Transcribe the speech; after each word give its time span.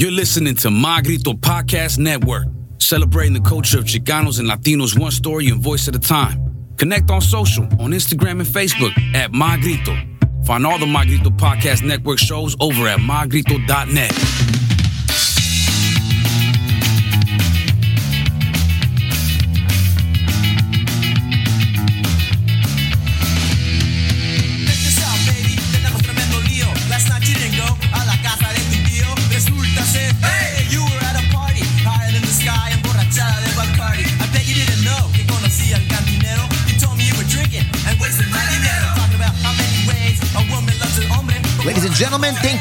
You're 0.00 0.10
listening 0.10 0.54
to 0.54 0.70
Magrito 0.70 1.34
Podcast 1.34 1.98
Network, 1.98 2.46
celebrating 2.78 3.34
the 3.34 3.46
culture 3.46 3.78
of 3.78 3.84
Chicanos 3.84 4.38
and 4.38 4.48
Latinos 4.48 4.98
one 4.98 5.10
story 5.10 5.48
and 5.48 5.60
voice 5.60 5.88
at 5.88 5.94
a 5.94 5.98
time. 5.98 6.72
Connect 6.78 7.10
on 7.10 7.20
social, 7.20 7.64
on 7.64 7.90
Instagram 7.90 8.40
and 8.40 8.48
Facebook 8.48 8.92
at 9.14 9.32
Magrito. 9.32 9.94
Find 10.46 10.64
all 10.66 10.78
the 10.78 10.86
Magrito 10.86 11.28
Podcast 11.28 11.82
Network 11.82 12.18
shows 12.18 12.56
over 12.60 12.88
at 12.88 13.00
magrito.net. 13.00 14.49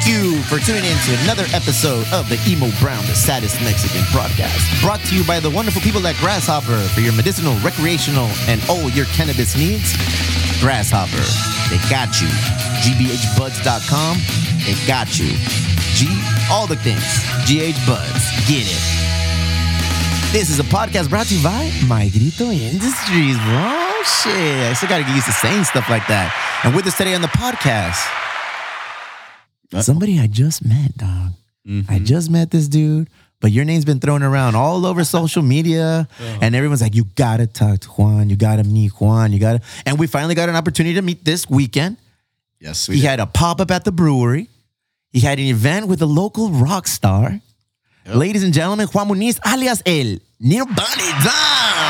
you 0.09 0.41
for 0.49 0.57
tuning 0.57 0.83
in 0.83 0.97
to 1.05 1.13
another 1.21 1.45
episode 1.53 2.01
of 2.11 2.25
the 2.29 2.41
Emo 2.49 2.73
Brown, 2.81 3.05
the 3.05 3.13
saddest 3.13 3.61
Mexican 3.61 4.01
broadcast. 4.11 4.57
Brought 4.81 4.99
to 5.05 5.15
you 5.15 5.23
by 5.23 5.39
the 5.39 5.49
wonderful 5.49 5.81
people 5.81 6.01
at 6.07 6.15
Grasshopper 6.17 6.81
for 6.89 7.01
your 7.01 7.13
medicinal, 7.13 7.53
recreational, 7.61 8.25
and 8.49 8.59
all 8.67 8.89
your 8.89 9.05
cannabis 9.13 9.55
needs. 9.55 9.93
Grasshopper, 10.59 11.21
they 11.69 11.77
got 11.93 12.09
you. 12.17 12.27
GBHbuds.com, 12.81 14.17
they 14.65 14.73
got 14.89 15.13
you. 15.21 15.29
G, 15.93 16.09
all 16.49 16.65
the 16.65 16.77
things. 16.81 17.05
GH 17.45 17.77
Buds, 17.85 18.25
get 18.49 18.65
it. 18.65 18.83
This 20.33 20.49
is 20.49 20.59
a 20.59 20.65
podcast 20.65 21.09
brought 21.09 21.27
to 21.27 21.35
you 21.35 21.43
by 21.43 21.69
My 21.85 22.09
Grito 22.09 22.49
Industries, 22.49 23.37
bro. 23.45 23.77
Shit, 24.01 24.65
I 24.65 24.73
still 24.73 24.89
gotta 24.89 25.03
get 25.03 25.13
used 25.13 25.27
to 25.27 25.33
saying 25.33 25.65
stuff 25.65 25.87
like 25.87 26.07
that. 26.07 26.33
And 26.63 26.75
with 26.75 26.87
us 26.87 26.97
today 26.97 27.13
on 27.13 27.21
the 27.21 27.27
podcast, 27.29 28.01
Somebody 29.77 30.19
I 30.19 30.27
just 30.27 30.65
met, 30.65 30.97
dog. 30.97 31.31
I 31.65 31.69
mm-hmm. 31.69 32.03
just 32.03 32.31
met 32.31 32.49
this 32.49 32.67
dude, 32.67 33.09
but 33.41 33.51
your 33.51 33.63
name's 33.63 33.85
been 33.85 33.99
thrown 33.99 34.23
around 34.23 34.55
all 34.55 34.85
over 34.87 35.03
social 35.03 35.43
media, 35.43 36.07
uh-huh. 36.09 36.39
and 36.41 36.55
everyone's 36.55 36.81
like, 36.81 36.95
"You 36.95 37.05
gotta 37.15 37.45
talk 37.45 37.81
to 37.81 37.89
Juan. 37.89 38.29
You 38.29 38.35
gotta 38.35 38.63
meet 38.63 38.91
Juan. 38.99 39.31
You 39.31 39.39
gotta." 39.39 39.61
And 39.85 39.99
we 39.99 40.07
finally 40.07 40.33
got 40.33 40.49
an 40.49 40.55
opportunity 40.55 40.95
to 40.95 41.03
meet 41.03 41.23
this 41.23 41.47
weekend. 41.47 41.97
Yes, 42.59 42.89
we 42.89 42.95
He 42.95 43.01
did. 43.01 43.07
had 43.07 43.19
a 43.19 43.27
pop 43.27 43.61
up 43.61 43.69
at 43.69 43.85
the 43.85 43.91
brewery. 43.91 44.49
He 45.11 45.19
had 45.19 45.37
an 45.37 45.45
event 45.45 45.87
with 45.87 46.01
a 46.01 46.07
local 46.07 46.49
rock 46.49 46.87
star. 46.87 47.39
Ladies 48.07 48.43
and 48.43 48.53
gentlemen, 48.53 48.87
Juan 48.87 49.07
Muniz, 49.07 49.39
alias 49.45 49.83
El. 49.85 50.17
Dog. 50.41 51.88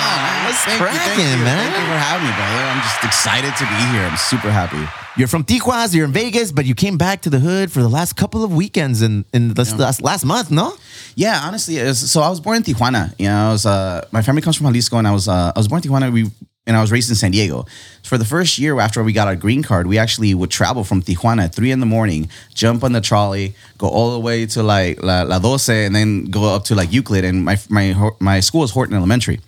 What's 0.50 0.66
Thank 0.66 0.82
you, 0.82 0.88
thank 0.88 0.98
cracking, 0.98 1.44
man? 1.44 1.72
Thank 1.72 1.78
you 1.78 1.94
for 1.94 2.00
having 2.00 2.26
me, 2.26 2.34
brother. 2.34 2.64
I'm 2.74 2.82
just 2.82 3.04
excited 3.04 3.56
to 3.56 3.66
be 3.66 3.82
here. 3.94 4.02
I'm 4.02 4.18
super 4.18 4.50
happy. 4.50 4.84
You're 5.16 5.28
from 5.28 5.44
Tijuana, 5.44 5.94
you're 5.94 6.06
in 6.06 6.12
Vegas, 6.12 6.52
but 6.52 6.66
you 6.66 6.74
came 6.74 6.98
back 6.98 7.22
to 7.22 7.30
the 7.30 7.40
hood 7.40 7.72
for 7.72 7.84
the 7.84 7.88
last 7.88 8.14
couple 8.14 8.44
of 8.44 8.52
weekends 8.52 9.04
in, 9.04 9.26
in 9.32 9.54
this 9.54 9.78
last, 9.78 10.02
last 10.02 10.26
month, 10.26 10.50
no? 10.50 10.74
Yeah, 11.14 11.40
honestly, 11.44 11.80
was, 11.84 12.12
so 12.12 12.22
I 12.22 12.30
was 12.30 12.40
born 12.40 12.58
in 12.58 12.64
Tijuana. 12.64 13.14
You 13.20 13.28
know, 13.28 13.50
I 13.50 13.52
was 13.52 13.68
uh, 13.68 14.08
my 14.12 14.24
family 14.24 14.42
comes 14.42 14.56
from 14.56 14.66
Jalisco, 14.66 14.98
and 14.98 15.08
I 15.08 15.12
was 15.12 15.28
uh, 15.28 15.52
I 15.56 15.60
was 15.60 15.68
born 15.68 15.84
in 15.84 15.88
Tijuana. 15.88 16.12
We 16.12 16.32
and 16.66 16.76
I 16.76 16.82
was 16.82 16.92
raised 16.92 17.10
in 17.10 17.16
San 17.16 17.32
Diego. 17.32 17.66
For 18.04 18.18
the 18.18 18.26
first 18.26 18.58
year 18.58 18.80
after 18.80 19.04
we 19.04 19.14
got 19.14 19.28
our 19.28 19.36
green 19.36 19.62
card, 19.62 19.86
we 19.86 19.98
actually 19.98 20.34
would 20.34 20.50
travel 20.50 20.84
from 20.84 21.02
Tijuana 21.02 21.46
at 21.46 21.56
three 21.56 21.72
in 21.72 21.80
the 21.80 21.86
morning, 21.86 22.30
jump 22.56 22.84
on 22.84 22.94
the 22.94 23.02
trolley, 23.02 23.54
go 23.78 23.88
all 23.88 24.14
the 24.14 24.20
way 24.20 24.46
to 24.48 24.64
like 24.64 25.04
La, 25.04 25.24
La 25.24 25.40
Doce, 25.40 25.86
and 25.86 25.96
then 25.96 26.26
go 26.26 26.56
up 26.56 26.64
to 26.66 26.76
like 26.76 26.92
Euclid. 26.92 27.24
And 27.24 27.46
my 27.46 27.58
my 27.70 28.10
my 28.20 28.40
school 28.40 28.64
is 28.64 28.72
Horton 28.72 28.96
Elementary, 28.96 29.42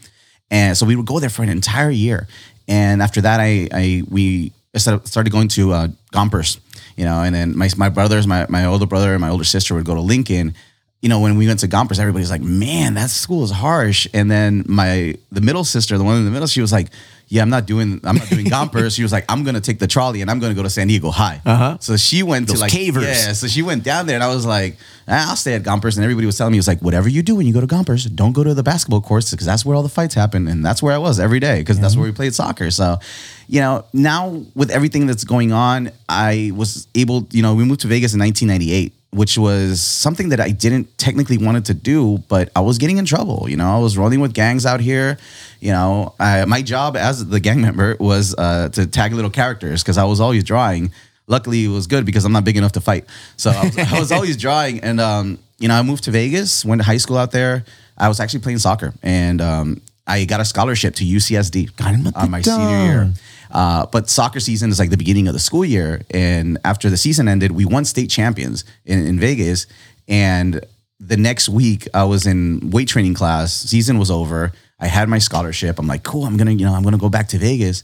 and 0.52 0.78
so 0.78 0.86
we 0.86 0.96
would 0.96 1.08
go 1.08 1.20
there 1.20 1.30
for 1.30 1.42
an 1.42 1.50
entire 1.50 1.90
year. 1.90 2.28
And 2.68 3.02
after 3.02 3.22
that, 3.22 3.40
I 3.40 3.68
I 3.74 4.04
we 4.10 4.52
started 4.76 5.32
going 5.32 5.48
to 5.50 5.72
uh, 5.74 5.88
Gompers, 6.14 6.60
you 6.96 7.06
know, 7.06 7.24
and 7.24 7.34
then 7.34 7.58
my 7.58 7.70
my 7.78 7.90
brothers, 7.90 8.28
my 8.28 8.46
my 8.50 8.66
older 8.66 8.86
brother 8.86 9.14
and 9.14 9.22
my 9.22 9.30
older 9.30 9.44
sister 9.44 9.74
would 9.74 9.86
go 9.86 9.96
to 9.96 10.02
Lincoln. 10.02 10.54
You 11.02 11.10
know, 11.10 11.20
when 11.20 11.36
we 11.36 11.48
went 11.48 11.62
to 11.62 11.68
Gompers, 11.68 12.00
everybody's 12.00 12.30
like, 12.30 12.42
"Man, 12.42 12.94
that 12.94 13.10
school 13.10 13.44
is 13.44 13.50
harsh." 13.50 14.08
And 14.14 14.30
then 14.30 14.64
my 14.68 15.16
the 15.32 15.42
middle 15.42 15.64
sister, 15.64 15.98
the 15.98 16.04
one 16.04 16.18
in 16.18 16.26
the 16.26 16.32
middle, 16.32 16.48
she 16.48 16.62
was 16.62 16.72
like, 16.72 16.90
"Yeah, 17.32 17.42
I'm 17.42 17.50
not 17.50 17.66
doing 17.66 18.00
I'm 18.04 18.18
not 18.18 18.28
doing 18.30 18.46
Gompers." 18.56 18.94
she 18.94 19.04
was 19.04 19.12
like, 19.12 19.26
"I'm 19.30 19.44
gonna 19.44 19.62
take 19.62 19.80
the 19.80 19.88
trolley 19.88 20.22
and 20.22 20.30
I'm 20.30 20.40
gonna 20.40 20.54
go 20.54 20.64
to 20.64 20.70
San 20.70 20.88
Diego 20.88 21.10
High." 21.10 21.42
Uh-huh. 21.46 21.78
So 21.80 21.96
she 21.98 22.22
went 22.24 22.48
Those 22.48 22.58
to 22.58 22.62
like 22.62 22.72
cavers. 22.72 23.04
Yeah, 23.04 23.34
so 23.34 23.48
she 23.48 23.62
went 23.62 23.84
down 23.84 24.06
there, 24.06 24.16
and 24.16 24.24
I 24.24 24.28
was 24.28 24.46
like, 24.46 24.78
"Ah, 25.08 25.30
"I'll 25.30 25.36
stay 25.36 25.54
at 25.56 25.64
Gompers." 25.64 25.98
And 25.98 26.04
everybody 26.04 26.26
was 26.26 26.38
telling 26.38 26.52
me, 26.52 26.58
"It 26.58 26.60
was 26.60 26.68
like 26.68 26.82
whatever 26.82 27.08
you 27.10 27.24
do 27.24 27.36
when 27.36 27.48
you 27.48 27.54
go 27.54 27.62
to 27.62 27.68
Gompers, 27.68 28.06
don't 28.14 28.34
go 28.34 28.44
to 28.44 28.54
the 28.54 28.64
basketball 28.64 29.02
courts 29.02 29.32
because 29.32 29.48
that's 29.48 29.66
where 29.66 29.76
all 29.76 29.84
the 29.84 29.90
fights 29.90 30.14
happen." 30.14 30.48
And 30.48 30.66
that's 30.66 30.84
where 30.84 30.94
I 30.94 30.98
was 30.98 31.20
every 31.20 31.40
day 31.40 31.60
because 31.60 31.80
that's 31.80 31.96
where 31.96 32.06
we 32.06 32.12
played 32.12 32.36
soccer. 32.36 32.70
So, 32.72 33.00
you 33.48 33.62
know, 33.62 33.86
now 33.94 34.44
with 34.54 34.70
everything 34.70 35.08
that's 35.08 35.24
going 35.24 35.52
on, 35.52 35.92
I 36.10 36.52
was 36.54 36.88
able. 36.96 37.28
You 37.32 37.42
know, 37.42 37.56
we 37.56 37.64
moved 37.64 37.82
to 37.82 37.88
Vegas 37.88 38.14
in 38.14 38.20
1998. 38.20 38.94
Which 39.14 39.38
was 39.38 39.82
something 39.82 40.30
that 40.30 40.40
I 40.40 40.52
didn't 40.52 40.98
technically 40.98 41.38
wanted 41.38 41.66
to 41.66 41.74
do, 41.74 42.20
but 42.30 42.50
I 42.56 42.62
was 42.62 42.78
getting 42.78 42.98
in 42.98 43.04
trouble. 43.06 43.46
You 43.50 43.58
know, 43.58 43.70
I 43.76 43.78
was 43.80 43.98
rolling 43.98 44.22
with 44.22 44.34
gangs 44.34 44.66
out 44.66 44.80
here. 44.80 45.18
You 45.60 45.74
know, 45.74 46.16
I, 46.18 46.46
my 46.46 46.62
job 46.62 46.96
as 46.96 47.28
the 47.28 47.42
gang 47.42 47.62
member 47.62 47.98
was 48.00 48.34
uh, 48.38 48.70
to 48.70 48.88
tag 48.88 49.12
little 49.12 49.30
characters 49.30 49.84
because 49.84 49.98
I 49.98 50.06
was 50.06 50.22
always 50.22 50.46
drawing 50.46 50.92
luckily 51.28 51.66
it 51.66 51.70
was 51.70 51.88
good 51.88 52.06
because 52.06 52.26
I'm 52.26 52.34
not 52.34 52.44
big 52.44 52.58
enough 52.58 52.74
to 52.74 52.82
fight. 52.82 53.06
So 53.38 53.50
I 53.52 53.64
was, 53.64 53.78
I 53.78 54.00
was 54.00 54.12
always 54.18 54.38
drawing, 54.38 54.82
and 54.82 55.00
um, 55.00 55.40
you 55.58 55.68
know, 55.68 55.76
I 55.76 55.82
moved 55.82 56.04
to 56.06 56.12
Vegas, 56.12 56.66
went 56.66 56.82
to 56.82 56.86
high 56.86 56.98
school 56.98 57.18
out 57.18 57.32
there. 57.32 57.64
I 57.98 58.08
was 58.08 58.20
actually 58.20 58.42
playing 58.42 58.60
soccer, 58.60 58.94
and 59.04 59.42
um, 59.42 59.82
I 60.06 60.26
got 60.26 60.42
a 60.42 60.46
scholarship 60.46 60.96
to 60.96 61.04
UCSD 61.06 61.76
on 62.16 62.32
my 62.32 62.42
senior 62.42 62.86
year. 62.86 63.14
Uh, 63.52 63.86
but 63.86 64.10
soccer 64.10 64.40
season 64.40 64.70
is 64.70 64.80
like 64.80 64.90
the 64.90 64.98
beginning 64.98 65.28
of 65.28 65.34
the 65.34 65.40
school 65.40 65.66
year, 65.66 66.02
and 66.12 66.58
after 66.66 66.90
the 66.90 66.98
season 66.98 67.28
ended, 67.28 67.52
we 67.52 67.66
won 67.66 67.86
state 67.86 68.10
champions 68.10 68.66
in, 68.86 69.06
in 69.06 69.20
Vegas. 69.20 69.68
And 70.08 70.66
the 71.00 71.18
next 71.18 71.50
week, 71.50 71.88
I 71.94 72.04
was 72.04 72.26
in 72.28 72.70
weight 72.70 72.88
training 72.88 73.14
class. 73.14 73.54
Season 73.54 73.98
was 73.98 74.12
over. 74.12 74.52
I 74.80 74.88
had 74.88 75.10
my 75.10 75.20
scholarship. 75.20 75.80
I'm 75.80 75.88
like, 75.88 76.04
cool. 76.04 76.26
I'm 76.26 76.38
gonna, 76.38 76.52
you 76.52 76.66
know, 76.66 76.74
I'm 76.74 76.84
gonna 76.84 76.98
go 76.98 77.10
back 77.10 77.28
to 77.30 77.38
Vegas 77.38 77.84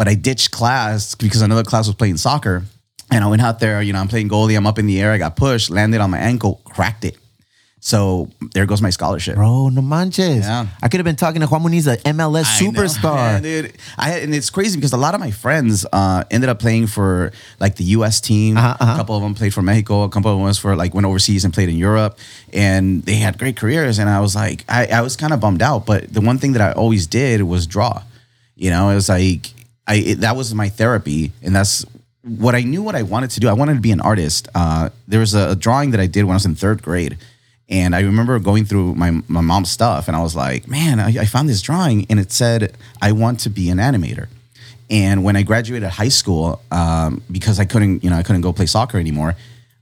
but 0.00 0.08
I 0.08 0.14
ditched 0.14 0.50
class 0.50 1.14
because 1.14 1.42
another 1.42 1.62
class 1.62 1.86
was 1.86 1.94
playing 1.94 2.16
soccer. 2.16 2.62
And 3.12 3.22
I 3.22 3.26
went 3.26 3.42
out 3.42 3.60
there, 3.60 3.82
you 3.82 3.92
know, 3.92 3.98
I'm 3.98 4.08
playing 4.08 4.30
goalie, 4.30 4.56
I'm 4.56 4.66
up 4.66 4.78
in 4.78 4.86
the 4.86 4.98
air, 4.98 5.12
I 5.12 5.18
got 5.18 5.36
pushed, 5.36 5.68
landed 5.68 6.00
on 6.00 6.10
my 6.10 6.16
ankle, 6.16 6.62
cracked 6.64 7.04
it. 7.04 7.18
So 7.82 8.28
there 8.52 8.66
goes 8.66 8.82
my 8.82 8.90
scholarship. 8.90 9.36
Bro, 9.36 9.70
no 9.70 9.80
manches. 9.80 10.44
Yeah. 10.44 10.66
I 10.82 10.88
could 10.88 11.00
have 11.00 11.04
been 11.06 11.16
talking 11.16 11.40
to 11.40 11.46
Juan 11.46 11.62
Muniz, 11.62 11.90
a 11.90 11.96
MLS 12.12 12.44
I 12.44 12.62
superstar. 12.62 13.14
man, 13.14 13.42
dude. 13.50 13.72
I 13.96 14.10
had, 14.10 14.22
and 14.22 14.34
it's 14.34 14.50
crazy 14.50 14.76
because 14.76 14.92
a 14.92 14.98
lot 14.98 15.14
of 15.14 15.20
my 15.20 15.30
friends 15.30 15.86
uh, 15.90 16.24
ended 16.30 16.50
up 16.50 16.58
playing 16.58 16.88
for 16.88 17.32
like 17.58 17.76
the 17.76 17.84
U.S. 17.84 18.20
team. 18.20 18.58
Uh-huh, 18.58 18.76
uh-huh. 18.78 18.92
A 18.92 18.96
couple 18.96 19.16
of 19.16 19.22
them 19.22 19.34
played 19.34 19.54
for 19.54 19.62
Mexico. 19.62 20.02
A 20.02 20.10
couple 20.10 20.30
of 20.30 20.36
them 20.36 20.44
was 20.44 20.58
for 20.58 20.76
like 20.76 20.92
went 20.92 21.06
overseas 21.06 21.46
and 21.46 21.54
played 21.54 21.70
in 21.70 21.76
Europe, 21.76 22.18
and 22.52 23.02
they 23.04 23.14
had 23.14 23.38
great 23.38 23.56
careers. 23.56 23.98
And 23.98 24.10
I 24.10 24.20
was 24.20 24.34
like, 24.34 24.64
I, 24.68 24.86
I 24.86 25.00
was 25.00 25.16
kind 25.16 25.32
of 25.32 25.40
bummed 25.40 25.62
out. 25.62 25.86
But 25.86 26.12
the 26.12 26.20
one 26.20 26.36
thing 26.36 26.52
that 26.52 26.62
I 26.62 26.72
always 26.72 27.06
did 27.06 27.42
was 27.42 27.66
draw. 27.66 28.02
You 28.56 28.68
know, 28.68 28.90
it 28.90 28.94
was 28.94 29.08
like 29.08 29.54
I 29.86 29.94
it, 29.94 30.20
that 30.20 30.36
was 30.36 30.54
my 30.54 30.68
therapy, 30.68 31.32
and 31.42 31.56
that's 31.56 31.86
what 32.22 32.54
I 32.54 32.60
knew 32.60 32.82
what 32.82 32.94
I 32.94 33.02
wanted 33.02 33.30
to 33.30 33.40
do. 33.40 33.48
I 33.48 33.54
wanted 33.54 33.74
to 33.74 33.80
be 33.80 33.90
an 33.90 34.02
artist. 34.02 34.48
Uh, 34.54 34.90
there 35.08 35.20
was 35.20 35.34
a, 35.34 35.52
a 35.52 35.56
drawing 35.56 35.92
that 35.92 36.00
I 36.00 36.06
did 36.06 36.24
when 36.24 36.32
I 36.32 36.36
was 36.36 36.44
in 36.44 36.54
third 36.54 36.82
grade. 36.82 37.16
And 37.70 37.94
I 37.94 38.00
remember 38.00 38.38
going 38.40 38.64
through 38.64 38.96
my, 38.96 39.22
my 39.28 39.40
mom's 39.40 39.70
stuff, 39.70 40.08
and 40.08 40.16
I 40.16 40.22
was 40.22 40.34
like, 40.34 40.66
man, 40.66 40.98
I, 40.98 41.20
I 41.20 41.24
found 41.24 41.48
this 41.48 41.62
drawing, 41.62 42.04
and 42.10 42.18
it 42.18 42.32
said, 42.32 42.76
I 43.00 43.12
want 43.12 43.40
to 43.40 43.50
be 43.50 43.70
an 43.70 43.78
animator. 43.78 44.26
And 44.90 45.22
when 45.22 45.36
I 45.36 45.42
graduated 45.42 45.88
high 45.88 46.08
school, 46.08 46.60
um, 46.72 47.22
because 47.30 47.60
I 47.60 47.64
couldn't, 47.64 48.02
you 48.02 48.10
know, 48.10 48.16
I 48.16 48.24
couldn't 48.24 48.42
go 48.42 48.52
play 48.52 48.66
soccer 48.66 48.98
anymore, 48.98 49.36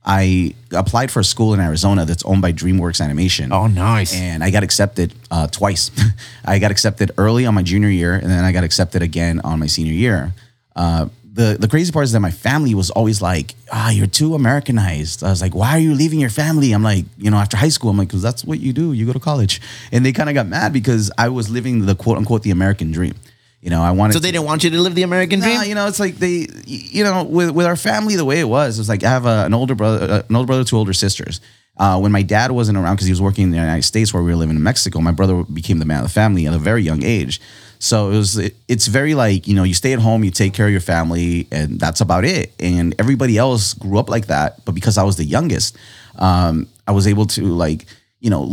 I 0.05 0.55
applied 0.73 1.11
for 1.11 1.21
a 1.21 1.25
school 1.25 1.55
in 1.55 1.61
Arizona 1.61 2.05
that's 2.05 2.25
owned 2.25 2.43
by 2.43 2.53
DreamWorks 2.53 3.03
Animation. 3.03 3.53
Oh, 3.53 3.67
nice. 3.67 4.15
And 4.15 4.45
I 4.45 4.51
got 4.51 4.63
accepted 4.63 5.15
uh, 5.31 5.49
twice. 5.49 5.91
I 6.45 6.59
got 6.59 6.71
accepted 6.71 7.13
early 7.19 7.47
on 7.47 7.55
my 7.55 7.63
junior 7.63 7.89
year, 7.89 8.15
and 8.15 8.31
then 8.31 8.45
I 8.45 8.53
got 8.53 8.65
accepted 8.65 9.03
again 9.03 9.41
on 9.41 9.59
my 9.59 9.67
senior 9.67 9.93
year. 9.93 10.33
Uh, 10.77 11.09
the 11.39 11.57
the 11.57 11.69
crazy 11.69 11.93
part 11.93 12.03
is 12.05 12.13
that 12.13 12.21
my 12.21 12.33
family 12.33 12.75
was 12.75 12.91
always 12.91 13.23
like, 13.23 13.55
"Ah, 13.73 13.91
you're 13.91 14.09
too 14.09 14.35
Americanized." 14.35 15.23
I 15.23 15.31
was 15.31 15.41
like, 15.41 15.55
"Why 15.55 15.71
are 15.71 15.79
you 15.79 15.95
leaving 15.95 16.19
your 16.19 16.31
family?" 16.31 16.73
I'm 16.73 16.83
like, 16.83 17.05
you 17.17 17.31
know, 17.31 17.37
after 17.37 17.57
high 17.57 17.69
school, 17.69 17.91
I'm 17.91 17.97
like, 17.97 18.11
"Cause 18.11 18.23
that's 18.23 18.45
what 18.45 18.59
you 18.59 18.73
do. 18.73 18.93
You 18.93 19.07
go 19.07 19.13
to 19.13 19.21
college." 19.21 19.61
And 19.93 20.05
they 20.05 20.13
kind 20.13 20.29
of 20.29 20.35
got 20.35 20.49
mad 20.49 20.73
because 20.73 21.13
I 21.17 21.29
was 21.29 21.49
living 21.49 21.87
the 21.87 21.95
quote 21.95 22.19
unquote 22.19 22.43
the 22.43 22.51
American 22.51 22.91
dream. 22.91 23.15
You 23.61 23.71
know, 23.71 23.83
I 23.83 23.93
wanted. 23.93 24.15
so 24.15 24.19
they 24.19 24.33
didn't 24.33 24.47
want 24.47 24.65
you 24.65 24.71
to 24.71 24.81
live 24.81 24.97
the 24.97 25.05
American 25.05 25.39
dream? 25.41 25.63
You 25.63 25.77
know, 25.77 25.87
it's 25.87 26.01
like 26.01 26.17
they, 26.17 26.49
you 26.67 27.05
know, 27.05 27.23
with 27.23 27.53
with 27.53 27.67
our 27.67 27.77
family, 27.77 28.17
the 28.17 28.25
way 28.25 28.41
it 28.41 28.49
was, 28.49 28.77
it 28.77 28.81
was 28.81 28.89
like 28.89 29.05
I 29.05 29.11
have 29.11 29.27
a, 29.27 29.45
an 29.47 29.55
older 29.55 29.77
brother, 29.77 30.13
uh, 30.13 30.23
an 30.29 30.35
older 30.35 30.47
brother, 30.47 30.65
two 30.65 30.77
older 30.77 30.93
sisters. 30.93 31.41
Uh, 31.77 32.01
when 32.01 32.11
my 32.11 32.23
dad 32.23 32.51
wasn't 32.51 32.77
around 32.77 32.97
because 32.97 33.07
he 33.07 33.13
was 33.13 33.23
working 33.23 33.45
in 33.45 33.51
the 33.53 33.57
United 33.57 33.85
States 33.85 34.13
where 34.13 34.23
we 34.23 34.31
were 34.33 34.37
living 34.37 34.57
in 34.57 34.63
Mexico, 34.65 35.01
my 35.01 35.13
brother 35.13 35.45
became 35.45 35.79
the 35.79 35.85
man 35.85 35.99
of 35.99 36.07
the 36.07 36.13
family 36.13 36.45
at 36.47 36.53
a 36.53 36.59
very 36.59 36.83
young 36.83 37.05
age. 37.05 37.41
So 37.79 38.11
it 38.11 38.17
was, 38.17 38.37
it, 38.37 38.57
it's 38.67 38.87
very 38.87 39.15
like 39.15 39.47
you 39.47 39.55
know, 39.55 39.63
you 39.63 39.75
stay 39.75 39.93
at 39.93 39.99
home, 39.99 40.25
you 40.25 40.31
take 40.31 40.55
care 40.55 40.67
of 40.67 40.73
your 40.73 40.81
family, 40.81 41.47
and 41.53 41.79
that's 41.79 42.01
about 42.01 42.25
it. 42.25 42.53
And 42.59 42.95
everybody 42.99 43.39
else 43.39 43.75
grew 43.75 43.99
up 43.99 44.09
like 44.09 44.27
that, 44.27 44.65
but 44.65 44.73
because 44.73 44.99
I 44.99 45.05
was 45.05 45.17
the 45.17 45.25
youngest, 45.25 45.77
um, 46.19 46.67
I 46.87 46.93
was 46.93 47.07
able 47.07 47.27
to 47.27 47.43
like, 47.45 47.87
you 48.21 48.31
know, 48.31 48.53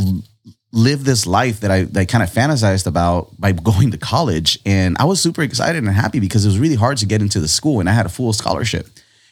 live 0.71 1.05
this 1.05 1.25
life 1.25 1.61
that 1.61 1.71
I 1.71 1.83
that 1.85 2.09
kind 2.09 2.23
of 2.23 2.29
fantasized 2.29 2.85
about 2.85 3.29
by 3.39 3.51
going 3.71 3.91
to 3.91 3.97
college. 3.97 4.59
And 4.65 4.95
I 4.99 5.05
was 5.05 5.21
super 5.21 5.41
excited 5.41 5.83
and 5.83 5.87
happy 5.87 6.19
because 6.19 6.45
it 6.45 6.49
was 6.49 6.59
really 6.59 6.75
hard 6.75 6.97
to 6.97 7.05
get 7.05 7.21
into 7.21 7.39
the 7.39 7.47
school 7.47 7.79
and 7.79 7.89
I 7.89 7.93
had 7.93 8.05
a 8.05 8.09
full 8.09 8.33
scholarship. 8.33 8.87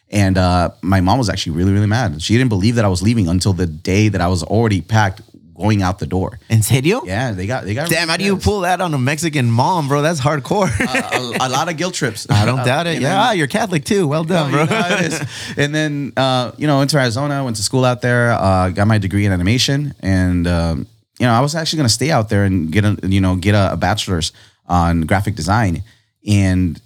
And 0.09 0.37
uh, 0.37 0.69
my 0.81 1.01
mom 1.01 1.17
was 1.17 1.27
actually 1.29 1.53
really, 1.53 1.73
really 1.73 1.87
mad. 1.87 2.21
She 2.21 2.37
didn't 2.37 2.49
believe 2.49 2.75
that 2.75 2.85
I 2.85 2.87
was 2.87 3.01
leaving 3.01 3.27
until 3.27 3.51
the 3.51 3.65
day 3.65 4.09
that 4.09 4.21
I 4.21 4.27
was 4.27 4.43
already 4.43 4.79
packed 4.81 5.21
going 5.55 5.81
out 5.81 5.99
the 5.99 6.05
door. 6.05 6.39
En 6.49 6.61
serio? 6.63 7.03
Yeah, 7.05 7.31
they 7.31 7.45
got 7.45 7.65
they 7.65 7.73
got 7.73 7.89
Damn, 7.89 8.09
how 8.09 8.17
do 8.17 8.23
you 8.23 8.37
pull 8.37 8.61
that 8.61 8.81
on 8.81 8.93
a 8.93 8.97
Mexican 8.97 9.49
mom, 9.49 9.87
bro? 9.87 10.01
That's 10.01 10.19
hardcore. 10.19 10.69
a, 10.79 11.47
a 11.47 11.49
lot 11.49 11.69
of 11.69 11.77
guilt 11.77 11.93
trips. 11.93 12.27
I 12.29 12.45
don't 12.45 12.65
doubt 12.65 12.87
it. 12.87 13.01
Yeah, 13.01 13.21
ah, 13.21 13.31
you're 13.31 13.47
Catholic 13.47 13.85
too. 13.85 14.07
Well 14.07 14.23
done, 14.23 14.51
you 14.51 14.57
bro. 14.57 14.65
know 14.65 14.87
it 14.89 15.13
is. 15.13 15.21
And 15.57 15.73
then, 15.73 16.13
uh, 16.17 16.51
you 16.57 16.67
know, 16.67 16.77
went 16.77 16.89
to 16.91 16.97
Arizona, 16.97 17.43
went 17.43 17.57
to 17.57 17.63
school 17.63 17.85
out 17.85 18.01
there, 18.01 18.31
uh, 18.31 18.69
got 18.69 18.87
my 18.87 18.97
degree 18.97 19.25
in 19.25 19.31
animation, 19.31 19.93
and 19.99 20.47
um, 20.47 20.87
you 21.19 21.25
know, 21.25 21.33
I 21.33 21.41
was 21.41 21.55
actually 21.55 21.77
going 21.77 21.87
to 21.87 21.93
stay 21.93 22.11
out 22.11 22.29
there 22.29 22.43
and 22.43 22.71
get 22.71 22.85
a, 22.85 22.97
you 23.03 23.21
know, 23.21 23.35
get 23.35 23.55
a, 23.55 23.73
a 23.73 23.77
bachelor's 23.77 24.31
on 24.67 25.01
graphic 25.01 25.35
design. 25.35 25.83
And 26.27 26.81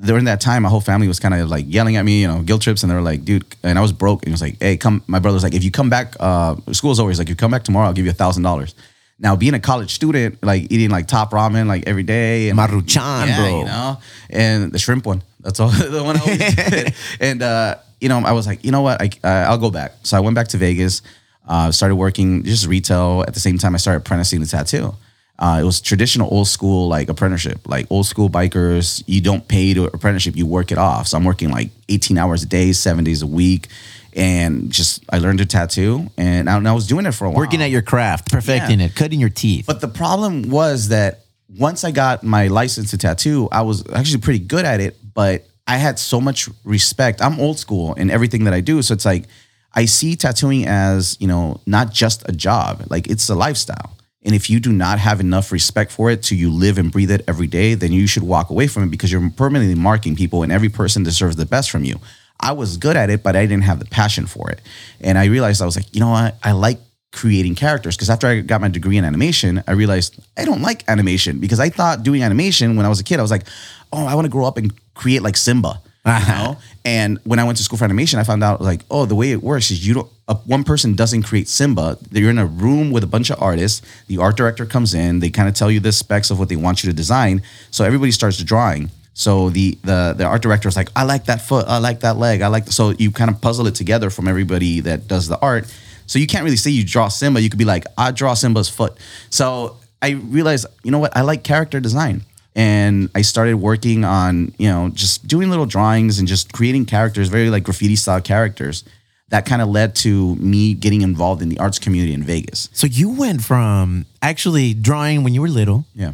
during 0.00 0.26
that 0.26 0.40
time, 0.40 0.62
my 0.62 0.68
whole 0.68 0.80
family 0.80 1.08
was 1.08 1.18
kind 1.18 1.34
of 1.34 1.48
like 1.48 1.64
yelling 1.68 1.96
at 1.96 2.04
me, 2.04 2.22
you 2.22 2.28
know, 2.28 2.42
guilt 2.42 2.62
trips, 2.62 2.82
and 2.82 2.90
they 2.90 2.94
were 2.94 3.02
like, 3.02 3.24
"Dude," 3.24 3.44
and 3.64 3.78
I 3.78 3.82
was 3.82 3.92
broke, 3.92 4.22
and 4.22 4.28
he 4.28 4.32
was 4.32 4.40
like, 4.42 4.56
"Hey, 4.60 4.76
come." 4.76 5.02
My 5.06 5.18
brother's 5.18 5.42
like, 5.42 5.54
"If 5.54 5.64
you 5.64 5.70
come 5.70 5.90
back, 5.90 6.14
uh, 6.20 6.56
school's 6.72 7.00
over." 7.00 7.10
He's 7.10 7.18
like, 7.18 7.28
"You 7.28 7.34
come 7.34 7.50
back 7.50 7.64
tomorrow, 7.64 7.86
I'll 7.86 7.92
give 7.92 8.04
you 8.04 8.10
a 8.10 8.14
thousand 8.14 8.44
dollars." 8.44 8.74
Now, 9.18 9.34
being 9.34 9.54
a 9.54 9.58
college 9.60 9.92
student, 9.92 10.40
like 10.44 10.70
eating 10.70 10.90
like 10.90 11.08
top 11.08 11.32
ramen 11.32 11.66
like 11.66 11.88
every 11.88 12.04
day, 12.04 12.48
and 12.48 12.58
Maruchan, 12.58 13.26
yeah, 13.26 13.36
bro. 13.36 13.58
you 13.58 13.64
know, 13.64 13.98
and 14.30 14.72
the 14.72 14.78
shrimp 14.78 15.04
one. 15.04 15.22
That's 15.40 15.58
all 15.58 15.68
the 15.96 16.04
one 16.04 16.16
I 16.16 16.20
always 16.20 16.54
did. 16.54 16.94
And 17.20 17.42
uh, 17.42 17.76
you 18.00 18.08
know, 18.08 18.18
I 18.18 18.32
was 18.32 18.46
like, 18.46 18.64
you 18.64 18.70
know 18.70 18.82
what, 18.82 19.02
I 19.02 19.10
uh, 19.24 19.50
I'll 19.50 19.58
go 19.58 19.70
back. 19.72 19.94
So 20.04 20.16
I 20.16 20.20
went 20.20 20.36
back 20.36 20.48
to 20.48 20.58
Vegas, 20.58 21.02
uh, 21.48 21.72
started 21.72 21.96
working 21.96 22.44
just 22.44 22.68
retail. 22.68 23.24
At 23.26 23.34
the 23.34 23.40
same 23.40 23.58
time, 23.58 23.74
I 23.74 23.78
started 23.78 24.02
apprenticing 24.02 24.40
the 24.40 24.46
tattoo. 24.46 24.94
Uh, 25.38 25.58
it 25.60 25.64
was 25.64 25.80
traditional 25.80 26.28
old 26.32 26.48
school 26.48 26.88
like 26.88 27.08
apprenticeship, 27.08 27.60
like 27.68 27.86
old 27.90 28.06
school 28.06 28.28
bikers. 28.28 29.02
You 29.06 29.20
don't 29.20 29.46
pay 29.46 29.72
to 29.74 29.84
apprenticeship, 29.84 30.34
you 30.36 30.46
work 30.46 30.72
it 30.72 30.78
off. 30.78 31.06
So 31.08 31.16
I'm 31.16 31.24
working 31.24 31.50
like 31.50 31.70
18 31.88 32.18
hours 32.18 32.42
a 32.42 32.46
day, 32.46 32.72
seven 32.72 33.04
days 33.04 33.22
a 33.22 33.26
week, 33.26 33.68
and 34.14 34.70
just 34.72 35.04
I 35.10 35.18
learned 35.18 35.38
to 35.38 35.46
tattoo, 35.46 36.10
and 36.16 36.50
I, 36.50 36.56
and 36.56 36.66
I 36.68 36.72
was 36.72 36.88
doing 36.88 37.06
it 37.06 37.12
for 37.12 37.26
a 37.26 37.30
while. 37.30 37.38
Working 37.38 37.62
at 37.62 37.70
your 37.70 37.82
craft, 37.82 38.32
perfecting 38.32 38.80
Yeah. 38.80 38.86
it, 38.86 38.96
cutting 38.96 39.20
your 39.20 39.28
teeth. 39.28 39.66
But 39.66 39.80
the 39.80 39.86
problem 39.88 40.50
was 40.50 40.88
that 40.88 41.20
once 41.56 41.84
I 41.84 41.92
got 41.92 42.24
my 42.24 42.48
license 42.48 42.90
to 42.90 42.98
tattoo, 42.98 43.48
I 43.52 43.62
was 43.62 43.84
actually 43.94 44.20
pretty 44.22 44.40
good 44.40 44.64
at 44.64 44.80
it, 44.80 44.96
but 45.14 45.46
I 45.68 45.76
had 45.76 45.98
so 46.00 46.20
much 46.20 46.48
respect. 46.64 47.22
I'm 47.22 47.38
old 47.38 47.58
school 47.60 47.94
in 47.94 48.10
everything 48.10 48.44
that 48.44 48.54
I 48.54 48.60
do. 48.60 48.82
So 48.82 48.92
it's 48.94 49.04
like 49.04 49.26
I 49.72 49.84
see 49.84 50.16
tattooing 50.16 50.66
as, 50.66 51.16
you 51.20 51.28
know, 51.28 51.60
not 51.64 51.92
just 51.92 52.28
a 52.28 52.32
job, 52.32 52.84
like 52.90 53.06
it's 53.08 53.28
a 53.28 53.34
lifestyle. 53.36 53.94
And 54.24 54.34
if 54.34 54.50
you 54.50 54.58
do 54.58 54.72
not 54.72 54.98
have 54.98 55.20
enough 55.20 55.52
respect 55.52 55.92
for 55.92 56.10
it 56.10 56.22
to 56.24 56.36
you 56.36 56.50
live 56.50 56.76
and 56.76 56.90
breathe 56.90 57.10
it 57.10 57.22
every 57.28 57.46
day, 57.46 57.74
then 57.74 57.92
you 57.92 58.06
should 58.06 58.24
walk 58.24 58.50
away 58.50 58.66
from 58.66 58.82
it 58.82 58.90
because 58.90 59.12
you're 59.12 59.30
permanently 59.30 59.76
marking 59.76 60.16
people 60.16 60.42
and 60.42 60.50
every 60.50 60.68
person 60.68 61.02
deserves 61.02 61.36
the 61.36 61.46
best 61.46 61.70
from 61.70 61.84
you. 61.84 62.00
I 62.40 62.52
was 62.52 62.76
good 62.76 62.96
at 62.96 63.10
it, 63.10 63.22
but 63.22 63.36
I 63.36 63.46
didn't 63.46 63.64
have 63.64 63.78
the 63.78 63.84
passion 63.84 64.26
for 64.26 64.50
it. 64.50 64.60
And 65.00 65.18
I 65.18 65.26
realized 65.26 65.62
I 65.62 65.66
was 65.66 65.76
like, 65.76 65.92
you 65.94 66.00
know 66.00 66.10
what? 66.10 66.36
I 66.42 66.52
like 66.52 66.78
creating 67.12 67.54
characters 67.54 67.96
because 67.96 68.10
after 68.10 68.26
I 68.26 68.40
got 68.40 68.60
my 68.60 68.68
degree 68.68 68.96
in 68.96 69.04
animation, 69.04 69.62
I 69.66 69.72
realized 69.72 70.20
I 70.36 70.44
don't 70.44 70.62
like 70.62 70.88
animation 70.88 71.38
because 71.38 71.60
I 71.60 71.70
thought 71.70 72.02
doing 72.02 72.22
animation 72.22 72.76
when 72.76 72.86
I 72.86 72.88
was 72.88 73.00
a 73.00 73.04
kid, 73.04 73.18
I 73.18 73.22
was 73.22 73.30
like, 73.30 73.46
oh, 73.92 74.06
I 74.06 74.14
want 74.14 74.26
to 74.26 74.30
grow 74.30 74.44
up 74.46 74.56
and 74.56 74.72
create 74.94 75.22
like 75.22 75.36
Simba. 75.36 75.80
You 76.06 76.12
know? 76.28 76.56
And 76.88 77.18
when 77.24 77.38
I 77.38 77.44
went 77.44 77.58
to 77.58 77.62
school 77.62 77.76
for 77.76 77.84
animation, 77.84 78.18
I 78.18 78.24
found 78.24 78.42
out 78.42 78.62
like, 78.62 78.80
oh, 78.90 79.04
the 79.04 79.14
way 79.14 79.30
it 79.30 79.42
works 79.42 79.70
is 79.70 79.86
you 79.86 79.92
don't 79.92 80.10
uh, 80.26 80.36
one 80.46 80.64
person 80.64 80.94
doesn't 80.94 81.22
create 81.22 81.46
Simba. 81.46 81.98
You're 82.10 82.30
in 82.30 82.38
a 82.38 82.46
room 82.46 82.90
with 82.90 83.04
a 83.04 83.06
bunch 83.06 83.28
of 83.28 83.42
artists. 83.42 83.82
The 84.06 84.16
art 84.16 84.38
director 84.38 84.64
comes 84.64 84.94
in. 84.94 85.20
They 85.20 85.28
kind 85.28 85.50
of 85.50 85.54
tell 85.54 85.70
you 85.70 85.80
the 85.80 85.92
specs 85.92 86.30
of 86.30 86.38
what 86.38 86.48
they 86.48 86.56
want 86.56 86.82
you 86.82 86.88
to 86.90 86.96
design. 86.96 87.42
So 87.70 87.84
everybody 87.84 88.10
starts 88.10 88.42
drawing. 88.42 88.90
So 89.12 89.50
the 89.50 89.76
the 89.82 90.14
the 90.16 90.24
art 90.24 90.40
director 90.40 90.66
is 90.66 90.76
like, 90.76 90.88
I 90.96 91.02
like 91.02 91.26
that 91.26 91.42
foot, 91.42 91.66
I 91.68 91.76
like 91.76 92.00
that 92.00 92.16
leg, 92.16 92.40
I 92.40 92.46
like. 92.46 92.68
So 92.68 92.90
you 92.98 93.10
kind 93.10 93.30
of 93.30 93.38
puzzle 93.42 93.66
it 93.66 93.74
together 93.74 94.08
from 94.08 94.26
everybody 94.26 94.80
that 94.80 95.06
does 95.08 95.28
the 95.28 95.38
art. 95.40 95.64
So 96.06 96.18
you 96.18 96.26
can't 96.26 96.44
really 96.44 96.56
say 96.56 96.70
you 96.70 96.84
draw 96.84 97.08
Simba. 97.08 97.42
You 97.42 97.50
could 97.50 97.58
be 97.58 97.66
like, 97.66 97.84
I 97.98 98.12
draw 98.12 98.32
Simba's 98.32 98.70
foot. 98.70 98.96
So 99.28 99.76
I 100.00 100.10
realized, 100.10 100.64
you 100.84 100.90
know 100.90 101.00
what? 101.00 101.14
I 101.14 101.20
like 101.20 101.44
character 101.44 101.80
design, 101.80 102.22
and 102.58 103.08
I 103.14 103.22
started 103.22 103.54
working 103.54 104.04
on 104.04 104.52
you 104.58 104.68
know 104.68 104.90
just 105.02 105.26
doing 105.26 105.48
little 105.48 105.64
drawings 105.66 106.18
and 106.18 106.26
just 106.28 106.52
creating 106.52 106.84
characters, 106.86 107.28
very 107.28 107.48
like 107.48 107.62
graffiti 107.62 107.96
style 107.96 108.20
characters. 108.20 108.84
That 109.30 109.44
kind 109.46 109.60
of 109.62 109.68
led 109.68 109.94
to 109.96 110.34
me 110.36 110.74
getting 110.74 111.02
involved 111.02 111.40
in 111.42 111.48
the 111.50 111.58
arts 111.58 111.78
community 111.78 112.14
in 112.14 112.22
Vegas. 112.22 112.68
so 112.72 112.86
you 112.86 113.08
went 113.10 113.42
from 113.42 114.06
actually 114.22 114.72
drawing 114.74 115.22
when 115.24 115.34
you 115.34 115.42
were 115.42 115.50
little 115.60 115.84
Yeah. 115.94 116.12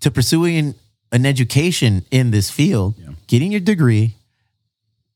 to 0.00 0.10
pursuing 0.10 0.74
an 1.12 1.24
education 1.24 2.04
in 2.10 2.30
this 2.32 2.50
field, 2.50 2.94
getting 3.28 3.50
your 3.52 3.60
degree, 3.60 4.14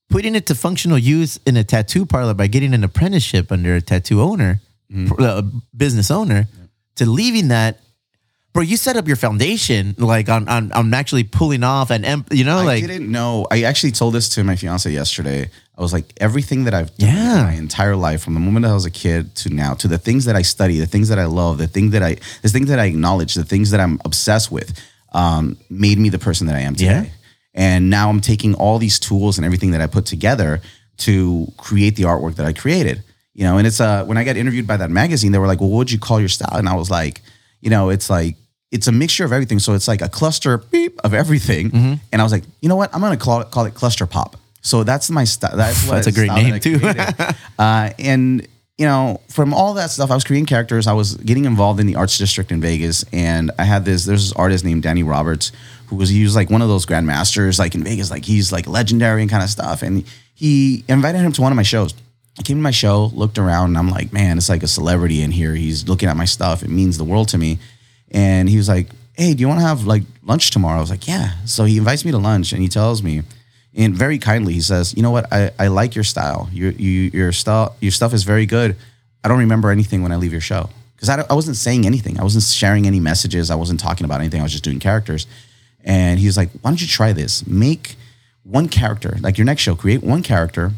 putting 0.08 0.34
it 0.36 0.46
to 0.46 0.54
functional 0.54 0.98
use 0.98 1.38
in 1.44 1.56
a 1.56 1.64
tattoo 1.64 2.06
parlor 2.06 2.32
by 2.34 2.46
getting 2.46 2.74
an 2.74 2.84
apprenticeship 2.84 3.50
under 3.52 3.74
a 3.74 3.80
tattoo 3.80 4.20
owner, 4.22 4.60
Mm-hmm. 4.92 5.06
pr- 5.08 5.22
uh, 5.22 5.42
business 5.76 6.10
owner, 6.10 6.46
to 6.96 7.04
leaving 7.06 7.48
that. 7.48 7.80
Bro, 8.52 8.64
you 8.64 8.76
set 8.76 8.96
up 8.98 9.06
your 9.06 9.16
foundation 9.16 9.94
like 9.96 10.28
on 10.28 10.46
on, 10.48 10.72
on 10.72 10.92
actually 10.92 11.24
pulling 11.24 11.64
off 11.64 11.90
and 11.90 12.04
em- 12.04 12.26
you 12.30 12.44
know 12.44 12.58
I 12.58 12.64
like 12.64 12.84
I 12.84 12.86
didn't 12.86 13.10
know. 13.10 13.46
I 13.50 13.62
actually 13.62 13.92
told 13.92 14.12
this 14.14 14.28
to 14.30 14.44
my 14.44 14.56
fiance 14.56 14.90
yesterday. 14.90 15.48
I 15.78 15.80
was 15.80 15.92
like, 15.94 16.12
everything 16.18 16.64
that 16.64 16.74
I've 16.74 16.94
done 16.98 17.08
Yeah. 17.08 17.42
my 17.44 17.54
entire 17.54 17.96
life, 17.96 18.22
from 18.22 18.34
the 18.34 18.40
moment 18.40 18.66
I 18.66 18.74
was 18.74 18.84
a 18.84 18.90
kid 18.90 19.34
to 19.36 19.48
now, 19.48 19.72
to 19.74 19.88
the 19.88 19.96
things 19.96 20.26
that 20.26 20.36
I 20.36 20.42
study, 20.42 20.78
the 20.78 20.86
things 20.86 21.08
that 21.08 21.18
I 21.18 21.24
love, 21.24 21.56
the 21.56 21.66
thing 21.66 21.90
that 21.90 22.02
I, 22.02 22.16
the 22.42 22.50
things 22.50 22.68
that 22.68 22.78
I 22.78 22.84
acknowledge, 22.84 23.34
the 23.34 23.42
things 23.44 23.70
that 23.70 23.80
I'm 23.80 23.98
obsessed 24.04 24.52
with, 24.52 24.78
um, 25.14 25.56
made 25.70 25.98
me 25.98 26.10
the 26.10 26.18
person 26.18 26.46
that 26.48 26.56
I 26.56 26.60
am 26.60 26.74
today. 26.74 27.04
Yeah. 27.04 27.10
And 27.54 27.88
now 27.88 28.10
I'm 28.10 28.20
taking 28.20 28.54
all 28.54 28.78
these 28.78 28.98
tools 28.98 29.38
and 29.38 29.46
everything 29.46 29.70
that 29.70 29.80
I 29.80 29.86
put 29.86 30.04
together 30.04 30.60
to 30.98 31.50
create 31.56 31.96
the 31.96 32.02
artwork 32.04 32.34
that 32.36 32.44
I 32.46 32.52
created. 32.52 33.02
You 33.34 33.44
know, 33.44 33.56
and 33.56 33.66
it's 33.66 33.80
uh 33.80 34.04
when 34.04 34.18
I 34.18 34.24
got 34.24 34.36
interviewed 34.36 34.66
by 34.66 34.76
that 34.76 34.90
magazine, 34.90 35.32
they 35.32 35.38
were 35.38 35.46
like, 35.46 35.60
"Well, 35.60 35.70
what 35.70 35.78
would 35.78 35.90
you 35.90 35.98
call 35.98 36.20
your 36.20 36.28
style?" 36.28 36.58
And 36.58 36.68
I 36.68 36.74
was 36.74 36.90
like, 36.90 37.22
you 37.62 37.70
know, 37.70 37.88
it's 37.88 38.10
like 38.10 38.36
it's 38.72 38.88
a 38.88 38.92
mixture 38.92 39.24
of 39.24 39.32
everything. 39.32 39.60
So 39.60 39.74
it's 39.74 39.86
like 39.86 40.02
a 40.02 40.08
cluster 40.08 40.58
beep 40.58 40.98
of 41.04 41.14
everything. 41.14 41.70
Mm-hmm. 41.70 41.94
And 42.10 42.20
I 42.20 42.24
was 42.24 42.32
like, 42.32 42.44
you 42.60 42.68
know 42.68 42.76
what? 42.76 42.92
I'm 42.94 43.00
gonna 43.00 43.16
call 43.16 43.40
it 43.40 43.50
call 43.50 43.66
it 43.66 43.74
cluster 43.74 44.06
pop. 44.06 44.36
So 44.62 44.82
that's 44.82 45.10
my 45.10 45.24
style. 45.24 45.56
That's 45.56 45.86
what 45.86 46.04
That's 46.04 46.06
a 46.08 46.12
great 46.12 46.32
name, 46.32 46.58
too. 46.58 46.80
uh, 47.58 47.90
and 47.98 48.48
you 48.78 48.86
know, 48.86 49.20
from 49.28 49.52
all 49.52 49.74
that 49.74 49.90
stuff, 49.90 50.10
I 50.10 50.14
was 50.14 50.24
creating 50.24 50.46
characters. 50.46 50.86
I 50.86 50.94
was 50.94 51.14
getting 51.16 51.44
involved 51.44 51.78
in 51.78 51.86
the 51.86 51.96
arts 51.96 52.16
district 52.18 52.50
in 52.50 52.60
Vegas, 52.60 53.04
and 53.12 53.50
I 53.58 53.64
had 53.64 53.84
this. 53.84 54.04
There's 54.04 54.30
this 54.30 54.32
artist 54.32 54.64
named 54.64 54.82
Danny 54.82 55.02
Roberts, 55.02 55.52
who 55.86 55.96
was 55.96 56.08
he 56.08 56.24
was 56.24 56.34
like 56.34 56.50
one 56.50 56.62
of 56.62 56.68
those 56.68 56.86
grandmasters, 56.86 57.58
like 57.58 57.74
in 57.74 57.84
Vegas, 57.84 58.10
like 58.10 58.24
he's 58.24 58.50
like 58.50 58.66
legendary 58.66 59.20
and 59.20 59.30
kind 59.30 59.42
of 59.42 59.50
stuff. 59.50 59.82
And 59.82 60.04
he 60.34 60.84
invited 60.88 61.18
him 61.18 61.32
to 61.32 61.42
one 61.42 61.52
of 61.52 61.56
my 61.56 61.62
shows. 61.62 61.94
He 62.38 62.42
came 62.44 62.56
to 62.56 62.62
my 62.62 62.70
show, 62.70 63.10
looked 63.12 63.36
around, 63.36 63.68
and 63.68 63.78
I'm 63.78 63.90
like, 63.90 64.10
man, 64.10 64.38
it's 64.38 64.48
like 64.48 64.62
a 64.62 64.68
celebrity 64.68 65.20
in 65.22 65.30
here. 65.30 65.54
He's 65.54 65.86
looking 65.86 66.08
at 66.08 66.16
my 66.16 66.24
stuff. 66.24 66.62
It 66.62 66.70
means 66.70 66.96
the 66.96 67.04
world 67.04 67.28
to 67.28 67.38
me. 67.38 67.58
And 68.12 68.48
he 68.48 68.56
was 68.56 68.68
like, 68.68 68.88
hey, 69.14 69.34
do 69.34 69.40
you 69.40 69.48
want 69.48 69.60
to 69.60 69.66
have 69.66 69.84
like 69.84 70.02
lunch 70.22 70.50
tomorrow? 70.50 70.78
I 70.78 70.80
was 70.80 70.90
like, 70.90 71.08
yeah. 71.08 71.32
So 71.44 71.64
he 71.64 71.78
invites 71.78 72.04
me 72.04 72.10
to 72.10 72.18
lunch, 72.18 72.52
and 72.52 72.62
he 72.62 72.68
tells 72.68 73.02
me, 73.02 73.22
and 73.74 73.94
very 73.94 74.18
kindly, 74.18 74.52
he 74.52 74.60
says, 74.60 74.94
you 74.94 75.02
know 75.02 75.10
what? 75.10 75.32
I, 75.32 75.50
I 75.58 75.68
like 75.68 75.94
your 75.94 76.04
style. 76.04 76.48
Your 76.52 76.72
you 76.72 77.10
your 77.12 77.32
style 77.32 77.76
your 77.80 77.92
stuff 77.92 78.12
is 78.12 78.24
very 78.24 78.46
good. 78.46 78.76
I 79.24 79.28
don't 79.28 79.38
remember 79.38 79.70
anything 79.70 80.02
when 80.02 80.12
I 80.12 80.16
leave 80.16 80.32
your 80.32 80.40
show 80.40 80.68
because 80.94 81.08
I, 81.08 81.24
I 81.30 81.34
wasn't 81.34 81.56
saying 81.56 81.86
anything. 81.86 82.18
I 82.20 82.22
wasn't 82.22 82.44
sharing 82.44 82.86
any 82.86 83.00
messages. 83.00 83.50
I 83.50 83.54
wasn't 83.54 83.80
talking 83.80 84.04
about 84.04 84.20
anything. 84.20 84.40
I 84.40 84.42
was 84.42 84.52
just 84.52 84.64
doing 84.64 84.78
characters. 84.78 85.26
And 85.84 86.20
he 86.20 86.26
was 86.26 86.36
like, 86.36 86.50
why 86.60 86.70
don't 86.70 86.80
you 86.80 86.86
try 86.86 87.12
this? 87.12 87.46
Make 87.46 87.96
one 88.44 88.68
character, 88.68 89.16
like 89.20 89.38
your 89.38 89.44
next 89.44 89.62
show, 89.62 89.74
create 89.74 90.02
one 90.02 90.22
character, 90.22 90.72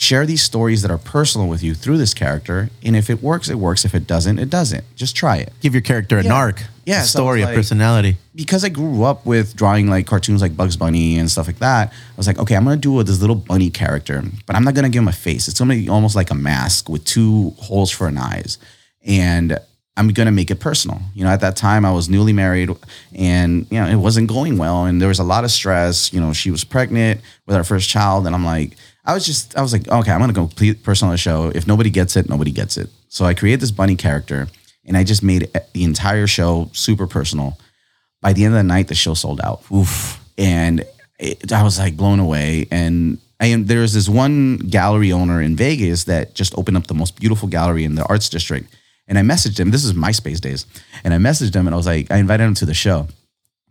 share 0.00 0.24
these 0.24 0.42
stories 0.42 0.80
that 0.80 0.90
are 0.90 0.96
personal 0.96 1.46
with 1.46 1.62
you 1.62 1.74
through 1.74 1.98
this 1.98 2.14
character. 2.14 2.70
And 2.82 2.96
if 2.96 3.10
it 3.10 3.22
works, 3.22 3.50
it 3.50 3.56
works. 3.56 3.84
If 3.84 3.94
it 3.94 4.06
doesn't, 4.06 4.38
it 4.38 4.48
doesn't. 4.48 4.82
Just 4.96 5.14
try 5.14 5.36
it. 5.36 5.52
give 5.60 5.74
your 5.74 5.82
character 5.82 6.16
an 6.16 6.24
Yeah. 6.24 6.32
arc, 6.32 6.62
Yeah, 6.86 7.02
a 7.02 7.04
so 7.04 7.18
story, 7.18 7.42
it's 7.42 7.50
a 7.50 7.54
personality. 7.54 8.16
because 8.34 8.64
I 8.64 8.70
grew 8.70 9.04
up 9.04 9.26
with 9.26 9.54
drawing 9.54 9.90
like 9.90 10.06
cartoons 10.06 10.40
like 10.40 10.56
Bugs 10.56 10.74
Bunny 10.74 11.18
and 11.18 11.30
stuff 11.30 11.46
like 11.46 11.58
that, 11.58 11.88
I 11.88 12.16
was 12.16 12.26
like, 12.26 12.38
okay, 12.38 12.56
I'm 12.56 12.64
gonna 12.64 12.78
do 12.78 13.02
this 13.02 13.20
little 13.20 13.36
bunny 13.36 13.68
character, 13.68 14.24
but 14.46 14.56
I'm 14.56 14.64
not 14.64 14.72
gonna 14.72 14.88
give 14.88 15.02
him 15.02 15.08
a 15.08 15.12
face. 15.12 15.48
It's 15.48 15.58
gonna 15.58 15.74
be 15.74 15.90
almost 15.90 16.16
like 16.16 16.30
a 16.30 16.34
mask 16.34 16.88
with 16.88 17.04
two 17.04 17.52
holes 17.58 17.90
for 17.90 18.08
an 18.08 18.16
eyes, 18.16 18.56
and 19.06 19.58
I'm 19.98 20.08
gonna 20.08 20.32
make 20.32 20.50
it 20.50 20.60
personal. 20.60 21.02
You 21.14 21.24
know, 21.24 21.30
at 21.30 21.42
that 21.42 21.56
time 21.56 21.84
I 21.84 21.92
was 21.92 22.08
newly 22.08 22.32
married, 22.32 22.70
and 23.14 23.66
you 23.70 23.78
know 23.78 23.86
it 23.86 23.96
wasn't 23.96 24.28
going 24.28 24.56
well, 24.56 24.86
and 24.86 24.98
there 24.98 25.08
was 25.08 25.18
a 25.18 25.24
lot 25.24 25.44
of 25.44 25.50
stress. 25.50 26.10
You 26.10 26.20
know, 26.22 26.32
she 26.32 26.50
was 26.50 26.64
pregnant 26.64 27.20
with 27.46 27.54
our 27.54 27.64
first 27.64 27.90
child, 27.90 28.24
and 28.26 28.34
I'm 28.34 28.46
like, 28.46 28.76
I 29.10 29.14
was 29.14 29.26
just, 29.26 29.56
I 29.58 29.62
was 29.62 29.72
like, 29.72 29.88
okay, 29.88 30.12
I'm 30.12 30.20
gonna 30.20 30.32
go 30.32 30.46
complete 30.46 30.84
personal 30.84 31.16
show. 31.16 31.50
If 31.52 31.66
nobody 31.66 31.90
gets 31.90 32.16
it, 32.16 32.28
nobody 32.28 32.52
gets 32.52 32.76
it. 32.76 32.90
So 33.08 33.24
I 33.24 33.34
created 33.34 33.60
this 33.60 33.72
bunny 33.72 33.96
character, 33.96 34.46
and 34.86 34.96
I 34.96 35.02
just 35.02 35.22
made 35.24 35.50
uh, 35.54 35.60
the 35.72 35.82
entire 35.82 36.28
show 36.28 36.70
super 36.72 37.08
personal 37.08 37.58
by 38.20 38.32
the 38.32 38.44
end 38.44 38.54
of 38.54 38.58
the 38.58 38.64
night, 38.64 38.86
the 38.86 38.94
show 38.94 39.14
sold 39.14 39.40
out. 39.40 39.64
Oof. 39.72 40.20
And 40.38 40.84
it, 41.18 41.52
I 41.52 41.64
was 41.64 41.78
like 41.78 41.96
blown 41.96 42.20
away. 42.20 42.68
And 42.70 43.18
and 43.40 43.66
there's 43.66 43.94
this 43.94 44.08
one 44.08 44.58
gallery 44.58 45.12
owner 45.12 45.42
in 45.42 45.56
Vegas 45.56 46.04
that 46.04 46.34
just 46.34 46.56
opened 46.56 46.76
up 46.76 46.86
the 46.86 46.94
most 46.94 47.18
beautiful 47.18 47.48
gallery 47.48 47.84
in 47.84 47.96
the 47.96 48.04
arts 48.04 48.28
district. 48.28 48.72
And 49.08 49.18
I 49.18 49.22
messaged 49.22 49.58
him. 49.58 49.72
This 49.72 49.84
is 49.84 49.94
MySpace 49.94 50.40
days, 50.40 50.66
and 51.02 51.12
I 51.12 51.16
messaged 51.16 51.54
him 51.54 51.66
and 51.66 51.74
I 51.74 51.76
was 51.76 51.86
like, 51.86 52.12
I 52.12 52.18
invited 52.18 52.44
him 52.44 52.54
to 52.54 52.66
the 52.66 52.74
show. 52.74 53.08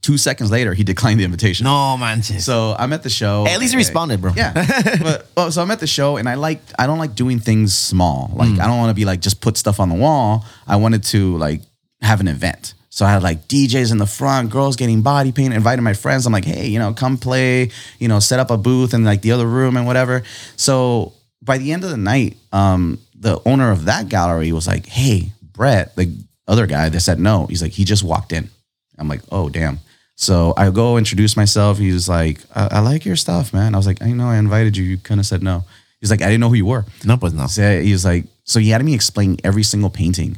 Two 0.01 0.17
seconds 0.17 0.49
later, 0.49 0.73
he 0.73 0.83
declined 0.83 1.19
the 1.19 1.25
invitation. 1.25 1.65
No 1.65 1.97
manches. 1.97 2.45
So 2.45 2.73
I'm 2.79 2.93
at 2.93 3.03
the 3.03 3.09
show. 3.09 3.45
At 3.45 3.59
least 3.59 3.73
he 3.73 3.77
responded, 3.77 4.21
bro. 4.21 4.31
Yeah. 4.35 4.53
but 5.01 5.27
well, 5.35 5.51
so 5.51 5.61
I'm 5.61 5.71
at 5.71 5.79
the 5.81 5.87
show 5.87 6.15
and 6.17 6.29
I 6.29 6.35
like 6.35 6.61
I 6.77 6.87
don't 6.87 6.99
like 6.99 7.15
doing 7.15 7.39
things 7.39 7.75
small. 7.77 8.31
Like 8.33 8.49
Mm. 8.49 8.59
I 8.59 8.67
don't 8.67 8.77
want 8.77 8.89
to 8.91 8.93
be 8.93 9.05
like 9.05 9.19
just 9.19 9.41
put 9.41 9.57
stuff 9.57 9.79
on 9.79 9.89
the 9.89 9.95
wall. 9.95 10.45
I 10.65 10.77
wanted 10.77 11.03
to 11.05 11.37
like 11.37 11.61
have 12.01 12.21
an 12.21 12.27
event. 12.29 12.73
So 12.91 13.05
I 13.05 13.11
had 13.11 13.23
like 13.23 13.47
DJs 13.47 13.91
in 13.91 13.97
the 13.97 14.07
front, 14.07 14.49
girls 14.49 14.75
getting 14.75 15.01
body 15.01 15.31
paint, 15.31 15.53
invited 15.53 15.81
my 15.83 15.93
friends. 15.93 16.25
I'm 16.25 16.33
like, 16.33 16.45
hey, 16.45 16.67
you 16.67 16.79
know, 16.79 16.93
come 16.93 17.17
play, 17.17 17.69
you 17.99 18.07
know, 18.07 18.19
set 18.19 18.39
up 18.39 18.49
a 18.51 18.57
booth 18.57 18.93
in 18.93 19.03
like 19.03 19.21
the 19.21 19.31
other 19.33 19.45
room 19.47 19.77
and 19.77 19.85
whatever. 19.85 20.23
So 20.55 21.13
by 21.41 21.57
the 21.57 21.71
end 21.71 21.83
of 21.83 21.91
the 21.91 21.97
night, 21.97 22.37
um, 22.51 22.99
the 23.15 23.39
owner 23.45 23.71
of 23.71 23.85
that 23.85 24.09
gallery 24.09 24.51
was 24.51 24.65
like, 24.65 24.85
hey, 24.87 25.31
Brett, 25.53 25.95
the 25.95 26.15
other 26.47 26.65
guy 26.67 26.89
that 26.89 26.99
said 27.01 27.19
no, 27.19 27.45
he's 27.47 27.61
like, 27.61 27.73
he 27.73 27.83
just 27.83 28.03
walked 28.03 28.31
in. 28.33 28.49
I'm 28.97 29.07
like, 29.07 29.21
oh 29.31 29.49
damn. 29.49 29.79
So 30.21 30.53
I 30.57 30.69
go 30.69 30.97
introduce 30.97 31.37
myself. 31.37 31.77
He 31.77 31.93
was 31.93 32.09
like, 32.09 32.41
I, 32.53 32.67
I 32.71 32.79
like 32.81 33.05
your 33.05 33.15
stuff, 33.15 33.53
man. 33.53 33.73
I 33.73 33.77
was 33.77 33.87
like, 33.87 34.01
I 34.01 34.11
know 34.11 34.27
I 34.27 34.35
invited 34.35 34.75
you. 34.75 34.83
You 34.83 34.97
couldn't 34.97 35.19
have 35.19 35.25
said 35.25 35.41
no. 35.41 35.63
He's 36.01 36.11
like, 36.11 36.21
I 36.21 36.25
didn't 36.25 36.41
know 36.41 36.49
who 36.49 36.55
you 36.55 36.65
were. 36.65 36.83
No, 37.05 37.15
pues 37.15 37.31
no. 37.31 37.47
So 37.47 37.79
he 37.79 37.93
was 37.93 38.03
like, 38.03 38.25
so 38.43 38.59
he 38.59 38.71
had 38.71 38.83
me 38.83 38.93
explain 38.93 39.37
every 39.45 39.63
single 39.63 39.89
painting. 39.89 40.35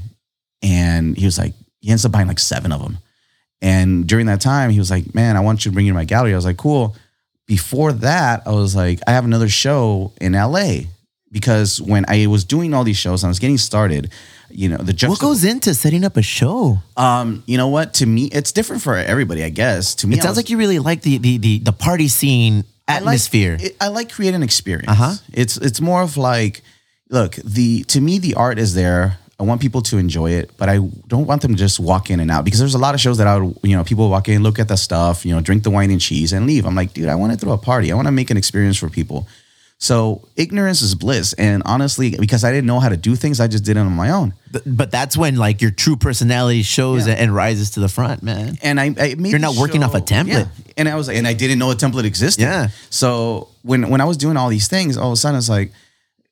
And 0.62 1.18
he 1.18 1.26
was 1.26 1.40
like, 1.40 1.56
he 1.80 1.90
ends 1.90 2.06
up 2.06 2.12
buying 2.12 2.28
like 2.28 2.38
seven 2.38 2.72
of 2.72 2.80
them. 2.80 3.00
And 3.60 4.06
during 4.06 4.28
that 4.28 4.40
time, 4.40 4.70
he 4.70 4.78
was 4.78 4.92
like, 4.92 5.16
man, 5.16 5.36
I 5.36 5.40
want 5.40 5.66
you 5.66 5.72
to 5.72 5.74
bring 5.74 5.88
you 5.88 5.94
to 5.94 5.98
my 5.98 6.06
gallery. 6.06 6.34
I 6.34 6.36
was 6.36 6.46
like, 6.46 6.58
cool. 6.58 6.96
Before 7.48 7.92
that, 7.92 8.44
I 8.46 8.52
was 8.52 8.76
like, 8.76 9.00
I 9.08 9.14
have 9.14 9.26
another 9.26 9.50
show 9.50 10.14
in 10.22 10.34
LA 10.34 10.82
because 11.32 11.82
when 11.82 12.06
I 12.08 12.28
was 12.28 12.46
doing 12.46 12.76
all 12.76 12.84
these 12.84 12.98
shows 12.98 13.24
and 13.24 13.30
I 13.30 13.32
was 13.32 13.40
getting 13.40 13.58
started, 13.58 14.12
you 14.54 14.70
know, 14.70 14.78
the 14.78 14.94
What 15.08 15.20
goes 15.20 15.44
into 15.44 15.74
setting 15.74 16.04
up 16.04 16.18
a 16.18 16.22
show? 16.22 16.80
um, 16.98 17.44
you 17.46 17.58
know 17.58 17.68
what? 17.68 17.94
To 17.96 18.06
me, 18.06 18.26
it's 18.32 18.52
different 18.52 18.82
for 18.82 18.96
everybody, 18.96 19.44
I 19.44 19.50
guess. 19.50 19.96
To 19.96 20.08
me, 20.08 20.16
It 20.16 20.22
sounds 20.22 20.32
was- 20.32 20.38
like 20.38 20.50
you 20.50 20.58
really 20.58 20.80
like 20.80 21.02
the 21.02 21.18
the 21.18 21.38
the, 21.38 21.60
the 21.60 21.74
party 21.74 22.08
scene 22.08 22.64
I 22.88 22.94
like- 22.96 23.02
atmosphere. 23.02 23.58
I 23.80 23.88
like 23.88 24.12
creating 24.12 24.36
an 24.36 24.44
experience. 24.44 24.90
Uh-huh. 24.90 25.14
It's 25.34 25.58
it's 25.58 25.80
more 25.82 26.02
of 26.02 26.18
like, 26.18 26.62
look, 27.10 27.36
the 27.44 27.84
to 27.86 28.02
me 28.02 28.20
the 28.20 28.36
art 28.36 28.60
is 28.60 28.74
there. 28.74 29.18
I 29.40 29.44
want 29.44 29.60
people 29.60 29.82
to 29.90 29.98
enjoy 29.98 30.32
it, 30.34 30.52
but 30.58 30.70
I 30.70 30.78
don't 31.08 31.26
want 31.26 31.42
them 31.42 31.54
to 31.54 31.58
just 31.58 31.80
walk 31.80 32.12
in 32.12 32.20
and 32.20 32.30
out 32.30 32.46
because 32.46 32.60
there's 32.60 32.76
a 32.76 32.78
lot 32.78 32.94
of 32.94 33.02
shows 33.02 33.18
that 33.18 33.26
I 33.26 33.38
would, 33.40 33.58
you 33.64 33.76
know, 33.76 33.84
people 33.84 34.08
walk 34.08 34.30
in, 34.30 34.44
look 34.44 34.60
at 34.60 34.68
the 34.68 34.78
stuff, 34.78 35.26
you 35.26 35.34
know, 35.34 35.42
drink 35.42 35.64
the 35.64 35.72
wine 35.72 35.90
and 35.90 36.00
cheese 36.00 36.32
and 36.32 36.46
leave. 36.46 36.64
I'm 36.64 36.76
like, 36.76 36.94
dude, 36.94 37.08
I 37.10 37.16
want 37.16 37.34
to 37.34 37.40
throw 37.40 37.52
a 37.54 37.58
party. 37.58 37.92
I 37.92 37.96
want 37.96 38.06
to 38.08 38.12
make 38.12 38.30
an 38.30 38.38
experience 38.38 38.78
for 38.78 38.88
people. 38.88 39.28
So 39.84 40.22
ignorance 40.36 40.84
is 40.84 40.94
bliss, 40.94 41.34
and 41.34 41.64
honestly, 41.66 42.16
because 42.20 42.44
I 42.44 42.52
didn't 42.52 42.68
know 42.68 42.80
how 42.80 42.90
to 42.90 42.98
do 42.98 43.16
things, 43.16 43.40
I 43.40 43.48
just 43.48 43.64
did 43.64 43.78
it 43.78 43.80
on 43.80 43.92
my 43.94 44.12
own. 44.12 44.36
But- 44.52 44.92
that's 44.92 45.18
when 45.18 45.38
like 45.38 45.60
your 45.60 45.72
true 45.72 45.96
personality 45.96 46.62
shows 46.62 47.08
Yeah. 47.08 47.16
and 47.16 47.34
rises 47.34 47.72
to 47.72 47.80
the 47.80 47.88
front, 47.90 48.22
man. 48.22 48.60
and 48.62 48.80
I, 48.80 48.94
I 49.00 49.16
You're 49.18 49.40
not 49.40 49.56
working 49.56 49.84
off 49.84 49.96
a 49.96 50.02
template. 50.02 50.28
Yeah. 50.28 50.46
And 50.78 50.88
I 50.88 50.96
was 50.96 51.08
like, 51.08 51.18
and 51.18 51.26
I 51.28 51.34
didn't 51.34 51.58
know 51.58 51.72
a 51.72 51.76
template 51.76 52.04
existed. 52.04 52.44
Yeah. 52.44 52.68
So 52.92 53.48
when 53.64 53.90
when 53.90 54.02
I 54.02 54.06
was 54.06 54.18
doing 54.18 54.38
all 54.38 54.50
these 54.50 54.68
things, 54.68 54.98
all 54.98 55.08
of 55.08 55.14
a 55.14 55.18
sudden 55.18 55.38
it's 55.40 55.50
like, 55.50 55.72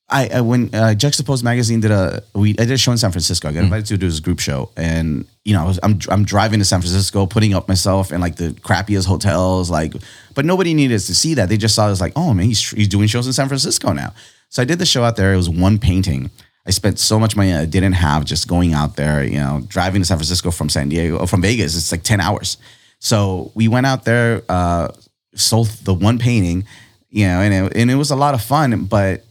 I, 0.09 0.27
I 0.29 0.41
when 0.41 0.73
uh, 0.73 0.93
Juxtaposed 0.95 1.43
magazine 1.43 1.81
did 1.81 1.91
a 1.91 2.23
we 2.33 2.51
I 2.51 2.65
did 2.65 2.71
a 2.71 2.77
show 2.77 2.91
in 2.91 2.97
San 2.97 3.11
Francisco. 3.11 3.49
I 3.49 3.53
got 3.53 3.63
invited 3.63 3.85
to 3.87 3.97
do 3.97 4.07
this 4.09 4.19
group 4.19 4.39
show, 4.39 4.71
and 4.75 5.25
you 5.45 5.53
know 5.53 5.63
I 5.63 5.65
was, 5.65 5.79
I'm 5.83 5.99
I'm 6.09 6.23
driving 6.23 6.59
to 6.59 6.65
San 6.65 6.81
Francisco, 6.81 7.25
putting 7.25 7.53
up 7.53 7.67
myself 7.67 8.11
in 8.11 8.19
like 8.19 8.35
the 8.35 8.51
crappiest 8.51 9.05
hotels, 9.05 9.69
like, 9.69 9.93
but 10.33 10.45
nobody 10.45 10.73
needed 10.73 10.99
to 10.99 11.15
see 11.15 11.35
that. 11.35 11.49
They 11.49 11.57
just 11.57 11.75
saw 11.75 11.87
it 11.87 11.91
as 11.91 12.01
like, 12.01 12.13
oh 12.15 12.33
man, 12.33 12.47
he's 12.47 12.71
he's 12.71 12.87
doing 12.87 13.07
shows 13.07 13.27
in 13.27 13.33
San 13.33 13.47
Francisco 13.47 13.93
now. 13.93 14.13
So 14.49 14.61
I 14.61 14.65
did 14.65 14.79
the 14.79 14.85
show 14.85 15.03
out 15.03 15.15
there. 15.15 15.33
It 15.33 15.37
was 15.37 15.49
one 15.49 15.77
painting. 15.77 16.31
I 16.65 16.71
spent 16.71 16.99
so 16.99 17.19
much 17.19 17.35
money 17.35 17.53
I 17.53 17.65
didn't 17.65 17.93
have 17.93 18.25
just 18.25 18.47
going 18.47 18.73
out 18.73 18.95
there, 18.95 19.23
you 19.23 19.37
know, 19.37 19.61
driving 19.67 20.01
to 20.01 20.05
San 20.05 20.17
Francisco 20.17 20.51
from 20.51 20.69
San 20.69 20.89
Diego, 20.89 21.25
from 21.25 21.41
Vegas. 21.41 21.75
It's 21.75 21.91
like 21.91 22.03
10 22.03 22.19
hours. 22.19 22.57
So 22.99 23.51
we 23.55 23.67
went 23.67 23.85
out 23.85 24.05
there, 24.05 24.43
uh, 24.49 24.89
sold 25.33 25.67
the 25.83 25.93
one 25.93 26.19
painting, 26.19 26.65
you 27.09 27.25
know, 27.25 27.41
and 27.41 27.53
it, 27.53 27.77
and 27.77 27.89
it 27.89 27.95
was 27.95 28.11
a 28.11 28.15
lot 28.15 28.33
of 28.33 28.41
fun. 28.41 28.85
But 28.85 29.23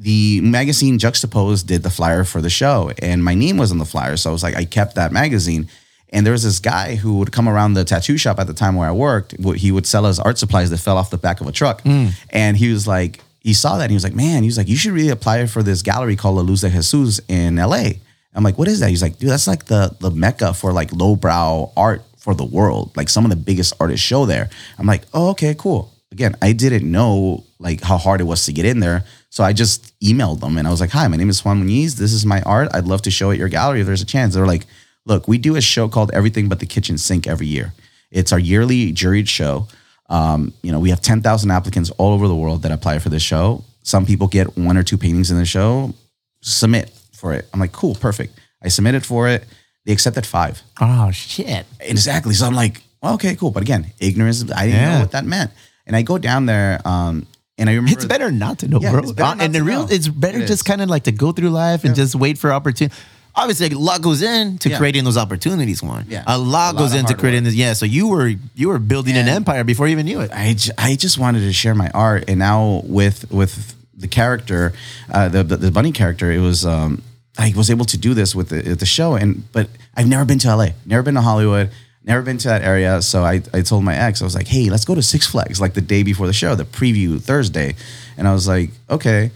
the 0.00 0.40
magazine 0.40 0.98
Juxtaposed 0.98 1.66
did 1.66 1.82
the 1.82 1.90
flyer 1.90 2.24
for 2.24 2.40
the 2.40 2.48
show, 2.48 2.90
and 3.02 3.22
my 3.22 3.34
name 3.34 3.58
was 3.58 3.70
on 3.70 3.76
the 3.76 3.84
flyer. 3.84 4.16
So 4.16 4.30
I 4.30 4.32
was 4.32 4.42
like, 4.42 4.56
I 4.56 4.64
kept 4.64 4.94
that 4.94 5.12
magazine. 5.12 5.68
And 6.12 6.26
there 6.26 6.32
was 6.32 6.42
this 6.42 6.58
guy 6.58 6.96
who 6.96 7.18
would 7.18 7.32
come 7.32 7.48
around 7.48 7.74
the 7.74 7.84
tattoo 7.84 8.16
shop 8.16 8.40
at 8.40 8.46
the 8.46 8.54
time 8.54 8.74
where 8.74 8.88
I 8.88 8.92
worked. 8.92 9.36
He 9.56 9.70
would 9.70 9.86
sell 9.86 10.06
us 10.06 10.18
art 10.18 10.38
supplies 10.38 10.70
that 10.70 10.78
fell 10.78 10.96
off 10.96 11.10
the 11.10 11.18
back 11.18 11.40
of 11.40 11.46
a 11.46 11.52
truck. 11.52 11.82
Hmm. 11.82 12.08
And 12.30 12.56
he 12.56 12.72
was 12.72 12.88
like, 12.88 13.20
he 13.40 13.54
saw 13.54 13.76
that 13.76 13.84
and 13.84 13.90
he 13.90 13.94
was 13.94 14.02
like, 14.02 14.14
man, 14.14 14.42
he 14.42 14.48
was 14.48 14.58
like, 14.58 14.68
you 14.68 14.74
should 14.74 14.92
really 14.92 15.10
apply 15.10 15.46
for 15.46 15.62
this 15.62 15.82
gallery 15.82 16.16
called 16.16 16.36
La 16.36 16.42
Luz 16.42 16.62
de 16.62 16.70
Jesus 16.70 17.20
in 17.28 17.56
LA. 17.56 17.90
I'm 18.34 18.42
like, 18.42 18.58
what 18.58 18.68
is 18.68 18.80
that? 18.80 18.88
He's 18.88 19.02
like, 19.02 19.18
dude, 19.18 19.30
that's 19.30 19.46
like 19.46 19.66
the 19.66 19.96
the 20.00 20.10
mecca 20.10 20.54
for 20.54 20.72
like 20.72 20.92
lowbrow 20.92 21.72
art 21.76 22.02
for 22.16 22.34
the 22.34 22.44
world. 22.44 22.96
Like 22.96 23.08
some 23.08 23.24
of 23.24 23.30
the 23.30 23.36
biggest 23.36 23.74
artists 23.80 24.04
show 24.04 24.26
there. 24.26 24.50
I'm 24.78 24.86
like, 24.86 25.02
oh, 25.12 25.30
okay, 25.30 25.54
cool. 25.56 25.92
Again, 26.12 26.34
I 26.42 26.52
didn't 26.52 26.90
know 26.90 27.44
like 27.58 27.80
how 27.82 27.96
hard 27.96 28.20
it 28.20 28.24
was 28.24 28.44
to 28.46 28.52
get 28.52 28.64
in 28.64 28.80
there. 28.80 29.04
So 29.28 29.44
I 29.44 29.52
just 29.52 29.98
emailed 30.00 30.40
them 30.40 30.58
and 30.58 30.66
I 30.66 30.70
was 30.70 30.80
like, 30.80 30.90
hi, 30.90 31.06
my 31.06 31.16
name 31.16 31.30
is 31.30 31.44
Juan 31.44 31.62
Muniz. 31.64 31.94
This 31.96 32.12
is 32.12 32.26
my 32.26 32.42
art. 32.42 32.68
I'd 32.74 32.86
love 32.86 33.02
to 33.02 33.10
show 33.12 33.30
at 33.30 33.38
your 33.38 33.48
gallery 33.48 33.80
if 33.80 33.86
there's 33.86 34.02
a 34.02 34.06
chance. 34.06 34.34
They're 34.34 34.46
like, 34.46 34.66
look, 35.06 35.28
we 35.28 35.38
do 35.38 35.54
a 35.54 35.60
show 35.60 35.88
called 35.88 36.10
Everything 36.12 36.48
But 36.48 36.58
the 36.58 36.66
Kitchen 36.66 36.98
Sink 36.98 37.28
every 37.28 37.46
year. 37.46 37.72
It's 38.10 38.32
our 38.32 38.40
yearly 38.40 38.92
juried 38.92 39.28
show. 39.28 39.68
Um, 40.08 40.52
you 40.62 40.72
know, 40.72 40.80
we 40.80 40.90
have 40.90 41.00
10,000 41.00 41.48
applicants 41.52 41.90
all 41.90 42.12
over 42.12 42.26
the 42.26 42.34
world 42.34 42.62
that 42.62 42.72
apply 42.72 42.98
for 42.98 43.08
this 43.08 43.22
show. 43.22 43.62
Some 43.84 44.04
people 44.04 44.26
get 44.26 44.58
one 44.58 44.76
or 44.76 44.82
two 44.82 44.98
paintings 44.98 45.30
in 45.30 45.36
the 45.36 45.44
show, 45.44 45.94
submit 46.42 46.90
for 47.12 47.32
it. 47.34 47.48
I'm 47.54 47.60
like, 47.60 47.70
cool, 47.72 47.94
perfect. 47.94 48.36
I 48.62 48.68
submitted 48.68 49.06
for 49.06 49.28
it. 49.28 49.44
They 49.86 49.92
accepted 49.92 50.26
five. 50.26 50.60
Oh 50.80 51.12
shit. 51.12 51.66
Exactly. 51.78 52.34
So 52.34 52.46
I'm 52.46 52.54
like, 52.54 52.82
well, 53.00 53.14
okay, 53.14 53.36
cool. 53.36 53.52
But 53.52 53.62
again, 53.62 53.86
ignorance, 54.00 54.42
I 54.50 54.66
didn't 54.66 54.80
Yeah. 54.80 54.94
know 54.94 55.00
what 55.00 55.12
that 55.12 55.24
meant. 55.24 55.52
And 55.90 55.96
I 55.96 56.02
go 56.02 56.18
down 56.18 56.46
there, 56.46 56.80
um, 56.84 57.26
and 57.58 57.68
I 57.68 57.74
remember 57.74 57.98
It's 57.98 58.04
better 58.04 58.30
not 58.30 58.60
to 58.60 58.68
know, 58.68 58.78
Yeah, 58.80 58.92
bro. 58.92 59.00
it's 59.00 59.10
better 59.10 59.34
not 59.36 59.42
and 59.44 59.52
the 59.52 59.64
real, 59.64 59.80
know. 59.82 59.88
it's 59.90 60.06
better 60.06 60.38
It 60.38 60.46
just 60.46 60.64
kind 60.64 60.80
of 60.80 60.88
like 60.88 61.02
to 61.04 61.12
go 61.12 61.32
through 61.32 61.50
life 61.50 61.82
and 61.82 61.96
just 61.96 62.14
wait 62.14 62.38
for 62.38 62.52
opportunity. 62.52 62.94
Obviously, 63.34 63.66
a 63.70 63.76
lot 63.76 64.00
goes 64.02 64.22
into 64.22 64.68
Yeah. 64.68 64.78
creating 64.78 65.02
those 65.02 65.16
opportunities. 65.16 65.82
One, 65.82 66.04
Yeah. 66.08 66.22
a 66.28 66.38
lot 66.38 66.38
A 66.38 66.46
lot 66.74 66.76
goes 66.76 66.92
of 66.92 66.98
into 67.00 67.08
hard 67.14 67.18
creating 67.18 67.42
this. 67.42 67.54
Yeah, 67.54 67.72
so 67.72 67.86
you 67.86 68.06
were 68.06 68.32
you 68.54 68.68
were 68.68 68.78
building 68.78 69.16
an 69.16 69.26
empire 69.28 69.64
before 69.64 69.88
you 69.88 69.92
even 69.92 70.06
knew 70.06 70.20
it. 70.20 70.30
I, 70.32 70.54
j- 70.54 70.70
I 70.78 70.94
just 70.94 71.18
wanted 71.18 71.40
to 71.40 71.52
share 71.52 71.74
my 71.74 71.90
art, 71.90 72.22
and 72.28 72.38
now 72.38 72.82
with 72.84 73.28
with 73.32 73.74
the 73.96 74.06
character, 74.08 74.72
uh, 75.12 75.28
the, 75.28 75.42
the 75.42 75.56
the 75.56 75.70
bunny 75.72 75.90
character, 75.92 76.30
it 76.30 76.38
was 76.40 76.64
um, 76.64 77.02
I 77.36 77.52
was 77.56 77.68
able 77.68 77.84
to 77.86 77.98
do 77.98 78.14
this 78.14 78.32
with 78.34 78.48
the, 78.50 78.62
the 78.76 78.86
show, 78.86 79.14
and 79.16 79.42
but 79.52 79.66
I've 79.96 80.08
never 80.08 80.24
been 80.24 80.38
to 80.40 80.48
LA, 80.56 80.68
never 80.86 81.02
been 81.02 81.14
to 81.14 81.20
Hollywood, 81.22 81.70
never 82.02 82.22
been 82.22 82.38
to 82.38 82.48
that 82.48 82.62
area. 82.62 83.02
So 83.02 83.24
I 83.24 83.42
I 83.52 83.62
told 83.62 83.84
my 83.84 83.96
ex, 83.96 84.20
I 84.22 84.24
was 84.24 84.34
like, 84.34 84.48
hey, 84.48 84.70
let's 84.70 84.84
go 84.84 84.94
to 84.94 85.02
Six 85.02 85.26
Flags 85.26 85.60
like 85.60 85.74
the 85.74 85.80
day 85.80 86.02
before 86.02 86.26
the 86.26 86.32
show, 86.32 86.54
the 86.54 86.64
preview 86.64 87.20
Thursday, 87.20 87.74
and 88.16 88.26
I 88.26 88.32
was 88.32 88.48
like, 88.48 88.70
okay, 88.88 89.30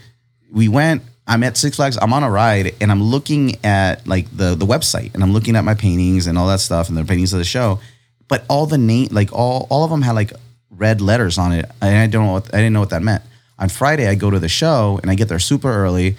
we 0.51 0.67
went. 0.67 1.03
I'm 1.27 1.43
at 1.43 1.57
Six 1.57 1.77
Flags. 1.77 1.97
I'm 1.99 2.13
on 2.13 2.21
a 2.21 2.29
ride, 2.29 2.75
and 2.79 2.91
I'm 2.91 3.01
looking 3.01 3.63
at 3.65 4.05
like 4.07 4.29
the 4.35 4.55
the 4.55 4.65
website, 4.65 5.13
and 5.13 5.23
I'm 5.23 5.33
looking 5.33 5.55
at 5.55 5.63
my 5.63 5.73
paintings 5.73 6.27
and 6.27 6.37
all 6.37 6.47
that 6.47 6.59
stuff, 6.59 6.87
and 6.89 6.97
the 6.97 7.03
paintings 7.03 7.33
of 7.33 7.39
the 7.39 7.45
show. 7.45 7.79
But 8.27 8.45
all 8.47 8.65
the 8.65 8.77
name, 8.77 9.09
like 9.11 9.33
all 9.33 9.67
all 9.69 9.83
of 9.83 9.89
them 9.89 10.01
had 10.01 10.13
like 10.13 10.33
red 10.69 11.01
letters 11.01 11.37
on 11.37 11.51
it, 11.51 11.69
and 11.81 11.97
I 11.97 12.07
don't 12.07 12.25
know 12.25 12.33
what 12.33 12.53
I 12.53 12.57
didn't 12.57 12.73
know 12.73 12.79
what 12.79 12.91
that 12.91 13.01
meant. 13.01 13.23
On 13.57 13.69
Friday, 13.69 14.07
I 14.07 14.15
go 14.15 14.29
to 14.29 14.39
the 14.39 14.49
show, 14.49 14.99
and 15.01 15.09
I 15.09 15.15
get 15.15 15.29
there 15.29 15.39
super 15.39 15.71
early, 15.71 16.15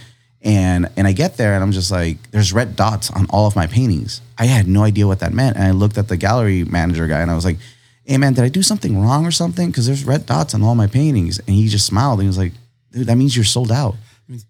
and 0.47 0.89
and 0.97 1.07
I 1.07 1.13
get 1.13 1.37
there, 1.37 1.55
and 1.55 1.63
I'm 1.63 1.73
just 1.73 1.91
like, 1.91 2.31
there's 2.31 2.53
red 2.53 2.77
dots 2.77 3.11
on 3.11 3.27
all 3.31 3.47
of 3.47 3.57
my 3.57 3.67
paintings. 3.67 4.23
I 4.39 4.47
had 4.47 4.69
no 4.69 4.85
idea 4.85 5.07
what 5.07 5.19
that 5.21 5.35
meant, 5.35 5.57
and 5.57 5.65
I 5.65 5.73
looked 5.73 5.99
at 5.99 6.07
the 6.09 6.17
gallery 6.17 6.65
manager 6.65 7.07
guy, 7.09 7.21
and 7.21 7.31
I 7.31 7.35
was 7.35 7.45
like, 7.45 7.59
hey 8.05 8.17
man, 8.17 8.35
did 8.35 8.45
I 8.45 8.49
do 8.49 8.63
something 8.63 8.99
wrong 8.99 9.27
or 9.27 9.33
something? 9.33 9.67
Because 9.69 9.87
there's 9.87 10.05
red 10.05 10.25
dots 10.25 10.55
on 10.55 10.63
all 10.63 10.77
my 10.77 10.87
paintings, 10.87 11.41
and 11.41 11.49
he 11.49 11.67
just 11.67 11.85
smiled, 11.85 12.21
and 12.21 12.23
he 12.23 12.29
was 12.29 12.39
like, 12.39 12.53
dude, 12.93 13.09
that 13.09 13.17
means 13.17 13.35
you're 13.37 13.45
sold 13.45 13.73
out. 13.73 13.97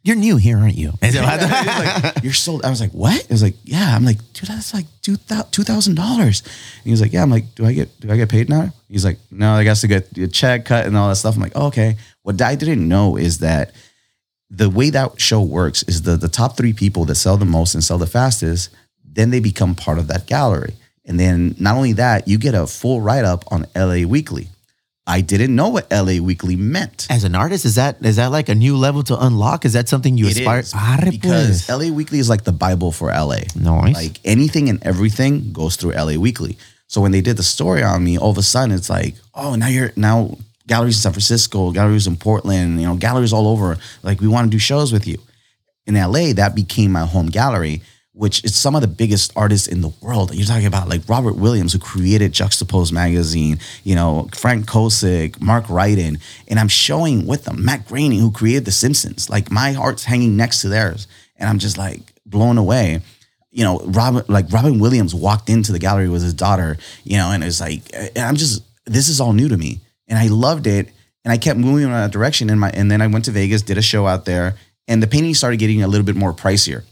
You're 0.03 0.17
new 0.17 0.37
here, 0.39 0.59
aren't 0.59 0.77
you? 0.77 0.93
And 1.03 1.15
so- 1.15 1.23
like, 2.15 2.23
you're 2.25 2.33
sold. 2.33 2.65
I 2.65 2.71
was 2.71 2.81
like, 2.81 2.93
what? 2.93 3.21
I 3.31 3.33
was 3.33 3.43
like, 3.43 3.57
yeah. 3.63 3.95
I'm 3.95 4.07
like, 4.07 4.19
dude, 4.33 4.49
that's 4.49 4.73
like 4.73 4.87
two 5.03 5.17
thousand 5.17 5.97
dollars. 5.97 6.43
And 6.43 6.85
he 6.85 6.91
was 6.91 7.03
like, 7.03 7.13
yeah. 7.13 7.23
I'm 7.23 7.31
like, 7.31 7.55
do 7.55 7.67
I 7.67 7.73
get 7.75 8.01
do 8.01 8.11
I 8.11 8.17
get 8.17 8.31
paid 8.31 8.49
now? 8.49 8.73
He's 8.89 9.05
like, 9.05 9.19
no, 9.31 9.53
I 9.53 9.65
guess 9.65 9.83
to 9.83 9.87
get 9.87 10.17
a 10.17 10.29
check 10.29 10.65
cut 10.65 10.87
and 10.87 10.97
all 10.97 11.11
that 11.11 11.17
stuff. 11.17 11.37
I'm 11.37 11.43
like, 11.43 11.53
oh, 11.55 11.67
okay. 11.67 11.97
What 12.23 12.41
I 12.41 12.55
didn't 12.55 12.89
know 12.89 13.17
is 13.17 13.39
that 13.41 13.73
the 14.51 14.71
way 14.71 14.91
that 14.91 15.21
show 15.21 15.43
works 15.43 15.83
is 15.85 16.03
the 16.03 16.17
the 16.17 16.29
top 16.29 16.57
three 16.57 16.73
people 16.73 17.05
that 17.07 17.17
sell 17.17 17.37
the 17.37 17.45
most 17.45 17.75
and 17.75 17.83
sell 17.83 17.99
the 17.99 18.07
fastest, 18.07 18.71
then 19.05 19.31
they 19.31 19.41
become 19.41 19.75
part 19.75 19.99
of 19.99 20.09
that 20.09 20.27
gallery. 20.27 20.75
And 21.05 21.19
then 21.19 21.55
not 21.59 21.77
only 21.77 21.93
that, 21.95 22.27
you 22.27 22.39
get 22.39 22.55
a 22.55 22.67
full 22.67 23.01
write 23.01 23.25
up 23.25 23.45
on 23.53 23.67
LA 23.75 24.07
Weekly. 24.07 24.49
I 25.09 25.21
didn't 25.21 25.55
know 25.55 25.69
what 25.69 25.91
LA 25.91 26.21
Weekly 26.21 26.57
meant. 26.57 27.07
As 27.09 27.23
an 27.23 27.37
artist, 27.37 27.65
is 27.65 27.77
that 27.77 28.05
is 28.05 28.17
that 28.17 28.33
like 28.33 28.49
a 28.49 28.55
new 28.55 28.77
level 28.77 29.05
to 29.05 29.25
unlock? 29.25 29.65
Is 29.65 29.75
that 29.75 29.89
something 29.89 30.19
you 30.19 30.27
It 30.27 30.39
aspire? 30.39 30.65
Arre, 30.75 31.11
because. 31.11 31.69
LA 31.69 31.93
Weekly 31.93 32.19
is 32.19 32.29
like 32.29 32.43
the 32.43 32.53
Bible 32.53 32.91
for 32.91 33.09
LA. 33.09 33.41
Nice. 33.55 33.95
Like 33.95 34.19
anything 34.25 34.69
and 34.69 34.83
everything 34.85 35.53
goes 35.53 35.77
through 35.77 35.93
LA 35.93 36.19
Weekly. 36.19 36.59
So 36.89 37.01
when 37.01 37.13
they 37.13 37.21
did 37.21 37.37
the 37.37 37.45
story 37.45 37.83
on 37.83 38.03
me, 38.03 38.19
all 38.19 38.31
of 38.31 38.39
a 38.39 38.43
sudden 38.43 38.75
it's 38.75 38.91
like, 38.91 39.15
oh, 39.35 39.55
now 39.55 39.69
you're 39.69 39.93
now 39.97 40.37
galleries 40.67 40.97
in 40.97 41.03
San 41.03 41.13
Francisco, 41.13 41.71
galleries 41.73 42.07
in 42.07 42.17
Portland, 42.17 42.81
you 42.81 42.87
know, 42.87 42.97
galleries 42.97 43.33
all 43.33 43.49
over. 43.49 43.77
Like, 44.03 44.21
we 44.21 44.29
want 44.29 44.47
to 44.47 44.51
do 44.51 44.59
shows 44.59 44.93
with 44.93 45.07
you. 45.07 45.19
In 45.87 45.95
LA, 45.95 46.33
that 46.33 46.55
became 46.55 46.91
my 46.91 47.07
home 47.07 47.29
gallery, 47.29 47.83
which 48.13 48.43
is 48.45 48.57
some 48.57 48.75
of 48.75 48.81
the 48.81 48.89
biggest 48.89 49.31
artists 49.37 49.69
in 49.69 49.83
the 49.83 49.93
world. 50.01 50.35
You're 50.35 50.47
talking 50.47 50.67
about 50.67 50.89
like 50.89 51.03
Robert 51.07 51.37
Williams, 51.37 51.75
who 51.75 51.79
created 51.79 52.33
Juxtapose 52.33 52.91
magazine, 52.91 53.59
you 53.85 53.95
know, 53.95 54.29
Frank 54.35 54.67
Kozik, 54.67 55.41
Mark 55.41 55.67
Ryden, 55.67 56.21
and 56.49 56.59
I'm 56.59 56.69
showing 56.69 57.27
with 57.27 57.45
them 57.45 57.65
Matt 57.65 57.87
Groening, 57.87 58.19
who 58.19 58.33
created 58.33 58.65
The 58.65 58.73
Simpsons. 58.73 59.31
Like 59.31 59.53
my 59.53 59.73
heart's 59.73 60.05
hanging 60.05 60.37
next 60.37 60.63
to 60.63 60.69
theirs, 60.69 61.07
and 61.37 61.49
I'm 61.49 61.59
just 61.59 61.77
like 61.79 62.15
blown 62.25 62.59
away. 62.59 63.03
You 63.51 63.65
know, 63.65 63.79
Robin, 63.85 64.25
like 64.29 64.51
Robin 64.51 64.81
Williams 64.81 65.15
walked 65.15 65.49
into 65.49 65.73
the 65.73 65.79
gallery 65.79 66.09
with 66.09 66.23
his 66.23 66.35
daughter, 66.35 66.79
you 67.05 67.19
know, 67.19 67.31
and 67.31 67.45
it's 67.45 67.61
like, 67.61 67.83
I'm 68.17 68.37
just, 68.37 68.63
this 68.87 69.09
is 69.09 69.21
all 69.21 69.35
new 69.35 69.49
to 69.49 69.57
me, 69.57 69.81
and 70.09 70.19
I 70.19 70.29
loved 70.29 70.67
it, 70.67 70.89
and 71.25 71.33
I 71.33 71.39
kept 71.39 71.59
moving 71.59 71.85
in 71.85 71.91
that 71.91 72.13
direction. 72.13 72.51
And 72.51 72.61
my, 72.61 72.71
and 72.71 72.91
then 72.91 73.01
I 73.01 73.07
went 73.07 73.25
to 73.27 73.31
Vegas, 73.31 73.63
did 73.63 73.79
a 73.79 73.83
show 73.83 74.07
out 74.07 74.25
there, 74.25 74.57
and 74.89 75.03
the 75.03 75.07
paintings 75.07 75.39
started 75.39 75.59
getting 75.59 75.83
a 75.83 75.89
little 75.89 76.07
bit 76.07 76.17
more 76.17 76.33
pricier. 76.33 76.85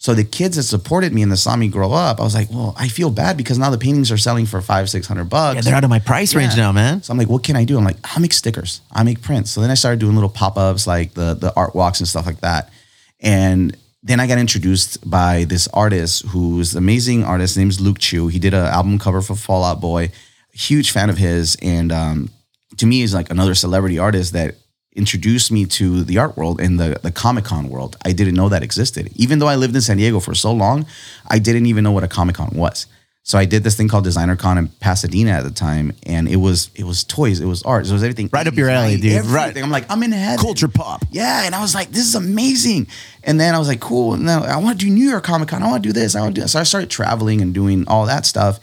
So 0.00 0.14
the 0.14 0.22
kids 0.22 0.54
that 0.54 0.62
supported 0.62 1.12
me 1.12 1.22
and 1.22 1.32
that 1.32 1.38
saw 1.38 1.56
me 1.56 1.66
grow 1.66 1.92
up, 1.92 2.20
I 2.20 2.22
was 2.22 2.32
like, 2.32 2.48
well, 2.50 2.72
I 2.78 2.86
feel 2.86 3.10
bad 3.10 3.36
because 3.36 3.58
now 3.58 3.70
the 3.70 3.78
paintings 3.78 4.12
are 4.12 4.16
selling 4.16 4.46
for 4.46 4.60
five, 4.60 4.88
six 4.88 5.08
hundred 5.08 5.24
bucks. 5.24 5.56
Yeah, 5.56 5.60
they're 5.62 5.74
out 5.74 5.82
of 5.82 5.90
my 5.90 5.98
price 5.98 6.36
range 6.36 6.56
now, 6.56 6.70
man. 6.70 7.02
So 7.02 7.10
I'm 7.10 7.18
like, 7.18 7.28
what 7.28 7.42
can 7.42 7.56
I 7.56 7.64
do? 7.64 7.76
I'm 7.76 7.84
like, 7.84 7.96
I'll 8.04 8.22
make 8.22 8.32
stickers. 8.32 8.80
I 8.92 9.02
make 9.02 9.22
prints. 9.22 9.50
So 9.50 9.60
then 9.60 9.70
I 9.70 9.74
started 9.74 9.98
doing 9.98 10.14
little 10.14 10.30
pop-ups 10.30 10.86
like 10.86 11.14
the 11.14 11.34
the 11.34 11.52
art 11.56 11.74
walks 11.74 11.98
and 11.98 12.08
stuff 12.08 12.26
like 12.26 12.40
that. 12.42 12.70
And 13.18 13.76
then 14.04 14.20
I 14.20 14.28
got 14.28 14.38
introduced 14.38 15.10
by 15.10 15.42
this 15.44 15.66
artist 15.74 16.24
who's 16.26 16.74
an 16.74 16.78
amazing 16.78 17.24
artist. 17.24 17.54
His 17.54 17.58
name's 17.58 17.80
Luke 17.80 17.98
Chueh. 17.98 18.30
He 18.30 18.38
did 18.38 18.54
an 18.54 18.66
album 18.66 19.00
cover 19.00 19.20
for 19.20 19.34
Fall 19.34 19.64
Out 19.64 19.80
Boy. 19.80 20.12
Huge 20.52 20.92
fan 20.92 21.10
of 21.10 21.18
his. 21.18 21.56
And 21.60 21.90
um, 21.90 22.30
to 22.76 22.86
me, 22.86 23.02
is 23.02 23.14
like 23.14 23.30
another 23.30 23.54
celebrity 23.54 23.98
artist 23.98 24.32
that 24.34 24.54
introduced 24.94 25.52
me 25.52 25.64
to 25.64 26.02
the 26.02 26.18
art 26.18 26.36
world 26.36 26.60
and 26.60 26.78
the, 26.78 26.98
the 27.02 27.12
Comic 27.12 27.44
Con 27.44 27.68
world. 27.68 27.96
I 28.04 28.12
didn't 28.12 28.34
know 28.34 28.48
that 28.48 28.62
existed. 28.62 29.10
Even 29.14 29.38
though 29.38 29.46
I 29.46 29.56
lived 29.56 29.74
in 29.74 29.80
San 29.80 29.96
Diego 29.96 30.20
for 30.20 30.34
so 30.34 30.52
long, 30.52 30.86
I 31.28 31.38
didn't 31.38 31.66
even 31.66 31.84
know 31.84 31.92
what 31.92 32.04
a 32.04 32.08
Comic 32.08 32.36
Con 32.36 32.50
was. 32.54 32.86
So 33.28 33.36
I 33.36 33.44
did 33.44 33.62
this 33.62 33.76
thing 33.76 33.88
called 33.88 34.04
Designer 34.04 34.36
Con 34.36 34.56
in 34.56 34.68
Pasadena 34.68 35.32
at 35.32 35.44
the 35.44 35.50
time, 35.50 35.92
and 36.06 36.26
it 36.26 36.36
was 36.36 36.70
it 36.74 36.84
was 36.84 37.04
toys, 37.04 37.40
it 37.40 37.44
was 37.44 37.62
art, 37.62 37.86
it 37.86 37.92
was 37.92 38.02
everything. 38.02 38.30
Right 38.32 38.46
up 38.46 38.54
your 38.54 38.70
alley, 38.70 38.96
dude. 38.96 39.12
Everything. 39.12 39.34
Right. 39.34 39.56
I'm 39.58 39.70
like, 39.70 39.84
I'm 39.90 40.02
in 40.02 40.12
heaven. 40.12 40.42
Culture 40.42 40.66
pop. 40.66 41.04
Yeah, 41.10 41.44
and 41.44 41.54
I 41.54 41.60
was 41.60 41.74
like, 41.74 41.90
this 41.90 42.06
is 42.06 42.14
amazing. 42.14 42.86
And 43.22 43.38
then 43.38 43.54
I 43.54 43.58
was 43.58 43.68
like, 43.68 43.80
cool. 43.80 44.16
Now 44.16 44.44
I 44.44 44.56
want 44.56 44.80
to 44.80 44.86
do 44.86 44.90
New 44.90 45.06
York 45.06 45.24
Comic 45.24 45.50
Con. 45.50 45.62
I 45.62 45.66
want 45.68 45.82
to 45.82 45.88
do 45.90 45.92
this. 45.92 46.16
I 46.16 46.22
want 46.22 46.36
to 46.36 46.40
do 46.40 46.42
this. 46.42 46.52
So 46.52 46.58
I 46.58 46.62
started 46.62 46.88
traveling 46.88 47.42
and 47.42 47.52
doing 47.52 47.86
all 47.86 48.06
that 48.06 48.24
stuff. 48.24 48.60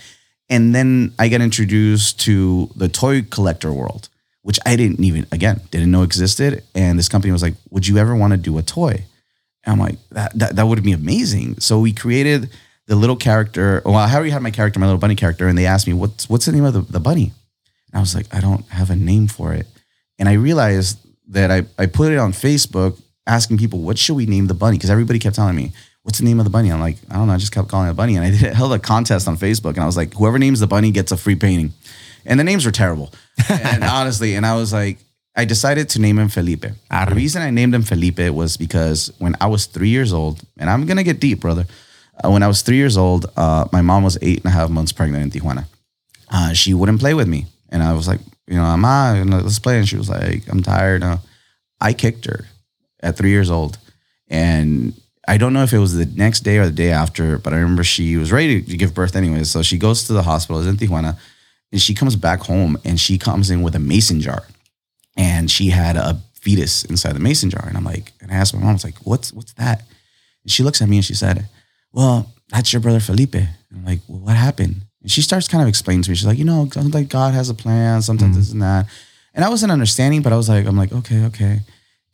And 0.50 0.75
then 0.75 1.14
I 1.18 1.30
got 1.30 1.42
introduced 1.42 2.20
to 2.22 2.70
the 2.75 2.88
toy 2.88 3.24
collector 3.24 3.74
world, 3.74 4.10
which 4.42 4.60
I 4.66 4.75
didn't 4.75 5.04
even, 5.04 5.25
again, 5.32 5.62
didn't 5.72 5.92
know 5.92 6.04
existed. 6.04 6.64
And 6.75 7.00
this 7.00 7.10
company 7.10 7.32
was 7.32 7.42
like, 7.42 7.56
would 7.72 7.88
you 7.88 7.98
ever 7.98 8.16
want 8.16 8.32
to 8.32 8.38
do 8.38 8.58
a 8.58 8.62
toy? 8.62 9.06
And 9.64 9.74
I'm 9.74 9.80
like, 9.80 9.98
that, 10.12 10.38
that, 10.38 10.56
that 10.56 10.68
would 10.68 10.84
be 10.84 10.92
amazing. 10.92 11.60
So 11.60 11.80
we 11.80 11.94
created 11.94 12.52
the 12.86 12.96
little 12.96 13.16
character. 13.16 13.82
Well, 13.84 13.96
I 13.96 14.14
already 14.14 14.30
had 14.30 14.44
my 14.44 14.52
character, 14.52 14.80
my 14.80 14.86
little 14.86 15.00
bunny 15.00 15.16
character, 15.16 15.48
and 15.48 15.58
they 15.58 15.66
asked 15.66 15.88
me, 15.88 15.94
what's, 15.94 16.30
what's 16.30 16.46
the 16.46 16.52
name 16.52 16.66
of 16.66 16.74
the, 16.74 16.82
the 16.82 17.00
bunny? 17.00 17.34
And 17.92 17.96
I 17.96 18.00
was 18.00 18.14
like, 18.14 18.34
I 18.34 18.40
don't 18.40 18.66
have 18.68 18.92
a 18.92 18.96
name 18.96 19.28
for 19.28 19.54
it. 19.54 19.66
And 20.20 20.30
I 20.30 20.34
realized 20.34 21.00
that 21.30 21.50
I, 21.50 21.64
I 21.80 21.88
put 21.88 22.12
it 22.12 22.20
on 22.20 22.32
Facebook 22.32 23.02
asking 23.25 23.58
people, 23.58 23.80
what 23.80 23.98
should 23.98 24.16
we 24.16 24.28
name 24.28 24.46
the 24.46 24.54
bunny? 24.54 24.78
Because 24.78 24.92
everybody 24.92 25.18
kept 25.18 25.36
telling 25.36 25.56
me, 25.56 25.72
what's 26.06 26.20
the 26.20 26.26
name 26.26 26.40
of 26.40 26.46
the 26.46 26.52
bunny? 26.52 26.72
I'm 26.72 26.80
like, 26.80 26.98
I 27.10 27.16
don't 27.16 27.28
know. 27.28 27.34
I 27.34 27.38
just 27.38 27.52
kept 27.52 27.68
calling 27.68 27.88
it 27.88 27.92
a 27.92 27.96
bunny. 27.96 28.16
And 28.16 28.24
I 28.24 28.30
did, 28.38 28.54
held 28.54 28.72
a 28.74 28.80
contest 28.80 29.28
on 29.28 29.38
Facebook. 29.38 29.72
And 29.72 29.80
I 29.80 29.86
was 29.86 29.98
like, 29.98 30.14
whoever 30.14 30.40
names 30.40 30.60
the 30.60 30.68
bunny 30.68 30.92
gets 30.92 31.12
a 31.12 31.18
free 31.18 31.36
painting. 31.36 31.74
And 32.26 32.40
the 32.40 32.44
names 32.44 32.66
were 32.66 32.72
terrible. 32.72 33.12
and 33.50 33.84
honestly, 33.98 34.36
and 34.36 34.46
I 34.46 34.56
was 34.56 34.72
like, 34.72 35.00
I 35.36 35.46
decided 35.46 35.90
to 35.90 36.00
name 36.00 36.18
him 36.18 36.30
Felipe. 36.30 36.66
Arre. 36.90 37.10
The 37.10 37.16
reason 37.16 37.42
I 37.42 37.50
named 37.50 37.76
him 37.76 37.84
Felipe 37.84 38.30
was 38.30 38.56
because 38.56 39.12
when 39.20 39.36
I 39.42 39.48
was 39.48 39.66
three 39.66 39.90
years 39.90 40.14
old, 40.14 40.42
and 40.58 40.70
I'm 40.70 40.86
going 40.86 40.98
to 40.98 41.04
get 41.04 41.20
deep, 41.20 41.42
brother. 41.42 41.66
Uh, 42.24 42.30
when 42.32 42.44
I 42.44 42.48
was 42.48 42.62
three 42.62 42.78
years 42.78 42.96
old, 42.96 43.26
uh, 43.36 43.68
my 43.74 43.82
mom 43.82 44.04
was 44.04 44.18
eight 44.22 44.38
and 44.38 44.46
a 44.46 44.52
half 44.52 44.70
months 44.70 44.94
pregnant 44.94 45.36
in 45.36 45.42
Tijuana 45.42 45.66
uh, 46.32 46.53
she 46.53 46.74
wouldn't 46.74 47.00
play 47.00 47.14
with 47.14 47.27
me. 47.27 47.46
And 47.70 47.84
I 47.84 47.94
was 47.94 48.08
like, 48.08 48.20
you 48.48 48.56
know, 48.56 48.75
you 49.16 49.25
know, 49.25 49.40
let's 49.40 49.60
play. 49.60 49.77
And 49.77 49.88
she 49.88 49.98
was 49.98 50.10
like, 50.10 50.48
I'm 50.50 50.62
tired. 50.62 51.03
I 51.82 51.94
kicked 51.94 52.25
her 52.25 52.46
at 53.01 53.18
three 53.18 53.32
years 53.32 53.50
old. 53.50 53.77
And 54.27 54.94
I 55.27 55.38
don't 55.38 55.53
know 55.53 55.64
if 55.64 55.74
it 55.74 55.79
was 55.79 55.96
the 55.96 56.05
next 56.05 56.42
day 56.42 56.57
or 56.57 56.66
the 56.66 56.72
day 56.72 56.92
after, 56.92 57.38
but 57.38 57.53
I 57.53 57.57
remember 57.57 57.83
she 57.83 58.18
was 58.18 58.31
ready 58.31 58.61
to 58.61 58.77
give 58.77 58.94
birth 58.94 59.16
anyways. 59.16 59.50
So 59.50 59.61
she 59.64 59.77
goes 59.77 60.03
to 60.05 60.14
the 60.14 60.24
hospital, 60.24 60.61
in 60.68 60.77
Tijuana, 60.77 61.18
and 61.72 61.81
she 61.81 61.94
comes 61.94 62.16
back 62.16 62.42
home 62.42 62.77
and 62.85 63.00
she 63.00 63.18
comes 63.18 63.50
in 63.50 63.61
with 63.61 63.75
a 63.75 63.79
mason 63.79 64.22
jar. 64.22 64.44
And 65.18 65.50
she 65.50 65.70
had 65.70 65.96
a 65.96 66.22
fetus 66.33 66.83
inside 66.85 67.14
the 67.14 67.20
mason 67.20 67.50
jar. 67.50 67.66
And 67.68 67.77
I'm 67.77 67.83
like, 67.83 68.11
and 68.22 68.31
I 68.31 68.35
asked 68.35 68.53
my 68.53 68.59
mom, 68.59 68.70
I 68.70 68.74
was 68.74 68.83
like, 68.83 68.98
what's 69.00 69.33
what's 69.33 69.53
that? 69.53 69.83
And 70.44 70.51
she 70.51 70.64
looks 70.64 70.81
at 70.81 70.90
me 70.90 70.98
and 70.98 71.05
she 71.05 71.16
said, 71.16 71.48
Well, 71.92 72.31
that's 72.50 72.72
your 72.72 72.81
brother 72.81 73.00
Felipe. 73.00 73.35
And 73.35 73.50
I'm 73.74 73.85
like, 73.85 74.00
well, 74.07 74.20
what 74.20 74.35
happened? 74.35 74.81
And 75.01 75.11
she 75.11 75.22
starts 75.22 75.48
kind 75.48 75.61
of 75.61 75.68
explaining 75.68 76.03
to 76.03 76.11
me. 76.11 76.16
She's 76.16 76.27
like, 76.27 76.38
you 76.38 76.46
know, 76.46 76.70
like 76.75 77.09
God 77.09 77.33
has 77.33 77.50
a 77.50 77.53
plan, 77.53 78.01
sometimes 78.01 78.31
mm-hmm. 78.31 78.40
this 78.40 78.51
and 78.51 78.61
that. 78.61 78.88
And 79.33 79.44
I 79.44 79.50
wasn't 79.50 79.72
understanding, 79.72 80.22
but 80.22 80.31
I 80.31 80.38
was 80.38 80.48
like, 80.48 80.66
I'm 80.66 80.77
like, 80.77 80.94
okay, 80.94 81.25
okay. 81.25 81.59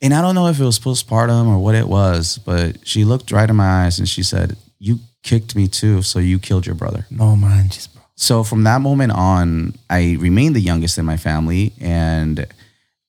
And 0.02 0.12
I 0.12 0.20
don't 0.20 0.34
know 0.34 0.48
if 0.48 0.58
it 0.58 0.64
was 0.64 0.80
postpartum 0.80 1.46
or 1.46 1.58
what 1.58 1.76
it 1.76 1.88
was, 1.88 2.38
but 2.38 2.86
she 2.86 3.04
looked 3.04 3.30
right 3.30 3.48
in 3.48 3.54
my 3.54 3.84
eyes 3.84 4.00
and 4.00 4.08
she 4.08 4.24
said, 4.24 4.56
You 4.80 4.98
kicked 5.22 5.54
me 5.54 5.68
too, 5.68 6.02
so 6.02 6.18
you 6.18 6.40
killed 6.40 6.66
your 6.66 6.74
brother. 6.74 7.06
No 7.08 7.36
manches, 7.36 7.86
bro. 7.86 8.02
So 8.16 8.42
from 8.42 8.64
that 8.64 8.80
moment 8.80 9.12
on, 9.12 9.74
I 9.88 10.16
remained 10.18 10.56
the 10.56 10.60
youngest 10.60 10.98
in 10.98 11.04
my 11.04 11.16
family, 11.16 11.72
and 11.80 12.46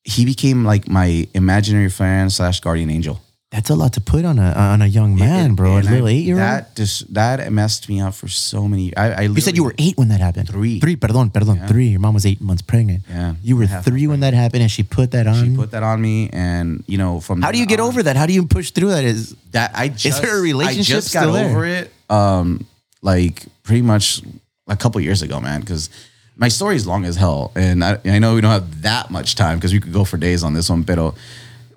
he 0.03 0.23
became 0.23 0.65
like 0.65 0.87
my 0.87 1.27
imaginary 1.33 1.89
friend 1.89 2.31
slash 2.31 2.59
guardian 2.59 2.91
angel. 2.91 3.19
That's 3.53 3.69
a 3.69 3.75
lot 3.75 3.93
to 3.93 4.01
put 4.01 4.25
on 4.25 4.39
a 4.39 4.49
on 4.73 4.81
a 4.81 4.87
young 4.87 5.15
man, 5.15 5.45
And- 5.45 5.55
bro. 5.55 5.77
A 5.77 5.81
little 5.81 6.07
eight 6.07 6.25
year 6.25 6.37
old. 6.37 6.41
That 6.41 6.75
just 6.75 7.13
that 7.13 7.37
messed 7.53 7.87
me 7.87 8.01
up 8.01 8.15
for 8.15 8.27
so 8.27 8.67
many. 8.67 8.97
I, 8.97 9.11
I 9.11 9.21
You 9.29 9.41
said 9.41 9.55
you 9.55 9.63
were 9.63 9.75
eight 9.77 9.95
when 9.95 10.07
that 10.09 10.19
happened. 10.21 10.49
Three. 10.49 10.79
Three. 10.79 10.95
Perdón, 10.95 11.31
perdón. 11.31 11.67
Three. 11.67 11.89
Your 11.93 11.99
mom 11.99 12.15
was 12.15 12.25
eight 12.25 12.41
months 12.41 12.63
pregnant. 12.63 13.03
Yeah. 13.07 13.35
You 13.43 13.55
were 13.55 13.67
three 13.67 14.07
when 14.07 14.21
that 14.21 14.33
happened, 14.33 14.63
and 14.63 14.71
she 14.71 14.81
put 14.81 15.11
that 15.11 15.27
on. 15.27 15.45
She 15.45 15.55
put 15.55 15.69
that 15.69 15.83
on 15.83 16.01
me, 16.01 16.31
and 16.33 16.83
you 16.87 16.97
know, 16.97 17.19
from 17.19 17.43
How 17.43 17.51
do 17.51 17.59
you 17.59 17.67
get 17.67 17.79
on, 17.79 17.89
over 17.89 18.01
that? 18.01 18.15
How 18.17 18.25
do 18.25 18.33
you 18.33 18.47
push 18.47 18.71
through 18.71 18.89
that? 18.89 19.03
Is 19.03 19.35
that? 19.51 19.69
I 19.75 19.89
just, 19.89 20.05
is 20.17 20.21
there 20.21 20.35
a 20.35 20.41
relationship 20.41 20.95
I 20.95 20.99
just 21.01 21.13
got 21.13 21.31
there? 21.31 21.49
over 21.51 21.65
it. 21.65 21.93
Um, 22.09 22.65
like 23.03 23.45
pretty 23.61 23.83
much 23.83 24.21
a 24.67 24.75
couple 24.75 24.99
years 24.99 25.21
ago, 25.21 25.39
man. 25.39 25.59
Because 25.61 25.91
my 26.37 26.47
story 26.47 26.75
is 26.75 26.87
long 26.87 27.05
as 27.05 27.17
hell, 27.17 27.51
and 27.55 27.83
I, 27.83 27.99
I 28.05 28.17
know 28.17 28.33
we 28.33 28.41
don't 28.41 28.49
have 28.51 28.81
that 28.81 29.11
much 29.11 29.35
time 29.35 29.59
because 29.59 29.73
we 29.73 29.79
could 29.79 29.93
go 29.93 30.05
for 30.05 30.17
days 30.17 30.43
on 30.43 30.55
this 30.55 30.71
one. 30.71 30.81
But 30.81 31.13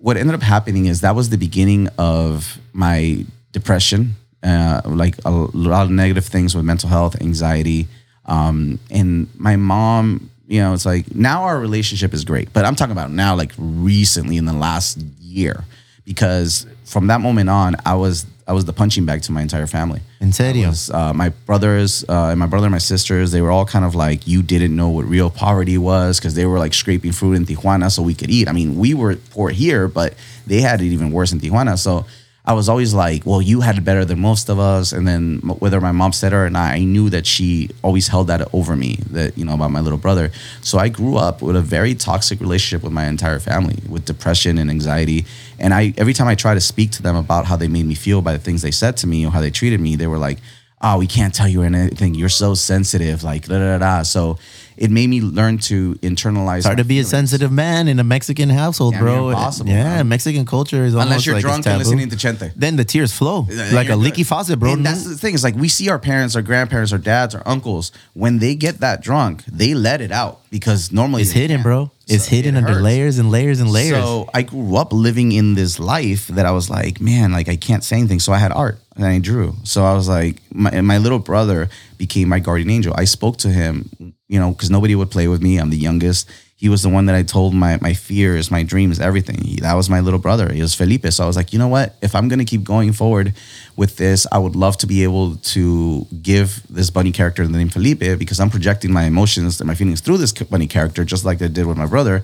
what 0.00 0.16
ended 0.16 0.34
up 0.34 0.42
happening 0.42 0.86
is 0.86 1.00
that 1.00 1.14
was 1.14 1.30
the 1.30 1.38
beginning 1.38 1.88
of 1.98 2.58
my 2.72 3.24
depression, 3.52 4.16
uh, 4.42 4.82
like 4.84 5.16
a 5.24 5.30
lot 5.30 5.84
of 5.84 5.90
negative 5.90 6.26
things 6.26 6.54
with 6.54 6.64
mental 6.64 6.88
health, 6.88 7.20
anxiety, 7.20 7.88
um, 8.26 8.78
and 8.90 9.28
my 9.38 9.56
mom. 9.56 10.30
You 10.48 10.60
know, 10.60 10.74
it's 10.74 10.86
like 10.86 11.12
now 11.12 11.42
our 11.42 11.58
relationship 11.58 12.14
is 12.14 12.24
great, 12.24 12.52
but 12.52 12.64
I'm 12.64 12.76
talking 12.76 12.92
about 12.92 13.10
now, 13.10 13.34
like 13.34 13.52
recently 13.58 14.36
in 14.36 14.44
the 14.44 14.52
last 14.52 14.98
year, 15.20 15.64
because 16.04 16.66
from 16.84 17.08
that 17.08 17.20
moment 17.20 17.50
on, 17.50 17.74
I 17.84 17.96
was 17.96 18.26
I 18.48 18.52
was 18.52 18.64
the 18.64 18.72
punching 18.72 19.04
bag 19.04 19.22
to 19.22 19.32
my 19.32 19.42
entire 19.42 19.66
family. 19.66 20.00
En 20.20 20.32
serio? 20.32 20.68
Was, 20.68 20.88
uh, 20.90 21.12
my 21.12 21.30
brothers 21.30 22.04
uh, 22.08 22.28
and 22.30 22.38
my 22.38 22.46
brother 22.46 22.66
and 22.66 22.72
my 22.72 22.78
sisters, 22.78 23.32
they 23.32 23.40
were 23.40 23.50
all 23.50 23.66
kind 23.66 23.84
of 23.84 23.96
like, 23.96 24.26
you 24.28 24.40
didn't 24.42 24.76
know 24.76 24.88
what 24.88 25.04
real 25.04 25.30
poverty 25.30 25.76
was 25.78 26.20
because 26.20 26.34
they 26.34 26.46
were 26.46 26.58
like 26.58 26.72
scraping 26.72 27.12
fruit 27.12 27.34
in 27.34 27.44
Tijuana 27.44 27.90
so 27.90 28.02
we 28.02 28.14
could 28.14 28.30
eat. 28.30 28.48
I 28.48 28.52
mean, 28.52 28.78
we 28.78 28.94
were 28.94 29.16
poor 29.30 29.50
here, 29.50 29.88
but 29.88 30.14
they 30.46 30.60
had 30.60 30.80
it 30.80 30.86
even 30.86 31.10
worse 31.10 31.32
in 31.32 31.40
Tijuana. 31.40 31.76
So 31.76 32.06
I 32.48 32.52
was 32.52 32.68
always 32.68 32.94
like, 32.94 33.26
well, 33.26 33.42
you 33.42 33.60
had 33.60 33.76
it 33.76 33.84
better 33.84 34.04
than 34.04 34.20
most 34.20 34.48
of 34.48 34.60
us. 34.60 34.92
And 34.92 35.06
then 35.06 35.38
whether 35.38 35.80
my 35.80 35.90
mom 35.90 36.12
said 36.12 36.32
it 36.32 36.36
or 36.36 36.48
not, 36.48 36.72
I 36.74 36.84
knew 36.84 37.10
that 37.10 37.26
she 37.26 37.70
always 37.82 38.06
held 38.06 38.28
that 38.28 38.48
over 38.54 38.76
me, 38.76 39.00
that, 39.10 39.36
you 39.36 39.44
know, 39.44 39.54
about 39.54 39.72
my 39.72 39.80
little 39.80 39.98
brother. 39.98 40.30
So 40.60 40.78
I 40.78 40.88
grew 40.88 41.16
up 41.16 41.42
with 41.42 41.56
a 41.56 41.60
very 41.60 41.96
toxic 41.96 42.40
relationship 42.40 42.84
with 42.84 42.92
my 42.92 43.06
entire 43.06 43.40
family, 43.40 43.78
with 43.88 44.04
depression 44.04 44.58
and 44.58 44.70
anxiety. 44.70 45.26
And 45.58 45.74
I, 45.74 45.92
every 45.98 46.12
time 46.12 46.28
I 46.28 46.36
try 46.36 46.54
to 46.54 46.60
speak 46.60 46.92
to 46.92 47.02
them 47.02 47.16
about 47.16 47.46
how 47.46 47.56
they 47.56 47.66
made 47.66 47.86
me 47.86 47.96
feel 47.96 48.22
by 48.22 48.34
the 48.34 48.38
things 48.38 48.62
they 48.62 48.70
said 48.70 48.96
to 48.98 49.08
me 49.08 49.26
or 49.26 49.32
how 49.32 49.40
they 49.40 49.50
treated 49.50 49.80
me, 49.80 49.96
they 49.96 50.06
were 50.06 50.18
like, 50.18 50.38
oh, 50.80 50.98
we 50.98 51.08
can't 51.08 51.34
tell 51.34 51.48
you 51.48 51.62
anything. 51.62 52.14
You're 52.14 52.28
so 52.28 52.54
sensitive, 52.54 53.24
like, 53.24 53.48
da 53.48 53.58
da 53.58 53.78
da. 53.78 54.02
So 54.02 54.38
it 54.76 54.90
made 54.90 55.08
me 55.08 55.20
learn 55.20 55.58
to 55.58 55.94
internalize. 55.96 56.58
It's 56.58 56.66
hard 56.66 56.78
to 56.78 56.84
be 56.84 56.98
a 56.98 57.04
sensitive 57.04 57.50
man 57.50 57.88
in 57.88 57.98
a 57.98 58.04
Mexican 58.04 58.50
household, 58.50 58.94
Yeah, 58.94 59.00
bro. 59.00 59.14
you're 59.14 59.32
impossible, 59.32 59.70
yeah. 59.70 60.02
Mexican 60.02 60.44
culture 60.44 60.84
is 60.84 60.94
Unless 60.94 61.24
you're 61.26 61.34
like 61.34 61.44
it's 61.44 61.50
drunk 61.50 61.66
and 61.66 61.78
listening 61.78 62.08
to 62.10 62.16
Chente. 62.16 62.52
Then 62.54 62.76
the 62.76 62.84
tears 62.84 63.12
flow 63.12 63.46
Yeah, 63.48 63.70
like 63.72 63.86
a 63.86 63.88
you're 63.90 63.96
leaky 63.96 64.24
faucet, 64.24 64.58
bro. 64.58 64.72
And 64.72 64.84
that's 64.84 65.04
the 65.04 65.16
thing 65.16 65.34
is 65.34 65.42
like 65.44 65.54
we 65.54 65.68
see 65.68 65.88
our 65.88 65.98
parents, 65.98 66.36
our 66.36 66.42
grandparents, 66.42 66.92
our 66.92 66.98
dads, 66.98 67.34
our 67.34 67.42
uncles 67.46 67.92
when 68.14 68.38
they 68.38 68.54
get 68.54 68.80
that 68.80 69.02
drunk, 69.02 69.44
they 69.46 69.74
let 69.74 70.00
it 70.00 70.12
out 70.12 70.40
because 70.50 70.92
normally 70.92 71.22
it's 71.22 71.32
hidden, 71.32 71.56
can't. 71.56 71.62
bro. 71.62 71.90
It's 72.08 72.24
So 72.24 72.30
hidden 72.36 72.54
it 72.54 72.58
under 72.58 72.80
layers 72.80 73.18
and 73.18 73.30
layers 73.30 73.60
and 73.60 73.70
layers. 73.70 73.96
So 74.02 74.28
I 74.32 74.42
grew 74.42 74.76
up 74.76 74.92
living 74.92 75.32
in 75.32 75.54
this 75.54 75.78
life 75.80 76.28
that 76.28 76.46
I 76.46 76.52
was 76.52 76.70
like, 76.70 77.00
man, 77.00 77.32
like 77.32 77.48
I 77.48 77.56
can't 77.56 77.82
say 77.82 77.96
anything. 77.98 78.20
So 78.20 78.32
I 78.32 78.38
had 78.38 78.52
art 78.52 78.78
and 78.94 79.04
I 79.04 79.18
drew. 79.18 79.54
So 79.64 79.84
I 79.84 79.94
was 79.94 80.08
like, 80.08 80.40
my, 80.52 80.80
my 80.82 80.98
little 80.98 81.18
brother 81.18 81.68
became 81.98 82.28
my 82.28 82.38
guardian 82.38 82.70
angel. 82.70 82.94
I 82.96 83.04
spoke 83.06 83.38
to 83.38 83.48
him, 83.48 84.14
you 84.28 84.38
know, 84.40 84.50
because 84.52 84.70
nobody 84.70 84.94
would 84.94 85.10
play 85.10 85.28
with 85.28 85.42
me. 85.42 85.58
I'm 85.58 85.70
the 85.70 85.76
youngest. 85.88 86.28
he 86.58 86.68
was 86.70 86.82
the 86.82 86.88
one 86.88 87.04
that 87.06 87.14
I 87.14 87.22
told 87.22 87.52
my 87.54 87.78
my 87.82 87.92
fears, 87.94 88.50
my 88.50 88.62
dreams, 88.64 88.98
everything. 88.98 89.38
He, 89.44 89.60
that 89.60 89.74
was 89.74 89.88
my 89.90 90.00
little 90.00 90.18
brother. 90.18 90.50
He 90.52 90.62
was 90.62 90.74
Felipe. 90.74 91.06
So 91.12 91.22
I 91.24 91.26
was 91.26 91.36
like, 91.36 91.52
you 91.52 91.58
know 91.58 91.68
what? 91.68 91.94
If 92.00 92.14
I'm 92.14 92.28
gonna 92.28 92.46
keep 92.52 92.64
going 92.64 92.92
forward 92.94 93.34
with 93.76 93.96
this, 93.96 94.26
I 94.32 94.38
would 94.38 94.56
love 94.56 94.76
to 94.78 94.86
be 94.86 95.02
able 95.04 95.36
to 95.54 96.06
give 96.22 96.62
this 96.76 96.90
bunny 96.90 97.12
character 97.12 97.46
the 97.46 97.58
name 97.58 97.68
Felipe 97.68 98.18
because 98.18 98.40
I'm 98.40 98.50
projecting 98.50 98.90
my 98.92 99.04
emotions 99.04 99.60
and 99.60 99.68
my 99.68 99.74
feelings 99.74 100.00
through 100.00 100.18
this 100.18 100.32
bunny 100.32 100.66
character, 100.66 101.04
just 101.04 101.24
like 101.24 101.42
I 101.42 101.48
did 101.48 101.66
with 101.66 101.76
my 101.76 101.86
brother. 101.86 102.22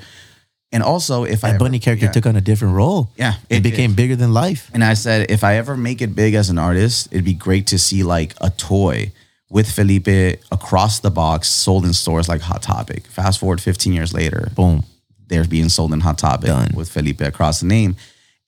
And 0.74 0.82
also, 0.82 1.24
if 1.24 1.44
I 1.44 1.48
That 1.48 1.54
ever- 1.56 1.64
bunny 1.66 1.78
character 1.78 2.06
yeah. 2.06 2.12
took 2.12 2.24
on 2.26 2.34
a 2.34 2.40
different 2.40 2.74
role. 2.74 3.10
Yeah, 3.18 3.34
It, 3.50 3.56
it 3.56 3.62
became 3.62 3.90
did. 3.90 3.96
bigger 3.96 4.16
than 4.16 4.32
life. 4.32 4.70
And 4.72 4.82
I 4.82 4.94
said, 4.94 5.30
if 5.30 5.44
I 5.44 5.56
ever 5.58 5.76
make 5.76 6.00
it 6.00 6.14
big 6.16 6.32
as 6.34 6.48
an 6.48 6.58
artist, 6.58 7.08
it'd 7.12 7.26
be 7.26 7.34
great 7.34 7.66
to 7.66 7.78
see 7.78 8.02
like 8.02 8.32
a 8.40 8.48
toy 8.48 9.12
with 9.52 9.70
Felipe 9.70 10.40
across 10.50 11.00
the 11.00 11.10
box 11.10 11.48
sold 11.48 11.84
in 11.84 11.92
stores 11.92 12.26
like 12.26 12.40
Hot 12.40 12.62
Topic. 12.62 13.06
Fast 13.06 13.38
forward 13.38 13.60
15 13.60 13.92
years 13.92 14.14
later, 14.14 14.50
Boom. 14.56 14.82
they're 15.28 15.44
being 15.44 15.68
sold 15.68 15.92
in 15.92 16.00
Hot 16.00 16.16
Topic 16.16 16.46
Done. 16.46 16.70
with 16.74 16.88
Felipe 16.88 17.20
across 17.20 17.60
the 17.60 17.66
name. 17.66 17.94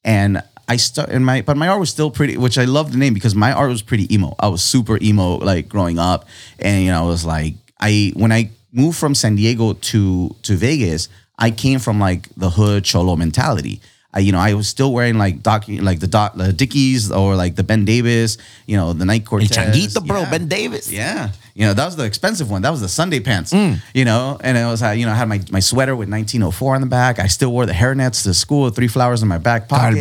And 0.02 0.42
I 0.66 0.76
start 0.76 1.10
and 1.10 1.24
my 1.24 1.42
but 1.42 1.58
my 1.58 1.68
art 1.68 1.78
was 1.78 1.90
still 1.90 2.10
pretty 2.10 2.38
which 2.38 2.56
I 2.56 2.64
love 2.64 2.90
the 2.90 2.96
name 2.96 3.12
because 3.12 3.34
my 3.34 3.52
art 3.52 3.68
was 3.68 3.82
pretty 3.82 4.12
emo. 4.12 4.34
I 4.38 4.48
was 4.48 4.62
super 4.62 4.98
emo 5.02 5.36
like 5.36 5.68
growing 5.68 5.98
up. 5.98 6.26
And 6.58 6.82
you 6.82 6.90
know, 6.90 7.04
I 7.04 7.06
was 7.06 7.26
like 7.26 7.54
I 7.78 8.12
when 8.16 8.32
I 8.32 8.50
moved 8.72 8.96
from 8.96 9.14
San 9.14 9.36
Diego 9.36 9.74
to 9.74 10.34
to 10.42 10.56
Vegas, 10.56 11.10
I 11.38 11.50
came 11.50 11.80
from 11.80 12.00
like 12.00 12.34
the 12.34 12.48
hood 12.48 12.84
cholo 12.84 13.14
mentality. 13.14 13.82
I, 14.14 14.20
you 14.20 14.30
know, 14.30 14.38
I 14.38 14.54
was 14.54 14.68
still 14.68 14.92
wearing 14.92 15.18
like 15.18 15.42
doc, 15.42 15.64
like 15.68 15.98
the 15.98 16.06
doc, 16.06 16.34
the 16.36 16.52
Dickies 16.52 17.10
or 17.10 17.34
like 17.34 17.56
the 17.56 17.64
Ben 17.64 17.84
Davis, 17.84 18.38
you 18.66 18.76
know, 18.76 18.92
the 18.92 19.04
Night 19.04 19.22
El 19.22 19.26
Cortez. 19.26 19.50
Changuito, 19.50 20.06
bro. 20.06 20.20
Yeah. 20.20 20.30
Ben 20.30 20.48
Davis. 20.48 20.90
Yeah. 20.90 21.32
You 21.54 21.66
know, 21.66 21.74
that 21.74 21.84
was 21.84 21.96
the 21.96 22.04
expensive 22.04 22.48
one. 22.48 22.62
That 22.62 22.70
was 22.70 22.80
the 22.80 22.88
Sunday 22.88 23.18
pants. 23.18 23.52
Mm. 23.52 23.80
You 23.92 24.04
know, 24.04 24.38
and 24.40 24.56
it 24.56 24.64
was, 24.64 24.82
you 24.96 25.04
know, 25.04 25.12
I 25.12 25.16
had 25.16 25.28
my, 25.28 25.40
my 25.50 25.60
sweater 25.60 25.96
with 25.96 26.08
1904 26.08 26.74
on 26.76 26.80
the 26.80 26.86
back. 26.86 27.18
I 27.18 27.26
still 27.26 27.50
wore 27.50 27.66
the 27.66 27.72
hairnets 27.72 28.22
to 28.22 28.34
school 28.34 28.64
with 28.64 28.76
three 28.76 28.88
flowers 28.88 29.22
in 29.22 29.28
my 29.28 29.38
back 29.38 29.68
pocket. 29.68 29.98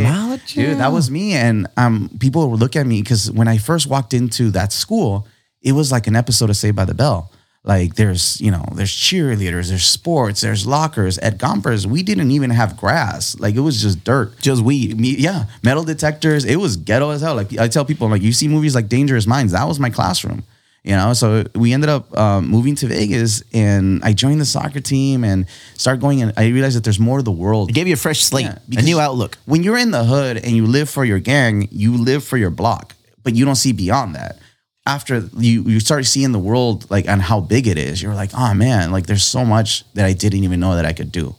Dude, 0.48 0.78
that 0.78 0.92
was 0.92 1.10
me. 1.10 1.34
And 1.34 1.68
um, 1.76 2.10
people 2.20 2.50
would 2.52 2.60
look 2.60 2.76
at 2.76 2.86
me 2.86 3.02
because 3.02 3.32
when 3.32 3.48
I 3.48 3.58
first 3.58 3.88
walked 3.88 4.14
into 4.14 4.52
that 4.52 4.72
school, 4.72 5.28
it 5.62 5.72
was 5.72 5.92
like 5.92 6.06
an 6.06 6.16
episode 6.16 6.52
of 6.52 6.58
Saved 6.58 6.76
by 6.76 6.86
the 6.86 6.94
Bell. 6.94 7.32
Like 7.66 7.96
there's, 7.96 8.42
you 8.42 8.52
know, 8.52 8.66
there's 8.74 8.92
cheerleaders, 8.92 9.70
there's 9.70 9.86
sports, 9.86 10.42
there's 10.42 10.68
lockers. 10.68 11.18
At 11.20 11.38
Gompers, 11.38 11.86
we 11.88 12.04
didn't 12.04 12.30
even 12.32 12.50
have 12.50 12.76
grass. 12.76 13.40
Like 13.40 13.56
it 13.56 13.62
was 13.62 13.82
just 13.82 14.04
dirt. 14.04 14.38
Just 14.40 14.62
weed. 14.62 15.00
Me, 15.00 15.16
yeah, 15.18 15.46
metal 15.64 15.84
detectors. 15.86 16.44
It 16.44 16.58
was 16.58 16.76
ghetto 16.76 17.12
as 17.12 17.22
hell. 17.22 17.36
Like 17.36 17.58
I 17.58 17.70
tell 17.70 17.86
people, 17.86 18.10
like 18.10 18.22
you 18.22 18.34
see 18.34 18.50
movies 18.50 18.76
like 18.76 18.90
Dangerous 18.90 19.26
Minds. 19.26 19.54
That 19.54 19.66
was 19.66 19.80
my 19.80 19.90
classroom. 19.90 20.44
You 20.84 20.98
know, 20.98 21.14
so 21.14 21.46
we 21.56 21.72
ended 21.72 21.90
up 21.90 22.16
um, 22.18 22.50
moving 22.50 22.76
to 22.76 22.88
Vegas, 22.88 23.42
and 23.54 24.04
I 24.04 24.12
joined 24.12 24.42
the 24.42 24.46
soccer 24.46 24.82
team 24.82 25.24
and 25.24 25.46
started 25.76 26.02
going. 26.02 26.22
And 26.22 26.34
I 26.36 26.48
realized 26.48 26.76
that 26.76 26.84
there's 26.84 27.00
more 27.00 27.20
to 27.20 27.24
the 27.24 27.32
world. 27.32 27.70
It 27.70 27.74
gave 27.74 27.88
you 27.88 27.94
a 27.94 27.98
fresh 27.98 28.20
slate, 28.20 28.48
Yeah, 28.68 28.80
a 28.80 28.84
new 28.84 29.00
outlook. 29.00 29.38
When 29.46 29.64
you're 29.64 29.78
in 29.78 29.92
the 29.92 30.04
hood 30.04 30.36
and 30.36 30.52
you 30.52 30.66
live 30.68 30.90
for 30.90 31.06
your 31.06 31.20
gang, 31.20 31.70
you 31.72 31.96
live 31.96 32.26
for 32.26 32.36
your 32.36 32.50
block, 32.50 32.96
but 33.24 33.34
you 33.34 33.46
don't 33.46 33.56
see 33.56 33.72
beyond 33.72 34.16
that. 34.16 34.40
After 34.86 35.30
you 35.38 35.64
you 35.64 35.80
start 35.80 36.06
seeing 36.06 36.34
the 36.34 36.40
world 36.40 36.90
like 36.92 37.08
and 37.08 37.22
how 37.22 37.40
big 37.40 37.68
it 37.68 37.78
is, 37.78 38.02
you're 38.02 38.16
like, 38.16 38.32
oh 38.34 38.54
man, 38.54 38.92
like 38.92 39.06
there's 39.06 39.24
so 39.24 39.46
much 39.46 39.86
that 39.94 40.06
I 40.06 40.14
didn't 40.14 40.44
even 40.44 40.60
know 40.60 40.76
that 40.76 40.86
I 40.86 40.94
could 40.94 41.12
do. 41.12 41.36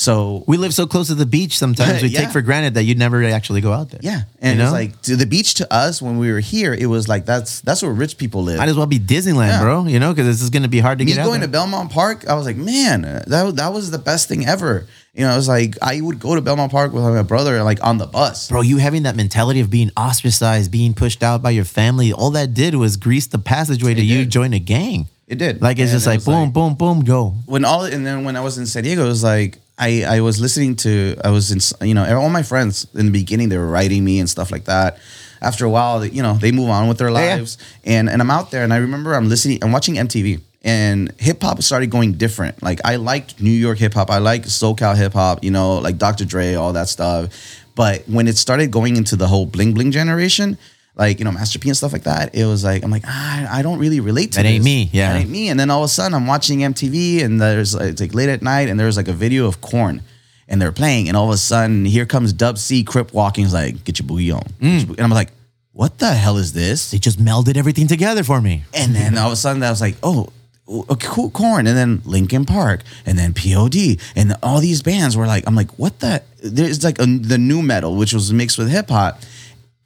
So 0.00 0.44
We 0.46 0.56
live 0.56 0.72
so 0.72 0.86
close 0.86 1.08
to 1.08 1.14
the 1.14 1.26
beach 1.26 1.58
sometimes 1.58 2.00
we 2.06 2.08
Yeah. 2.08 2.20
take 2.22 2.30
for 2.30 2.40
granted 2.40 2.72
that 2.74 2.84
you'd 2.84 2.96
never 2.98 3.22
actually 3.24 3.60
go 3.60 3.70
out 3.74 3.90
there. 3.90 4.00
yeah, 4.02 4.22
and 4.40 4.58
You 4.58 4.64
it's 4.64 4.72
like 4.72 5.02
to 5.02 5.14
the 5.14 5.26
beach 5.26 5.54
to 5.60 5.70
us 5.70 6.00
when 6.00 6.16
we 6.16 6.32
were 6.32 6.40
here, 6.40 6.72
it 6.72 6.86
was 6.86 7.06
like 7.06 7.26
that's 7.26 7.60
that's 7.60 7.82
where 7.82 7.92
rich 7.92 8.16
people 8.16 8.42
live. 8.42 8.56
Might 8.56 8.70
as 8.70 8.76
well 8.78 8.86
be 8.86 8.98
Disneyland, 8.98 9.48
Yeah. 9.48 9.60
bro. 9.60 9.84
You 9.84 10.00
know, 10.00 10.10
because 10.14 10.24
this 10.26 10.40
is 10.40 10.48
going 10.48 10.62
to 10.62 10.70
be 10.70 10.80
hard 10.80 10.98
to 11.00 11.04
me 11.04 11.12
get 11.12 11.20
out 11.20 11.26
going 11.26 11.42
to 11.42 11.48
Belmont 11.48 11.90
Park, 11.92 12.26
I 12.26 12.32
was 12.34 12.46
like, 12.46 12.56
man, 12.56 13.02
that 13.02 13.56
that 13.56 13.72
was 13.74 13.90
the 13.90 13.98
best 13.98 14.26
thing 14.26 14.46
ever. 14.46 14.86
You 15.12 15.26
know, 15.26 15.32
it 15.32 15.36
was 15.36 15.48
like 15.48 15.76
I 15.82 16.00
would 16.00 16.18
go 16.18 16.34
to 16.34 16.40
Belmont 16.40 16.72
Park 16.72 16.94
with 16.94 17.02
my 17.04 17.20
brother, 17.22 17.62
like 17.62 17.84
on 17.84 17.98
the 17.98 18.06
bus. 18.06 18.48
Bro, 18.48 18.62
you 18.62 18.78
having 18.78 19.02
that 19.02 19.16
mentality 19.16 19.60
of 19.60 19.68
being 19.68 19.90
ostracized, 19.98 20.70
being 20.70 20.94
pushed 20.94 21.22
out 21.22 21.42
by 21.42 21.50
your 21.50 21.66
family, 21.66 22.10
all 22.10 22.30
that 22.30 22.54
did 22.54 22.74
was 22.74 22.96
grease 22.96 23.26
the 23.26 23.38
passageway 23.38 23.92
to 23.92 24.02
you 24.02 24.24
join 24.24 24.54
a 24.54 24.58
gang. 24.60 25.08
It 25.28 25.36
did. 25.36 25.60
Like 25.60 25.78
it's 25.78 25.92
And 25.92 25.96
just 26.00 26.06
it 26.06 26.10
like 26.10 26.24
boom, 26.24 26.52
boom, 26.52 26.74
boom, 26.74 27.04
go. 27.04 27.34
when 27.44 27.66
all 27.66 27.84
and 27.84 28.06
then 28.06 28.24
when 28.24 28.34
I 28.34 28.40
was 28.40 28.56
in 28.56 28.64
San 28.66 28.84
Diego, 28.84 29.04
it 29.04 29.08
was 29.08 29.22
like 29.22 29.58
I 29.80 30.04
I 30.16 30.20
was 30.20 30.40
listening 30.40 30.76
to 30.84 31.16
I 31.24 31.30
was 31.30 31.50
in 31.50 31.60
you 31.88 31.94
know 31.94 32.04
all 32.20 32.28
my 32.30 32.42
friends 32.42 32.86
in 32.94 33.06
the 33.06 33.12
beginning 33.12 33.48
they 33.48 33.58
were 33.58 33.66
writing 33.78 34.04
me 34.04 34.20
and 34.20 34.28
stuff 34.28 34.50
like 34.52 34.64
that. 34.66 34.98
After 35.42 35.64
a 35.64 35.70
while, 35.70 36.04
you 36.04 36.22
know 36.22 36.34
they 36.34 36.52
move 36.52 36.68
on 36.68 36.86
with 36.88 36.98
their 36.98 37.08
Yeah. 37.08 37.36
lives, 37.36 37.56
and 37.84 38.08
and 38.10 38.20
I'm 38.22 38.30
out 38.30 38.50
there 38.52 38.62
and 38.62 38.72
I 38.72 38.76
remember 38.76 39.14
I'm 39.14 39.28
listening 39.28 39.58
I'm 39.64 39.72
watching 39.72 39.94
MTV 39.96 40.40
and 40.62 41.10
hip 41.18 41.42
hop 41.42 41.62
started 41.62 41.88
going 41.90 42.12
different. 42.24 42.62
Like 42.62 42.80
I 42.84 42.96
liked 42.96 43.40
New 43.40 43.50
York 43.66 43.78
hip 43.78 43.94
hop, 43.94 44.10
I 44.10 44.18
liked 44.18 44.46
SoCal 44.46 44.94
hip 44.96 45.14
hop, 45.14 45.42
you 45.42 45.50
know 45.50 45.78
like 45.86 45.96
Dr. 45.96 46.26
Dre, 46.26 46.54
all 46.54 46.72
that 46.74 46.88
stuff. 46.88 47.32
But 47.74 48.04
when 48.06 48.28
it 48.28 48.36
started 48.36 48.70
going 48.70 48.96
into 48.96 49.16
the 49.16 49.26
whole 49.26 49.46
bling 49.46 49.72
bling 49.72 49.90
generation. 49.92 50.58
Like 51.00 51.18
you 51.18 51.24
know, 51.24 51.32
Master 51.32 51.58
P 51.58 51.68
and 51.70 51.76
stuff 51.76 51.94
like 51.94 52.02
that. 52.04 52.34
It 52.34 52.44
was 52.44 52.62
like 52.62 52.84
I'm 52.84 52.90
like 52.90 53.04
ah, 53.06 53.48
I 53.50 53.62
don't 53.62 53.78
really 53.78 54.00
relate 54.00 54.32
to 54.32 54.36
That 54.42 54.46
ain't 54.46 54.62
me, 54.62 54.90
yeah. 54.92 55.14
That 55.14 55.20
ain't 55.20 55.30
me. 55.30 55.48
And 55.48 55.58
then 55.58 55.70
all 55.70 55.80
of 55.82 55.86
a 55.86 55.88
sudden, 55.88 56.12
I'm 56.14 56.26
watching 56.26 56.58
MTV, 56.60 57.24
and 57.24 57.40
there's 57.40 57.74
like, 57.74 57.88
it's 57.92 58.00
like 58.02 58.14
late 58.14 58.28
at 58.28 58.42
night, 58.42 58.68
and 58.68 58.78
there's 58.78 58.98
like 58.98 59.08
a 59.08 59.14
video 59.14 59.46
of 59.46 59.62
Korn, 59.62 60.02
and 60.46 60.60
they're 60.60 60.72
playing, 60.72 61.08
and 61.08 61.16
all 61.16 61.24
of 61.28 61.32
a 61.34 61.38
sudden, 61.38 61.86
here 61.86 62.04
comes 62.04 62.34
Dub 62.34 62.58
C 62.58 62.84
Crip 62.84 63.14
walking, 63.14 63.44
he's 63.44 63.54
like, 63.54 63.82
"Get 63.84 63.98
your 63.98 64.06
boogie 64.06 64.34
on," 64.34 64.42
Get 64.60 64.68
your 64.68 64.80
boogie- 64.88 64.98
and 64.98 65.00
I'm 65.00 65.10
like, 65.10 65.32
"What 65.72 65.98
the 65.98 66.12
hell 66.12 66.36
is 66.36 66.52
this?" 66.52 66.90
They 66.90 66.98
just 66.98 67.18
melded 67.18 67.56
everything 67.56 67.86
together 67.88 68.22
for 68.22 68.40
me. 68.42 68.64
And 68.74 68.94
then 68.94 69.16
all 69.16 69.28
of 69.28 69.32
a 69.32 69.36
sudden, 69.36 69.62
I 69.62 69.70
was 69.70 69.80
like, 69.80 69.96
"Oh." 70.02 70.28
Okay, 70.68 71.08
cool, 71.10 71.30
Korn, 71.30 71.66
and 71.66 71.76
then 71.76 72.00
Linkin 72.04 72.44
Park, 72.44 72.82
and 73.04 73.18
then 73.18 73.34
POD, 73.34 73.98
and 74.14 74.36
all 74.40 74.60
these 74.60 74.82
bands 74.84 75.16
were 75.16 75.26
like, 75.26 75.42
I'm 75.48 75.56
like, 75.56 75.70
what 75.80 75.98
the? 75.98 76.22
There's 76.44 76.84
like 76.84 77.00
a, 77.00 77.06
the 77.06 77.38
nu 77.38 77.60
metal, 77.60 77.96
which 77.96 78.12
was 78.12 78.32
mixed 78.32 78.56
with 78.56 78.70
hip 78.70 78.88
hop, 78.88 79.20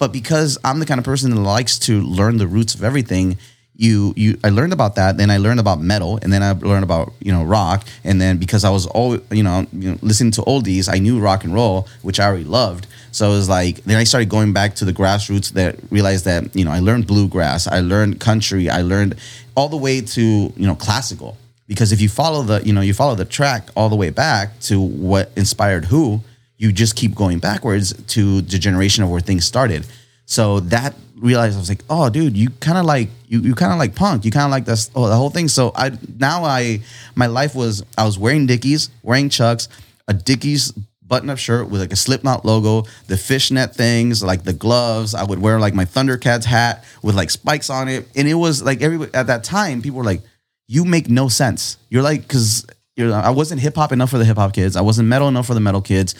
but 0.04 0.12
because 0.12 0.58
I'm 0.62 0.80
the 0.80 0.84
kind 0.84 0.98
of 0.98 1.04
person 1.06 1.30
that 1.30 1.40
likes 1.40 1.78
to 1.78 2.02
learn 2.02 2.36
the 2.36 2.46
roots 2.46 2.74
of 2.74 2.84
everything, 2.84 3.38
you 3.74 4.12
you 4.18 4.38
I 4.44 4.50
learned 4.50 4.74
about 4.74 4.96
that, 4.96 5.16
then 5.16 5.30
I 5.30 5.38
learned 5.38 5.60
about 5.60 5.80
metal, 5.80 6.18
and 6.20 6.30
then 6.30 6.42
I 6.42 6.52
learned 6.52 6.84
about 6.84 7.14
you 7.20 7.32
know 7.32 7.42
rock, 7.42 7.88
and 8.04 8.20
then 8.20 8.36
because 8.36 8.64
I 8.64 8.68
was 8.68 8.84
all 8.84 9.16
you 9.30 9.42
know, 9.42 9.66
you 9.72 9.92
know 9.92 9.98
listening 10.02 10.32
to 10.32 10.42
oldies, 10.42 10.92
I 10.92 10.98
knew 10.98 11.20
rock 11.20 11.42
and 11.44 11.54
roll, 11.54 11.88
which 12.02 12.20
I 12.20 12.26
already 12.26 12.44
loved. 12.44 12.86
So 13.12 13.30
it 13.30 13.30
was 13.30 13.48
like 13.48 13.76
then 13.84 13.96
I 13.96 14.04
started 14.04 14.28
going 14.28 14.52
back 14.52 14.74
to 14.74 14.84
the 14.84 14.92
grassroots 14.92 15.52
that 15.52 15.76
realized 15.90 16.26
that 16.26 16.54
you 16.54 16.66
know 16.66 16.70
I 16.70 16.80
learned 16.80 17.06
bluegrass, 17.06 17.66
I 17.66 17.80
learned 17.80 18.20
country, 18.20 18.68
I 18.68 18.82
learned 18.82 19.14
all 19.56 19.70
the 19.70 19.78
way 19.78 20.02
to 20.02 20.22
you 20.22 20.66
know 20.66 20.74
classical. 20.74 21.38
Because 21.66 21.92
if 21.92 22.00
you 22.02 22.10
follow 22.10 22.42
the 22.42 22.62
you 22.62 22.74
know 22.74 22.82
you 22.82 22.92
follow 22.92 23.14
the 23.14 23.24
track 23.24 23.70
all 23.74 23.88
the 23.88 23.96
way 23.96 24.10
back 24.10 24.60
to 24.68 24.78
what 24.78 25.32
inspired 25.34 25.86
who, 25.86 26.20
you 26.64 26.72
just 26.72 26.96
keep 26.96 27.14
going 27.14 27.38
backwards 27.38 27.92
to 28.14 28.40
the 28.40 28.59
generation 28.59 29.05
of 29.05 29.11
where 29.11 29.20
things 29.20 29.44
started. 29.44 29.87
So 30.24 30.61
that 30.61 30.94
realized 31.14 31.57
I 31.57 31.59
was 31.59 31.68
like, 31.68 31.85
oh, 31.90 32.09
dude, 32.09 32.37
you 32.37 32.48
kind 32.48 32.79
of 32.79 32.87
like 32.87 33.11
you 33.29 33.40
you 33.40 33.55
kind 33.55 33.72
of 33.72 33.79
like 33.79 33.94
punk. 33.94 34.24
You 34.24 34.31
kind 34.31 34.46
of 34.46 34.50
like 34.50 34.64
this 34.64 34.90
oh, 34.94 35.07
the 35.07 35.14
whole 35.14 35.29
thing. 35.29 35.48
So 35.48 35.72
I 35.77 35.92
now 36.18 36.42
I 36.44 36.81
my 37.14 37.27
life 37.27 37.55
was 37.55 37.85
I 37.98 38.05
was 38.07 38.18
wearing 38.18 38.46
Dickies, 38.46 38.88
wearing 39.03 39.29
Chucks, 39.29 39.68
a 40.09 40.14
Dickies 40.14 40.72
button 41.07 41.29
up 41.29 41.37
shirt 41.37 41.68
with 41.68 41.83
like 41.83 41.92
a 41.92 41.96
Slipknot 41.96 42.46
logo, 42.46 42.88
the 43.09 43.18
fishnet 43.18 43.74
things, 43.74 44.22
like 44.22 44.44
the 44.44 44.55
gloves. 44.55 45.14
I 45.14 45.22
would 45.22 45.38
wear 45.38 45.61
like 45.61 45.74
my 45.74 45.85
Thundercats 45.85 46.44
hat 46.44 46.83
with 47.03 47.14
like 47.14 47.29
spikes 47.29 47.68
on 47.68 47.88
it, 47.88 48.09
and 48.16 48.27
it 48.27 48.35
was 48.35 48.62
like 48.62 48.81
every 48.81 49.07
at 49.12 49.27
that 49.27 49.44
time 49.44 49.83
people 49.83 49.98
were 49.98 50.05
like, 50.05 50.22
you 50.66 50.87
make 50.87 51.11
no 51.11 51.29
sense. 51.29 51.77
You're 51.90 52.03
like 52.03 52.22
because 52.22 52.64
I 52.98 53.31
wasn't 53.31 53.61
hip 53.61 53.74
hop 53.74 53.92
enough 53.92 54.11
for 54.11 54.18
the 54.18 54.24
hip 54.24 54.38
hop 54.38 54.55
kids. 54.55 54.77
I 54.77 54.81
wasn't 54.81 55.09
metal 55.09 55.29
enough 55.29 55.46
for 55.46 55.55
the 55.55 55.61
metal 55.61 55.83
kids. 55.83 56.14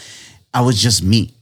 I 0.55 0.63
was 0.63 0.81
just 0.81 1.03
me 1.03 1.35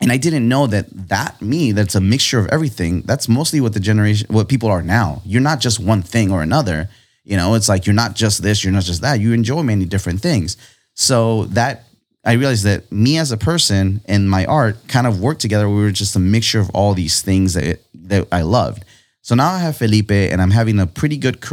and 0.00 0.12
I 0.12 0.16
didn't 0.16 0.48
know 0.48 0.66
that 0.66 0.86
that 1.08 1.40
me 1.40 1.72
that's 1.72 1.94
a 1.94 2.00
mixture 2.00 2.38
of 2.38 2.48
everything. 2.48 3.02
That's 3.02 3.28
mostly 3.28 3.60
what 3.60 3.72
the 3.72 3.80
generation, 3.80 4.26
what 4.30 4.48
people 4.48 4.68
are 4.68 4.82
now. 4.82 5.22
You're 5.24 5.40
not 5.40 5.60
just 5.60 5.80
one 5.80 6.02
thing 6.02 6.30
or 6.30 6.42
another. 6.42 6.88
You 7.24 7.36
know, 7.36 7.54
it's 7.54 7.68
like 7.68 7.86
you're 7.86 7.94
not 7.94 8.14
just 8.14 8.42
this, 8.42 8.62
you're 8.62 8.72
not 8.72 8.84
just 8.84 9.02
that. 9.02 9.20
You 9.20 9.32
enjoy 9.32 9.62
many 9.62 9.84
different 9.84 10.20
things. 10.20 10.56
So 10.94 11.44
that 11.46 11.84
I 12.24 12.32
realized 12.32 12.64
that 12.64 12.90
me 12.92 13.18
as 13.18 13.32
a 13.32 13.36
person 13.36 14.00
and 14.06 14.28
my 14.28 14.44
art 14.46 14.76
kind 14.88 15.06
of 15.06 15.20
worked 15.20 15.40
together. 15.40 15.68
We 15.68 15.76
were 15.76 15.90
just 15.90 16.16
a 16.16 16.18
mixture 16.18 16.60
of 16.60 16.70
all 16.70 16.94
these 16.94 17.22
things 17.22 17.54
that 17.54 17.80
that 17.94 18.28
I 18.30 18.42
loved. 18.42 18.84
So 19.22 19.34
now 19.34 19.50
I 19.50 19.58
have 19.58 19.76
Felipe, 19.76 20.12
and 20.12 20.40
I'm 20.40 20.52
having 20.52 20.78
a 20.78 20.86
pretty 20.86 21.16
good, 21.16 21.44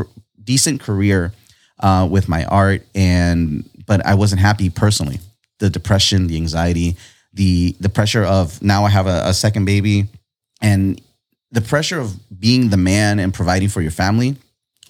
decent 0.44 0.80
career 0.82 1.34
uh, 1.80 2.08
with 2.10 2.30
my 2.30 2.46
art. 2.46 2.86
And 2.94 3.70
but 3.88 4.06
I 4.06 4.16
wasn't 4.16 4.42
happy 4.42 4.70
personally. 4.70 5.20
The 5.64 5.70
depression, 5.70 6.28
the 6.28 6.36
anxiety, 6.36 6.98
the 7.34 7.76
the 7.80 7.88
pressure 7.88 8.26
of 8.38 8.62
now 8.62 8.84
I 8.84 8.90
have 8.90 9.08
a, 9.08 9.24
a 9.28 9.34
second 9.34 9.64
baby, 9.64 10.08
and 10.62 11.00
the 11.54 11.62
pressure 11.62 12.00
of 12.02 12.08
being 12.38 12.70
the 12.70 12.76
man 12.78 13.18
and 13.20 13.34
providing 13.34 13.70
for 13.70 13.82
your 13.82 13.92
family 14.04 14.36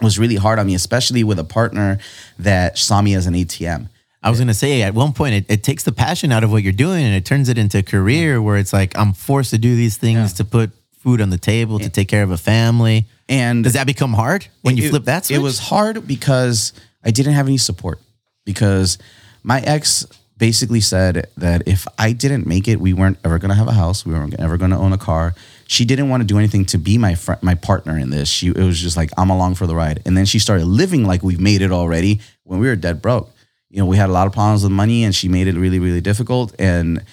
was 0.01 0.17
really 0.17 0.35
hard 0.35 0.57
on 0.57 0.65
me, 0.65 0.73
especially 0.73 1.23
with 1.23 1.37
a 1.37 1.43
partner 1.43 1.99
that 2.39 2.77
saw 2.79 3.01
me 3.03 3.13
as 3.13 3.27
an 3.27 3.35
ATM. 3.35 3.87
I 4.23 4.29
was 4.31 4.39
gonna 4.39 4.55
say 4.55 4.81
at 4.81 4.95
one 4.95 5.13
point 5.13 5.35
it, 5.35 5.45
it 5.47 5.61
takes 5.63 5.83
the 5.83 5.91
passion 5.91 6.31
out 6.31 6.43
of 6.43 6.49
what 6.51 6.63
you're 6.63 6.73
doing 6.87 7.03
and 7.05 7.13
it 7.13 7.23
turns 7.23 7.49
it 7.49 7.57
into 7.59 7.77
a 7.77 7.83
career 7.83 8.41
where 8.41 8.57
it's 8.57 8.73
like 8.73 8.97
I'm 8.97 9.13
forced 9.13 9.51
to 9.51 9.59
do 9.59 9.75
these 9.75 9.97
things 9.97 10.33
to 10.33 10.43
put 10.45 10.71
food 11.03 11.21
on 11.21 11.29
the 11.29 11.37
table, 11.37 11.77
to 11.79 11.89
take 11.89 12.07
care 12.07 12.23
of 12.23 12.31
a 12.31 12.37
family. 12.37 13.05
And 13.29 13.63
Does 13.63 13.73
that 13.73 13.85
become 13.85 14.13
hard 14.13 14.47
when 14.63 14.75
you 14.77 14.89
flip 14.89 15.05
that 15.05 15.25
switch? 15.25 15.37
It 15.37 15.41
was 15.41 15.59
hard 15.59 16.07
because 16.07 16.73
I 17.03 17.11
didn't 17.11 17.33
have 17.33 17.47
any 17.47 17.57
support 17.59 17.99
because 18.45 18.97
my 19.43 19.59
ex 19.61 20.07
basically 20.43 20.81
said 20.81 21.29
that 21.37 21.65
if 21.65 21.87
I 21.97 22.11
didn't 22.11 22.45
make 22.45 22.67
it, 22.67 22.77
we 22.77 22.91
weren't 22.91 23.17
ever 23.23 23.39
going 23.39 23.47
to 23.47 23.55
have 23.55 23.69
a 23.69 23.71
house. 23.71 24.05
We 24.05 24.11
weren't 24.11 24.37
ever 24.37 24.57
going 24.57 24.71
to 24.71 24.77
own 24.77 24.91
a 24.91 24.97
car. 24.97 25.35
She 25.67 25.85
didn't 25.85 26.09
want 26.09 26.19
to 26.19 26.27
do 26.27 26.37
anything 26.37 26.65
to 26.65 26.77
be 26.77 26.97
my 26.97 27.15
my 27.41 27.55
partner 27.55 27.97
in 27.97 28.09
this. 28.09 28.27
She 28.27 28.47
it 28.49 28.57
was 28.57 28.77
just 28.77 28.97
like 28.97 29.09
I'm 29.17 29.29
along 29.29 29.55
for 29.55 29.67
the 29.67 29.73
ride. 29.73 30.01
And 30.05 30.17
then 30.17 30.25
she 30.25 30.39
started 30.39 30.65
living 30.65 31.05
like 31.05 31.23
we've 31.23 31.39
made 31.39 31.61
it 31.61 31.71
already 31.71 32.19
when 32.43 32.59
we 32.59 32.67
were 32.67 32.75
dead 32.75 33.01
broke. 33.01 33.31
You 33.69 33.79
know, 33.79 33.85
we 33.85 33.95
had 33.95 34.09
a 34.09 34.11
lot 34.11 34.27
of 34.27 34.33
problems 34.33 34.63
with 34.63 34.73
money, 34.73 35.05
and 35.05 35.15
she 35.15 35.29
made 35.29 35.47
it 35.47 35.55
really, 35.55 35.79
really 35.79 36.01
difficult. 36.01 36.53
And 36.59 37.05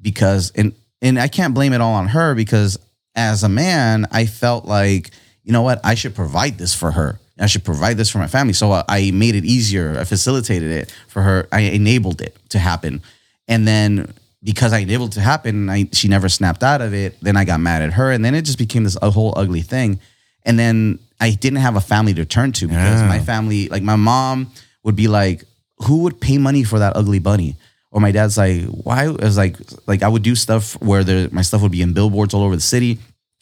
because 0.00 0.50
and 0.52 0.72
and 1.02 1.20
I 1.20 1.28
can't 1.28 1.52
blame 1.52 1.74
it 1.74 1.82
all 1.82 1.92
on 1.92 2.08
her 2.08 2.34
because 2.34 2.78
as 3.14 3.44
a 3.44 3.50
man, 3.50 4.06
I 4.10 4.24
felt 4.24 4.64
like 4.64 5.10
you 5.44 5.52
know 5.52 5.60
what 5.60 5.78
I 5.84 5.94
should 5.94 6.14
provide 6.14 6.56
this 6.56 6.74
for 6.74 6.92
her. 6.92 7.20
I 7.40 7.46
should 7.46 7.64
provide 7.64 7.96
this 7.96 8.10
for 8.10 8.18
my 8.18 8.26
family. 8.26 8.52
So 8.52 8.72
uh, 8.72 8.82
I 8.88 9.10
made 9.12 9.34
it 9.34 9.44
easier. 9.44 9.96
I 9.98 10.04
facilitated 10.04 10.70
it 10.70 10.94
for 11.08 11.22
her. 11.22 11.48
I 11.52 11.60
enabled 11.60 12.20
it 12.20 12.36
to 12.50 12.58
happen. 12.58 13.02
And 13.46 13.66
then 13.66 14.12
because 14.42 14.72
I 14.72 14.78
enabled 14.78 15.12
it 15.12 15.14
to 15.14 15.20
happen, 15.20 15.68
I, 15.70 15.88
she 15.92 16.08
never 16.08 16.28
snapped 16.28 16.62
out 16.62 16.80
of 16.80 16.94
it. 16.94 17.18
Then 17.20 17.36
I 17.36 17.44
got 17.44 17.60
mad 17.60 17.82
at 17.82 17.92
her. 17.94 18.10
And 18.10 18.24
then 18.24 18.34
it 18.34 18.42
just 18.42 18.58
became 18.58 18.84
this 18.84 18.96
a 19.00 19.10
whole 19.10 19.32
ugly 19.36 19.62
thing. 19.62 20.00
And 20.44 20.58
then 20.58 20.98
I 21.20 21.30
didn't 21.30 21.58
have 21.58 21.76
a 21.76 21.80
family 21.80 22.14
to 22.14 22.24
turn 22.24 22.52
to 22.52 22.66
because 22.68 23.00
Yeah. 23.00 23.08
my 23.08 23.18
family, 23.20 23.68
like 23.68 23.82
my 23.82 23.96
mom 23.96 24.50
would 24.84 24.96
be 24.96 25.08
like, 25.08 25.44
who 25.86 25.98
would 26.02 26.20
pay 26.20 26.38
money 26.38 26.64
for 26.64 26.78
that 26.78 26.96
ugly 26.96 27.18
bunny? 27.18 27.56
Or 27.90 28.00
my 28.00 28.12
dad's 28.12 28.36
like, 28.36 28.64
why? 28.66 29.08
It 29.08 29.20
was 29.20 29.36
like, 29.36 29.56
like 29.86 30.02
I 30.02 30.08
would 30.08 30.22
do 30.22 30.34
stuff 30.34 30.80
where 30.82 31.02
the, 31.04 31.28
my 31.32 31.42
stuff 31.42 31.62
would 31.62 31.72
be 31.72 31.82
in 31.82 31.92
billboards 31.94 32.34
all 32.34 32.42
over 32.42 32.54
the 32.54 32.60
city. 32.62 32.98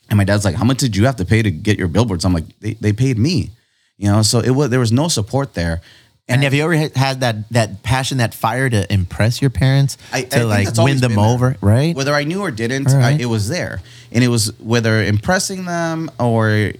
And 0.08 0.16
my 0.16 0.24
dad's 0.24 0.44
like, 0.44 0.54
how 0.54 0.64
much 0.64 0.78
did 0.78 0.94
you 0.96 1.04
have 1.06 1.16
to 1.16 1.24
pay 1.24 1.42
to 1.42 1.50
get 1.50 1.78
your 1.78 1.88
billboards? 1.88 2.24
I'm 2.24 2.32
like, 2.32 2.44
they, 2.60 2.74
they 2.74 2.92
paid 2.92 3.18
me, 3.18 3.50
you 3.98 4.10
know? 4.10 4.22
So 4.22 4.40
it 4.40 4.50
was, 4.50 4.70
there 4.70 4.80
was 4.80 4.92
no 4.92 5.08
support 5.08 5.54
there. 5.54 5.80
And 6.28 6.42
have 6.42 6.52
you 6.54 6.64
ever 6.64 6.74
had- 6.74 7.20
that 7.20 7.48
that 7.50 7.82
passion, 7.84 8.18
that 8.18 8.34
fire 8.34 8.68
to 8.68 8.92
impress 8.92 9.40
your 9.40 9.50
parents, 9.50 9.96
I- 10.12 10.18
I 10.18 10.22
to 10.22 10.28
think 10.28 10.48
like 10.48 10.76
win 10.76 10.98
them 10.98 11.14
there. 11.14 11.24
over, 11.24 11.56
right? 11.60 11.94
Whether 11.94 12.14
I 12.14 12.24
knew 12.24 12.40
or 12.40 12.50
didn't, 12.50 12.86
right. 12.86 13.14
I, 13.14 13.22
it 13.22 13.26
was 13.26 13.48
there, 13.48 13.80
and 14.10 14.24
it 14.24 14.28
was 14.28 14.52
whether 14.58 15.00
impressing 15.04 15.66
them 15.66 16.10
or 16.18 16.72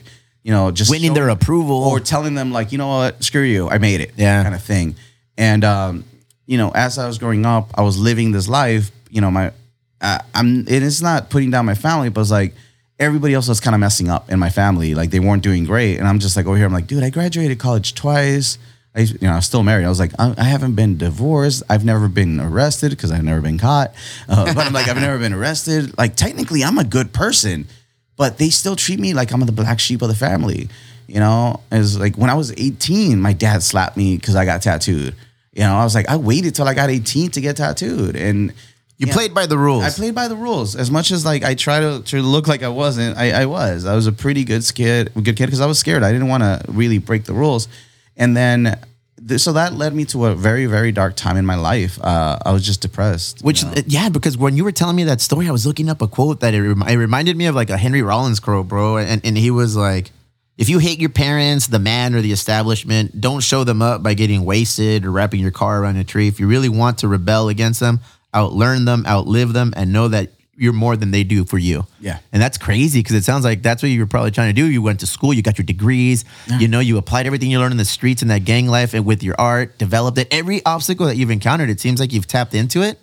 you 0.42 0.52
know 0.52 0.72
just 0.72 0.90
Winning 0.90 1.14
their 1.14 1.28
approval. 1.28 1.76
or 1.84 2.00
telling 2.00 2.34
them 2.34 2.50
like 2.50 2.72
you 2.72 2.78
know 2.78 2.88
what, 2.88 3.22
screw 3.22 3.42
you, 3.42 3.68
I 3.70 3.78
made 3.78 4.00
it, 4.00 4.14
Yeah. 4.16 4.42
kind 4.42 4.54
of 4.54 4.62
thing. 4.62 4.96
And 5.38 5.62
um, 5.64 6.04
you 6.46 6.58
know, 6.58 6.70
as 6.74 6.98
I 6.98 7.06
was 7.06 7.18
growing 7.18 7.46
up, 7.46 7.70
I 7.76 7.82
was 7.82 7.96
living 7.96 8.32
this 8.32 8.48
life. 8.48 8.90
You 9.10 9.20
know, 9.20 9.30
my 9.30 9.52
I, 10.00 10.22
I'm 10.34 10.48
and 10.66 10.68
it's 10.68 11.00
not 11.00 11.30
putting 11.30 11.52
down 11.52 11.66
my 11.66 11.74
family, 11.76 12.08
but 12.08 12.20
it's 12.22 12.32
like 12.32 12.52
everybody 12.98 13.34
else 13.34 13.48
was 13.48 13.60
kind 13.60 13.74
of 13.74 13.80
messing 13.80 14.08
up 14.08 14.30
in 14.30 14.38
my 14.38 14.50
family. 14.50 14.94
Like 14.94 15.10
they 15.10 15.20
weren't 15.20 15.42
doing 15.42 15.64
great, 15.64 15.98
and 15.98 16.08
I'm 16.08 16.18
just 16.18 16.36
like 16.36 16.46
over 16.46 16.56
here. 16.56 16.66
I'm 16.66 16.72
like, 16.72 16.86
dude, 16.86 17.02
I 17.02 17.10
graduated 17.10 17.58
college 17.58 17.94
twice. 17.94 18.58
I, 18.94 19.00
you 19.00 19.18
know, 19.22 19.32
I 19.32 19.36
was 19.36 19.46
still 19.46 19.62
married. 19.62 19.84
I 19.84 19.90
was 19.90 20.00
like, 20.00 20.12
I, 20.18 20.34
I 20.38 20.44
haven't 20.44 20.74
been 20.74 20.96
divorced. 20.96 21.62
I've 21.68 21.84
never 21.84 22.08
been 22.08 22.40
arrested 22.40 22.90
because 22.90 23.12
I've 23.12 23.24
never 23.24 23.42
been 23.42 23.58
caught. 23.58 23.94
Uh, 24.26 24.46
but 24.54 24.66
I'm 24.66 24.72
like, 24.72 24.88
I've 24.88 24.96
never 24.96 25.18
been 25.18 25.34
arrested. 25.34 25.96
Like 25.98 26.16
technically, 26.16 26.64
I'm 26.64 26.78
a 26.78 26.84
good 26.84 27.12
person, 27.12 27.66
but 28.16 28.38
they 28.38 28.48
still 28.48 28.74
treat 28.76 28.98
me 28.98 29.12
like 29.12 29.32
I'm 29.32 29.40
the 29.40 29.52
black 29.52 29.80
sheep 29.80 30.00
of 30.00 30.08
the 30.08 30.14
family. 30.14 30.70
You 31.06 31.20
know, 31.20 31.60
it's 31.70 31.96
like 31.96 32.16
when 32.16 32.30
I 32.30 32.34
was 32.34 32.52
18, 32.52 33.20
my 33.20 33.32
dad 33.32 33.62
slapped 33.62 33.96
me 33.96 34.16
because 34.16 34.34
I 34.34 34.44
got 34.44 34.62
tattooed. 34.62 35.14
You 35.52 35.62
know, 35.62 35.76
I 35.76 35.84
was 35.84 35.94
like, 35.94 36.08
I 36.08 36.16
waited 36.16 36.54
till 36.54 36.66
I 36.66 36.74
got 36.74 36.90
18 36.90 37.30
to 37.32 37.40
get 37.40 37.56
tattooed, 37.56 38.16
and 38.16 38.52
you 38.98 39.08
yeah. 39.08 39.12
played 39.12 39.34
by 39.34 39.46
the 39.46 39.58
rules. 39.58 39.84
I 39.84 39.90
played 39.90 40.14
by 40.14 40.28
the 40.28 40.36
rules 40.36 40.74
as 40.74 40.90
much 40.90 41.10
as 41.10 41.24
like 41.24 41.44
I 41.44 41.54
try 41.54 41.80
to, 41.80 42.02
to 42.02 42.22
look 42.22 42.48
like 42.48 42.62
I 42.62 42.68
wasn't. 42.68 43.16
I, 43.18 43.42
I 43.42 43.46
was. 43.46 43.84
I 43.84 43.94
was 43.94 44.06
a 44.06 44.12
pretty 44.12 44.44
good 44.44 44.62
kid, 44.74 45.12
good 45.14 45.36
kid 45.36 45.46
because 45.46 45.60
I 45.60 45.66
was 45.66 45.78
scared. 45.78 46.02
I 46.02 46.12
didn't 46.12 46.28
want 46.28 46.42
to 46.42 46.62
really 46.68 46.98
break 46.98 47.24
the 47.24 47.34
rules, 47.34 47.68
and 48.16 48.34
then 48.34 48.78
th- 49.28 49.40
so 49.40 49.52
that 49.52 49.74
led 49.74 49.94
me 49.94 50.06
to 50.06 50.26
a 50.26 50.34
very 50.34 50.64
very 50.64 50.92
dark 50.92 51.14
time 51.14 51.36
in 51.36 51.44
my 51.44 51.56
life. 51.56 51.98
Uh, 52.02 52.38
I 52.44 52.52
was 52.52 52.64
just 52.64 52.80
depressed. 52.80 53.42
Which, 53.42 53.62
you 53.62 53.68
know? 53.68 53.74
uh, 53.74 53.82
yeah, 53.86 54.08
because 54.08 54.38
when 54.38 54.56
you 54.56 54.64
were 54.64 54.72
telling 54.72 54.96
me 54.96 55.04
that 55.04 55.20
story, 55.20 55.46
I 55.46 55.52
was 55.52 55.66
looking 55.66 55.90
up 55.90 56.00
a 56.00 56.08
quote 56.08 56.40
that 56.40 56.54
it, 56.54 56.62
rem- 56.62 56.82
it 56.82 56.96
reminded 56.96 57.36
me 57.36 57.46
of 57.46 57.54
like 57.54 57.68
a 57.68 57.76
Henry 57.76 58.02
Rollins 58.02 58.40
quote, 58.40 58.68
bro. 58.68 58.96
And, 58.96 59.20
and 59.24 59.36
he 59.36 59.50
was 59.50 59.76
like, 59.76 60.10
if 60.56 60.70
you 60.70 60.78
hate 60.78 60.98
your 60.98 61.10
parents, 61.10 61.66
the 61.66 61.78
man, 61.78 62.14
or 62.14 62.22
the 62.22 62.32
establishment, 62.32 63.20
don't 63.20 63.40
show 63.40 63.62
them 63.62 63.82
up 63.82 64.02
by 64.02 64.14
getting 64.14 64.44
wasted 64.46 65.04
or 65.04 65.10
wrapping 65.10 65.40
your 65.40 65.50
car 65.50 65.82
around 65.82 65.96
a 65.96 66.04
tree. 66.04 66.28
If 66.28 66.40
you 66.40 66.46
really 66.46 66.70
want 66.70 66.98
to 66.98 67.08
rebel 67.08 67.50
against 67.50 67.78
them, 67.78 68.00
outlearn 68.34 68.84
them, 68.84 69.04
outlive 69.06 69.52
them, 69.52 69.72
and 69.76 69.92
know 69.92 70.08
that 70.08 70.32
you're 70.56 70.72
more 70.72 70.96
than 70.96 71.10
they 71.10 71.22
do 71.22 71.44
for 71.44 71.58
you. 71.58 71.86
Yeah. 72.00 72.18
And 72.32 72.40
that's 72.40 72.58
crazy 72.58 73.00
because 73.00 73.14
it 73.14 73.24
sounds 73.24 73.44
like 73.44 73.62
that's 73.62 73.82
what 73.82 73.90
you 73.90 74.00
were 74.00 74.06
probably 74.06 74.30
trying 74.30 74.54
to 74.54 74.60
do. 74.60 74.70
You 74.70 74.80
went 74.80 75.00
to 75.00 75.06
school, 75.06 75.34
you 75.34 75.42
got 75.42 75.58
your 75.58 75.66
degrees, 75.66 76.24
you 76.58 76.66
know, 76.66 76.80
you 76.80 76.96
applied 76.96 77.26
everything 77.26 77.50
you 77.50 77.58
learned 77.58 77.72
in 77.72 77.78
the 77.78 77.84
streets 77.84 78.22
and 78.22 78.30
that 78.30 78.44
gang 78.44 78.66
life 78.66 78.94
and 78.94 79.04
with 79.04 79.22
your 79.22 79.34
art, 79.38 79.78
developed 79.78 80.18
it. 80.18 80.28
Every 80.30 80.64
obstacle 80.64 81.06
that 81.06 81.16
you've 81.16 81.30
encountered, 81.30 81.68
it 81.68 81.78
seems 81.78 82.00
like 82.00 82.12
you've 82.12 82.26
tapped 82.26 82.54
into 82.54 82.82
it, 82.82 82.98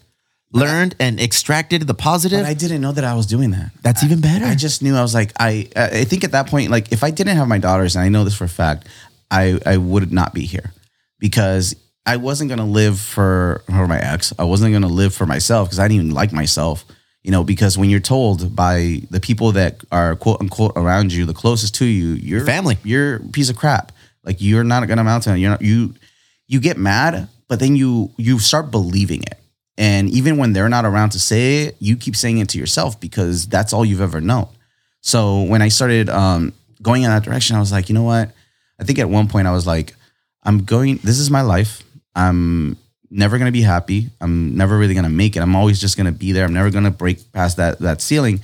learned 0.52 0.96
and 1.00 1.20
extracted 1.20 1.84
the 1.84 1.94
positive. 1.94 2.40
But 2.40 2.48
I 2.50 2.54
didn't 2.54 2.82
know 2.82 2.92
that 2.92 3.04
I 3.04 3.14
was 3.14 3.26
doing 3.28 3.52
that. 3.52 3.72
That's 3.82 4.04
even 4.04 4.22
better. 4.22 4.46
I 4.46 4.56
just 4.56 4.82
knew 4.82 4.96
I 4.96 5.02
was 5.02 5.14
like 5.14 5.32
I. 5.40 5.70
I 5.76 6.06
think 6.06 6.24
at 6.24 6.32
that 6.32 6.48
point, 6.48 6.72
like 6.72 6.92
if 6.92 7.04
I 7.04 7.12
didn't 7.12 7.38
have 7.38 7.48
my 7.48 7.58
daughters, 7.58 7.96
and 7.96 8.04
I 8.04 8.10
know 8.10 8.24
this 8.24 8.36
for 8.36 8.46
a 8.46 8.50
fact, 8.50 8.88
I 9.30 9.60
I 9.66 9.78
would 9.78 10.12
not 10.12 10.34
be 10.34 10.46
here 10.46 10.72
because 11.20 11.76
I 12.06 12.18
wasn't 12.18 12.50
gonna 12.50 12.66
live 12.66 13.00
for 13.00 13.64
for 13.66 13.88
my 13.88 14.00
ex. 14.00 14.34
I 14.38 14.44
wasn't 14.44 14.74
gonna 14.74 14.88
live 14.88 15.14
for 15.14 15.26
myself 15.26 15.70
because 15.70 15.80
I 15.80 15.88
didn't 15.88 16.06
even 16.06 16.16
like 16.16 16.34
myself. 16.34 16.86
You 17.24 17.32
know, 17.32 17.46
because 17.46 17.78
when 17.78 17.90
you're 17.90 18.02
told 18.02 18.54
by 18.54 19.02
the 19.10 19.22
people 19.22 19.54
that 19.54 19.82
are 19.92 20.16
quote 20.18 20.42
unquote 20.42 20.74
around 20.76 21.14
you, 21.14 21.26
the 21.26 21.34
closest 21.34 21.76
to 21.76 21.86
you, 21.86 22.14
you're 22.16 22.46
family. 22.46 22.78
you're 22.84 23.16
a 23.16 23.20
piece 23.20 23.50
of 23.50 23.56
crap. 23.56 23.94
Like 24.24 24.38
you're 24.42 24.66
not 24.66 24.86
gonna 24.88 25.02
amount 25.02 25.24
to. 25.24 25.38
You're 25.38 25.52
not 25.52 25.62
you. 25.62 25.94
You 26.48 26.60
get 26.60 26.78
mad, 26.78 27.30
but 27.48 27.60
then 27.60 27.76
you 27.76 28.12
you 28.18 28.40
start 28.40 28.72
believing 28.72 29.22
it. 29.24 29.40
And 29.78 30.10
even 30.10 30.38
when 30.38 30.54
they're 30.54 30.70
not 30.70 30.86
around 30.86 31.12
to 31.12 31.20
say 31.20 31.64
it, 31.64 31.78
you 31.80 31.96
keep 31.96 32.16
saying 32.16 32.38
it 32.38 32.50
to 32.50 32.60
yourself 32.60 33.00
because 33.00 33.48
that's 33.48 33.74
all 33.74 33.84
you've 33.84 34.02
ever 34.02 34.22
known. 34.22 34.48
So 35.02 35.44
when 35.44 35.62
I 35.62 35.70
started 35.70 36.10
um, 36.10 36.54
going 36.82 37.04
in 37.04 37.10
that 37.10 37.24
direction, 37.24 37.56
I 37.56 37.60
was 37.60 37.72
like, 37.72 37.90
you 37.90 37.96
know 37.96 38.04
what? 38.04 38.32
I 38.80 38.84
think 38.84 39.00
at 39.00 39.10
one 39.10 39.28
point 39.28 39.48
I 39.48 39.52
was 39.52 39.66
like, 39.66 39.96
I'm 40.44 40.64
going. 40.64 40.98
This 40.98 41.20
is 41.20 41.32
my 41.32 41.42
life. 41.42 41.83
I'm 42.16 42.78
never 43.10 43.38
gonna 43.38 43.52
be 43.52 43.62
happy. 43.62 44.10
I'm 44.22 44.58
never 44.58 44.78
really 44.78 44.94
gonna 44.96 45.10
make 45.10 45.36
it. 45.36 45.42
I'm 45.42 45.56
always 45.56 45.80
just 45.80 45.98
gonna 45.98 46.12
be 46.12 46.32
there. 46.32 46.46
I'm 46.46 46.54
never 46.54 46.70
gonna 46.70 46.92
break 46.92 47.32
past 47.32 47.58
that 47.58 47.80
that 47.80 48.02
ceiling. 48.02 48.42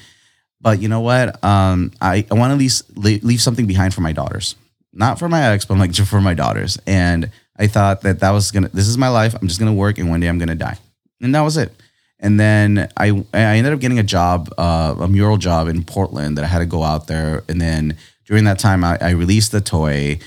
But 0.62 0.82
you 0.82 0.89
know 0.89 1.01
what? 1.01 1.41
Um, 1.43 1.91
I, 2.01 2.25
I 2.29 2.34
want 2.34 2.51
to 2.51 2.58
leave 2.58 2.73
leave 2.95 3.23
leave 3.23 3.41
something 3.41 3.65
behind 3.65 3.93
for 3.93 4.01
my 4.01 4.12
daughters, 4.12 4.55
not 4.93 5.17
for 5.17 5.29
my 5.29 5.41
ex, 5.51 5.65
but 5.65 5.77
like 5.77 5.91
just 5.91 6.10
for 6.10 6.21
my 6.21 6.34
daughters. 6.34 6.77
And 6.86 7.32
I 7.58 7.67
thought 7.67 8.01
that 8.01 8.19
that 8.19 8.32
was 8.32 8.51
gonna. 8.51 8.69
This 8.69 8.88
is 8.88 8.97
my 8.97 9.10
life. 9.10 9.36
I'm 9.36 9.47
just 9.47 9.60
gonna 9.60 9.73
work, 9.73 9.97
and 9.97 10.10
one 10.10 10.19
day 10.19 10.27
I'm 10.27 10.38
gonna 10.38 10.55
die, 10.55 10.77
and 11.21 11.34
that 11.34 11.41
was 11.41 11.58
it. 11.58 11.73
And 12.19 12.39
then 12.39 12.89
I 12.97 13.23
I 13.34 13.58
ended 13.58 13.73
up 13.73 13.79
getting 13.79 13.99
a 13.99 14.03
job, 14.03 14.49
uh, 14.58 14.95
a 14.99 15.08
mural 15.08 15.38
job 15.38 15.67
in 15.69 15.84
Portland 15.84 16.38
that 16.38 16.43
I 16.43 16.47
had 16.47 16.60
to 16.60 16.65
go 16.65 16.84
out 16.84 17.08
there. 17.08 17.43
And 17.47 17.62
then 17.62 17.97
during 18.25 18.43
that 18.43 18.60
time, 18.60 18.84
I, 18.84 18.97
I 18.99 19.12
released 19.12 19.53
the 19.53 19.62
toy, 19.62 20.19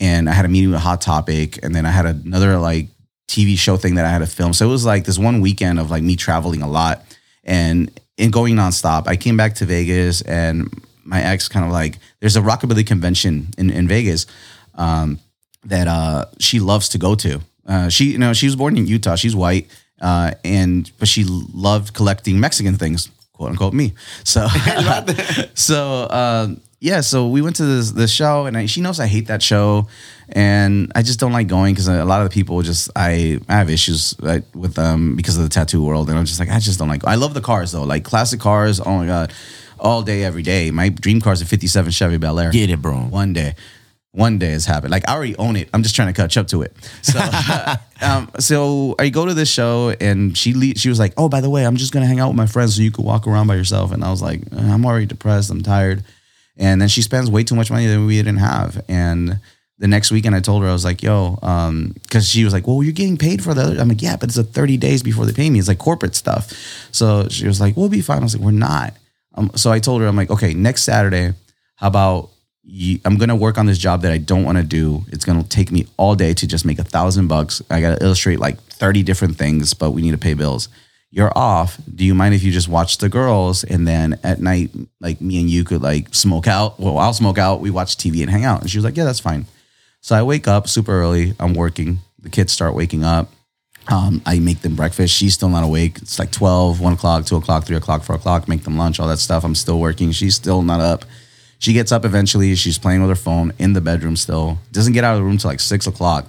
and 0.00 0.28
I 0.28 0.32
had 0.32 0.46
a 0.46 0.48
meeting 0.48 0.70
with 0.70 0.80
Hot 0.80 1.00
Topic, 1.00 1.62
and 1.62 1.74
then 1.74 1.84
I 1.86 1.90
had 1.90 2.06
another 2.06 2.56
like 2.58 2.88
TV 3.28 3.56
show 3.56 3.76
thing 3.76 3.94
that 3.94 4.06
I 4.06 4.10
had 4.10 4.18
to 4.20 4.26
film. 4.26 4.52
So 4.54 4.66
it 4.66 4.70
was 4.70 4.84
like 4.84 5.04
this 5.04 5.18
one 5.18 5.40
weekend 5.40 5.78
of 5.78 5.90
like 5.90 6.02
me 6.02 6.16
traveling 6.16 6.62
a 6.62 6.68
lot 6.68 7.04
and 7.44 7.90
and 8.18 8.32
going 8.32 8.56
nonstop. 8.56 9.06
I 9.06 9.16
came 9.16 9.36
back 9.36 9.54
to 9.56 9.66
Vegas, 9.66 10.22
and 10.22 10.68
my 11.04 11.22
ex 11.22 11.48
kind 11.48 11.64
of 11.64 11.70
like 11.70 11.98
there's 12.20 12.36
a 12.36 12.40
rockabilly 12.40 12.86
convention 12.86 13.48
in 13.58 13.70
in 13.70 13.86
Vegas 13.86 14.26
um, 14.74 15.20
that 15.64 15.86
uh, 15.86 16.24
she 16.38 16.58
loves 16.60 16.88
to 16.90 16.98
go 16.98 17.14
to. 17.14 17.40
Uh, 17.66 17.88
she 17.88 18.06
you 18.06 18.18
know 18.18 18.32
she 18.32 18.46
was 18.46 18.56
born 18.56 18.76
in 18.76 18.86
Utah. 18.86 19.16
She's 19.16 19.36
white, 19.36 19.68
uh, 20.00 20.32
and 20.44 20.90
but 20.98 21.08
she 21.08 21.24
loved 21.24 21.94
collecting 21.94 22.40
Mexican 22.40 22.76
things, 22.76 23.10
quote 23.32 23.50
unquote 23.50 23.74
me. 23.74 23.92
So 24.24 24.48
so 25.54 26.08
um, 26.10 26.60
yeah, 26.80 27.02
so 27.02 27.28
we 27.28 27.42
went 27.42 27.56
to 27.56 27.64
this 27.64 27.90
this 27.90 28.10
show, 28.10 28.46
and 28.46 28.56
I, 28.56 28.64
she 28.64 28.80
knows 28.80 28.98
I 29.00 29.06
hate 29.06 29.26
that 29.26 29.42
show, 29.42 29.86
and 30.30 30.90
I 30.94 31.02
just 31.02 31.20
don't 31.20 31.32
like 31.32 31.46
going 31.46 31.74
because 31.74 31.88
a 31.88 32.06
lot 32.06 32.22
of 32.22 32.30
the 32.30 32.32
people 32.32 32.62
just 32.62 32.88
I 32.96 33.38
I 33.50 33.56
have 33.56 33.68
issues 33.68 34.18
like, 34.18 34.44
with 34.54 34.74
them 34.74 35.14
because 35.14 35.36
of 35.36 35.42
the 35.42 35.50
tattoo 35.50 35.84
world, 35.84 36.08
and 36.08 36.18
I'm 36.18 36.24
just 36.24 36.40
like 36.40 36.48
I 36.48 36.58
just 36.58 36.78
don't 36.78 36.88
like. 36.88 37.06
I 37.06 37.16
love 37.16 37.34
the 37.34 37.42
cars 37.42 37.72
though, 37.72 37.84
like 37.84 38.04
classic 38.04 38.40
cars. 38.40 38.80
Oh 38.80 38.96
my 38.96 39.06
god, 39.06 39.30
all 39.78 40.02
day 40.02 40.24
every 40.24 40.42
day. 40.42 40.70
My 40.70 40.88
dream 40.88 41.20
car 41.20 41.34
is 41.34 41.42
a 41.42 41.46
'57 41.46 41.92
Chevy 41.92 42.16
Bel 42.16 42.40
Air. 42.40 42.50
Get 42.50 42.70
it, 42.70 42.80
bro. 42.80 42.96
One 42.96 43.34
day. 43.34 43.54
One 44.12 44.38
day 44.38 44.50
has 44.50 44.64
happened. 44.64 44.90
Like 44.90 45.08
I 45.08 45.14
already 45.14 45.36
own 45.36 45.54
it. 45.56 45.68
I'm 45.72 45.84
just 45.84 45.94
trying 45.94 46.12
to 46.12 46.20
catch 46.20 46.36
up 46.36 46.48
to 46.48 46.62
it. 46.62 46.74
So, 47.02 47.20
um, 48.00 48.30
so 48.40 48.96
I 48.98 49.10
go 49.10 49.26
to 49.26 49.34
this 49.34 49.50
show, 49.50 49.94
and 50.00 50.36
she 50.36 50.54
le- 50.54 50.76
she 50.76 50.88
was 50.88 50.98
like, 50.98 51.12
"Oh, 51.18 51.28
by 51.28 51.42
the 51.42 51.50
way, 51.50 51.66
I'm 51.66 51.76
just 51.76 51.92
gonna 51.92 52.06
hang 52.06 52.20
out 52.20 52.28
with 52.28 52.36
my 52.36 52.46
friends, 52.46 52.74
so 52.74 52.82
you 52.82 52.90
could 52.90 53.04
walk 53.04 53.26
around 53.26 53.48
by 53.48 53.54
yourself." 53.54 53.92
And 53.92 54.02
I 54.02 54.10
was 54.10 54.22
like, 54.22 54.40
"Uh, 54.50 54.60
"I'm 54.60 54.86
already 54.86 55.06
depressed. 55.06 55.50
I'm 55.50 55.62
tired." 55.62 56.02
And 56.60 56.80
then 56.80 56.88
she 56.88 57.02
spends 57.02 57.30
way 57.30 57.42
too 57.42 57.56
much 57.56 57.70
money 57.70 57.86
that 57.86 57.98
we 57.98 58.16
didn't 58.16 58.36
have. 58.36 58.84
And 58.86 59.40
the 59.78 59.88
next 59.88 60.12
weekend, 60.12 60.36
I 60.36 60.40
told 60.40 60.62
her 60.62 60.68
I 60.68 60.72
was 60.72 60.84
like, 60.84 61.02
"Yo," 61.02 61.38
because 62.02 62.28
she 62.28 62.44
was 62.44 62.52
like, 62.52 62.66
"Well, 62.66 62.82
you're 62.82 62.92
getting 62.92 63.16
paid 63.16 63.42
for 63.42 63.54
the 63.54 63.62
other." 63.62 63.80
I'm 63.80 63.88
like, 63.88 64.02
"Yeah, 64.02 64.16
but 64.16 64.28
it's 64.28 64.38
a 64.38 64.44
30 64.44 64.76
days 64.76 65.02
before 65.02 65.24
they 65.24 65.32
pay 65.32 65.48
me. 65.50 65.58
It's 65.58 65.68
like 65.68 65.78
corporate 65.78 66.14
stuff." 66.14 66.52
So 66.92 67.26
she 67.28 67.46
was 67.46 67.60
like, 67.60 67.76
"We'll 67.76 67.88
be 67.88 68.02
fine." 68.02 68.20
I 68.20 68.24
was 68.24 68.36
like, 68.36 68.44
"We're 68.44 68.52
not." 68.52 68.94
Um, 69.34 69.50
so 69.56 69.72
I 69.72 69.78
told 69.78 70.02
her, 70.02 70.06
I'm 70.06 70.16
like, 70.16 70.30
"Okay, 70.30 70.54
next 70.54 70.82
Saturday, 70.84 71.34
how 71.76 71.88
about?" 71.88 72.28
you, 72.62 73.00
I'm 73.04 73.16
gonna 73.16 73.36
work 73.36 73.58
on 73.58 73.66
this 73.66 73.78
job 73.78 74.02
that 74.02 74.12
I 74.12 74.18
don't 74.18 74.44
want 74.44 74.58
to 74.58 74.64
do. 74.64 75.04
It's 75.08 75.24
gonna 75.24 75.42
take 75.42 75.72
me 75.72 75.86
all 75.96 76.14
day 76.14 76.34
to 76.34 76.46
just 76.46 76.64
make 76.64 76.78
a 76.78 76.84
thousand 76.84 77.26
bucks. 77.26 77.62
I 77.70 77.80
gotta 77.80 78.02
illustrate 78.04 78.38
like 78.38 78.60
30 78.60 79.02
different 79.02 79.36
things, 79.36 79.74
but 79.74 79.90
we 79.90 80.02
need 80.02 80.12
to 80.12 80.18
pay 80.18 80.34
bills. 80.34 80.68
You're 81.12 81.36
off. 81.36 81.76
Do 81.92 82.04
you 82.04 82.14
mind 82.14 82.34
if 82.34 82.42
you 82.44 82.52
just 82.52 82.68
watch 82.68 82.98
the 82.98 83.08
girls 83.08 83.64
and 83.64 83.86
then 83.86 84.18
at 84.22 84.40
night, 84.40 84.70
like 85.00 85.20
me 85.20 85.40
and 85.40 85.50
you 85.50 85.64
could 85.64 85.82
like 85.82 86.14
smoke 86.14 86.46
out? 86.46 86.78
Well, 86.78 86.98
I'll 86.98 87.12
smoke 87.12 87.36
out. 87.36 87.60
We 87.60 87.70
watch 87.70 87.96
TV 87.96 88.22
and 88.22 88.30
hang 88.30 88.44
out. 88.44 88.60
And 88.60 88.70
she 88.70 88.78
was 88.78 88.84
like, 88.84 88.96
Yeah, 88.96 89.04
that's 89.04 89.20
fine. 89.20 89.46
So 90.00 90.14
I 90.14 90.22
wake 90.22 90.46
up 90.46 90.68
super 90.68 90.92
early. 90.92 91.34
I'm 91.40 91.54
working. 91.54 91.98
The 92.22 92.30
kids 92.30 92.52
start 92.52 92.74
waking 92.74 93.02
up. 93.02 93.30
Um, 93.88 94.22
I 94.24 94.38
make 94.38 94.60
them 94.60 94.76
breakfast. 94.76 95.12
She's 95.14 95.34
still 95.34 95.48
not 95.48 95.64
awake. 95.64 95.98
It's 95.98 96.18
like 96.18 96.30
12, 96.30 96.80
1 96.80 96.92
o'clock, 96.92 97.26
2 97.26 97.36
o'clock, 97.36 97.64
3 97.64 97.76
o'clock, 97.76 98.02
4 98.04 98.16
o'clock. 98.16 98.46
Make 98.46 98.62
them 98.62 98.76
lunch, 98.76 99.00
all 99.00 99.08
that 99.08 99.18
stuff. 99.18 99.42
I'm 99.42 99.54
still 99.54 99.80
working. 99.80 100.12
She's 100.12 100.36
still 100.36 100.62
not 100.62 100.80
up. 100.80 101.04
She 101.58 101.72
gets 101.72 101.90
up 101.90 102.04
eventually. 102.04 102.54
She's 102.54 102.78
playing 102.78 103.00
with 103.00 103.10
her 103.10 103.16
phone 103.16 103.52
in 103.58 103.72
the 103.72 103.80
bedroom 103.80 104.16
still. 104.16 104.58
Doesn't 104.70 104.92
get 104.92 105.02
out 105.02 105.14
of 105.14 105.20
the 105.20 105.24
room 105.24 105.38
till 105.38 105.50
like 105.50 105.60
6 105.60 105.86
o'clock. 105.86 106.26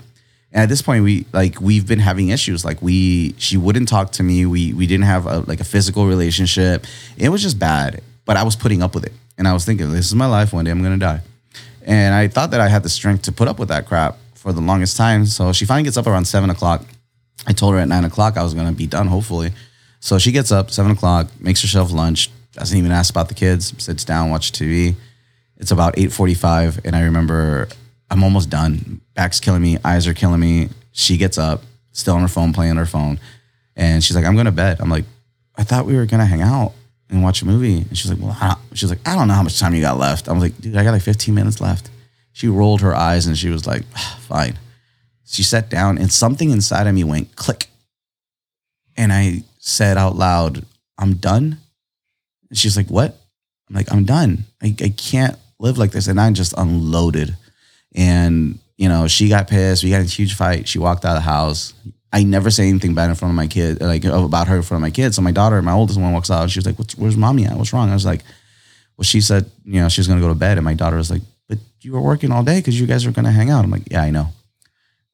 And 0.54 0.64
at 0.64 0.70
this 0.70 0.82
point, 0.82 1.04
we 1.04 1.26
like 1.32 1.62
we've 1.62 1.88
been 1.88 2.00
having 2.00 2.30
issues. 2.30 2.66
Like 2.66 2.82
we, 2.82 3.34
she 3.38 3.58
wouldn't 3.58 3.88
talk 3.88 4.12
to 4.14 4.24
me. 4.24 4.46
We 4.46 4.74
we 4.74 4.86
didn't 4.86 5.06
have 5.06 5.26
a, 5.26 5.40
like 5.40 5.60
a 5.60 5.64
physical 5.64 6.08
relationship. 6.08 6.86
It 7.18 7.30
was 7.30 7.42
just 7.42 7.58
bad. 7.58 8.02
But 8.26 8.38
I 8.38 8.44
was 8.44 8.56
putting 8.56 8.84
up 8.84 8.94
with 8.94 9.06
it, 9.06 9.14
and 9.38 9.48
I 9.48 9.54
was 9.54 9.66
thinking, 9.66 9.92
this 9.92 10.06
is 10.06 10.16
my 10.16 10.28
life. 10.28 10.54
One 10.54 10.66
day 10.66 10.72
I'm 10.72 10.84
gonna 10.84 10.98
die. 10.98 11.22
And 11.84 12.14
I 12.14 12.28
thought 12.28 12.52
that 12.52 12.62
I 12.62 12.68
had 12.68 12.84
the 12.84 12.90
strength 12.90 13.24
to 13.24 13.32
put 13.32 13.48
up 13.48 13.60
with 13.60 13.70
that 13.70 13.88
crap 13.88 14.18
for 14.36 14.52
the 14.52 14.62
longest 14.62 14.98
time. 14.98 15.26
So 15.26 15.54
she 15.54 15.66
finally 15.66 15.84
gets 15.84 15.98
up 15.98 16.06
around 16.06 16.26
seven 16.26 16.50
o'clock. 16.50 16.86
I 17.48 17.54
told 17.54 17.74
her 17.74 17.80
at 17.80 17.88
nine 17.88 18.04
o'clock 18.04 18.38
I 18.38 18.44
was 18.44 18.54
gonna 18.54 18.72
be 18.74 18.88
done, 18.88 19.08
hopefully. 19.08 19.52
So 20.00 20.18
she 20.18 20.32
gets 20.32 20.52
up 20.52 20.70
seven 20.70 20.92
o'clock, 20.92 21.28
makes 21.40 21.62
herself 21.62 21.92
lunch, 21.92 22.30
doesn't 22.54 22.78
even 22.78 22.92
ask 22.92 23.10
about 23.10 23.30
the 23.30 23.36
kids, 23.36 23.74
sits 23.82 24.04
down, 24.04 24.30
watch 24.30 24.52
TV. 24.52 24.96
It's 25.58 25.72
about 25.72 25.98
eight 25.98 26.12
forty-five, 26.12 26.82
and 26.86 26.96
I 26.96 27.04
remember 27.04 27.70
I'm 28.12 28.24
almost 28.24 28.50
done. 28.50 29.00
Back's 29.16 29.40
killing 29.40 29.62
me, 29.62 29.78
eyes 29.86 30.06
are 30.06 30.14
killing 30.14 30.42
me. 30.42 30.70
She 30.92 31.16
gets 31.16 31.38
up, 31.38 31.64
still 31.94 32.16
on 32.16 32.22
her 32.22 32.28
phone, 32.28 32.52
playing 32.52 32.76
her 32.76 32.86
phone, 32.86 33.20
and 33.78 34.04
she's 34.04 34.16
like, 34.16 34.26
"I'm 34.26 34.34
going 34.34 34.46
to 34.46 34.52
bed." 34.52 34.82
I'm 34.82 34.90
like, 34.90 35.06
"I 35.56 35.64
thought 35.64 35.86
we 35.86 35.96
were 35.96 36.06
gonna 36.06 36.26
hang 36.26 36.42
out 36.42 36.74
and 37.10 37.24
watch 37.24 37.42
a 37.42 37.46
movie." 37.46 37.78
And 37.78 37.98
she's 37.98 38.12
like, 38.12 38.20
"Well," 38.22 38.38
I 38.40 38.58
she's 38.74 38.90
like, 38.90 39.00
"I 39.08 39.16
don't 39.16 39.30
know 39.30 39.34
how 39.34 39.44
much 39.44 39.58
time 39.58 39.74
you 39.74 39.82
got 39.82 39.98
left." 39.98 40.28
I'm 40.28 40.40
like, 40.42 40.60
"Dude, 40.60 40.76
I 40.76 40.84
got 40.84 40.92
like 40.92 41.02
15 41.02 41.34
minutes 41.34 41.62
left." 41.62 41.90
She 42.34 42.48
rolled 42.50 42.82
her 42.82 42.94
eyes 42.94 43.28
and 43.28 43.38
she 43.38 43.50
was 43.50 43.66
like, 43.66 43.84
"Ah, 43.96 44.20
"Fine." 44.28 44.60
She 45.26 45.44
sat 45.44 45.70
down, 45.70 45.98
and 45.98 46.12
something 46.12 46.52
inside 46.52 46.88
of 46.88 46.94
me 46.94 47.06
went 47.06 47.38
click, 47.38 47.70
and 48.98 49.14
I 49.14 49.44
said 49.60 49.98
out 49.98 50.18
loud, 50.18 50.66
"I'm 50.98 51.14
done." 51.16 51.60
And 52.50 52.58
she's 52.58 52.76
like, 52.76 52.88
"What?" 52.88 53.18
I'm 53.70 53.76
like, 53.76 53.90
"I'm 53.90 54.04
done. 54.04 54.44
I, 54.62 54.76
I 54.82 54.90
can't 54.90 55.38
live 55.60 55.78
like 55.78 55.92
this." 55.92 56.08
And 56.08 56.20
I 56.20 56.30
just 56.32 56.54
unloaded. 56.58 57.38
And, 57.96 58.60
you 58.78 58.90
know, 58.90 59.08
she 59.08 59.30
got 59.30 59.48
pissed. 59.48 59.84
We 59.84 59.90
got 59.90 60.02
a 60.02 60.06
huge 60.06 60.36
fight. 60.36 60.68
She 60.68 60.80
walked 60.80 61.06
out 61.06 61.18
of 61.18 61.24
the 61.24 61.30
house. 61.30 61.74
I 62.14 62.24
never 62.24 62.50
say 62.50 62.68
anything 62.68 62.94
bad 62.94 63.10
in 63.10 63.16
front 63.16 63.32
of 63.32 63.36
my 63.36 63.48
kid, 63.48 63.82
like 63.82 64.04
about 64.04 64.48
her 64.48 64.58
in 64.58 64.62
front 64.64 64.80
of 64.80 64.82
my 64.82 64.92
kids. 64.92 65.16
So 65.16 65.22
my 65.22 65.32
daughter, 65.32 65.62
my 65.62 65.72
oldest 65.72 66.00
one, 66.00 66.12
walks 66.12 66.30
out. 66.30 66.50
She 66.50 66.60
was 66.60 66.66
like, 66.66 66.76
"Where's 66.98 67.16
mommy 67.16 67.46
at? 67.46 67.56
What's 67.56 67.72
wrong?" 67.72 67.90
I 67.90 67.94
was 67.94 68.06
like, 68.06 68.24
"Well, 68.98 69.04
she 69.04 69.22
said, 69.22 69.50
you 69.64 69.80
know, 69.80 69.88
she's 69.88 70.08
gonna 70.08 70.20
go 70.20 70.28
to 70.28 70.36
bed." 70.36 70.58
And 70.58 70.66
my 70.66 70.74
daughter 70.74 70.98
was 70.98 71.10
like, 71.10 71.22
"But 71.48 71.60
you 71.82 71.94
were 71.94 72.02
working 72.02 72.32
all 72.32 72.44
day 72.44 72.60
because 72.60 72.80
you 72.80 72.86
guys 72.86 73.06
were 73.06 73.14
gonna 73.14 73.32
hang 73.32 73.50
out." 73.50 73.64
I'm 73.64 73.72
like, 73.72 73.90
"Yeah, 73.90 74.02
I 74.02 74.10
know." 74.10 74.28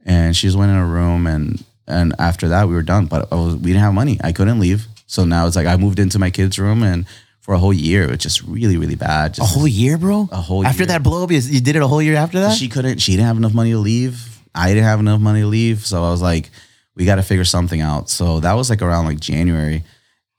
And 0.06 0.36
she 0.36 0.48
just 0.48 0.58
went 0.58 0.72
in 0.72 0.78
her 0.78 0.88
room, 0.88 1.28
and 1.28 1.64
and 1.88 2.16
after 2.18 2.48
that, 2.50 2.68
we 2.68 2.74
were 2.74 2.82
done. 2.82 3.06
But 3.06 3.30
was, 3.30 3.56
we 3.56 3.72
didn't 3.72 3.82
have 3.82 3.94
money. 3.94 4.20
I 4.24 4.32
couldn't 4.32 4.60
leave. 4.60 4.88
So 5.06 5.24
now 5.24 5.46
it's 5.46 5.56
like 5.56 5.68
I 5.68 5.78
moved 5.78 6.00
into 6.00 6.18
my 6.18 6.32
kid's 6.32 6.58
room, 6.58 6.82
and 6.82 7.06
for 7.48 7.54
a 7.54 7.58
whole 7.58 7.72
year, 7.74 8.04
it 8.04 8.10
was 8.10 8.20
just 8.20 8.44
really, 8.44 8.76
really 8.76 8.96
bad. 8.96 9.40
A 9.40 9.46
whole 9.46 9.68
year, 9.68 9.98
bro. 9.98 10.28
A 10.34 10.36
whole 10.36 10.64
year. 10.64 10.70
After 10.70 10.84
year. 10.84 10.88
that 10.88 11.02
blow 11.02 11.24
up, 11.24 11.32
you, 11.32 11.40
you 11.40 11.62
did 11.62 11.78
it 11.78 11.82
a 11.82 11.88
whole 11.88 12.02
year 12.02 12.18
after 12.18 12.42
that. 12.42 12.58
she 12.58 12.68
couldn't 12.68 12.98
she 13.00 13.14
didn't 13.14 13.26
have 13.26 13.38
enough 13.38 13.54
money 13.54 13.72
to 13.72 13.78
leave 13.78 14.38
i 14.54 14.70
didn't 14.70 14.84
have 14.84 15.00
enough 15.00 15.22
money 15.22 15.42
to 15.42 15.48
leave 15.48 15.86
so 15.86 16.04
i 16.04 16.10
was 16.10 16.22
like 16.22 16.50
we 16.96 17.06
got 17.06 17.16
to 17.16 17.24
figure 17.24 17.46
something 17.46 17.80
out 17.80 18.10
so 18.10 18.40
that 18.42 18.54
was 18.54 18.70
like 18.70 18.82
around 18.82 19.06
like 19.06 19.20
january 19.20 19.84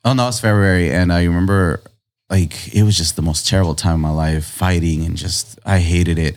oh 0.05 0.13
no 0.13 0.29
it's 0.29 0.41
february 0.41 0.91
and 0.91 1.13
i 1.13 1.25
remember 1.25 1.81
like 2.29 2.75
it 2.75 2.83
was 2.83 2.97
just 2.97 3.17
the 3.17 3.23
most 3.23 3.49
terrible 3.49 3.75
time 3.75 3.95
of 3.95 4.01
my 4.01 4.11
life 4.11 4.45
fighting 4.45 5.05
and 5.05 5.17
just 5.17 5.59
i 5.65 5.79
hated 5.79 6.19
it 6.19 6.37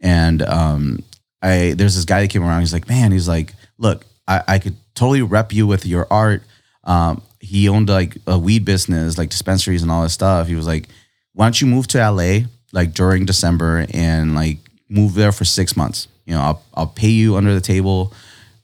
and 0.00 0.42
um 0.42 0.98
i 1.42 1.74
there's 1.76 1.94
this 1.94 2.04
guy 2.04 2.22
that 2.22 2.30
came 2.30 2.42
around 2.42 2.60
he's 2.60 2.72
like 2.72 2.88
man 2.88 3.12
he's 3.12 3.28
like 3.28 3.54
look 3.76 4.04
i, 4.26 4.42
I 4.48 4.58
could 4.58 4.76
totally 4.94 5.22
rep 5.22 5.52
you 5.52 5.66
with 5.66 5.86
your 5.86 6.06
art 6.10 6.42
um 6.84 7.22
he 7.48 7.68
owned 7.68 7.88
like 7.88 8.12
a 8.26 8.36
weed 8.46 8.64
business 8.64 9.18
like 9.20 9.30
dispensaries 9.30 9.82
and 9.82 9.90
all 9.90 10.02
this 10.02 10.12
stuff 10.20 10.46
he 10.48 10.54
was 10.54 10.66
like 10.66 10.88
why 11.34 11.44
don't 11.46 11.60
you 11.60 11.66
move 11.66 11.86
to 11.88 11.98
LA 12.10 12.46
like 12.72 12.92
during 12.92 13.24
December 13.24 13.86
and 13.94 14.34
like 14.34 14.58
move 14.88 15.14
there 15.14 15.32
for 15.32 15.44
six 15.44 15.76
months? 15.76 16.08
You 16.26 16.34
know, 16.34 16.40
I'll 16.48 16.62
I'll 16.74 16.86
pay 17.02 17.08
you 17.22 17.36
under 17.36 17.54
the 17.54 17.60
table 17.74 18.12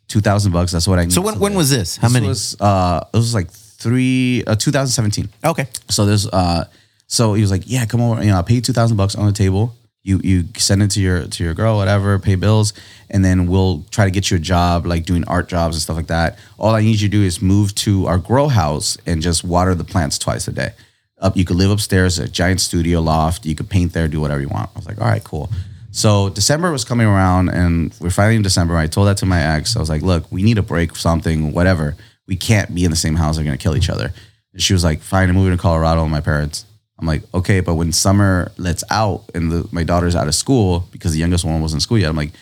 two 0.09 0.21
thousand 0.21 0.53
bucks. 0.53 0.73
That's 0.73 0.89
what 0.89 0.99
I 0.99 1.05
need. 1.05 1.13
So 1.13 1.23
when- 1.23 1.39
when 1.39 1.55
was 1.55 1.71
this? 1.71 1.97
How 1.97 2.09
This 2.09 2.15
many? 2.15 2.29
Was, 2.29 2.57
uh, 2.61 3.01
it 3.15 3.17
was 3.17 3.33
like 3.33 3.49
three, 3.85 4.43
uh, 4.47 4.57
2017. 4.57 5.29
okay. 5.45 5.67
So 5.89 6.05
there's 6.05 6.27
uh 6.27 6.65
so 7.07 7.35
he 7.35 7.43
was 7.43 7.51
like, 7.51 7.63
Yeah, 7.67 7.87
come 7.87 8.01
over, 8.01 8.21
you 8.23 8.31
know, 8.31 8.37
I'll 8.37 8.43
pay 8.51 8.55
you 8.57 8.61
two 8.61 8.73
thousand 8.73 8.97
bucks 8.97 9.15
on 9.15 9.27
the 9.27 9.33
table. 9.45 9.75
You 10.05 10.21
you 10.23 10.45
send 10.57 10.83
it 10.83 10.91
to 10.93 11.01
your 11.01 11.27
to 11.27 11.45
your 11.45 11.55
girl, 11.55 11.77
whatever, 11.77 12.19
pay 12.19 12.37
bills, 12.37 12.73
and 13.11 13.25
then 13.25 13.47
we'll 13.47 13.85
try 13.91 14.05
to 14.05 14.11
get 14.11 14.31
you 14.31 14.37
a 14.37 14.41
job, 14.41 14.87
like 14.87 15.05
doing 15.05 15.25
art 15.25 15.49
jobs 15.49 15.75
and 15.75 15.83
stuff 15.83 15.97
like 15.97 16.07
that. 16.09 16.39
All 16.59 16.75
I 16.75 16.83
need 16.83 17.01
you 17.01 17.09
to 17.09 17.17
do 17.17 17.23
is 17.23 17.43
move 17.43 17.75
to 17.77 18.07
our 18.07 18.19
grow 18.19 18.49
house 18.49 18.97
and 19.07 19.23
just 19.23 19.43
water 19.43 19.75
the 19.75 19.85
plants 19.85 20.19
twice 20.19 20.47
a 20.47 20.53
day. 20.53 20.73
Up 21.19 21.37
you 21.37 21.45
could 21.45 21.57
live 21.57 21.71
upstairs, 21.71 22.19
a 22.19 22.29
giant 22.29 22.61
studio 22.61 23.01
loft, 23.01 23.47
you 23.47 23.55
could 23.55 23.71
paint 23.71 23.95
there, 23.95 24.07
do 24.07 24.21
whatever 24.21 24.41
you 24.43 24.49
want. 24.49 24.71
I 24.75 24.79
was 24.79 24.87
like, 24.87 25.01
All 25.01 25.09
right, 25.09 25.25
cool. 25.25 25.51
So 25.95 26.29
December 26.29 26.73
was 26.73 26.85
coming 26.85 27.07
around 27.07 27.51
and 27.51 27.95
we're 28.01 28.11
finally 28.11 28.35
in 28.35 28.43
December. 28.43 28.77
I 28.77 28.89
told 28.89 29.07
that 29.07 29.17
to 29.19 29.27
my 29.27 29.41
ex. 29.41 29.77
I 29.77 29.79
was 29.79 29.89
like, 29.89 30.03
look, 30.03 30.31
we 30.31 30.43
need 30.43 30.59
a 30.59 30.63
break, 30.63 30.97
something, 30.97 31.53
whatever. 31.53 31.95
We 32.27 32.35
can't 32.35 32.75
be 32.75 32.85
in 32.85 32.91
the 32.91 32.97
same 32.97 33.15
house. 33.15 33.39
We're 33.39 33.45
gonna 33.45 33.57
kill 33.57 33.77
each 33.77 33.89
other. 33.89 34.13
And 34.53 34.61
she 34.61 34.73
was 34.73 34.83
like, 34.83 35.01
fine, 35.03 35.29
I'm 35.29 35.37
moving 35.37 35.57
to 35.57 35.63
Colorado 35.63 36.03
with 36.03 36.11
my 36.11 36.21
parents. 36.21 36.65
I'm 36.99 37.07
like, 37.07 37.23
okay, 37.35 37.61
but 37.61 37.75
when 37.75 37.93
summer 37.93 38.53
lets 38.57 38.85
out 38.91 39.25
and 39.35 39.51
the, 39.51 39.69
my 39.73 39.83
daughter's 39.83 40.15
out 40.15 40.29
of 40.29 40.35
school 40.35 40.87
because 40.93 41.13
the 41.13 41.19
youngest 41.19 41.45
one 41.45 41.61
wasn't 41.61 41.79
in 41.79 41.81
school 41.81 41.99
yet, 41.99 42.09
I'm 42.09 42.17
like, 42.17 42.33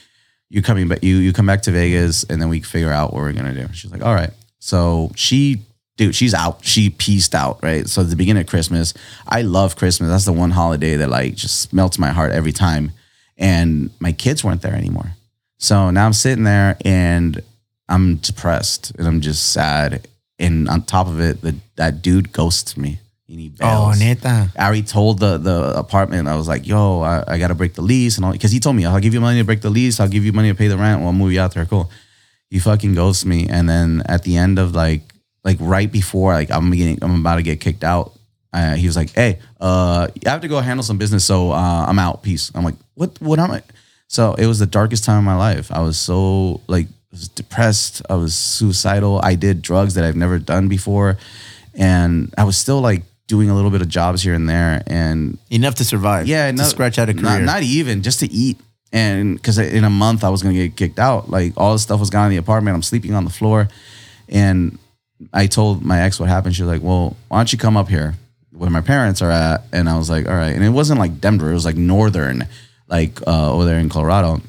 you 0.51 0.63
coming 0.63 0.89
back, 0.89 1.03
you 1.03 1.17
you 1.17 1.33
come 1.33 1.47
back 1.47 1.63
to 1.63 1.71
Vegas 1.71 2.25
and 2.25 2.41
then 2.41 2.51
we 2.51 2.61
figure 2.61 2.93
out 2.93 3.13
what 3.13 3.23
we're 3.23 3.33
gonna 3.33 3.55
do. 3.55 3.73
She's 3.73 3.91
like, 3.91 4.05
all 4.05 4.15
right. 4.15 4.31
So 4.59 5.11
she, 5.17 5.63
dude, 5.97 6.15
she's 6.15 6.35
out. 6.35 6.63
She 6.63 6.91
pieced 6.91 7.35
out, 7.35 7.63
right? 7.63 7.89
So 7.89 8.03
at 8.03 8.11
the 8.11 8.17
beginning 8.17 8.43
of 8.43 8.47
Christmas, 8.49 8.93
I 9.27 9.43
love 9.43 9.77
Christmas. 9.77 10.11
That's 10.11 10.27
the 10.27 10.33
one 10.33 10.51
holiday 10.51 10.97
that 10.97 11.09
like 11.09 11.35
just 11.35 11.73
melts 11.73 11.99
my 11.99 12.11
heart 12.11 12.33
every 12.33 12.53
time. 12.53 12.93
And 13.39 13.91
my 13.99 14.13
kids 14.13 14.45
weren't 14.45 14.61
there 14.61 14.75
anymore. 14.75 15.15
So 15.57 15.91
now 15.91 16.05
I'm 16.05 16.13
sitting 16.13 16.45
there 16.45 16.77
and 16.85 17.43
I'm 17.89 18.17
depressed 18.17 18.93
and 18.99 19.07
I'm 19.07 19.23
just 19.23 19.53
sad. 19.53 20.07
And 20.39 20.69
on 20.69 20.83
top 20.83 21.07
of 21.07 21.19
it, 21.19 21.41
the, 21.41 21.57
that 21.77 22.03
dude 22.03 22.33
ghosts 22.33 22.77
me 22.77 22.99
he 23.39 23.53
Oh, 23.61 23.87
bails. 23.89 23.99
neta. 24.01 24.51
I 24.59 24.65
already 24.65 24.83
told 24.83 25.19
the 25.21 25.39
the 25.39 25.79
apartment. 25.79 26.29
I 26.29 26.37
was 26.37 26.49
like, 26.49 26.67
"Yo, 26.67 27.01
I, 27.01 27.25
I 27.27 27.39
got 27.39 27.49
to 27.49 27.55
break 27.55 27.75
the 27.75 27.83
lease," 27.83 28.17
and 28.17 28.25
all 28.25 28.33
because 28.33 28.53
he 28.53 28.61
told 28.61 28.77
me, 28.77 28.85
"I'll 28.85 29.01
give 29.01 29.15
you 29.15 29.21
money 29.21 29.39
to 29.39 29.45
break 29.45 29.61
the 29.61 29.71
lease. 29.71 30.01
I'll 30.01 30.09
give 30.09 30.25
you 30.25 30.33
money 30.33 30.49
to 30.51 30.55
pay 30.55 30.69
the 30.69 30.77
rent. 30.79 31.03
We'll 31.03 31.13
move 31.13 31.33
you 31.33 31.41
out 31.41 31.55
there." 31.55 31.65
Cool. 31.67 31.91
He 32.51 32.59
fucking 32.59 32.95
ghosts 32.95 33.25
me, 33.25 33.49
and 33.49 33.69
then 33.69 34.03
at 34.07 34.23
the 34.25 34.37
end 34.37 34.59
of 34.59 34.75
like 34.75 35.03
like 35.45 35.57
right 35.61 35.91
before 35.91 36.33
like 36.35 36.51
I'm 36.51 36.71
getting 36.71 36.99
I'm 37.03 37.21
about 37.21 37.37
to 37.37 37.43
get 37.43 37.61
kicked 37.61 37.83
out, 37.85 38.13
uh, 38.53 38.75
he 38.75 38.87
was 38.87 38.97
like, 38.97 39.11
"Hey, 39.15 39.39
uh, 39.61 40.09
I 40.27 40.29
have 40.31 40.43
to 40.43 40.49
go 40.49 40.61
handle 40.61 40.85
some 40.85 40.99
business, 40.99 41.25
so 41.25 41.53
uh, 41.53 41.87
I'm 41.89 41.99
out. 41.99 42.23
Peace." 42.23 42.51
I'm 42.55 42.65
like, 42.65 42.77
"What? 42.95 43.21
What 43.21 43.39
am 43.39 43.51
I?" 43.51 43.63
So 44.09 44.35
it 44.35 44.47
was 44.47 44.59
the 44.59 44.67
darkest 44.67 45.05
time 45.05 45.19
of 45.19 45.25
my 45.25 45.37
life. 45.37 45.73
I 45.73 45.81
was 45.81 45.97
so 45.99 46.61
like 46.69 46.87
I 46.87 47.13
was 47.13 47.29
depressed. 47.29 48.03
I 48.11 48.15
was 48.17 48.35
suicidal. 48.35 49.21
I 49.23 49.35
did 49.35 49.63
drugs 49.63 49.95
that 49.95 50.05
I've 50.05 50.17
never 50.17 50.39
done 50.39 50.69
before, 50.69 51.17
and 51.75 52.33
I 52.37 52.45
was 52.45 52.59
still 52.59 52.81
like 52.83 53.03
doing 53.33 53.49
a 53.49 53.55
little 53.55 53.71
bit 53.71 53.81
of 53.81 53.89
jobs 53.89 54.21
here 54.23 54.35
and 54.35 54.47
there, 54.47 54.83
and 54.87 55.39
Enough 55.49 55.77
to 55.77 55.85
survive. 55.87 56.27
yeah, 56.27 56.49
enough, 56.49 56.67
to 56.67 56.71
scratch 56.71 56.99
out 56.99 57.09
a 57.09 57.15
not- 57.15 57.23
career. 57.23 57.47
Not, 57.47 57.63
even 57.63 58.03
just 58.03 58.21
to 58.21 58.31
eat, 58.31 58.59
and 58.93 59.37
because 59.37 59.57
in 59.59 59.85
a 59.85 59.91
month 60.05 60.23
I 60.23 60.29
was 60.29 60.43
gonna 60.43 60.55
get 60.55 60.77
kicked 60.77 60.99
out. 60.99 61.31
Like 61.31 61.55
all 61.57 61.73
the 61.73 61.79
stuff 61.79 61.99
was 61.99 62.11
gone 62.11 62.27
in 62.27 62.31
the 62.33 62.37
apartment. 62.37 62.75
I'm 62.77 62.83
sleeping 62.83 63.15
on 63.15 63.25
the 63.25 63.31
floor, 63.31 63.69
and 64.29 64.79
I 65.33 65.47
told 65.47 65.83
my 65.83 66.03
ex 66.03 66.21
what 66.21 66.29
happened. 66.29 66.55
She 66.55 66.63
was 66.63 66.71
like, 66.71 66.83
"Well, 66.83 67.17
why 67.29 67.39
don't 67.39 67.51
you 67.53 67.59
come 67.59 67.77
up 67.79 67.89
here 67.89 68.15
where 68.53 68.69
my 68.71 68.83
parents 68.83 69.23
are 69.23 69.31
at?" 69.31 69.63
And 69.73 69.89
I 69.89 69.97
was 69.97 70.11
like, 70.11 70.29
"All 70.29 70.35
right." 70.35 70.55
And 70.55 70.63
it 70.63 70.75
wasn't 70.81 71.01
like 71.01 71.21
Denver; 71.23 71.51
it 71.51 71.55
was 71.55 71.65
like 71.65 71.77
northern, 71.77 72.47
like 72.89 73.19
uh, 73.27 73.51
over 73.55 73.65
there 73.65 73.79
in 73.79 73.89
Colorado, 73.89 74.43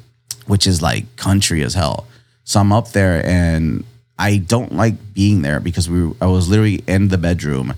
which 0.46 0.66
is 0.66 0.82
like 0.82 1.16
country 1.16 1.62
as 1.62 1.72
hell. 1.72 2.06
So 2.44 2.60
I'm 2.60 2.70
up 2.72 2.88
there, 2.92 3.24
and 3.24 3.84
I 4.18 4.36
don't 4.36 4.74
like 4.76 5.14
being 5.14 5.40
there 5.40 5.58
because 5.58 5.88
we. 5.88 6.12
I 6.20 6.26
was 6.26 6.48
literally 6.50 6.84
in 6.86 7.08
the 7.08 7.16
bedroom. 7.18 7.72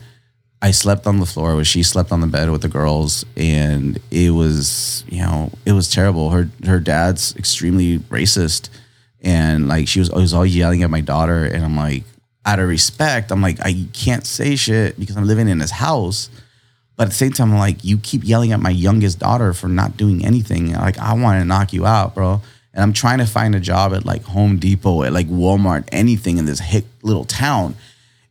I 0.67 0.73
slept 0.73 1.07
on 1.07 1.21
the 1.21 1.27
floor 1.27 1.55
where 1.55 1.65
she 1.65 1.85
slept 1.85 2.11
on 2.11 2.21
the 2.21 2.27
bed 2.27 2.51
with 2.51 2.63
the 2.63 2.69
girls, 2.69 3.25
and 3.37 4.01
it 4.11 4.31
was, 4.31 5.05
you 5.09 5.23
know, 5.23 5.53
it 5.65 5.71
was 5.71 5.89
terrible. 5.89 6.31
Her 6.31 6.51
her 6.65 6.81
dad's 6.81 7.37
extremely 7.37 8.01
racist, 8.11 8.69
and 9.21 9.69
like 9.69 9.87
she 9.87 10.01
was 10.01 10.11
always 10.11 10.33
all 10.35 10.45
yelling 10.45 10.83
at 10.83 10.91
my 10.91 11.03
daughter, 11.03 11.45
and 11.45 11.65
I'm 11.65 11.77
like, 11.77 12.03
out 12.45 12.59
of 12.59 12.69
respect, 12.69 13.31
I'm 13.31 13.43
like, 13.43 13.61
I 13.61 13.87
can't 13.93 14.27
say 14.27 14.57
shit 14.57 14.99
because 14.99 15.17
I'm 15.17 15.29
living 15.29 15.49
in 15.49 15.61
his 15.61 15.71
house, 15.71 16.31
But 16.97 17.05
at 17.05 17.09
the 17.11 17.15
same 17.15 17.33
time, 17.33 17.53
I'm 17.53 17.59
like, 17.59 17.85
you 17.85 17.99
keep 17.99 18.23
yelling 18.25 18.53
at 18.53 18.61
my 18.61 18.71
youngest 18.71 19.19
daughter 19.19 19.53
for 19.53 19.69
not 19.69 19.97
doing 19.97 20.25
anything. 20.25 20.73
Like, 20.73 20.99
I 20.99 21.13
want 21.13 21.41
to 21.41 21.45
knock 21.45 21.73
you 21.73 21.85
out, 21.85 22.15
bro. 22.15 22.41
And 22.73 22.83
I'm 22.83 22.93
trying 22.93 23.19
to 23.19 23.27
find 23.27 23.55
a 23.55 23.61
job 23.61 23.93
at 23.95 24.05
like 24.05 24.25
Home 24.25 24.59
Depot, 24.59 25.03
at 25.03 25.13
like 25.13 25.29
Walmart, 25.29 25.89
anything 25.93 26.39
in 26.39 26.47
this 26.47 26.61
hick 26.61 26.85
little 27.03 27.25
town. 27.25 27.77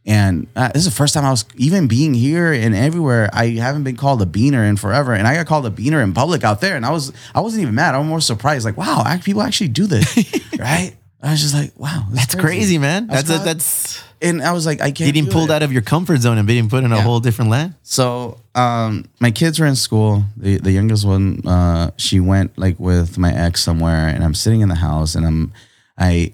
And 0.06 0.48
uh, 0.56 0.70
this 0.70 0.86
is 0.86 0.92
the 0.92 0.96
first 0.96 1.14
time 1.16 1.26
I 1.26 1.32
was 1.32 1.46
even 1.56 1.88
being 1.88 2.14
here 2.14 2.54
and 2.54 2.76
everywhere. 2.76 3.28
I 3.34 3.48
haven't 3.50 3.84
been 3.84 3.98
called 3.98 4.22
a 4.22 4.26
beaner 4.26 4.68
in 4.68 4.78
forever, 4.78 5.14
and 5.14 5.28
I 5.28 5.34
got 5.36 5.48
called 5.48 5.66
a 5.66 5.72
beaner 5.72 6.04
in 6.04 6.14
public 6.14 6.44
out 6.44 6.62
there. 6.62 6.76
And 6.76 6.86
I 6.86 6.92
was, 6.92 7.12
I 7.34 7.42
wasn't 7.42 7.64
even 7.64 7.74
mad. 7.74 7.96
I 7.96 7.98
was 7.98 8.08
more 8.08 8.22
surprised, 8.22 8.66
like, 8.66 8.78
wow, 8.78 9.04
people 9.24 9.42
actually 9.42 9.70
do 9.70 9.88
this, 9.88 10.16
right? 10.60 10.96
I 11.24 11.32
was 11.32 11.42
just 11.42 11.56
like, 11.56 11.72
wow, 11.80 12.06
this 12.12 12.22
is 12.22 12.28
That's 12.28 12.36
crazy, 12.36 12.78
man. 12.78 13.08
That's 13.08 13.28
That's 13.28 13.42
a, 13.42 13.46
that's 13.46 14.04
And 14.22 14.44
I 14.44 14.52
was 14.52 14.68
like, 14.68 14.80
I 14.80 14.92
can't. 14.92 15.12
getting 15.12 15.26
pulled 15.26 15.50
it. 15.50 15.54
out 15.54 15.64
of 15.64 15.74
your 15.74 15.82
comfort 15.82 16.18
zone 16.22 16.38
and 16.38 16.46
being 16.46 16.70
put 16.70 16.84
in 16.84 16.92
a 16.92 17.02
whole 17.02 17.20
different 17.20 17.50
land. 17.50 17.74
So 17.82 18.40
um, 18.54 19.06
my 19.20 19.32
kids 19.32 19.60
were 19.60 19.66
in 19.66 19.76
school. 19.76 20.24
The 20.38 20.58
the 20.58 20.72
youngest 20.72 21.04
one, 21.04 21.42
uh, 21.48 21.90
she 21.98 22.20
went 22.20 22.56
like 22.60 22.80
with 22.80 23.18
my 23.18 23.34
ex 23.34 23.64
somewhere, 23.64 24.08
and 24.08 24.24
I'm 24.24 24.36
sitting 24.36 24.62
in 24.62 24.70
the 24.70 24.76
house, 24.76 25.16
and 25.16 25.26
I'm, 25.26 25.52
I, 25.98 26.34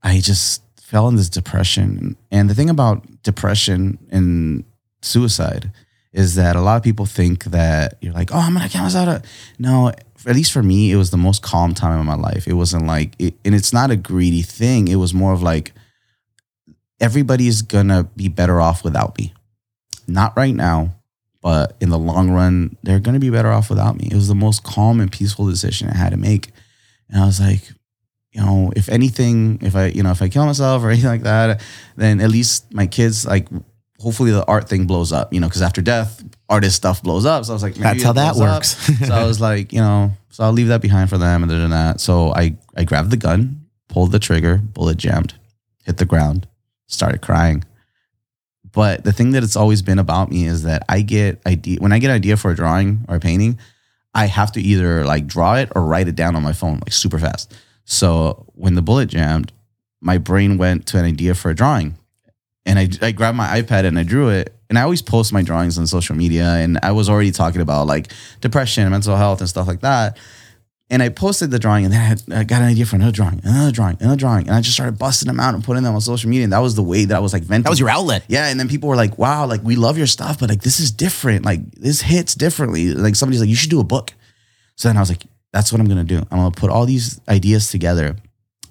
I 0.00 0.20
just 0.20 0.62
fell 0.90 1.06
in 1.06 1.14
this 1.14 1.28
depression. 1.28 2.16
And 2.32 2.50
the 2.50 2.54
thing 2.54 2.68
about 2.68 3.22
depression 3.22 3.96
and 4.10 4.64
suicide 5.02 5.70
is 6.12 6.34
that 6.34 6.56
a 6.56 6.60
lot 6.60 6.76
of 6.76 6.82
people 6.82 7.06
think 7.06 7.44
that 7.44 7.94
you're 8.00 8.12
like, 8.12 8.32
oh, 8.32 8.38
I'm 8.38 8.54
gonna 8.54 8.68
get 8.68 8.82
myself. 8.82 9.22
No, 9.56 9.92
at 10.26 10.34
least 10.34 10.50
for 10.50 10.64
me, 10.64 10.90
it 10.90 10.96
was 10.96 11.12
the 11.12 11.16
most 11.16 11.42
calm 11.42 11.74
time 11.74 12.00
of 12.00 12.04
my 12.06 12.16
life. 12.16 12.48
It 12.48 12.54
wasn't 12.54 12.86
like, 12.86 13.14
it, 13.20 13.34
and 13.44 13.54
it's 13.54 13.72
not 13.72 13.92
a 13.92 13.96
greedy 13.96 14.42
thing. 14.42 14.88
It 14.88 14.96
was 14.96 15.14
more 15.14 15.32
of 15.32 15.44
like, 15.44 15.72
everybody's 16.98 17.62
gonna 17.62 18.10
be 18.16 18.26
better 18.26 18.60
off 18.60 18.82
without 18.82 19.16
me. 19.16 19.32
Not 20.08 20.36
right 20.36 20.54
now, 20.54 20.96
but 21.40 21.76
in 21.80 21.90
the 21.90 21.98
long 21.98 22.32
run, 22.32 22.76
they're 22.82 22.98
gonna 22.98 23.20
be 23.20 23.30
better 23.30 23.52
off 23.52 23.70
without 23.70 23.96
me. 23.96 24.08
It 24.10 24.16
was 24.16 24.26
the 24.26 24.34
most 24.34 24.64
calm 24.64 24.98
and 24.98 25.12
peaceful 25.12 25.46
decision 25.46 25.88
I 25.88 25.96
had 25.96 26.10
to 26.10 26.16
make. 26.16 26.50
And 27.08 27.22
I 27.22 27.26
was 27.26 27.38
like, 27.38 27.70
you 28.32 28.40
know, 28.40 28.72
if 28.76 28.88
anything, 28.88 29.58
if 29.60 29.74
I, 29.74 29.86
you 29.86 30.02
know, 30.02 30.10
if 30.10 30.22
I 30.22 30.28
kill 30.28 30.46
myself 30.46 30.82
or 30.82 30.90
anything 30.90 31.10
like 31.10 31.22
that, 31.22 31.60
then 31.96 32.20
at 32.20 32.30
least 32.30 32.72
my 32.72 32.86
kids, 32.86 33.26
like, 33.26 33.48
hopefully 33.98 34.30
the 34.30 34.44
art 34.46 34.68
thing 34.68 34.86
blows 34.86 35.12
up, 35.12 35.32
you 35.32 35.40
know, 35.40 35.48
because 35.48 35.62
after 35.62 35.82
death, 35.82 36.22
artist 36.48 36.76
stuff 36.76 37.02
blows 37.02 37.26
up. 37.26 37.44
So 37.44 37.52
I 37.52 37.54
was 37.54 37.62
like, 37.62 37.76
maybe 37.76 37.98
That's 37.98 38.02
how 38.02 38.12
that 38.12 38.36
works. 38.36 38.76
so 39.06 39.12
I 39.12 39.24
was 39.24 39.40
like, 39.40 39.72
you 39.72 39.80
know, 39.80 40.12
so 40.30 40.44
I'll 40.44 40.52
leave 40.52 40.68
that 40.68 40.80
behind 40.80 41.10
for 41.10 41.18
them 41.18 41.42
and 41.42 41.50
then 41.50 41.70
that. 41.70 42.00
So 42.00 42.32
I, 42.32 42.56
I 42.76 42.84
grabbed 42.84 43.10
the 43.10 43.16
gun, 43.16 43.66
pulled 43.88 44.12
the 44.12 44.18
trigger, 44.18 44.56
bullet 44.56 44.96
jammed, 44.96 45.34
hit 45.84 45.98
the 45.98 46.06
ground, 46.06 46.46
started 46.86 47.20
crying. 47.20 47.64
But 48.72 49.04
the 49.04 49.12
thing 49.12 49.32
that 49.32 49.42
it's 49.42 49.56
always 49.56 49.82
been 49.82 49.98
about 49.98 50.30
me 50.30 50.46
is 50.46 50.62
that 50.62 50.84
I 50.88 51.02
get 51.02 51.40
idea 51.44 51.78
when 51.80 51.92
I 51.92 51.98
get 51.98 52.10
an 52.10 52.16
idea 52.16 52.36
for 52.36 52.52
a 52.52 52.56
drawing 52.56 53.04
or 53.08 53.16
a 53.16 53.20
painting, 53.20 53.58
I 54.14 54.26
have 54.26 54.52
to 54.52 54.60
either 54.60 55.04
like 55.04 55.26
draw 55.26 55.56
it 55.56 55.72
or 55.74 55.82
write 55.82 56.06
it 56.06 56.14
down 56.14 56.36
on 56.36 56.42
my 56.42 56.52
phone 56.52 56.74
like 56.74 56.92
super 56.92 57.18
fast. 57.18 57.52
So 57.90 58.46
when 58.54 58.76
the 58.76 58.82
bullet 58.82 59.08
jammed, 59.08 59.52
my 60.00 60.16
brain 60.16 60.58
went 60.58 60.86
to 60.86 60.98
an 60.98 61.04
idea 61.04 61.34
for 61.34 61.50
a 61.50 61.54
drawing. 61.56 61.96
And 62.64 62.78
I, 62.78 62.88
I 63.02 63.10
grabbed 63.10 63.36
my 63.36 63.60
iPad 63.60 63.84
and 63.84 63.98
I 63.98 64.04
drew 64.04 64.28
it. 64.28 64.54
And 64.68 64.78
I 64.78 64.82
always 64.82 65.02
post 65.02 65.32
my 65.32 65.42
drawings 65.42 65.76
on 65.76 65.88
social 65.88 66.14
media. 66.14 66.44
And 66.44 66.78
I 66.84 66.92
was 66.92 67.08
already 67.08 67.32
talking 67.32 67.60
about 67.60 67.88
like 67.88 68.12
depression, 68.40 68.88
mental 68.90 69.16
health, 69.16 69.40
and 69.40 69.48
stuff 69.48 69.66
like 69.66 69.80
that. 69.80 70.16
And 70.88 71.02
I 71.02 71.08
posted 71.08 71.50
the 71.52 71.58
drawing, 71.60 71.84
and 71.84 71.94
then 71.94 72.00
I, 72.00 72.04
had, 72.04 72.22
I 72.32 72.44
got 72.44 72.62
an 72.62 72.68
idea 72.68 72.84
for 72.84 72.96
another 72.96 73.12
drawing, 73.12 73.40
another 73.44 73.70
drawing, 73.70 73.96
another 74.00 74.16
drawing, 74.16 74.48
and 74.48 74.56
I 74.56 74.60
just 74.60 74.74
started 74.74 74.98
busting 74.98 75.28
them 75.28 75.38
out 75.38 75.54
and 75.54 75.62
putting 75.62 75.84
them 75.84 75.94
on 75.94 76.00
social 76.00 76.28
media. 76.28 76.42
And 76.42 76.52
that 76.52 76.58
was 76.58 76.74
the 76.74 76.82
way 76.82 77.04
that 77.04 77.16
I 77.16 77.20
was 77.20 77.32
like 77.32 77.44
venting. 77.44 77.62
That 77.62 77.70
was 77.70 77.78
your 77.78 77.90
outlet. 77.90 78.24
Yeah, 78.26 78.48
and 78.48 78.58
then 78.58 78.68
people 78.68 78.88
were 78.88 78.96
like, 78.96 79.16
"Wow, 79.16 79.46
like 79.46 79.62
we 79.62 79.76
love 79.76 79.96
your 79.96 80.08
stuff, 80.08 80.40
but 80.40 80.48
like 80.48 80.62
this 80.62 80.80
is 80.80 80.90
different. 80.90 81.44
Like 81.44 81.60
this 81.76 82.02
hits 82.02 82.34
differently." 82.34 82.92
Like 82.92 83.14
somebody's 83.14 83.40
like, 83.40 83.48
"You 83.48 83.54
should 83.54 83.70
do 83.70 83.78
a 83.78 83.84
book." 83.84 84.14
So 84.74 84.88
then 84.88 84.96
I 84.96 85.00
was 85.00 85.10
like, 85.10 85.24
"That's 85.52 85.72
what 85.72 85.80
I'm 85.80 85.88
gonna 85.88 86.04
do. 86.04 86.18
I'm 86.30 86.38
gonna 86.38 86.50
put 86.50 86.70
all 86.70 86.86
these 86.86 87.20
ideas 87.28 87.70
together 87.70 88.16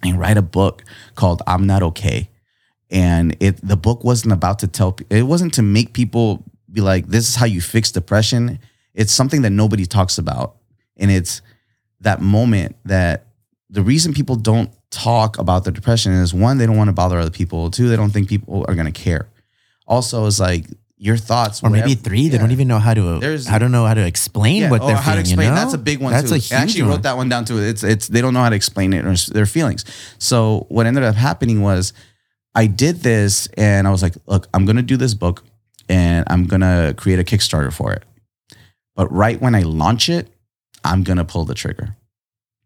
and 0.04 0.20
write 0.20 0.38
a 0.38 0.42
book 0.42 0.84
called 1.16 1.42
I'm 1.48 1.66
Not 1.68 1.84
Okay." 1.84 2.30
And 2.90 3.36
it 3.40 3.66
the 3.66 3.78
book 3.78 4.04
wasn't 4.04 4.34
about 4.34 4.60
to 4.60 4.68
tell 4.68 4.98
it 5.10 5.24
wasn't 5.24 5.54
to 5.56 5.62
make 5.62 5.94
people 5.94 6.44
be 6.72 6.82
like, 6.82 7.08
"This 7.08 7.28
is 7.28 7.36
how 7.36 7.46
you 7.46 7.62
fix 7.62 7.92
depression." 7.92 8.60
It's 8.94 9.14
something 9.14 9.44
that 9.44 9.52
nobody 9.52 9.86
talks 9.86 10.18
about, 10.18 10.56
and 10.98 11.12
it's 11.12 11.42
that 12.02 12.22
moment 12.22 12.76
that 12.86 13.28
the 13.70 13.84
reason 13.84 14.14
people 14.14 14.36
don't 14.36 14.72
talk 14.90 15.38
about 15.38 15.64
their 15.64 15.74
depression 15.74 16.14
is 16.14 16.34
one, 16.34 16.58
they 16.58 16.66
don't 16.66 16.78
want 16.78 16.88
to 16.88 16.94
bother 16.94 17.20
other 17.20 17.30
people. 17.30 17.70
Two, 17.70 17.88
they 17.90 17.96
don't 17.96 18.10
think 18.10 18.28
people 18.28 18.66
are 18.68 18.76
gonna 18.76 18.92
care. 18.92 19.30
Also, 19.88 20.26
is 20.26 20.40
like 20.40 20.66
your 21.02 21.16
thoughts, 21.16 21.64
Or 21.64 21.70
maybe 21.70 21.96
three, 21.96 22.28
they 22.28 22.36
yeah. 22.36 22.42
don't 22.42 22.52
even 22.52 22.68
know 22.68 22.78
how 22.78 22.94
to 22.94 23.20
There's- 23.20 23.46
don't 23.46 23.72
know 23.72 23.86
how 23.86 23.94
to 23.94 24.06
explain 24.06 24.64
Yeah, 24.64 24.70
what 24.70 24.82
oh, 24.82 24.88
they're 24.88 24.96
how 24.98 25.02
to 25.02 25.06
feeling. 25.12 25.20
explain. 25.22 25.48
you 25.48 25.56
know? 25.56 25.62
That's 25.62 25.74
a 25.74 25.78
big 25.78 26.00
one 26.02 26.12
That's 26.12 26.28
too. 26.30 26.34
a 26.34 26.38
I 26.38 26.40
huge 26.40 26.52
actually 26.52 26.82
one. 26.84 26.92
wrote 26.92 27.04
that 27.04 27.16
one 27.18 27.30
down 27.30 27.46
too. 27.46 27.58
It's 27.58 27.84
it's 27.84 28.10
they 28.10 28.20
don't 28.22 28.34
know 28.34 28.42
how 28.44 28.50
to 28.50 28.56
explain 28.56 28.92
it 28.92 29.06
or 29.06 29.16
their 29.34 29.46
feelings. 29.46 29.86
So 30.18 30.66
what 30.68 30.86
ended 30.86 31.04
up 31.04 31.16
happening 31.16 31.62
was 31.62 31.94
I 32.54 32.68
did 32.68 32.98
this 33.02 33.48
and 33.58 33.88
I 33.88 33.92
was 33.92 34.04
like, 34.04 34.16
look, 34.28 34.48
I'm 34.54 34.66
gonna 34.66 34.82
do 34.82 34.98
this 34.98 35.14
book 35.14 35.44
and 35.88 36.26
I'm 36.30 36.46
gonna 36.48 36.94
create 36.98 37.18
a 37.20 37.24
Kickstarter 37.24 37.72
for 37.72 37.94
it. 37.94 38.04
But 38.96 39.10
right 39.10 39.40
when 39.42 39.56
I 39.56 39.62
launch 39.62 40.10
it, 40.10 40.28
I'm 40.84 41.04
gonna 41.04 41.24
pull 41.24 41.46
the 41.46 41.54
trigger. 41.56 41.96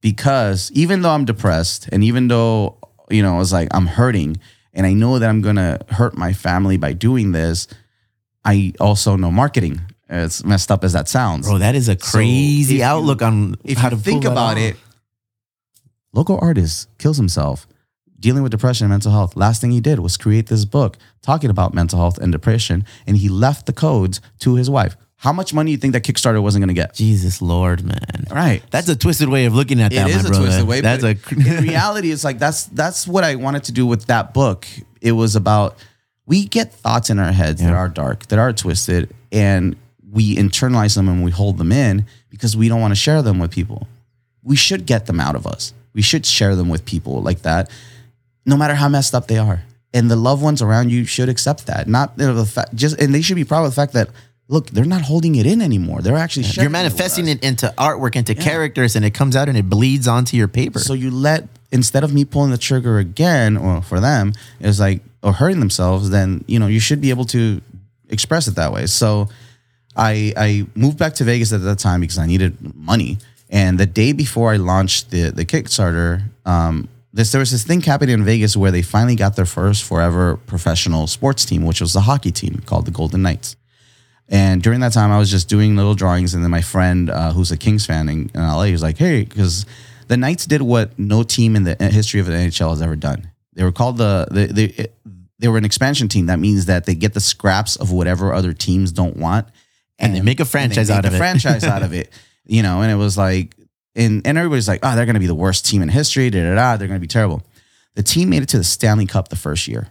Because 0.02 0.72
even 0.74 1.02
though 1.02 1.12
I'm 1.12 1.26
depressed 1.26 1.88
and 1.92 2.04
even 2.04 2.28
though, 2.28 2.78
you 3.12 3.22
know, 3.22 3.36
I 3.36 3.38
was 3.38 3.54
like, 3.54 3.68
I'm 3.72 3.86
hurting 3.88 4.38
and 4.74 4.86
I 4.88 4.94
know 4.94 5.20
that 5.20 5.30
I'm 5.30 5.42
gonna 5.42 5.80
hurt 5.90 6.18
my 6.18 6.34
family 6.34 6.78
by 6.78 6.94
doing 6.94 7.32
this, 7.32 7.68
I 8.46 8.74
also 8.80 9.16
know 9.16 9.32
marketing. 9.32 9.82
As 10.10 10.44
messed 10.46 10.70
up 10.72 10.84
as 10.84 10.94
that 10.94 11.08
sounds. 11.08 11.48
Bro, 11.48 11.60
that 11.60 11.74
is 11.76 11.88
a 11.90 11.98
So 12.00 12.12
crazy 12.12 12.76
you- 12.78 12.84
outlook 12.84 13.22
on 13.22 13.56
if 13.64 13.78
how 13.78 13.90
you 13.90 13.96
to 13.98 14.02
think 14.02 14.26
about 14.26 14.58
it, 14.58 14.76
local 16.14 16.38
artist 16.42 16.88
kills 16.98 17.18
himself 17.18 17.68
dealing 18.20 18.44
with 18.44 18.52
depression 18.52 18.86
and 18.86 18.92
mental 18.92 19.12
health. 19.12 19.36
Last 19.36 19.60
thing 19.62 19.72
he 19.72 19.82
did 19.82 20.00
was 20.00 20.16
create 20.18 20.48
this 20.48 20.66
book 20.66 20.98
talking 21.22 21.50
about 21.50 21.74
mental 21.74 22.00
health 22.00 22.18
and 22.20 22.32
depression, 22.32 22.86
and 23.08 23.18
he 23.18 23.28
left 23.30 23.66
the 23.66 23.74
codes 23.74 24.22
to 24.40 24.56
his 24.56 24.70
wife. 24.70 24.96
How 25.18 25.32
much 25.34 25.54
money 25.54 25.70
do 25.70 25.72
you 25.72 25.78
think 25.78 25.94
that 25.94 26.04
Kickstarter 26.04 26.42
wasn't 26.42 26.62
going 26.62 26.68
to 26.68 26.74
get? 26.74 26.94
Jesus 26.96 27.42
Lord, 27.42 27.84
man. 27.84 28.26
Right. 28.30 28.62
That's 28.72 28.90
a 28.90 28.96
twisted 28.96 29.30
way 29.30 29.46
of 29.46 29.56
looking 29.56 29.82
at 29.82 29.92
that. 29.92 30.08
that, 30.08 30.10
is 30.10 30.16
my 30.24 30.30
a 30.30 30.32
brother. 30.32 30.44
twisted 30.46 30.68
way. 30.68 30.82
That's 30.82 31.04
a 31.04 31.16
in 31.32 31.64
reality, 31.64 32.12
it's 32.12 32.24
like 32.26 32.40
that's 32.40 32.66
that's 32.66 33.08
what 33.08 33.24
I 33.24 33.36
wanted 33.36 33.64
to 33.66 33.72
do 33.72 33.86
with 33.88 34.06
that 34.08 34.34
book. 34.34 34.68
It 35.02 35.14
was 35.14 35.36
about 35.36 35.78
we 36.26 36.46
get 36.46 36.74
thoughts 36.74 37.10
in 37.10 37.20
our 37.20 37.32
heads 37.32 37.62
that 37.62 37.74
are 37.74 37.90
dark, 37.90 38.28
that 38.28 38.40
are 38.40 38.54
twisted, 38.54 39.14
and 39.32 39.76
we 40.12 40.36
internalize 40.36 40.96
them 40.96 41.10
and 41.10 41.24
we 41.24 41.32
hold 41.32 41.58
them 41.58 41.72
in 41.72 42.06
because 42.30 42.56
we 42.56 42.70
don't 42.70 42.80
want 42.80 42.92
to 42.92 42.96
share 42.96 43.22
them 43.22 43.40
with 43.40 43.52
people. 43.52 43.88
We 44.42 44.56
should 44.56 44.86
get 44.86 45.06
them 45.06 45.20
out 45.20 45.36
of 45.36 45.48
us. 45.48 45.74
We 45.94 46.02
should 46.02 46.26
share 46.26 46.56
them 46.56 46.70
with 46.70 46.86
people 46.86 47.22
like 47.22 47.42
that, 47.42 47.70
no 48.46 48.58
matter 48.58 48.76
how 48.76 48.90
messed 48.90 49.14
up 49.14 49.28
they 49.28 49.38
are. 49.38 49.64
And 49.94 50.10
the 50.10 50.16
loved 50.16 50.42
ones 50.42 50.62
around 50.62 50.92
you 50.92 51.06
should 51.06 51.30
accept 51.30 51.68
that. 51.68 51.88
Not 51.88 52.14
you 52.18 52.26
know, 52.26 52.34
the 52.34 52.46
fact 52.46 52.76
just 52.76 53.00
and 53.00 53.14
they 53.14 53.22
should 53.22 53.36
be 53.36 53.44
proud 53.44 53.66
of 53.66 53.72
the 53.72 53.76
fact 53.76 53.94
that 53.94 54.10
look, 54.48 54.70
they're 54.70 54.86
not 54.86 55.02
holding 55.02 55.36
it 55.36 55.46
in 55.46 55.62
anymore. 55.62 56.02
They're 56.02 56.18
actually 56.18 56.44
sharing 56.44 56.66
You're 56.66 56.72
manifesting 56.72 57.26
us. 57.26 57.36
it 57.36 57.44
into 57.44 57.74
artwork, 57.78 58.16
into 58.16 58.36
characters, 58.36 58.96
and 58.96 59.06
it 59.06 59.14
comes 59.14 59.36
out 59.36 59.50
and 59.50 59.58
it 59.58 59.70
bleeds 59.70 60.08
onto 60.08 60.36
your 60.36 60.48
paper. 60.48 60.80
So 60.80 60.94
you 60.94 61.12
let 61.12 61.48
instead 61.72 62.04
of 62.04 62.14
me 62.14 62.26
pulling 62.26 62.52
the 62.52 62.58
trigger 62.58 62.98
again, 62.98 63.58
or 63.58 63.82
for 63.82 64.00
them, 64.00 64.34
is 64.60 64.80
like 64.80 65.02
or 65.24 65.34
hurting 65.34 65.60
themselves, 65.60 66.10
then 66.10 66.44
you 66.48 66.60
know 66.60 66.68
you 66.68 66.80
should 66.80 67.02
be 67.02 67.10
able 67.10 67.26
to 67.26 67.62
express 68.10 68.48
it 68.48 68.56
that 68.56 68.72
way. 68.72 68.86
So 68.86 69.30
I 69.96 70.34
I 70.38 70.68
moved 70.76 70.98
back 70.98 71.14
to 71.16 71.24
Vegas 71.24 71.54
at 71.54 71.62
that 71.62 71.80
time 71.80 72.02
because 72.02 72.18
I 72.18 72.26
needed 72.26 72.76
money. 72.76 73.18
And 73.50 73.80
the 73.80 73.86
day 73.86 74.14
before 74.14 74.52
I 74.52 74.58
launched 74.58 75.12
the 75.12 75.32
the 75.32 75.46
Kickstarter, 75.46 76.24
um, 76.46 76.90
this 77.14 77.32
there 77.32 77.40
was 77.40 77.52
this 77.52 77.64
thing 77.64 77.82
happening 77.82 78.14
in 78.14 78.26
Vegas 78.26 78.58
where 78.58 78.72
they 78.72 78.82
finally 78.82 79.16
got 79.16 79.36
their 79.36 79.46
first 79.46 79.84
forever 79.84 80.38
professional 80.38 81.08
sports 81.08 81.46
team, 81.46 81.64
which 81.66 81.82
was 81.82 81.94
the 81.94 82.02
hockey 82.02 82.32
team 82.32 82.62
called 82.66 82.86
the 82.86 82.92
Golden 82.92 83.22
Knights. 83.22 83.56
And 84.30 84.64
during 84.64 84.80
that 84.80 84.94
time, 84.94 85.12
I 85.12 85.20
was 85.20 85.30
just 85.30 85.50
doing 85.50 85.76
little 85.76 85.96
drawings, 85.96 86.34
and 86.34 86.44
then 86.44 86.50
my 86.50 86.62
friend, 86.62 87.10
uh, 87.10 87.34
who's 87.34 87.52
a 87.52 87.58
Kings 87.58 87.86
fan 87.86 88.08
in, 88.10 88.32
in 88.34 88.42
LA, 88.42 88.72
was 88.72 88.82
like, 88.82 88.98
"Hey," 88.98 89.26
because 89.26 89.66
the 90.08 90.18
Knights 90.18 90.46
did 90.46 90.62
what 90.62 90.98
no 90.98 91.24
team 91.24 91.56
in 91.56 91.64
the 91.66 91.76
history 91.76 92.20
of 92.20 92.26
the 92.26 92.34
NHL 92.34 92.70
has 92.70 92.82
ever 92.82 92.96
done. 92.96 93.30
They 93.54 93.64
were 93.64 93.72
called 93.72 93.98
the 93.98 94.28
they 94.32 94.48
they, 94.48 94.88
they 95.44 95.50
were 95.50 95.58
an 95.58 95.66
expansion 95.66 96.08
team. 96.08 96.28
That 96.28 96.40
means 96.40 96.68
that 96.68 96.86
they 96.86 96.96
get 96.96 97.14
the 97.14 97.20
scraps 97.20 97.76
of 97.76 97.92
whatever 97.92 98.34
other 98.34 98.54
teams 98.54 98.94
don't 98.94 99.18
want, 99.18 99.46
And 100.00 100.16
they 100.16 100.22
make 100.22 100.40
a 100.40 100.46
franchise 100.46 100.88
make 100.88 100.98
out 100.98 101.06
of 101.06 101.12
a 101.12 101.16
it. 101.16 101.20
franchise 101.20 101.64
out 101.66 101.84
of 101.84 101.92
it, 102.02 102.14
you 102.46 102.64
know. 102.64 102.82
And 102.82 102.90
it 102.90 102.96
was 102.96 103.18
like, 103.18 103.54
and 103.94 104.26
and 104.26 104.38
everybody's 104.38 104.68
like, 104.70 104.80
"Oh, 104.84 104.96
they're 104.96 105.06
going 105.06 105.16
to 105.16 105.20
be 105.20 105.28
the 105.28 105.36
worst 105.36 105.66
team 105.66 105.82
in 105.82 105.90
history." 105.90 106.30
Da 106.30 106.42
da 106.42 106.56
da. 106.56 106.78
They're 106.78 106.88
going 106.88 107.00
to 107.00 107.08
be 107.08 107.08
terrible. 107.20 107.44
The 107.96 108.04
team 108.04 108.30
made 108.30 108.42
it 108.42 108.50
to 108.50 108.58
the 108.58 108.64
Stanley 108.64 109.06
Cup 109.06 109.28
the 109.28 109.36
first 109.36 109.68
year, 109.68 109.90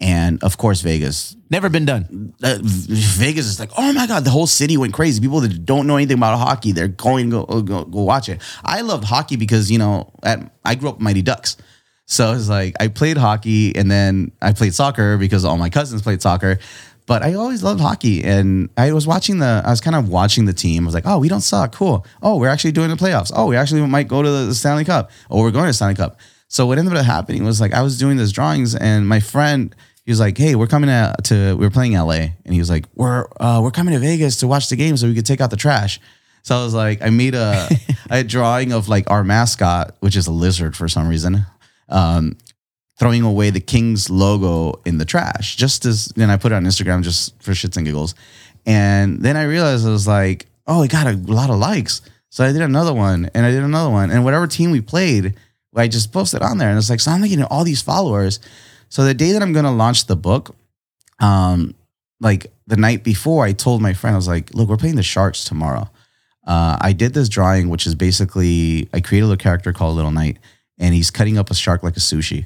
and 0.00 0.42
of 0.44 0.56
course, 0.58 0.82
Vegas 0.82 1.34
Never 1.50 1.68
been 1.68 1.84
done. 1.84 2.34
uh, 2.42 2.58
Vegas 2.62 3.46
is 3.46 3.60
like, 3.60 3.70
oh 3.78 3.92
my 3.92 4.06
god, 4.06 4.24
the 4.24 4.30
whole 4.30 4.46
city 4.46 4.76
went 4.76 4.92
crazy. 4.92 5.20
People 5.20 5.40
that 5.40 5.64
don't 5.64 5.86
know 5.86 5.96
anything 5.96 6.16
about 6.18 6.36
hockey, 6.38 6.72
they're 6.72 6.88
going 6.88 7.30
to 7.30 7.44
go, 7.46 7.62
go 7.62 7.84
go 7.84 8.02
watch 8.02 8.28
it. 8.28 8.40
I 8.64 8.80
loved 8.82 9.04
hockey 9.04 9.36
because 9.36 9.70
you 9.70 9.78
know, 9.78 10.12
at 10.22 10.52
I 10.64 10.74
grew 10.74 10.88
up 10.90 11.00
Mighty 11.00 11.22
Ducks, 11.22 11.56
so 12.06 12.32
it's 12.32 12.48
like 12.48 12.74
I 12.80 12.88
played 12.88 13.16
hockey 13.16 13.74
and 13.76 13.90
then 13.90 14.32
I 14.42 14.52
played 14.52 14.74
soccer 14.74 15.16
because 15.16 15.44
all 15.44 15.56
my 15.56 15.70
cousins 15.70 16.02
played 16.02 16.22
soccer. 16.22 16.58
But 17.06 17.22
I 17.22 17.34
always 17.34 17.62
loved 17.62 17.82
hockey, 17.82 18.24
and 18.24 18.70
I 18.78 18.92
was 18.92 19.06
watching 19.06 19.38
the. 19.38 19.62
I 19.62 19.68
was 19.68 19.82
kind 19.82 19.94
of 19.94 20.08
watching 20.08 20.46
the 20.46 20.54
team. 20.54 20.84
I 20.84 20.86
was 20.86 20.94
like, 20.94 21.06
"Oh, 21.06 21.18
we 21.18 21.28
don't 21.28 21.42
suck. 21.42 21.74
Cool. 21.74 22.06
Oh, 22.22 22.38
we're 22.38 22.48
actually 22.48 22.72
doing 22.72 22.88
the 22.88 22.96
playoffs. 22.96 23.30
Oh, 23.34 23.44
we 23.44 23.56
actually 23.56 23.86
might 23.86 24.08
go 24.08 24.22
to 24.22 24.30
the 24.30 24.54
Stanley 24.54 24.86
Cup. 24.86 25.10
Oh, 25.30 25.42
we're 25.42 25.50
going 25.50 25.66
to 25.66 25.74
Stanley 25.74 25.96
Cup." 25.96 26.18
So 26.48 26.64
what 26.64 26.78
ended 26.78 26.96
up 26.96 27.04
happening 27.04 27.44
was 27.44 27.60
like 27.60 27.74
I 27.74 27.82
was 27.82 27.98
doing 27.98 28.16
these 28.16 28.32
drawings, 28.32 28.74
and 28.74 29.06
my 29.06 29.20
friend 29.20 29.74
he 30.04 30.12
was 30.12 30.20
like, 30.20 30.38
"Hey, 30.38 30.54
we're 30.54 30.66
coming 30.66 30.88
to, 30.88 31.14
to 31.24 31.56
we 31.56 31.66
were 31.66 31.70
playing 31.70 31.92
LA," 31.92 32.28
and 32.44 32.54
he 32.54 32.58
was 32.58 32.70
like, 32.70 32.86
"We're 32.94 33.26
uh, 33.38 33.60
we're 33.62 33.70
coming 33.70 33.92
to 33.92 34.00
Vegas 34.00 34.38
to 34.38 34.46
watch 34.46 34.70
the 34.70 34.76
game, 34.76 34.96
so 34.96 35.06
we 35.06 35.14
could 35.14 35.26
take 35.26 35.42
out 35.42 35.50
the 35.50 35.56
trash." 35.56 36.00
So 36.42 36.54
I 36.54 36.62
was 36.62 36.74
like, 36.74 37.00
I 37.00 37.08
made 37.08 37.34
a 37.34 37.68
a 38.10 38.22
drawing 38.22 38.72
of 38.72 38.88
like 38.88 39.10
our 39.10 39.24
mascot, 39.24 39.96
which 40.00 40.14
is 40.14 40.26
a 40.26 40.32
lizard 40.32 40.76
for 40.76 40.88
some 40.88 41.08
reason, 41.08 41.46
um, 41.94 42.36
throwing 42.98 43.22
away 43.22 43.50
the 43.50 43.60
Kings 43.60 44.10
logo 44.10 44.80
in 44.84 44.98
the 44.98 45.04
trash. 45.04 45.56
Just 45.56 45.86
as 45.86 46.06
then 46.16 46.28
I 46.28 46.36
put 46.36 46.52
it 46.52 46.56
on 46.56 46.64
Instagram 46.64 47.02
just 47.02 47.40
for 47.42 47.52
shits 47.52 47.76
and 47.76 47.86
giggles, 47.86 48.14
and 48.66 49.22
then 49.22 49.36
I 49.36 49.44
realized 49.44 49.86
I 49.86 49.90
was 49.90 50.06
like, 50.06 50.46
oh, 50.66 50.82
it 50.82 50.90
got 50.90 51.06
a 51.06 51.12
lot 51.12 51.50
of 51.50 51.56
likes. 51.56 52.02
So 52.28 52.44
I 52.44 52.52
did 52.52 52.62
another 52.62 52.92
one, 52.92 53.30
and 53.32 53.46
I 53.46 53.50
did 53.50 53.62
another 53.62 53.90
one, 53.90 54.10
and 54.10 54.24
whatever 54.24 54.46
team 54.46 54.72
we 54.72 54.80
played, 54.80 55.34
I 55.74 55.88
just 55.88 56.12
posted 56.12 56.42
on 56.42 56.58
there, 56.58 56.68
and 56.68 56.76
it's 56.76 56.90
like, 56.90 57.00
so 57.00 57.12
I'm 57.12 57.22
getting 57.22 57.44
all 57.44 57.64
these 57.64 57.80
followers. 57.82 58.40
So 58.88 59.04
the 59.04 59.14
day 59.14 59.32
that 59.32 59.42
I'm 59.42 59.52
gonna 59.52 59.74
launch 59.74 60.06
the 60.06 60.16
book, 60.16 60.54
um, 61.20 61.74
like 62.20 62.52
the 62.66 62.76
night 62.76 63.04
before, 63.04 63.44
I 63.44 63.52
told 63.52 63.82
my 63.82 63.92
friend, 63.92 64.14
I 64.14 64.18
was 64.18 64.28
like, 64.28 64.52
look, 64.54 64.68
we're 64.68 64.76
playing 64.76 64.96
the 64.96 65.02
Sharks 65.02 65.44
tomorrow. 65.44 65.88
Uh, 66.46 66.76
I 66.80 66.92
did 66.92 67.14
this 67.14 67.28
drawing, 67.28 67.68
which 67.68 67.86
is 67.86 67.94
basically 67.94 68.88
I 68.92 69.00
created 69.00 69.30
a 69.30 69.36
character 69.36 69.72
called 69.72 69.96
Little 69.96 70.10
Knight, 70.10 70.38
and 70.84 70.94
he's 70.94 71.10
cutting 71.10 71.38
up 71.38 71.50
a 71.50 71.54
shark 71.54 71.82
like 71.82 71.96
a 71.96 72.00
sushi. 72.00 72.44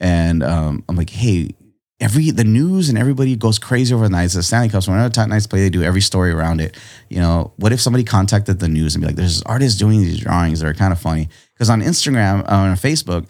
And 0.00 0.42
um, 0.42 0.84
I'm 0.88 0.96
like, 0.96 1.10
hey, 1.10 1.54
every 2.00 2.30
the 2.30 2.44
news 2.44 2.88
and 2.90 2.98
everybody 2.98 3.36
goes 3.36 3.58
crazy 3.58 3.94
over 3.94 4.04
the 4.04 4.10
Knights. 4.10 4.34
The 4.34 4.42
Stanley 4.42 4.68
Cups, 4.68 4.86
whenever 4.88 5.08
the 5.08 5.26
Knights 5.26 5.46
play, 5.46 5.60
they 5.60 5.70
do 5.70 5.82
every 5.82 6.02
story 6.02 6.30
around 6.32 6.60
it. 6.60 6.76
You 7.08 7.20
know, 7.20 7.52
what 7.56 7.72
if 7.72 7.80
somebody 7.80 8.04
contacted 8.04 8.58
the 8.58 8.68
news 8.68 8.94
and 8.94 9.02
be 9.02 9.06
like, 9.06 9.16
there's 9.16 9.42
artists 9.42 9.78
doing 9.78 10.00
these 10.00 10.18
drawings 10.20 10.60
that 10.60 10.68
are 10.68 10.74
kind 10.74 10.92
of 10.92 11.00
funny? 11.00 11.28
Because 11.54 11.70
on 11.70 11.80
Instagram, 11.82 12.40
uh, 12.50 12.54
on 12.68 12.76
Facebook, 12.76 13.26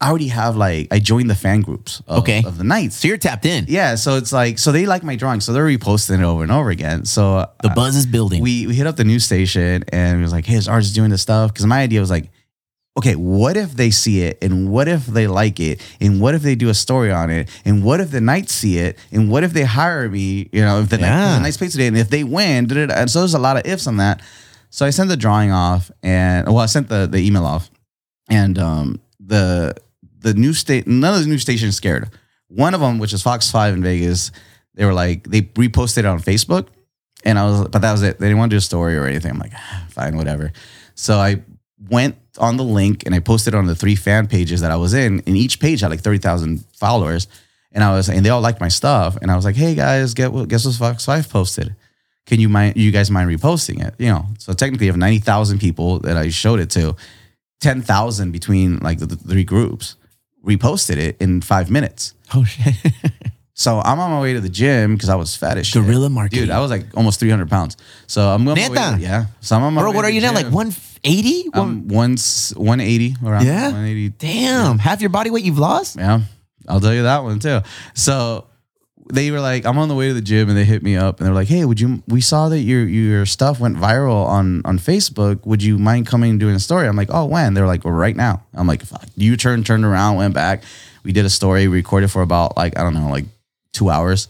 I 0.00 0.08
already 0.10 0.28
have 0.28 0.56
like 0.56 0.88
I 0.92 0.98
joined 1.00 1.30
the 1.30 1.34
fan 1.34 1.60
groups 1.62 2.02
of, 2.06 2.18
Okay. 2.20 2.42
of 2.44 2.58
the 2.58 2.64
Knights. 2.64 2.96
So 2.96 3.08
you're 3.08 3.16
tapped 3.16 3.46
in. 3.46 3.64
Yeah, 3.68 3.94
so 3.96 4.16
it's 4.16 4.32
like 4.32 4.58
so 4.60 4.70
they 4.70 4.86
like 4.86 5.02
my 5.02 5.16
drawing, 5.16 5.40
so 5.40 5.52
they're 5.52 5.66
reposting 5.66 6.20
it 6.20 6.24
over 6.24 6.42
and 6.44 6.52
over 6.52 6.70
again. 6.70 7.04
So 7.06 7.22
uh, 7.38 7.46
The 7.62 7.70
buzz 7.70 7.96
is 7.96 8.06
building. 8.06 8.42
we 8.42 8.66
we 8.68 8.74
hit 8.74 8.86
up 8.86 8.96
the 8.96 9.04
news 9.04 9.24
station 9.24 9.82
and 9.88 10.18
it 10.18 10.22
was 10.22 10.32
like, 10.32 10.46
hey, 10.46 10.56
is 10.56 10.68
artist 10.68 10.94
doing 10.94 11.10
this 11.10 11.22
stuff? 11.22 11.52
Because 11.52 11.66
my 11.66 11.80
idea 11.80 12.00
was 12.00 12.10
like, 12.10 12.30
okay, 12.96 13.14
what 13.16 13.56
if 13.56 13.72
they 13.72 13.90
see 13.90 14.20
it 14.22 14.38
and 14.42 14.70
what 14.70 14.86
if 14.86 15.06
they 15.06 15.26
like 15.26 15.58
it 15.58 15.80
and 16.00 16.20
what 16.20 16.34
if 16.34 16.42
they 16.42 16.54
do 16.54 16.68
a 16.68 16.74
story 16.74 17.10
on 17.10 17.28
it 17.30 17.48
and 17.64 17.82
what 17.84 18.00
if 18.00 18.10
the 18.10 18.20
Knights 18.20 18.52
see 18.52 18.78
it 18.78 18.98
and 19.10 19.30
what 19.30 19.42
if 19.42 19.52
they 19.52 19.64
hire 19.64 20.08
me? 20.08 20.48
You 20.52 20.62
know, 20.62 20.80
if 20.80 20.90
the, 20.90 20.98
Knights, 20.98 21.08
Yeah. 21.10 21.34
the 21.34 21.40
Knights 21.40 21.56
play 21.56 21.68
today 21.68 21.86
and 21.88 21.98
if 21.98 22.08
they 22.10 22.22
win, 22.24 22.66
da, 22.66 22.74
da, 22.74 22.86
da. 22.86 22.94
and 22.94 23.10
so 23.10 23.20
there's 23.20 23.34
a 23.34 23.38
lot 23.38 23.56
of 23.56 23.66
ifs 23.66 23.86
on 23.86 23.96
that. 23.96 24.22
So 24.70 24.86
I 24.86 24.90
sent 24.90 25.08
the 25.08 25.16
drawing 25.16 25.50
off 25.50 25.90
and 26.02 26.46
well, 26.46 26.58
I 26.58 26.66
sent 26.66 26.88
the 26.88 27.06
the 27.06 27.18
email 27.18 27.44
off 27.44 27.70
and 28.28 28.58
um 28.58 29.00
the 29.20 29.74
the 30.20 30.34
new 30.34 30.52
state 30.52 30.86
none 30.86 31.14
of 31.14 31.20
the 31.20 31.28
new 31.28 31.38
stations 31.38 31.76
scared. 31.76 32.10
One 32.48 32.74
of 32.74 32.80
them, 32.80 32.98
which 32.98 33.12
is 33.12 33.22
Fox 33.22 33.50
Five 33.50 33.74
in 33.74 33.82
Vegas, 33.82 34.30
they 34.74 34.84
were 34.84 34.92
like 34.94 35.28
they 35.28 35.42
reposted 35.42 35.98
it 35.98 36.04
on 36.06 36.20
Facebook, 36.20 36.68
and 37.24 37.38
I 37.38 37.44
was, 37.44 37.68
but 37.68 37.82
that 37.82 37.90
was 37.92 38.02
it. 38.02 38.18
They 38.20 38.26
didn't 38.26 38.38
want 38.38 38.50
to 38.50 38.54
do 38.54 38.58
a 38.58 38.60
story 38.60 38.96
or 38.96 39.06
anything. 39.06 39.32
I'm 39.32 39.38
like, 39.38 39.52
"Ah, 39.54 39.86
fine, 39.90 40.16
whatever. 40.16 40.52
So 40.94 41.18
I 41.18 41.42
went 41.90 42.16
on 42.38 42.56
the 42.56 42.64
link 42.64 43.04
and 43.06 43.14
I 43.14 43.20
posted 43.20 43.54
on 43.54 43.66
the 43.66 43.74
three 43.74 43.94
fan 43.96 44.26
pages 44.26 44.60
that 44.60 44.70
I 44.70 44.76
was 44.76 44.94
in, 44.94 45.22
and 45.26 45.36
each 45.36 45.60
page 45.60 45.80
had 45.80 45.90
like 45.90 46.00
thirty 46.00 46.18
thousand 46.18 46.64
followers, 46.74 47.26
and 47.72 47.82
I 47.82 47.92
was, 47.92 48.08
and 48.08 48.24
they 48.24 48.30
all 48.30 48.40
liked 48.40 48.60
my 48.60 48.68
stuff, 48.68 49.16
and 49.20 49.30
I 49.30 49.36
was 49.36 49.44
like, 49.44 49.56
hey 49.56 49.74
guys, 49.74 50.14
get 50.14 50.32
what 50.32 50.48
guess 50.48 50.64
what 50.64 50.74
Fox 50.74 51.04
Five 51.04 51.28
posted. 51.28 51.74
Can 52.26 52.40
you 52.40 52.48
mind 52.48 52.76
you 52.76 52.90
guys 52.90 53.10
mind 53.10 53.28
reposting 53.30 53.86
it? 53.86 53.94
You 53.98 54.08
know, 54.08 54.26
so 54.38 54.52
technically, 54.52 54.86
have 54.86 54.96
ninety 54.96 55.18
thousand 55.18 55.60
people 55.60 55.98
that 56.00 56.16
I 56.16 56.28
showed 56.30 56.60
it 56.60 56.70
to, 56.70 56.96
ten 57.60 57.82
thousand 57.82 58.32
between 58.32 58.78
like 58.78 58.98
the, 58.98 59.06
the 59.06 59.16
three 59.16 59.44
groups 59.44 59.96
reposted 60.44 60.96
it 60.96 61.16
in 61.20 61.40
five 61.40 61.70
minutes. 61.70 62.14
oh 62.34 62.44
shit. 62.44 62.74
So 63.54 63.78
I'm 63.78 64.00
on 64.00 64.10
my 64.10 64.20
way 64.20 64.32
to 64.32 64.40
the 64.40 64.48
gym 64.48 64.94
because 64.94 65.08
I 65.08 65.14
was 65.14 65.36
fat 65.36 65.56
as 65.58 65.68
shit. 65.68 65.84
Guerrilla 65.84 66.10
marketing. 66.10 66.46
Dude, 66.46 66.50
I 66.50 66.60
was 66.60 66.70
like 66.70 66.86
almost 66.96 67.20
300 67.20 67.48
pounds. 67.48 67.76
So 68.08 68.28
I'm 68.28 68.44
going. 68.44 68.56
Neta. 68.56 68.74
To, 68.74 68.98
yeah. 68.98 69.26
So 69.40 69.56
I'm 69.56 69.62
on 69.62 69.74
my 69.74 69.82
Bro, 69.82 69.92
what 69.92 70.04
are 70.04 70.10
you 70.10 70.20
now? 70.20 70.34
Like 70.34 70.50
gym. 70.50 70.72
180? 71.04 71.50
I'm 71.54 71.88
once 71.88 72.54
180 72.56 73.16
around 73.24 73.46
Yeah? 73.46 73.64
180. 73.64 74.08
Damn. 74.18 74.78
Half 74.78 75.00
your 75.00 75.10
body 75.10 75.30
weight 75.30 75.44
you've 75.44 75.58
lost? 75.58 75.96
Yeah, 75.96 76.20
I'll 76.68 76.80
tell 76.80 76.94
you 76.94 77.02
that 77.04 77.22
one 77.22 77.38
too. 77.38 77.60
So 77.94 78.46
they 79.12 79.30
were 79.30 79.40
like, 79.40 79.66
I'm 79.66 79.76
on 79.78 79.88
the 79.88 79.94
way 79.94 80.08
to 80.08 80.14
the 80.14 80.22
gym, 80.22 80.48
and 80.48 80.56
they 80.56 80.64
hit 80.64 80.82
me 80.82 80.96
up, 80.96 81.18
and 81.20 81.26
they're 81.26 81.34
like, 81.34 81.48
Hey, 81.48 81.64
would 81.64 81.78
you? 81.78 82.02
We 82.08 82.20
saw 82.22 82.48
that 82.48 82.60
your 82.60 82.86
your 82.86 83.26
stuff 83.26 83.60
went 83.60 83.76
viral 83.76 84.24
on 84.26 84.62
on 84.64 84.78
Facebook. 84.78 85.44
Would 85.46 85.62
you 85.62 85.78
mind 85.78 86.06
coming 86.06 86.30
and 86.30 86.40
doing 86.40 86.54
a 86.54 86.60
story? 86.60 86.88
I'm 86.88 86.96
like, 86.96 87.10
Oh, 87.10 87.26
when? 87.26 87.52
They're 87.54 87.66
like, 87.66 87.84
Well, 87.84 87.92
right 87.94 88.16
now. 88.16 88.42
I'm 88.54 88.66
like, 88.66 88.82
Fuck. 88.82 89.04
You 89.16 89.36
turned 89.36 89.66
turned 89.66 89.84
around, 89.84 90.16
went 90.16 90.32
back. 90.34 90.62
We 91.02 91.12
did 91.12 91.26
a 91.26 91.30
story, 91.30 91.68
recorded 91.68 92.10
for 92.10 92.22
about 92.22 92.56
like 92.56 92.78
I 92.78 92.82
don't 92.82 92.94
know, 92.94 93.08
like 93.10 93.26
two 93.72 93.90
hours. 93.90 94.28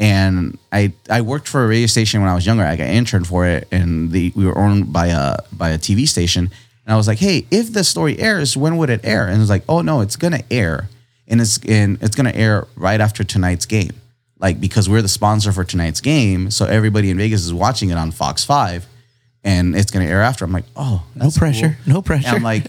And 0.00 0.58
I 0.72 0.94
I 1.10 1.20
worked 1.20 1.46
for 1.46 1.62
a 1.62 1.68
radio 1.68 1.86
station 1.86 2.22
when 2.22 2.30
I 2.30 2.34
was 2.34 2.46
younger. 2.46 2.64
I 2.64 2.74
got 2.74 2.88
interned 2.88 3.26
for 3.26 3.46
it, 3.46 3.68
and 3.70 4.10
the 4.10 4.32
we 4.34 4.46
were 4.46 4.56
owned 4.56 4.94
by 4.94 5.08
a 5.08 5.36
by 5.52 5.68
a 5.68 5.78
TV 5.78 6.08
station. 6.08 6.50
And 6.86 6.94
I 6.94 6.96
was 6.96 7.06
like, 7.06 7.18
hey, 7.18 7.46
if 7.50 7.74
the 7.74 7.84
story 7.84 8.18
airs, 8.18 8.56
when 8.56 8.78
would 8.78 8.88
it 8.88 9.04
air? 9.04 9.26
And 9.26 9.36
it 9.36 9.40
was 9.40 9.50
like, 9.50 9.62
oh 9.68 9.82
no, 9.82 10.00
it's 10.00 10.16
gonna 10.16 10.42
air, 10.50 10.88
and 11.28 11.38
it's 11.38 11.60
and 11.68 12.02
it's 12.02 12.16
gonna 12.16 12.32
air 12.32 12.66
right 12.76 12.98
after 12.98 13.24
tonight's 13.24 13.66
game, 13.66 13.92
like 14.38 14.58
because 14.58 14.88
we're 14.88 15.02
the 15.02 15.08
sponsor 15.08 15.52
for 15.52 15.64
tonight's 15.64 16.00
game, 16.00 16.50
so 16.50 16.64
everybody 16.64 17.10
in 17.10 17.18
Vegas 17.18 17.44
is 17.44 17.52
watching 17.52 17.90
it 17.90 17.98
on 17.98 18.10
Fox 18.10 18.42
Five, 18.42 18.86
and 19.44 19.76
it's 19.76 19.90
gonna 19.90 20.06
air 20.06 20.22
after. 20.22 20.46
I'm 20.46 20.52
like, 20.52 20.64
oh, 20.76 21.04
that's 21.14 21.36
pressure, 21.36 21.76
cool. 21.84 21.94
no 21.94 22.00
pressure. 22.02 22.28
And 22.28 22.36
I'm 22.36 22.42
like, 22.42 22.64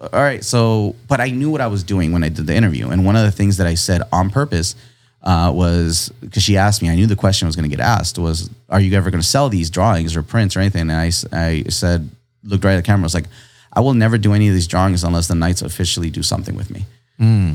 all 0.00 0.08
right, 0.12 0.44
so 0.44 0.94
but 1.08 1.20
I 1.20 1.30
knew 1.30 1.50
what 1.50 1.60
I 1.60 1.66
was 1.66 1.82
doing 1.82 2.12
when 2.12 2.22
I 2.22 2.28
did 2.28 2.46
the 2.46 2.54
interview, 2.54 2.88
and 2.90 3.04
one 3.04 3.16
of 3.16 3.24
the 3.24 3.32
things 3.32 3.56
that 3.56 3.66
I 3.66 3.74
said 3.74 4.02
on 4.12 4.30
purpose 4.30 4.76
uh, 5.22 5.50
was 5.54 6.12
because 6.20 6.42
she 6.42 6.56
asked 6.56 6.80
me, 6.82 6.88
I 6.90 6.94
knew 6.94 7.06
the 7.06 7.16
question 7.16 7.46
was 7.46 7.56
going 7.56 7.68
to 7.68 7.76
get 7.76 7.82
asked 7.84 8.18
was, 8.18 8.50
"Are 8.68 8.80
you 8.80 8.96
ever 8.96 9.10
going 9.10 9.20
to 9.20 9.26
sell 9.26 9.48
these 9.48 9.70
drawings 9.70 10.16
or 10.16 10.22
prints 10.22 10.56
or 10.56 10.60
anything?" 10.60 10.82
And 10.82 10.92
I, 10.92 11.10
I 11.32 11.64
said, 11.68 12.08
looked 12.44 12.64
right 12.64 12.74
at 12.74 12.76
the 12.76 12.82
camera, 12.82 13.02
I 13.02 13.06
was 13.06 13.14
like, 13.14 13.26
"I 13.72 13.80
will 13.80 13.94
never 13.94 14.16
do 14.18 14.32
any 14.32 14.48
of 14.48 14.54
these 14.54 14.66
drawings 14.66 15.02
unless 15.04 15.28
the 15.28 15.34
Knights 15.34 15.62
officially 15.62 16.10
do 16.10 16.22
something 16.22 16.54
with 16.54 16.70
me, 16.70 16.86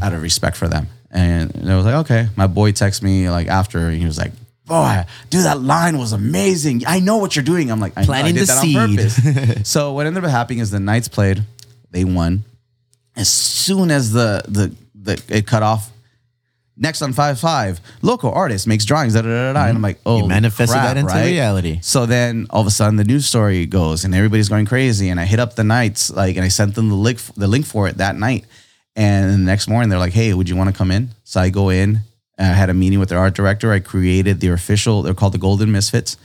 out 0.04 0.14
of 0.14 0.22
respect 0.22 0.58
for 0.58 0.68
them." 0.68 0.88
And 1.10 1.70
I 1.70 1.76
was 1.76 1.86
like, 1.86 1.96
"Okay." 1.96 2.28
My 2.36 2.48
boy 2.48 2.72
texted 2.72 3.04
me 3.04 3.30
like 3.30 3.48
after, 3.48 3.92
he 3.92 4.06
was 4.06 4.18
like. 4.18 4.32
Boy, 4.66 5.04
dude, 5.30 5.44
that 5.44 5.60
line 5.60 5.98
was 5.98 6.14
amazing. 6.14 6.84
I 6.88 7.02
know 7.02 7.18
what 7.18 7.36
you're 7.36 7.44
doing. 7.44 7.70
I'm 7.70 7.82
like, 7.82 7.92
I, 7.98 8.02
know, 8.06 8.14
I 8.14 8.22
Planting 8.22 8.36
did 8.36 8.44
the 8.44 8.46
that 8.46 8.62
seed. 8.62 8.78
on 8.78 8.96
purpose. 8.96 9.70
so 9.70 9.92
what 9.92 10.06
ended 10.08 10.24
up 10.24 10.32
happening 10.32 10.60
is 10.60 10.72
the 10.72 10.80
Knights 10.80 11.10
played, 11.10 11.44
they 11.92 12.06
won. 12.06 12.46
As 13.18 13.28
soon 13.28 13.92
as 13.92 14.14
the 14.14 14.42
the, 14.48 14.74
the 14.96 15.22
it 15.28 15.46
cut 15.46 15.64
off, 15.64 15.92
next 16.78 17.02
on 17.02 17.14
five 17.14 17.40
five, 17.40 17.80
local 18.02 18.32
artist 18.32 18.68
makes 18.68 18.86
drawings. 18.86 19.14
Da, 19.14 19.22
da, 19.22 19.28
da, 19.28 19.54
da, 19.54 19.68
And 19.68 19.78
I'm 19.78 19.82
like, 19.82 20.00
oh, 20.06 20.20
You 20.20 20.28
manifested 20.28 20.74
crap, 20.74 20.86
that 20.88 20.98
into 20.98 21.14
right? 21.14 21.26
reality. 21.26 21.80
So 21.82 22.06
then 22.06 22.48
all 22.50 22.62
of 22.62 22.68
a 22.68 22.72
sudden 22.72 22.96
the 22.96 23.04
news 23.04 23.26
story 23.26 23.66
goes 23.66 24.04
and 24.06 24.14
everybody's 24.16 24.50
going 24.50 24.66
crazy. 24.66 25.10
And 25.10 25.20
I 25.20 25.26
hit 25.26 25.40
up 25.40 25.56
the 25.56 25.64
Knights 25.64 26.10
like, 26.12 26.36
and 26.36 26.46
I 26.46 26.50
sent 26.50 26.76
them 26.76 26.90
the 26.90 26.96
link 26.96 27.20
the 27.36 27.48
link 27.48 27.66
for 27.66 27.88
it 27.88 27.98
that 27.98 28.16
night. 28.16 28.46
And 28.96 29.32
the 29.32 29.38
next 29.38 29.68
morning 29.68 29.90
they're 29.90 30.00
like, 30.00 30.14
hey, 30.14 30.34
would 30.34 30.50
you 30.50 30.56
want 30.56 30.70
to 30.70 30.76
come 30.76 30.92
in? 30.92 31.10
So 31.24 31.40
I 31.42 31.50
go 31.50 31.70
in. 31.70 32.00
I 32.40 32.44
had 32.46 32.70
a 32.70 32.74
meeting 32.74 33.00
with 33.00 33.10
their 33.10 33.20
art 33.20 33.36
director. 33.36 33.72
I 33.72 33.80
created 33.80 34.42
their 34.42 34.54
official. 34.54 35.04
They're 35.04 35.14
called 35.14 35.34
the 35.34 35.38
Golden 35.38 35.72
Misfits 35.72 36.18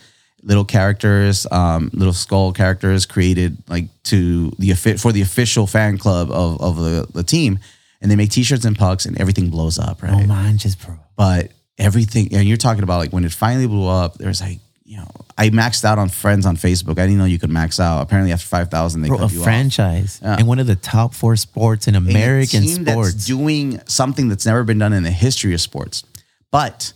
little 0.43 0.65
characters, 0.65 1.47
um, 1.51 1.91
little 1.93 2.13
skull 2.13 2.53
characters 2.53 3.07
created 3.07 3.57
like 3.69 3.87
to 4.05 4.51
the 4.59 4.73
for 4.75 5.13
the 5.13 5.21
official 5.21 5.67
fan 5.67 5.99
club 5.99 6.31
of 6.31 6.61
of 6.61 6.77
the, 6.77 7.07
the 7.13 7.23
team, 7.23 7.59
and 8.01 8.11
they 8.11 8.17
make 8.17 8.31
T-shirts 8.31 8.65
and 8.65 8.77
pucks, 8.79 9.07
and 9.07 9.21
everything 9.21 9.51
blows 9.51 9.79
up, 9.79 10.03
right? 10.03 10.13
Oh, 10.13 10.27
man, 10.27 10.57
just 10.59 10.85
bro. 10.85 10.97
But 11.17 11.51
everything, 11.79 12.35
and 12.35 12.47
you're 12.47 12.57
talking 12.57 12.83
about 12.83 12.99
like 12.99 13.13
when 13.13 13.25
it 13.25 13.33
finally 13.33 13.67
blew 13.67 13.87
up, 13.89 14.19
there's 14.19 14.41
like 14.41 14.59
you 14.85 14.97
know, 14.97 15.07
I 15.37 15.51
maxed 15.51 15.85
out 15.85 15.99
on 15.99 16.09
friends 16.09 16.47
on 16.47 16.57
Facebook. 16.57 16.93
I 16.93 17.05
didn't 17.07 17.19
know 17.19 17.27
you 17.27 17.39
could 17.39 17.51
max 17.51 17.79
out. 17.79 18.01
Apparently, 18.01 18.33
after 18.33 18.47
five 18.47 18.71
thousand, 18.71 19.03
they 19.03 19.09
Bro, 19.09 19.19
cut 19.19 19.31
a 19.31 19.35
you 19.35 19.41
off. 19.41 19.45
franchise 19.45 20.19
Yeah. 20.23 20.37
and 20.39 20.49
one 20.49 20.59
of 20.59 20.67
the 20.67 20.77
top 20.77 21.13
four 21.13 21.37
sports 21.37 21.87
in 21.89 21.95
American 21.95 22.63
team 22.63 22.85
that's 22.85 22.95
sports. 22.95 23.27
doing 23.27 23.81
something 23.87 24.29
that's 24.29 24.47
never 24.47 24.65
been 24.65 24.79
done 24.79 24.95
in 24.95 25.03
the 25.03 25.11
history 25.11 25.53
of 25.53 25.61
sports. 25.61 26.05
But 26.51 26.95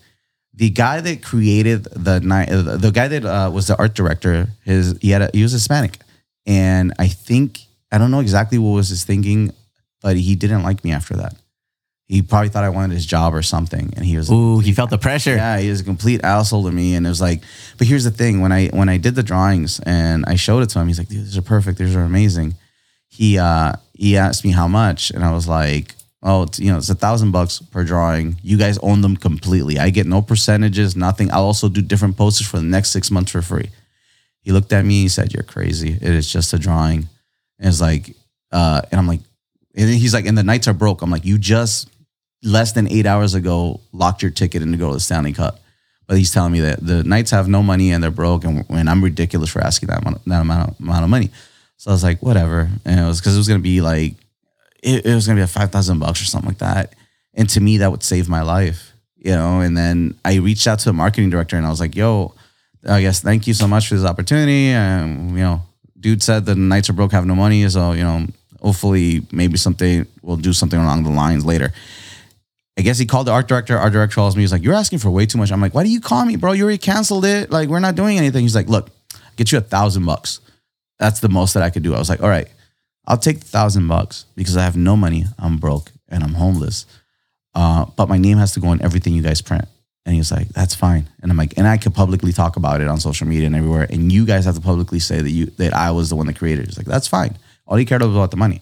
the 0.54 0.70
guy 0.70 1.02
that 1.02 1.22
created 1.22 1.84
the 1.84 2.20
the 2.80 2.90
guy 2.90 3.08
that 3.08 3.24
uh, 3.26 3.50
was 3.52 3.66
the 3.66 3.76
art 3.76 3.92
director, 3.94 4.48
his 4.64 4.96
he 5.02 5.10
had 5.10 5.22
a, 5.22 5.30
he 5.34 5.42
was 5.42 5.52
Hispanic, 5.52 5.98
and 6.46 6.94
I 6.98 7.08
think 7.08 7.60
I 7.90 7.98
don't 7.98 8.10
know 8.10 8.20
exactly 8.20 8.56
what 8.56 8.70
was 8.70 8.88
his 8.88 9.04
thinking, 9.04 9.52
but 10.02 10.16
he 10.16 10.34
didn't 10.34 10.62
like 10.62 10.84
me 10.84 10.92
after 10.92 11.16
that. 11.16 11.34
He 12.08 12.20
probably 12.20 12.50
thought 12.50 12.64
I 12.64 12.68
wanted 12.68 12.94
his 12.94 13.06
job 13.06 13.34
or 13.34 13.42
something, 13.42 13.94
and 13.96 14.04
he 14.04 14.16
was 14.16 14.28
like, 14.28 14.36
Ooh, 14.36 14.58
he 14.58 14.72
felt 14.72 14.90
the 14.90 14.98
pressure. 14.98 15.34
yeah, 15.36 15.58
he 15.58 15.70
was 15.70 15.80
a 15.80 15.84
complete 15.84 16.22
asshole 16.24 16.64
to 16.64 16.72
me, 16.72 16.94
and 16.94 17.06
it 17.06 17.08
was 17.08 17.20
like. 17.20 17.42
But 17.78 17.86
here's 17.86 18.04
the 18.04 18.10
thing: 18.10 18.40
when 18.40 18.52
I 18.52 18.66
when 18.68 18.88
I 18.88 18.98
did 18.98 19.14
the 19.14 19.22
drawings 19.22 19.80
and 19.80 20.24
I 20.26 20.34
showed 20.34 20.62
it 20.62 20.68
to 20.70 20.80
him, 20.80 20.88
he's 20.88 20.98
like, 20.98 21.08
"Dude, 21.08 21.24
these 21.24 21.38
are 21.38 21.42
perfect. 21.42 21.78
These 21.78 21.96
are 21.96 22.02
amazing." 22.02 22.54
He 23.08 23.38
uh 23.38 23.74
he 23.94 24.16
asked 24.18 24.44
me 24.44 24.50
how 24.50 24.68
much, 24.68 25.10
and 25.10 25.24
I 25.24 25.32
was 25.32 25.48
like, 25.48 25.94
oh, 26.22 26.42
it's, 26.44 26.58
you 26.58 26.70
know, 26.70 26.78
it's 26.78 26.90
a 26.90 26.94
thousand 26.94 27.30
bucks 27.32 27.60
per 27.60 27.84
drawing. 27.84 28.36
You 28.42 28.56
guys 28.56 28.78
own 28.78 29.00
them 29.00 29.16
completely. 29.16 29.78
I 29.78 29.90
get 29.90 30.06
no 30.06 30.22
percentages, 30.22 30.96
nothing. 30.96 31.30
I'll 31.30 31.44
also 31.44 31.68
do 31.68 31.82
different 31.82 32.16
posters 32.16 32.46
for 32.46 32.58
the 32.58 32.64
next 32.64 32.90
six 32.90 33.10
months 33.10 33.32
for 33.32 33.42
free. 33.42 33.70
He 34.40 34.52
looked 34.52 34.72
at 34.72 34.84
me. 34.84 35.02
He 35.02 35.08
said, 35.08 35.32
"You're 35.32 35.44
crazy. 35.44 35.92
It 35.92 36.02
is 36.02 36.30
just 36.30 36.52
a 36.52 36.58
drawing." 36.58 37.08
And 37.58 37.68
it's 37.68 37.80
like, 37.80 38.14
uh, 38.50 38.82
and 38.90 38.98
I'm 38.98 39.06
like, 39.06 39.20
and 39.74 39.88
then 39.88 39.96
he's 39.96 40.14
like, 40.14 40.26
"And 40.26 40.36
the 40.36 40.42
Knights 40.42 40.68
are 40.68 40.72
broke." 40.72 41.02
I'm 41.02 41.10
like, 41.10 41.24
"You 41.24 41.38
just 41.38 41.88
less 42.42 42.72
than 42.72 42.90
eight 42.90 43.06
hours 43.06 43.34
ago 43.34 43.80
locked 43.92 44.22
your 44.22 44.30
ticket 44.30 44.62
in 44.62 44.72
to 44.72 44.78
go 44.78 44.88
to 44.88 44.94
the 44.94 45.00
Stanley 45.00 45.32
Cup." 45.32 45.60
But 46.06 46.18
he's 46.18 46.32
telling 46.32 46.52
me 46.52 46.60
that 46.60 46.84
the 46.84 47.02
Knights 47.04 47.30
have 47.30 47.48
no 47.48 47.62
money 47.62 47.92
and 47.92 48.02
they're 48.02 48.10
broke, 48.10 48.44
and, 48.44 48.64
and 48.68 48.90
I'm 48.90 49.02
ridiculous 49.02 49.50
for 49.50 49.62
asking 49.62 49.88
that 49.88 50.02
amount, 50.02 50.24
that 50.26 50.40
amount 50.40 50.70
of, 50.70 50.80
amount 50.80 51.04
of 51.04 51.10
money. 51.10 51.30
So 51.76 51.90
I 51.90 51.94
was 51.94 52.04
like, 52.04 52.22
whatever. 52.22 52.68
And 52.84 53.00
it 53.00 53.04
was 53.04 53.20
because 53.20 53.34
it 53.34 53.38
was 53.38 53.48
gonna 53.48 53.60
be 53.60 53.80
like, 53.80 54.14
it, 54.82 55.06
it 55.06 55.14
was 55.14 55.26
gonna 55.26 55.38
be 55.38 55.42
a 55.42 55.48
five 55.48 55.70
thousand 55.72 55.98
bucks 56.00 56.20
or 56.20 56.26
something 56.26 56.50
like 56.50 56.58
that. 56.58 56.94
And 57.34 57.48
to 57.50 57.60
me, 57.60 57.78
that 57.78 57.90
would 57.90 58.02
save 58.02 58.28
my 58.28 58.42
life, 58.42 58.92
you 59.16 59.32
know. 59.32 59.60
And 59.60 59.76
then 59.76 60.18
I 60.24 60.36
reached 60.36 60.66
out 60.66 60.80
to 60.80 60.84
the 60.86 60.92
marketing 60.92 61.30
director 61.30 61.56
and 61.56 61.64
I 61.64 61.70
was 61.70 61.80
like, 61.80 61.96
yo, 61.96 62.34
I 62.86 63.00
guess 63.00 63.20
thank 63.20 63.46
you 63.46 63.54
so 63.54 63.66
much 63.66 63.88
for 63.88 63.94
this 63.94 64.04
opportunity. 64.04 64.68
And 64.68 65.30
you 65.30 65.38
know, 65.38 65.62
dude 65.98 66.22
said 66.22 66.44
the 66.44 66.54
Knights 66.54 66.90
are 66.90 66.94
broke, 66.94 67.12
have 67.12 67.26
no 67.26 67.34
money, 67.34 67.68
so 67.68 67.92
you 67.92 68.02
know, 68.02 68.26
hopefully 68.62 69.26
maybe 69.32 69.58
something 69.58 70.06
we'll 70.22 70.36
do 70.36 70.52
something 70.52 70.78
along 70.78 71.02
the 71.02 71.10
lines 71.10 71.44
later. 71.44 71.72
I 72.78 72.82
guess 72.82 72.98
he 72.98 73.04
called 73.04 73.26
the 73.26 73.32
art 73.32 73.48
director. 73.48 73.76
Art 73.76 73.92
director 73.92 74.14
calls 74.14 74.34
me. 74.34 74.42
He's 74.42 74.52
like, 74.52 74.62
"You're 74.62 74.74
asking 74.74 75.00
for 75.00 75.10
way 75.10 75.26
too 75.26 75.36
much." 75.36 75.52
I'm 75.52 75.60
like, 75.60 75.74
"Why 75.74 75.82
do 75.82 75.90
you 75.90 76.00
call 76.00 76.24
me, 76.24 76.36
bro? 76.36 76.52
You 76.52 76.64
already 76.64 76.78
canceled 76.78 77.24
it. 77.26 77.50
Like, 77.50 77.68
we're 77.68 77.80
not 77.80 77.96
doing 77.96 78.16
anything." 78.16 78.42
He's 78.42 78.54
like, 78.54 78.68
"Look, 78.68 78.90
I'll 79.14 79.20
get 79.36 79.52
you 79.52 79.58
a 79.58 79.62
thousand 79.62 80.06
bucks. 80.06 80.40
That's 80.98 81.20
the 81.20 81.28
most 81.28 81.52
that 81.54 81.62
I 81.62 81.70
could 81.70 81.82
do." 81.82 81.94
I 81.94 81.98
was 81.98 82.08
like, 82.08 82.22
"All 82.22 82.30
right, 82.30 82.48
I'll 83.06 83.18
take 83.18 83.40
the 83.40 83.46
thousand 83.46 83.88
bucks 83.88 84.24
because 84.36 84.56
I 84.56 84.62
have 84.62 84.76
no 84.76 84.96
money. 84.96 85.26
I'm 85.38 85.58
broke 85.58 85.90
and 86.08 86.24
I'm 86.24 86.34
homeless. 86.34 86.86
Uh, 87.54 87.84
but 87.96 88.08
my 88.08 88.16
name 88.16 88.38
has 88.38 88.54
to 88.54 88.60
go 88.60 88.68
on 88.68 88.80
everything 88.80 89.14
you 89.14 89.22
guys 89.22 89.42
print." 89.42 89.66
And 90.06 90.14
he's 90.14 90.32
like, 90.32 90.48
"That's 90.48 90.74
fine." 90.74 91.08
And 91.20 91.30
I'm 91.30 91.36
like, 91.36 91.58
"And 91.58 91.68
I 91.68 91.76
could 91.76 91.94
publicly 91.94 92.32
talk 92.32 92.56
about 92.56 92.80
it 92.80 92.88
on 92.88 93.00
social 93.00 93.26
media 93.26 93.46
and 93.46 93.54
everywhere. 93.54 93.86
And 93.90 94.10
you 94.10 94.24
guys 94.24 94.46
have 94.46 94.54
to 94.54 94.62
publicly 94.62 94.98
say 94.98 95.20
that 95.20 95.30
you 95.30 95.46
that 95.58 95.74
I 95.74 95.90
was 95.90 96.08
the 96.08 96.16
one 96.16 96.26
that 96.28 96.38
created 96.38 96.64
it." 96.64 96.68
He's 96.68 96.78
like, 96.78 96.86
"That's 96.86 97.06
fine." 97.06 97.36
All 97.72 97.78
he 97.78 97.86
cared 97.86 98.02
about 98.02 98.08
was 98.08 98.16
about 98.18 98.30
the 98.30 98.36
money. 98.36 98.60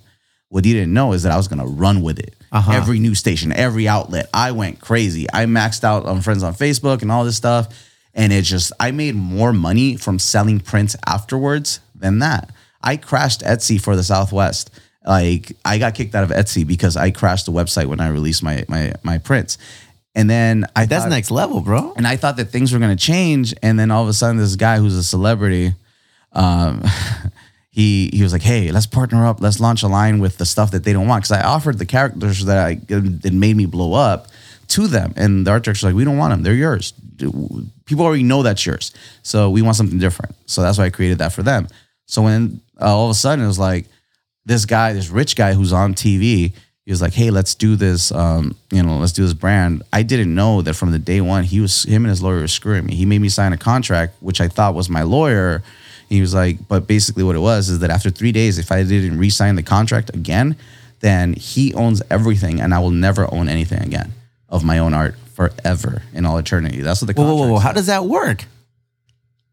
What 0.50 0.64
he 0.64 0.72
didn't 0.72 0.94
know 0.94 1.14
is 1.14 1.24
that 1.24 1.32
I 1.32 1.36
was 1.36 1.48
gonna 1.48 1.66
run 1.66 2.00
with 2.00 2.20
it. 2.20 2.32
Uh-huh. 2.52 2.70
Every 2.72 3.00
news 3.00 3.18
station, 3.18 3.50
every 3.52 3.88
outlet, 3.88 4.30
I 4.32 4.52
went 4.52 4.80
crazy. 4.80 5.26
I 5.32 5.46
maxed 5.46 5.82
out 5.82 6.06
on 6.06 6.20
friends 6.20 6.44
on 6.44 6.54
Facebook 6.54 7.02
and 7.02 7.10
all 7.10 7.24
this 7.24 7.36
stuff. 7.36 7.66
And 8.14 8.32
it 8.32 8.42
just, 8.42 8.72
I 8.78 8.92
made 8.92 9.16
more 9.16 9.52
money 9.52 9.96
from 9.96 10.20
selling 10.20 10.60
prints 10.60 10.94
afterwards 11.08 11.80
than 11.96 12.20
that. 12.20 12.50
I 12.82 12.96
crashed 12.98 13.40
Etsy 13.40 13.80
for 13.80 13.96
the 13.96 14.04
Southwest. 14.04 14.70
Like 15.04 15.56
I 15.64 15.78
got 15.78 15.94
kicked 15.96 16.14
out 16.14 16.22
of 16.22 16.30
Etsy 16.30 16.64
because 16.64 16.96
I 16.96 17.10
crashed 17.10 17.46
the 17.46 17.52
website 17.52 17.86
when 17.86 17.98
I 18.00 18.08
released 18.10 18.42
my 18.44 18.64
my 18.68 18.92
my 19.02 19.18
prints. 19.18 19.58
And 20.14 20.30
then 20.30 20.66
I 20.76 20.86
That's 20.86 21.02
thought- 21.04 21.10
next 21.10 21.30
level, 21.32 21.60
bro. 21.62 21.94
and 21.96 22.06
I 22.06 22.14
thought 22.16 22.36
that 22.36 22.46
things 22.46 22.72
were 22.72 22.78
going 22.78 22.96
to 22.96 23.04
change. 23.12 23.54
And 23.62 23.76
then 23.76 23.90
all 23.90 24.02
of 24.04 24.08
a 24.08 24.12
sudden, 24.12 24.36
this 24.38 24.54
guy 24.56 24.78
who's 24.78 24.96
a 24.96 25.04
celebrity, 25.04 25.74
um, 26.32 26.82
he 27.70 28.10
he 28.12 28.22
was 28.22 28.32
like, 28.32 28.42
"Hey, 28.42 28.72
let's 28.72 28.86
partner 28.86 29.24
up. 29.26 29.40
Let's 29.40 29.60
launch 29.60 29.82
a 29.82 29.88
line 29.88 30.18
with 30.18 30.38
the 30.38 30.44
stuff 30.44 30.72
that 30.72 30.84
they 30.84 30.92
don't 30.92 31.06
want." 31.06 31.22
Because 31.22 31.38
I 31.38 31.42
offered 31.42 31.78
the 31.78 31.86
characters 31.86 32.44
that 32.44 32.58
I 32.58 32.74
that 32.74 33.32
made 33.32 33.56
me 33.56 33.66
blow 33.66 33.94
up 33.94 34.28
to 34.68 34.86
them, 34.86 35.12
and 35.16 35.46
the 35.46 35.52
art 35.52 35.62
director's 35.64 35.84
like, 35.84 35.94
"We 35.94 36.04
don't 36.04 36.18
want 36.18 36.32
them. 36.32 36.42
They're 36.42 36.54
yours. 36.54 36.92
People 37.86 38.04
already 38.04 38.24
know 38.24 38.42
that's 38.42 38.66
yours. 38.66 38.92
So 39.22 39.50
we 39.50 39.62
want 39.62 39.76
something 39.76 39.98
different." 39.98 40.34
So 40.46 40.62
that's 40.62 40.78
why 40.78 40.86
I 40.86 40.90
created 40.90 41.18
that 41.18 41.32
for 41.32 41.44
them. 41.44 41.68
So 42.06 42.22
when 42.22 42.60
uh, 42.80 42.86
all 42.86 43.04
of 43.04 43.12
a 43.12 43.14
sudden 43.14 43.44
it 43.44 43.48
was 43.48 43.58
like 43.58 43.86
this 44.44 44.64
guy, 44.64 44.92
this 44.92 45.08
rich 45.08 45.36
guy 45.36 45.52
who's 45.52 45.72
on 45.72 45.94
TV, 45.94 46.52
he 46.84 46.90
was 46.90 47.00
like, 47.00 47.12
"Hey, 47.12 47.30
let's 47.30 47.54
do 47.54 47.76
this. 47.76 48.10
Um, 48.10 48.56
you 48.72 48.82
know, 48.82 48.96
let's 48.98 49.12
do 49.12 49.22
this 49.22 49.32
brand." 49.32 49.84
I 49.92 50.02
didn't 50.02 50.34
know 50.34 50.60
that 50.62 50.74
from 50.74 50.90
the 50.90 50.98
day 50.98 51.20
one, 51.20 51.44
he 51.44 51.60
was 51.60 51.84
him 51.84 52.04
and 52.04 52.10
his 52.10 52.20
lawyer 52.20 52.40
were 52.40 52.48
screwing 52.48 52.86
me. 52.86 52.96
He 52.96 53.06
made 53.06 53.20
me 53.20 53.28
sign 53.28 53.52
a 53.52 53.56
contract, 53.56 54.16
which 54.20 54.40
I 54.40 54.48
thought 54.48 54.74
was 54.74 54.90
my 54.90 55.04
lawyer. 55.04 55.62
He 56.10 56.20
was 56.20 56.34
like, 56.34 56.68
but 56.68 56.86
basically, 56.86 57.22
what 57.22 57.36
it 57.36 57.40
was 57.40 57.70
is 57.70 57.78
that 57.78 57.88
after 57.88 58.10
three 58.10 58.32
days, 58.32 58.58
if 58.58 58.70
I 58.70 58.82
didn't 58.82 59.18
re-sign 59.18 59.54
the 59.54 59.62
contract 59.62 60.10
again, 60.12 60.56
then 60.98 61.32
he 61.34 61.72
owns 61.72 62.02
everything, 62.10 62.60
and 62.60 62.74
I 62.74 62.80
will 62.80 62.90
never 62.90 63.32
own 63.32 63.48
anything 63.48 63.80
again 63.80 64.12
of 64.48 64.64
my 64.64 64.78
own 64.78 64.92
art 64.92 65.14
forever 65.32 66.02
in 66.12 66.26
all 66.26 66.36
eternity. 66.36 66.80
That's 66.80 67.00
what 67.00 67.06
the 67.06 67.14
contract. 67.14 67.38
whoa, 67.38 67.46
whoa, 67.46 67.52
whoa. 67.54 67.58
How 67.60 67.72
does 67.72 67.86
that 67.86 68.04
work? 68.04 68.44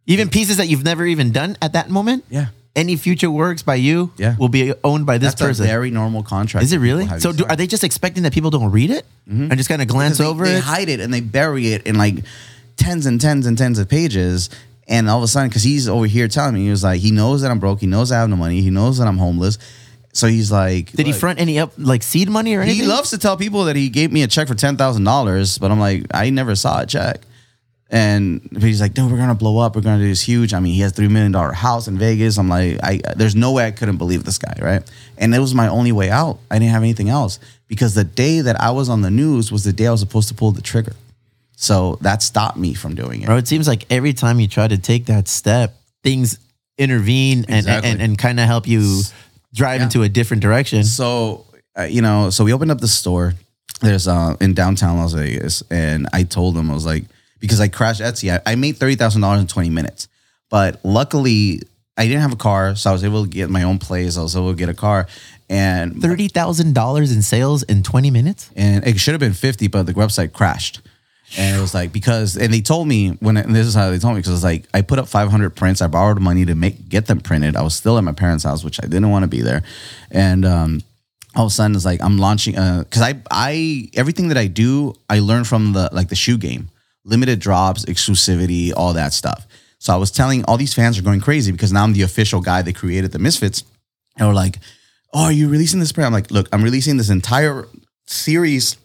Even 0.07 0.29
pieces 0.29 0.57
that 0.57 0.67
you've 0.67 0.83
never 0.83 1.05
even 1.05 1.31
done 1.31 1.57
at 1.61 1.73
that 1.73 1.89
moment? 1.89 2.25
Yeah. 2.29 2.47
Any 2.75 2.95
future 2.95 3.29
works 3.29 3.61
by 3.63 3.75
you 3.75 4.11
Yeah. 4.17 4.35
will 4.37 4.49
be 4.49 4.73
owned 4.83 5.05
by 5.05 5.17
this 5.17 5.33
That's 5.33 5.41
person. 5.41 5.65
a 5.65 5.67
very 5.67 5.91
normal 5.91 6.23
contract. 6.23 6.63
Is 6.63 6.73
it 6.73 6.79
really? 6.79 7.07
So 7.19 7.31
do, 7.33 7.45
are 7.45 7.55
they 7.55 7.67
just 7.67 7.83
expecting 7.83 8.23
that 8.23 8.33
people 8.33 8.49
don't 8.49 8.71
read 8.71 8.89
it 8.89 9.05
mm-hmm. 9.27 9.49
and 9.51 9.57
just 9.57 9.69
kind 9.69 9.81
of 9.81 9.87
glance 9.87 10.17
Because 10.17 10.31
over 10.31 10.45
they 10.45 10.51
it? 10.51 10.55
They 10.55 10.59
hide 10.61 10.89
it 10.89 10.99
and 10.99 11.13
they 11.13 11.21
bury 11.21 11.73
it 11.73 11.85
in 11.85 11.97
like 11.97 12.23
tens 12.77 13.05
and 13.05 13.19
tens 13.19 13.45
and 13.45 13.57
tens 13.57 13.79
of 13.79 13.89
pages. 13.89 14.49
And 14.87 15.09
all 15.09 15.17
of 15.17 15.23
a 15.23 15.27
sudden, 15.27 15.49
because 15.49 15.63
he's 15.63 15.89
over 15.89 16.05
here 16.05 16.27
telling 16.27 16.55
me, 16.55 16.63
he 16.63 16.69
was 16.69 16.83
like, 16.83 17.01
he 17.01 17.11
knows 17.11 17.41
that 17.41 17.51
I'm 17.51 17.59
broke. 17.59 17.81
He 17.81 17.87
knows 17.87 18.11
I 18.11 18.19
have 18.19 18.29
no 18.29 18.37
money. 18.37 18.61
He 18.61 18.69
knows 18.69 18.97
that 18.99 19.07
I'm 19.07 19.17
homeless. 19.17 19.57
So 20.13 20.27
he's 20.27 20.51
like, 20.51 20.91
Did 20.93 21.05
he 21.05 21.13
front 21.13 21.39
any 21.39 21.59
up 21.59 21.73
like 21.77 22.01
seed 22.01 22.29
money 22.29 22.55
or 22.55 22.61
anything? 22.61 22.81
He 22.81 22.87
loves 22.87 23.11
to 23.11 23.19
tell 23.19 23.37
people 23.37 23.65
that 23.65 23.75
he 23.75 23.89
gave 23.89 24.11
me 24.11 24.23
a 24.23 24.27
check 24.27 24.47
for 24.47 24.55
ten 24.55 24.75
thousand 24.75 25.03
dollars, 25.03 25.59
but 25.59 25.69
I'm 25.69 25.79
like, 25.79 26.05
I 26.11 26.31
never 26.31 26.55
saw 26.55 26.81
a 26.81 26.85
check. 26.87 27.21
And 27.89 28.41
but 28.51 28.63
he's 28.63 28.81
like, 28.81 28.93
dude, 28.93 29.11
we're 29.11 29.17
gonna 29.17 29.35
blow 29.35 29.59
up. 29.59 29.75
We're 29.75 29.83
gonna 29.83 30.01
do 30.01 30.07
this 30.07 30.21
huge. 30.21 30.53
I 30.53 30.59
mean, 30.59 30.73
he 30.73 30.81
has 30.81 30.91
three 30.91 31.07
million 31.07 31.31
dollar 31.31 31.51
house 31.51 31.87
in 31.87 31.97
Vegas. 31.99 32.37
I'm 32.37 32.49
like, 32.49 32.79
I 32.81 32.99
there's 33.15 33.35
no 33.35 33.51
way 33.51 33.67
I 33.67 33.71
couldn't 33.71 33.97
believe 33.97 34.23
this 34.23 34.39
guy, 34.39 34.57
right? 34.59 34.91
And 35.17 35.35
it 35.35 35.39
was 35.39 35.53
my 35.53 35.67
only 35.67 35.91
way 35.91 36.09
out. 36.09 36.39
I 36.49 36.57
didn't 36.57 36.71
have 36.71 36.81
anything 36.83 37.09
else 37.09 37.39
because 37.67 37.93
the 37.93 38.03
day 38.03 38.41
that 38.41 38.59
I 38.59 38.71
was 38.71 38.89
on 38.89 39.03
the 39.03 39.11
news 39.11 39.51
was 39.51 39.63
the 39.63 39.73
day 39.73 39.87
I 39.87 39.91
was 39.91 39.99
supposed 39.99 40.29
to 40.29 40.33
pull 40.33 40.51
the 40.51 40.61
trigger. 40.61 40.93
So 41.59 41.97
that 42.01 42.21
stopped 42.21 42.55
me 42.57 42.75
from 42.75 42.93
doing 42.93 43.23
it. 43.23 43.25
Bro, 43.25 43.37
it 43.37 43.47
seems 43.47 43.67
like 43.67 43.85
every 43.91 44.13
time 44.13 44.39
you 44.39 44.47
try 44.47 44.67
to 44.67 44.77
take 44.77 45.07
that 45.07 45.27
step, 45.27 45.75
things 46.03 46.37
intervene 46.77 47.39
and 47.47 47.57
Exactly. 47.65 47.89
and, 47.89 47.99
and 48.01 48.17
kind 48.17 48.39
of 48.39 48.45
help 48.45 48.67
you 48.67 49.01
drive 49.55 49.81
into 49.81 50.03
a 50.03 50.09
different 50.09 50.43
direction. 50.43 50.83
So, 50.83 51.45
uh, 51.77 51.83
you 51.83 52.03
know, 52.03 52.29
so 52.29 52.43
we 52.43 52.53
opened 52.53 52.69
up 52.69 52.79
the 52.79 52.87
store. 52.87 53.33
There's 53.81 54.07
uh 54.07 54.35
in 54.39 54.53
downtown 54.53 54.97
Las 54.97 55.13
Vegas, 55.13 55.63
and 55.71 56.07
I 56.13 56.23
told 56.23 56.55
them 56.55 56.69
I 56.69 56.75
was 56.75 56.85
like, 56.85 57.05
because 57.39 57.59
I 57.59 57.67
crashed 57.69 58.01
Etsy, 58.01 58.31
I, 58.31 58.51
I 58.51 58.55
made 58.55 58.77
thirty 58.77 58.95
thousand 58.95 59.21
dollars 59.21 59.41
in 59.41 59.47
twenty 59.47 59.69
minutes, 59.71 60.07
but 60.51 60.79
luckily 60.83 61.61
I 61.97 62.05
didn't 62.05 62.21
have 62.21 62.33
a 62.33 62.37
car, 62.37 62.75
so 62.75 62.91
I 62.91 62.93
was 62.93 63.03
able 63.03 63.23
to 63.23 63.29
get 63.29 63.49
my 63.49 63.63
own 63.63 63.79
place. 63.79 64.15
I 64.17 64.21
was 64.21 64.35
able 64.35 64.51
to 64.51 64.55
get 64.57 64.69
a 64.69 64.73
car, 64.75 65.07
and 65.49 65.99
Thirty 66.01 66.27
thousand 66.27 66.73
dollars 66.75 67.11
in 67.11 67.21
sales 67.23 67.63
in 67.63 67.81
twenty 67.83 68.11
minutes. 68.11 68.51
and 68.55 68.85
it 68.85 68.99
should 68.99 69.13
have 69.13 69.19
been 69.21 69.33
50 69.33 69.67
but 69.67 69.87
the 69.87 69.93
website 69.93 70.33
crashed 70.33 70.81
and 71.35 71.57
it 71.57 71.59
was 71.59 71.73
like 71.73 71.91
because 71.91 72.37
and 72.37 72.53
they 72.53 72.61
told 72.61 72.87
me 72.87 73.09
when 73.19 73.35
and 73.35 73.53
this 73.53 73.67
is 73.67 73.73
how 73.73 73.89
they 73.89 73.99
told 73.99 74.13
me 74.13 74.19
because 74.19 74.33
it's 74.33 74.43
like 74.43 74.65
i 74.73 74.81
put 74.81 74.97
up 74.99 75.07
500 75.07 75.49
prints 75.51 75.81
i 75.81 75.87
borrowed 75.87 76.21
money 76.21 76.45
to 76.45 76.55
make 76.55 76.87
get 76.87 77.07
them 77.07 77.19
printed. 77.19 77.55
I 77.55 77.63
was 77.63 77.75
still 77.75 77.97
at 77.97 78.03
my 78.03 78.13
parents 78.13 78.45
house 78.45 78.63
which 78.63 78.81
i 78.81 78.87
didn't 78.87 79.09
want 79.09 79.23
to 79.23 79.27
be 79.27 79.41
there. 79.41 79.63
And 80.09 80.45
um 80.45 80.81
all 81.35 81.45
of 81.45 81.51
a 81.51 81.53
sudden 81.53 81.75
it's 81.75 81.85
like 81.85 82.01
i'm 82.01 82.17
launching 82.17 82.57
uh 82.57 82.83
because 82.83 83.01
i 83.01 83.15
i 83.29 83.89
everything 83.93 84.29
that 84.29 84.37
i 84.37 84.47
do 84.47 84.93
i 85.09 85.19
learn 85.19 85.43
from 85.43 85.73
the 85.73 85.89
like 85.91 86.09
the 86.09 86.15
shoe 86.15 86.37
game. 86.37 86.69
Limited 87.03 87.39
drops 87.39 87.85
exclusivity 87.85 88.73
all 88.75 88.93
that 88.93 89.11
stuff. 89.13 89.47
So 89.79 89.93
i 89.93 89.97
was 89.97 90.11
telling 90.11 90.45
all 90.45 90.57
these 90.57 90.73
fans 90.73 90.97
are 90.97 91.03
going 91.03 91.19
crazy 91.19 91.51
because 91.51 91.73
now 91.73 91.83
i'm 91.83 91.93
the 91.93 92.03
official 92.03 92.39
guy 92.39 92.61
that 92.61 92.75
created 92.75 93.11
the 93.11 93.19
misfits. 93.19 93.63
And 94.17 94.27
we're 94.27 94.33
like, 94.33 94.57
"Oh, 95.13 95.25
are 95.25 95.31
you 95.31 95.47
releasing 95.47 95.79
this 95.79 95.91
print?" 95.91 96.07
I'm 96.07 96.13
like, 96.13 96.31
"Look, 96.31 96.49
I'm 96.51 96.63
releasing 96.63 96.97
this 96.97 97.11
entire 97.11 97.67
series 98.07 98.77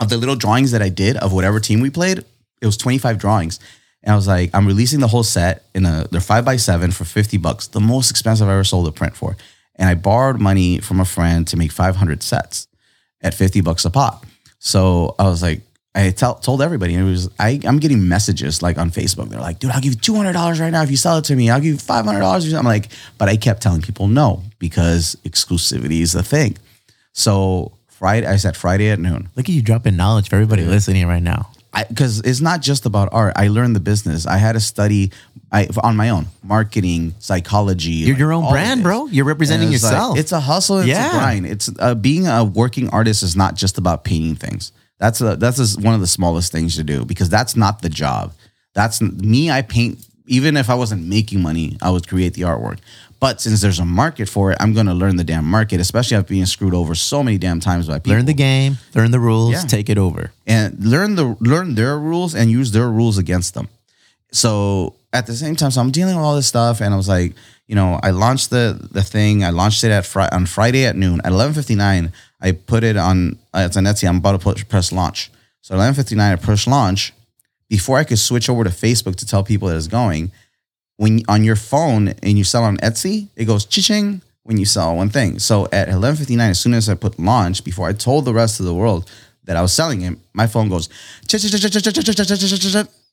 of 0.00 0.08
the 0.08 0.16
little 0.16 0.36
drawings 0.36 0.72
that 0.72 0.82
I 0.82 0.88
did 0.88 1.16
of 1.18 1.32
whatever 1.32 1.60
team 1.60 1.80
we 1.80 1.90
played. 1.90 2.18
It 2.60 2.66
was 2.66 2.76
25 2.76 3.18
drawings." 3.18 3.60
And 4.02 4.12
I 4.12 4.16
was 4.16 4.26
like, 4.26 4.50
"I'm 4.54 4.66
releasing 4.66 5.00
the 5.00 5.08
whole 5.08 5.22
set 5.22 5.64
in 5.74 5.86
a 5.86 6.06
they're 6.10 6.20
five 6.20 6.44
by 6.44 6.56
seven 6.56 6.90
for 6.90 7.04
50 7.04 7.36
bucks, 7.36 7.68
the 7.68 7.80
most 7.80 8.10
expensive 8.10 8.48
I 8.48 8.52
ever 8.52 8.64
sold 8.64 8.88
a 8.88 8.92
print 8.92 9.16
for." 9.16 9.36
And 9.76 9.88
I 9.88 9.94
borrowed 9.94 10.40
money 10.40 10.78
from 10.80 11.00
a 11.00 11.04
friend 11.04 11.46
to 11.48 11.56
make 11.56 11.72
500 11.72 12.22
sets 12.22 12.66
at 13.22 13.34
50 13.34 13.60
bucks 13.62 13.84
a 13.84 13.90
pop. 13.90 14.26
So 14.58 15.14
I 15.18 15.24
was 15.24 15.42
like, 15.42 15.62
I 15.94 16.10
tell, 16.10 16.36
told 16.36 16.62
everybody, 16.62 16.94
and 16.94 17.06
it 17.06 17.10
was 17.10 17.28
I, 17.38 17.60
I'm 17.64 17.78
getting 17.78 18.06
messages 18.06 18.62
like 18.62 18.78
on 18.78 18.90
Facebook. 18.90 19.28
They're 19.28 19.40
like, 19.40 19.58
dude, 19.58 19.72
I'll 19.72 19.80
give 19.80 19.94
you 19.94 19.98
two 19.98 20.14
hundred 20.14 20.34
dollars 20.34 20.60
right 20.60 20.70
now 20.70 20.82
if 20.82 20.90
you 20.90 20.96
sell 20.96 21.18
it 21.18 21.24
to 21.24 21.34
me. 21.34 21.50
I'll 21.50 21.58
give 21.58 21.72
you 21.72 21.78
five 21.78 22.04
hundred 22.04 22.20
dollars. 22.20 22.52
I'm 22.52 22.64
like, 22.64 22.88
but 23.18 23.28
I 23.28 23.36
kept 23.36 23.60
telling 23.60 23.82
people 23.82 24.06
no 24.06 24.42
because 24.60 25.16
exclusivity 25.24 26.00
is 26.00 26.12
the 26.12 26.22
thing. 26.22 26.56
So 27.12 27.72
Friday, 28.00 28.26
I 28.26 28.36
said 28.36 28.56
Friday 28.56 28.88
at 28.88 28.98
noon 28.98 29.28
Look 29.36 29.46
at 29.50 29.54
you 29.54 29.60
dropping 29.60 29.94
knowledge 29.94 30.30
for 30.30 30.36
everybody 30.36 30.64
listening 30.64 31.06
right 31.06 31.22
now. 31.22 31.50
because 31.90 32.20
it's 32.20 32.40
not 32.40 32.62
just 32.62 32.86
about 32.86 33.10
art. 33.12 33.34
I 33.36 33.48
learned 33.48 33.76
the 33.76 33.80
business. 33.80 34.26
I 34.26 34.38
had 34.38 34.52
to 34.52 34.60
study 34.60 35.12
I, 35.52 35.68
on 35.82 35.96
my 35.96 36.08
own 36.08 36.26
marketing, 36.42 37.14
psychology. 37.18 37.90
You're 38.08 38.16
your 38.16 38.32
own 38.32 38.50
brand, 38.50 38.82
bro. 38.82 39.06
You're 39.08 39.26
representing 39.26 39.70
it's 39.72 39.82
like- 39.84 39.92
yourself. 39.92 40.18
it's 40.18 40.32
a 40.32 40.40
hustle. 40.40 40.78
It's 40.78 40.88
Yeah. 40.88 41.08
a 41.08 41.10
grind. 41.12 41.44
It's 41.46 41.70
uh, 41.78 41.94
being 41.94 42.26
a 42.26 42.42
working 42.42 42.88
artist 42.88 43.22
is 43.22 43.36
not 43.36 43.54
just 43.54 43.76
about 43.76 44.02
painting 44.04 44.34
things. 44.34 44.72
That's 44.98 45.20
a, 45.20 45.36
that's 45.36 45.58
a, 45.76 45.80
one 45.80 45.94
of 45.94 46.00
the 46.00 46.06
smallest 46.06 46.52
things 46.52 46.76
to 46.76 46.84
do 46.84 47.04
because 47.04 47.28
that's 47.28 47.54
not 47.54 47.82
the 47.82 47.90
job. 47.90 48.32
That's 48.74 49.02
me. 49.02 49.50
I 49.50 49.60
paint. 49.62 49.98
Even 50.26 50.56
if 50.56 50.70
I 50.70 50.74
wasn't 50.74 51.06
making 51.06 51.42
money, 51.42 51.76
I 51.82 51.90
would 51.90 52.06
create 52.08 52.32
the 52.34 52.42
artwork. 52.42 52.78
But 53.20 53.40
since 53.40 53.60
there's 53.60 53.78
a 53.78 53.84
market 53.84 54.28
for 54.30 54.50
it, 54.50 54.56
I'm 54.60 54.72
gonna 54.72 54.94
learn 54.94 55.16
the 55.16 55.24
damn 55.24 55.44
market, 55.44 55.78
especially 55.80 56.16
after 56.16 56.30
being 56.30 56.46
screwed 56.46 56.72
over 56.74 56.94
so 56.94 57.22
many 57.22 57.36
damn 57.38 57.60
times 57.60 57.86
by 57.86 57.98
people. 57.98 58.14
Learn 58.16 58.24
the 58.24 58.32
game, 58.34 58.78
learn 58.94 59.10
the 59.10 59.20
rules, 59.20 59.52
Yeah. 59.52 59.60
take 59.62 59.88
it 59.90 59.98
over. 59.98 60.32
and 60.46 60.82
learn 60.84 61.14
the 61.16 61.36
learn 61.40 61.74
their 61.74 61.98
rules 61.98 62.34
and 62.34 62.50
use 62.50 62.70
their 62.72 62.88
rules 62.90 63.18
against 63.18 63.52
them. 63.54 63.68
So 64.32 64.94
at 65.12 65.26
the 65.26 65.34
same 65.34 65.56
time, 65.56 65.70
so 65.70 65.80
I'm 65.80 65.90
dealing 65.90 66.16
with 66.16 66.24
all 66.24 66.36
this 66.36 66.46
stuff, 66.46 66.80
and 66.80 66.94
I 66.94 66.96
was 66.96 67.08
like, 67.08 67.34
you 67.66 67.74
know, 67.74 68.00
I 68.02 68.10
launched 68.10 68.50
the 68.50 68.78
the 68.90 69.02
thing. 69.02 69.44
I 69.44 69.50
launched 69.50 69.84
it 69.84 69.90
at 69.90 70.06
fri- 70.06 70.28
on 70.32 70.46
Friday 70.46 70.86
at 70.86 70.96
noon 70.96 71.20
at 71.24 71.32
11:59. 71.32 72.12
I 72.40 72.52
put 72.52 72.84
it 72.84 72.96
on 72.96 73.38
uh, 73.54 73.64
it's 73.66 73.76
on 73.76 73.84
Etsy. 73.84 74.08
I'm 74.08 74.16
about 74.16 74.32
to 74.32 74.38
put, 74.38 74.66
press 74.68 74.92
launch. 74.92 75.30
So 75.62 75.74
11:59, 75.74 76.32
I 76.32 76.36
push 76.36 76.66
launch. 76.66 77.12
Before 77.68 77.98
I 77.98 78.04
could 78.04 78.18
switch 78.18 78.48
over 78.48 78.64
to 78.64 78.70
Facebook 78.70 79.14
to 79.16 79.26
tell 79.26 79.44
people 79.44 79.68
that 79.68 79.76
it's 79.76 79.86
going, 79.86 80.32
when 81.00 81.22
on 81.28 81.42
your 81.44 81.56
phone 81.56 82.08
and 82.22 82.36
you 82.36 82.44
sell 82.44 82.62
on 82.62 82.76
Etsy, 82.78 83.28
it 83.34 83.46
goes 83.46 83.64
ching 83.64 84.20
when 84.42 84.58
you 84.58 84.66
sell 84.66 84.94
one 84.94 85.08
thing. 85.08 85.38
So 85.38 85.66
at 85.72 85.88
11:59, 85.88 86.50
as 86.50 86.60
soon 86.60 86.74
as 86.74 86.90
I 86.90 86.94
put 86.94 87.18
launch, 87.18 87.64
before 87.64 87.88
I 87.88 87.94
told 87.94 88.26
the 88.26 88.34
rest 88.34 88.60
of 88.60 88.66
the 88.66 88.74
world 88.74 89.10
that 89.44 89.56
I 89.56 89.62
was 89.62 89.72
selling 89.72 90.02
it, 90.02 90.18
my 90.34 90.46
phone 90.46 90.68
goes 90.68 90.90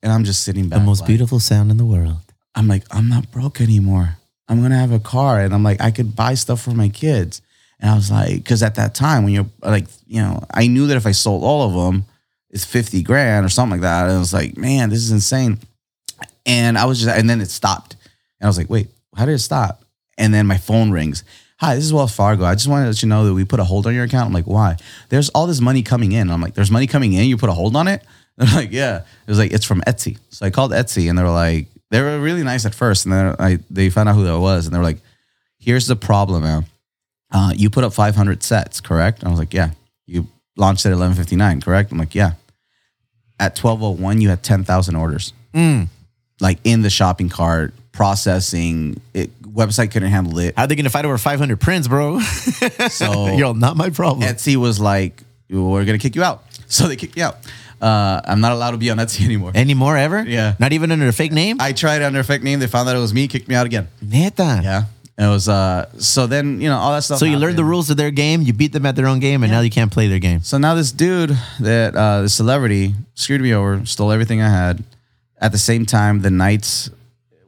and 0.03 0.11
I'm 0.11 0.25
just 0.25 0.43
sitting 0.43 0.67
back. 0.67 0.79
The 0.79 0.85
most 0.85 0.99
like- 0.99 1.07
beautiful 1.07 1.39
sound 1.39 1.71
in 1.71 1.77
the 1.77 1.85
world. 1.85 2.23
I'm 2.55 2.67
like, 2.67 2.83
I'm 2.91 3.07
not 3.07 3.31
broke 3.31 3.61
anymore. 3.61 4.17
I'm 4.49 4.61
gonna 4.61 4.79
have 4.79 4.91
a 4.91 4.99
car, 4.99 5.39
and 5.39 5.53
I'm 5.53 5.63
like, 5.63 5.79
I 5.79 5.91
could 5.91 6.13
buy 6.13 6.33
stuff 6.35 6.59
for 6.61 6.71
my 6.71 6.89
kids. 6.89 7.41
And 7.79 7.89
I 7.89 7.95
was 7.95 8.11
like, 8.11 8.35
because 8.35 8.63
at 8.63 8.75
that 8.75 8.95
time, 8.95 9.23
when 9.23 9.33
you're 9.33 9.49
like, 9.61 9.87
you 10.07 10.21
know, 10.21 10.43
I 10.51 10.67
knew 10.67 10.87
that 10.87 10.97
if 10.97 11.05
I 11.05 11.13
sold 11.13 11.43
all 11.43 11.61
of 11.67 11.73
them, 11.73 12.05
it's 12.49 12.65
50 12.65 13.01
grand 13.03 13.45
or 13.45 13.49
something 13.49 13.79
like 13.79 13.87
that. 13.87 14.07
And 14.07 14.17
I 14.17 14.19
was 14.19 14.33
like, 14.33 14.57
man, 14.57 14.89
this 14.89 14.99
is 14.99 15.11
insane. 15.11 15.59
And 16.47 16.77
I 16.77 16.85
was 16.85 17.01
just, 17.01 17.15
and 17.15 17.29
then 17.29 17.41
it 17.41 17.49
stopped. 17.49 17.93
And 18.39 18.47
I 18.47 18.47
was 18.47 18.57
like, 18.57 18.69
wait, 18.69 18.87
how 19.15 19.25
did 19.25 19.33
it 19.33 19.39
stop? 19.39 19.83
And 20.17 20.33
then 20.33 20.47
my 20.47 20.57
phone 20.57 20.89
rings. 20.89 21.23
Hi, 21.59 21.75
this 21.75 21.83
is 21.83 21.93
Wells 21.93 22.15
Fargo. 22.15 22.45
I 22.45 22.55
just 22.55 22.67
wanted 22.67 22.83
to 22.83 22.89
let 22.89 23.03
you 23.03 23.09
know 23.09 23.25
that 23.25 23.33
we 23.33 23.43
put 23.43 23.59
a 23.59 23.63
hold 23.63 23.85
on 23.85 23.93
your 23.93 24.05
account. 24.05 24.27
I'm 24.27 24.33
like, 24.33 24.45
why? 24.45 24.77
There's 25.09 25.29
all 25.29 25.45
this 25.45 25.59
money 25.59 25.83
coming 25.83 26.13
in. 26.13 26.29
I'm 26.31 26.41
like, 26.41 26.53
there's 26.53 26.71
money 26.71 26.87
coming 26.87 27.13
in. 27.13 27.25
You 27.25 27.37
put 27.37 27.49
a 27.49 27.53
hold 27.53 27.75
on 27.75 27.87
it? 27.87 28.03
They're 28.37 28.55
like, 28.55 28.71
yeah. 28.71 28.99
It 28.99 29.29
was 29.29 29.39
like, 29.39 29.51
it's 29.51 29.65
from 29.65 29.81
Etsy. 29.81 30.17
So 30.29 30.45
I 30.45 30.51
called 30.51 30.71
Etsy 30.71 31.09
and 31.09 31.17
they 31.17 31.23
were 31.23 31.29
like, 31.29 31.67
they 31.89 32.01
were 32.01 32.19
really 32.19 32.43
nice 32.43 32.65
at 32.65 32.75
first. 32.75 33.05
And 33.05 33.13
then 33.13 33.35
I, 33.39 33.59
they 33.69 33.89
found 33.89 34.09
out 34.09 34.15
who 34.15 34.23
that 34.25 34.39
was. 34.39 34.65
And 34.65 34.73
they 34.73 34.77
were 34.77 34.83
like, 34.83 34.99
here's 35.57 35.87
the 35.87 35.95
problem, 35.95 36.43
man. 36.43 36.65
Uh, 37.31 37.53
you 37.55 37.69
put 37.69 37.83
up 37.83 37.93
500 37.93 38.43
sets, 38.43 38.79
correct? 38.79 39.23
I 39.25 39.29
was 39.29 39.39
like, 39.39 39.53
yeah. 39.53 39.71
You 40.05 40.27
launched 40.55 40.85
at 40.85 40.93
11:59, 40.93 41.63
correct? 41.63 41.91
I'm 41.91 41.97
like, 41.97 42.15
yeah. 42.15 42.33
At 43.39 43.55
12:01, 43.55 44.21
you 44.21 44.29
had 44.29 44.43
10,000 44.43 44.95
orders, 44.95 45.33
like 46.39 46.59
in 46.63 46.81
the 46.81 46.89
shopping 46.89 47.29
cart, 47.29 47.73
processing. 47.91 48.99
It 49.13 49.31
website 49.41 49.91
couldn't 49.91 50.11
handle 50.11 50.37
it. 50.39 50.55
How 50.55 50.63
are 50.63 50.67
they 50.67 50.75
gonna 50.75 50.89
fight 50.89 51.05
over 51.05 51.17
500 51.17 51.59
prints, 51.59 51.87
bro? 51.87 52.19
So 52.19 53.27
Yo, 53.35 53.53
not 53.53 53.75
my 53.75 53.89
problem. 53.89 54.27
Etsy 54.27 54.55
was 54.55 54.79
like, 54.79 55.23
we're 55.49 55.85
gonna 55.85 55.97
kick 55.97 56.15
you 56.15 56.23
out. 56.23 56.43
So 56.69 56.89
they 56.89 56.97
kicked 56.97 57.15
me 57.15 57.21
out. 57.21 57.37
Uh, 57.81 58.19
I'm 58.25 58.41
not 58.41 58.51
allowed 58.51 58.71
to 58.71 58.77
be 58.77 58.89
on 58.89 58.97
Etsy 58.97 59.23
anymore. 59.25 59.53
Anymore 59.55 59.95
ever? 59.95 60.21
Yeah. 60.27 60.55
Not 60.59 60.73
even 60.73 60.91
under 60.91 61.07
a 61.07 61.13
fake 61.13 61.31
name? 61.31 61.61
I 61.61 61.71
tried 61.71 62.01
under 62.01 62.19
a 62.19 62.25
fake 62.25 62.43
name. 62.43 62.59
They 62.59 62.67
found 62.67 62.89
that 62.89 62.97
it 62.97 62.99
was 62.99 63.13
me, 63.13 63.29
kicked 63.29 63.47
me 63.47 63.55
out 63.55 63.65
again. 63.65 63.87
Neta. 64.01 64.59
Yeah. 64.61 64.83
It 65.17 65.27
was 65.29 65.47
uh 65.47 65.89
so 65.97 66.27
then, 66.27 66.59
you 66.59 66.67
know, 66.67 66.77
all 66.77 66.91
that 66.91 67.03
stuff. 67.03 67.19
So 67.19 67.25
you 67.25 67.37
learned 67.37 67.57
the 67.57 67.63
rules 67.63 67.89
of 67.89 67.95
their 67.95 68.11
game, 68.11 68.41
you 68.41 68.51
beat 68.51 68.73
them 68.73 68.85
at 68.85 68.97
their 68.97 69.07
own 69.07 69.19
game, 69.19 69.43
and 69.43 69.51
now 69.51 69.61
you 69.61 69.69
can't 69.69 69.91
play 69.91 70.09
their 70.09 70.19
game. 70.19 70.41
So 70.43 70.57
now 70.57 70.75
this 70.75 70.91
dude 70.91 71.37
that 71.61 71.95
uh 71.95 72.23
the 72.23 72.29
celebrity 72.29 72.93
screwed 73.15 73.39
me 73.41 73.53
over, 73.53 73.85
stole 73.85 74.11
everything 74.11 74.41
I 74.41 74.49
had. 74.49 74.83
At 75.39 75.51
the 75.51 75.57
same 75.57 75.85
time, 75.85 76.21
the 76.21 76.31
knights 76.31 76.89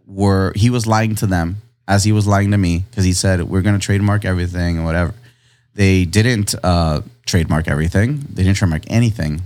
were 0.06 0.54
he 0.56 0.70
was 0.70 0.86
lying 0.88 1.16
to 1.16 1.28
them 1.28 1.58
as 1.88 2.04
he 2.04 2.12
was 2.12 2.28
lying 2.28 2.52
to 2.52 2.58
me 2.58 2.86
because 2.90 3.04
he 3.04 3.14
said 3.14 3.42
we're 3.44 3.62
gonna 3.62 3.80
trademark 3.80 4.26
everything 4.26 4.78
and 4.78 4.86
whatever. 4.86 5.14
They 5.76 6.06
didn't 6.06 6.56
uh 6.64 7.02
trademark 7.26 7.68
everything. 7.68 8.20
They 8.34 8.44
didn't 8.44 8.58
trademark 8.58 8.84
anything. 8.88 9.42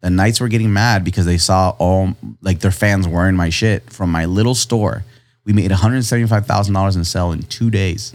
The 0.00 0.10
knights 0.10 0.40
were 0.40 0.48
getting 0.48 0.72
mad 0.72 1.02
because 1.04 1.26
they 1.26 1.38
saw 1.38 1.74
all 1.78 2.14
like 2.40 2.60
their 2.60 2.70
fans 2.70 3.08
wearing 3.08 3.36
my 3.36 3.50
shit 3.50 3.90
from 3.90 4.10
my 4.10 4.26
little 4.26 4.54
store. 4.54 5.04
We 5.44 5.52
made 5.52 5.70
$175,000 5.70 6.96
in 6.96 7.04
sale 7.04 7.32
in 7.32 7.42
two 7.42 7.70
days. 7.70 8.12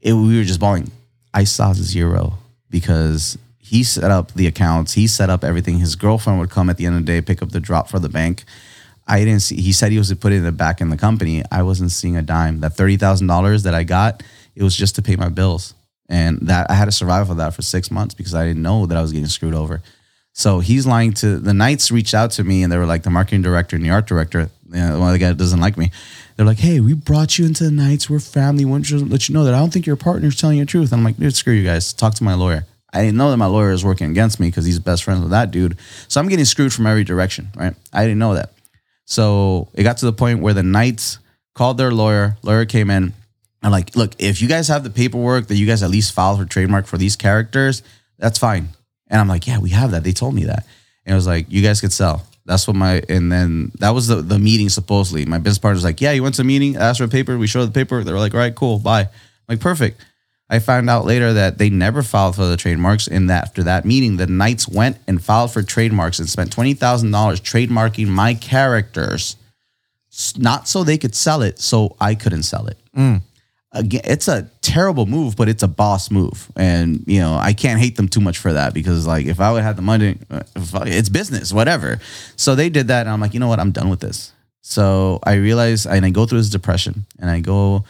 It, 0.00 0.12
we 0.14 0.38
were 0.38 0.44
just 0.44 0.58
balling. 0.58 0.90
I 1.34 1.44
saw 1.44 1.74
zero 1.74 2.38
because 2.70 3.36
he 3.58 3.84
set 3.84 4.10
up 4.10 4.32
the 4.32 4.46
accounts. 4.46 4.94
He 4.94 5.06
set 5.06 5.28
up 5.30 5.44
everything. 5.44 5.78
His 5.78 5.96
girlfriend 5.96 6.40
would 6.40 6.50
come 6.50 6.70
at 6.70 6.76
the 6.76 6.86
end 6.86 6.96
of 6.96 7.04
the 7.04 7.12
day, 7.12 7.20
pick 7.20 7.42
up 7.42 7.50
the 7.50 7.60
drop 7.60 7.88
for 7.88 7.98
the 7.98 8.08
bank. 8.08 8.44
I 9.06 9.20
didn't 9.20 9.40
see. 9.40 9.60
He 9.60 9.72
said 9.72 9.92
he 9.92 9.98
was 9.98 10.08
to 10.08 10.16
put 10.16 10.32
it 10.32 10.36
in 10.36 10.44
the 10.44 10.52
back 10.52 10.80
in 10.80 10.90
the 10.90 10.96
company. 10.96 11.42
I 11.50 11.62
wasn't 11.62 11.92
seeing 11.92 12.16
a 12.16 12.22
dime. 12.22 12.60
That 12.60 12.74
thirty 12.74 12.96
thousand 12.96 13.28
dollars 13.28 13.62
that 13.62 13.74
I 13.74 13.84
got, 13.84 14.22
it 14.54 14.62
was 14.62 14.76
just 14.76 14.96
to 14.96 15.02
pay 15.02 15.16
my 15.16 15.28
bills, 15.28 15.74
and 16.08 16.38
that 16.42 16.70
I 16.70 16.74
had 16.74 16.86
to 16.86 16.92
survive 16.92 17.28
with 17.28 17.38
that 17.38 17.54
for 17.54 17.62
six 17.62 17.90
months 17.90 18.14
because 18.14 18.34
I 18.34 18.44
didn't 18.44 18.62
know 18.62 18.86
that 18.86 18.98
I 18.98 19.02
was 19.02 19.12
getting 19.12 19.28
screwed 19.28 19.54
over. 19.54 19.82
So 20.32 20.60
he's 20.60 20.86
lying 20.86 21.14
to 21.14 21.38
the 21.38 21.54
Knights. 21.54 21.90
Reached 21.90 22.12
out 22.12 22.30
to 22.32 22.44
me 22.44 22.62
and 22.62 22.70
they 22.70 22.76
were 22.76 22.84
like, 22.84 23.04
the 23.04 23.10
marketing 23.10 23.40
director 23.40 23.74
and 23.74 23.82
the 23.82 23.88
art 23.88 24.06
director. 24.06 24.50
You 24.68 24.76
know, 24.76 25.00
one 25.00 25.18
guy 25.18 25.32
doesn't 25.32 25.60
like 25.60 25.78
me. 25.78 25.90
They're 26.36 26.44
like, 26.44 26.58
hey, 26.58 26.78
we 26.80 26.92
brought 26.92 27.38
you 27.38 27.46
into 27.46 27.64
the 27.64 27.70
Knights. 27.70 28.10
We're 28.10 28.20
family. 28.20 28.66
We 28.66 28.70
want 28.70 28.84
to 28.88 28.98
let 28.98 29.30
you 29.30 29.34
know 29.34 29.44
that 29.44 29.54
I 29.54 29.58
don't 29.58 29.72
think 29.72 29.86
your 29.86 29.96
partner's 29.96 30.38
telling 30.38 30.58
you 30.58 30.66
the 30.66 30.70
truth. 30.70 30.92
I'm 30.92 31.02
like, 31.04 31.16
dude, 31.16 31.34
screw 31.34 31.54
you 31.54 31.64
guys. 31.64 31.94
Talk 31.94 32.14
to 32.16 32.24
my 32.24 32.34
lawyer. 32.34 32.66
I 32.92 33.02
didn't 33.02 33.16
know 33.16 33.30
that 33.30 33.38
my 33.38 33.46
lawyer 33.46 33.70
is 33.70 33.82
working 33.82 34.10
against 34.10 34.38
me 34.38 34.48
because 34.48 34.66
he's 34.66 34.78
best 34.78 35.04
friends 35.04 35.22
with 35.22 35.30
that 35.30 35.50
dude. 35.50 35.78
So 36.08 36.20
I'm 36.20 36.28
getting 36.28 36.44
screwed 36.44 36.74
from 36.74 36.86
every 36.86 37.04
direction, 37.04 37.48
right? 37.56 37.74
I 37.94 38.02
didn't 38.02 38.18
know 38.18 38.34
that. 38.34 38.52
So 39.06 39.68
it 39.72 39.84
got 39.84 39.98
to 39.98 40.06
the 40.06 40.12
point 40.12 40.40
where 40.40 40.52
the 40.54 40.62
Knights 40.62 41.18
called 41.54 41.78
their 41.78 41.90
lawyer. 41.90 42.36
Lawyer 42.42 42.66
came 42.66 42.90
in. 42.90 43.14
I'm 43.62 43.72
like, 43.72 43.96
look, 43.96 44.12
if 44.18 44.42
you 44.42 44.48
guys 44.48 44.68
have 44.68 44.84
the 44.84 44.90
paperwork 44.90 45.46
that 45.48 45.56
you 45.56 45.66
guys 45.66 45.82
at 45.82 45.90
least 45.90 46.12
filed 46.12 46.38
for 46.38 46.44
trademark 46.44 46.86
for 46.86 46.98
these 46.98 47.16
characters, 47.16 47.82
that's 48.18 48.38
fine. 48.38 48.68
And 49.08 49.20
I'm 49.20 49.28
like, 49.28 49.46
yeah, 49.46 49.58
we 49.58 49.70
have 49.70 49.92
that. 49.92 50.04
They 50.04 50.12
told 50.12 50.34
me 50.34 50.44
that. 50.44 50.66
And 51.04 51.12
it 51.12 51.14
was 51.14 51.26
like, 51.26 51.46
you 51.48 51.62
guys 51.62 51.80
could 51.80 51.92
sell. 51.92 52.26
That's 52.44 52.66
what 52.68 52.76
my 52.76 53.02
and 53.08 53.30
then 53.30 53.72
that 53.80 53.90
was 53.90 54.06
the 54.06 54.16
the 54.16 54.38
meeting 54.38 54.68
supposedly. 54.68 55.24
My 55.26 55.38
business 55.38 55.58
partner 55.58 55.74
was 55.74 55.84
like, 55.84 56.00
yeah, 56.00 56.12
you 56.12 56.22
went 56.22 56.36
to 56.36 56.42
a 56.42 56.44
meeting, 56.44 56.76
asked 56.76 56.98
for 56.98 57.04
a 57.04 57.08
paper, 57.08 57.36
we 57.36 57.48
showed 57.48 57.66
the 57.66 57.72
paper. 57.72 58.04
They 58.04 58.12
were 58.12 58.20
like, 58.20 58.34
all 58.34 58.40
right, 58.40 58.54
cool, 58.54 58.78
bye. 58.78 59.02
I'm 59.02 59.08
like, 59.48 59.60
perfect. 59.60 60.00
I 60.48 60.60
found 60.60 60.88
out 60.88 61.04
later 61.04 61.32
that 61.32 61.58
they 61.58 61.70
never 61.70 62.02
filed 62.02 62.36
for 62.36 62.46
the 62.46 62.56
trademarks. 62.56 63.08
And 63.08 63.28
that 63.30 63.44
after 63.44 63.64
that 63.64 63.84
meeting, 63.84 64.16
the 64.16 64.26
Knights 64.26 64.68
went 64.68 64.96
and 65.08 65.22
filed 65.22 65.52
for 65.52 65.62
trademarks 65.62 66.18
and 66.18 66.28
spent 66.28 66.52
twenty 66.52 66.74
thousand 66.74 67.10
dollars 67.10 67.40
trademarking 67.40 68.06
my 68.08 68.34
characters, 68.34 69.36
not 70.36 70.68
so 70.68 70.84
they 70.84 70.98
could 70.98 71.14
sell 71.14 71.42
it, 71.42 71.58
so 71.58 71.96
I 72.00 72.14
couldn't 72.14 72.44
sell 72.44 72.66
it. 72.68 72.78
Again, 73.72 74.02
it's 74.04 74.28
a 74.28 74.48
terrible 74.62 75.04
move, 75.04 75.36
but 75.36 75.48
it's 75.48 75.62
a 75.62 75.68
boss 75.68 76.10
move, 76.10 76.48
and 76.56 77.02
you 77.06 77.20
know 77.20 77.34
I 77.34 77.52
can't 77.52 77.80
hate 77.80 77.96
them 77.96 78.08
too 78.08 78.20
much 78.20 78.38
for 78.38 78.52
that 78.52 78.72
because 78.72 79.06
like 79.06 79.26
if 79.26 79.38
I 79.40 79.52
would 79.52 79.64
have 79.64 79.76
the 79.76 79.82
money, 79.82 80.16
uh, 80.30 80.42
it's 80.86 81.08
business, 81.10 81.52
whatever. 81.52 81.98
So 82.36 82.54
they 82.54 82.70
did 82.70 82.88
that, 82.88 83.00
and 83.00 83.10
I'm 83.10 83.20
like, 83.20 83.34
you 83.34 83.40
know 83.40 83.48
what, 83.48 83.58
I'm 83.60 83.72
done 83.72 83.90
with 83.90 84.00
this. 84.00 84.32
So 84.62 85.18
I 85.24 85.34
realized, 85.34 85.86
and 85.86 86.06
I 86.06 86.10
go 86.10 86.24
through 86.24 86.38
this 86.38 86.50
depression, 86.50 87.04
and 87.18 87.28
I 87.28 87.40
go. 87.40 87.84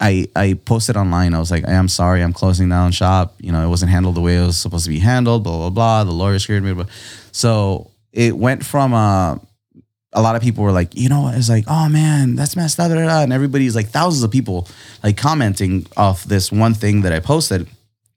I 0.00 0.28
I 0.34 0.54
posted 0.54 0.96
online. 0.96 1.34
I 1.34 1.38
was 1.38 1.50
like, 1.50 1.68
I'm 1.68 1.88
sorry, 1.88 2.22
I'm 2.22 2.32
closing 2.32 2.68
down 2.68 2.92
shop. 2.92 3.34
You 3.38 3.52
know, 3.52 3.64
it 3.64 3.68
wasn't 3.68 3.90
handled 3.90 4.14
the 4.14 4.20
way 4.20 4.36
it 4.36 4.46
was 4.46 4.56
supposed 4.56 4.84
to 4.84 4.90
be 4.90 4.98
handled. 4.98 5.44
Blah 5.44 5.56
blah 5.58 5.70
blah. 5.70 6.04
The 6.04 6.12
lawyer 6.12 6.38
scared 6.38 6.62
me. 6.62 6.84
So 7.32 7.90
it 8.12 8.36
went 8.36 8.64
from 8.64 8.94
uh, 8.94 9.36
a 10.12 10.22
lot 10.22 10.36
of 10.36 10.42
people 10.42 10.64
were 10.64 10.72
like, 10.72 10.96
you 10.96 11.08
know, 11.08 11.28
it's 11.28 11.48
like, 11.48 11.64
oh 11.68 11.88
man, 11.88 12.34
that's 12.34 12.56
messed 12.56 12.80
up. 12.80 12.90
And 12.90 13.32
everybody's 13.32 13.76
like, 13.76 13.88
thousands 13.88 14.24
of 14.24 14.30
people 14.30 14.66
like 15.02 15.16
commenting 15.16 15.86
off 15.96 16.24
this 16.24 16.50
one 16.50 16.74
thing 16.74 17.02
that 17.02 17.12
I 17.12 17.20
posted, 17.20 17.68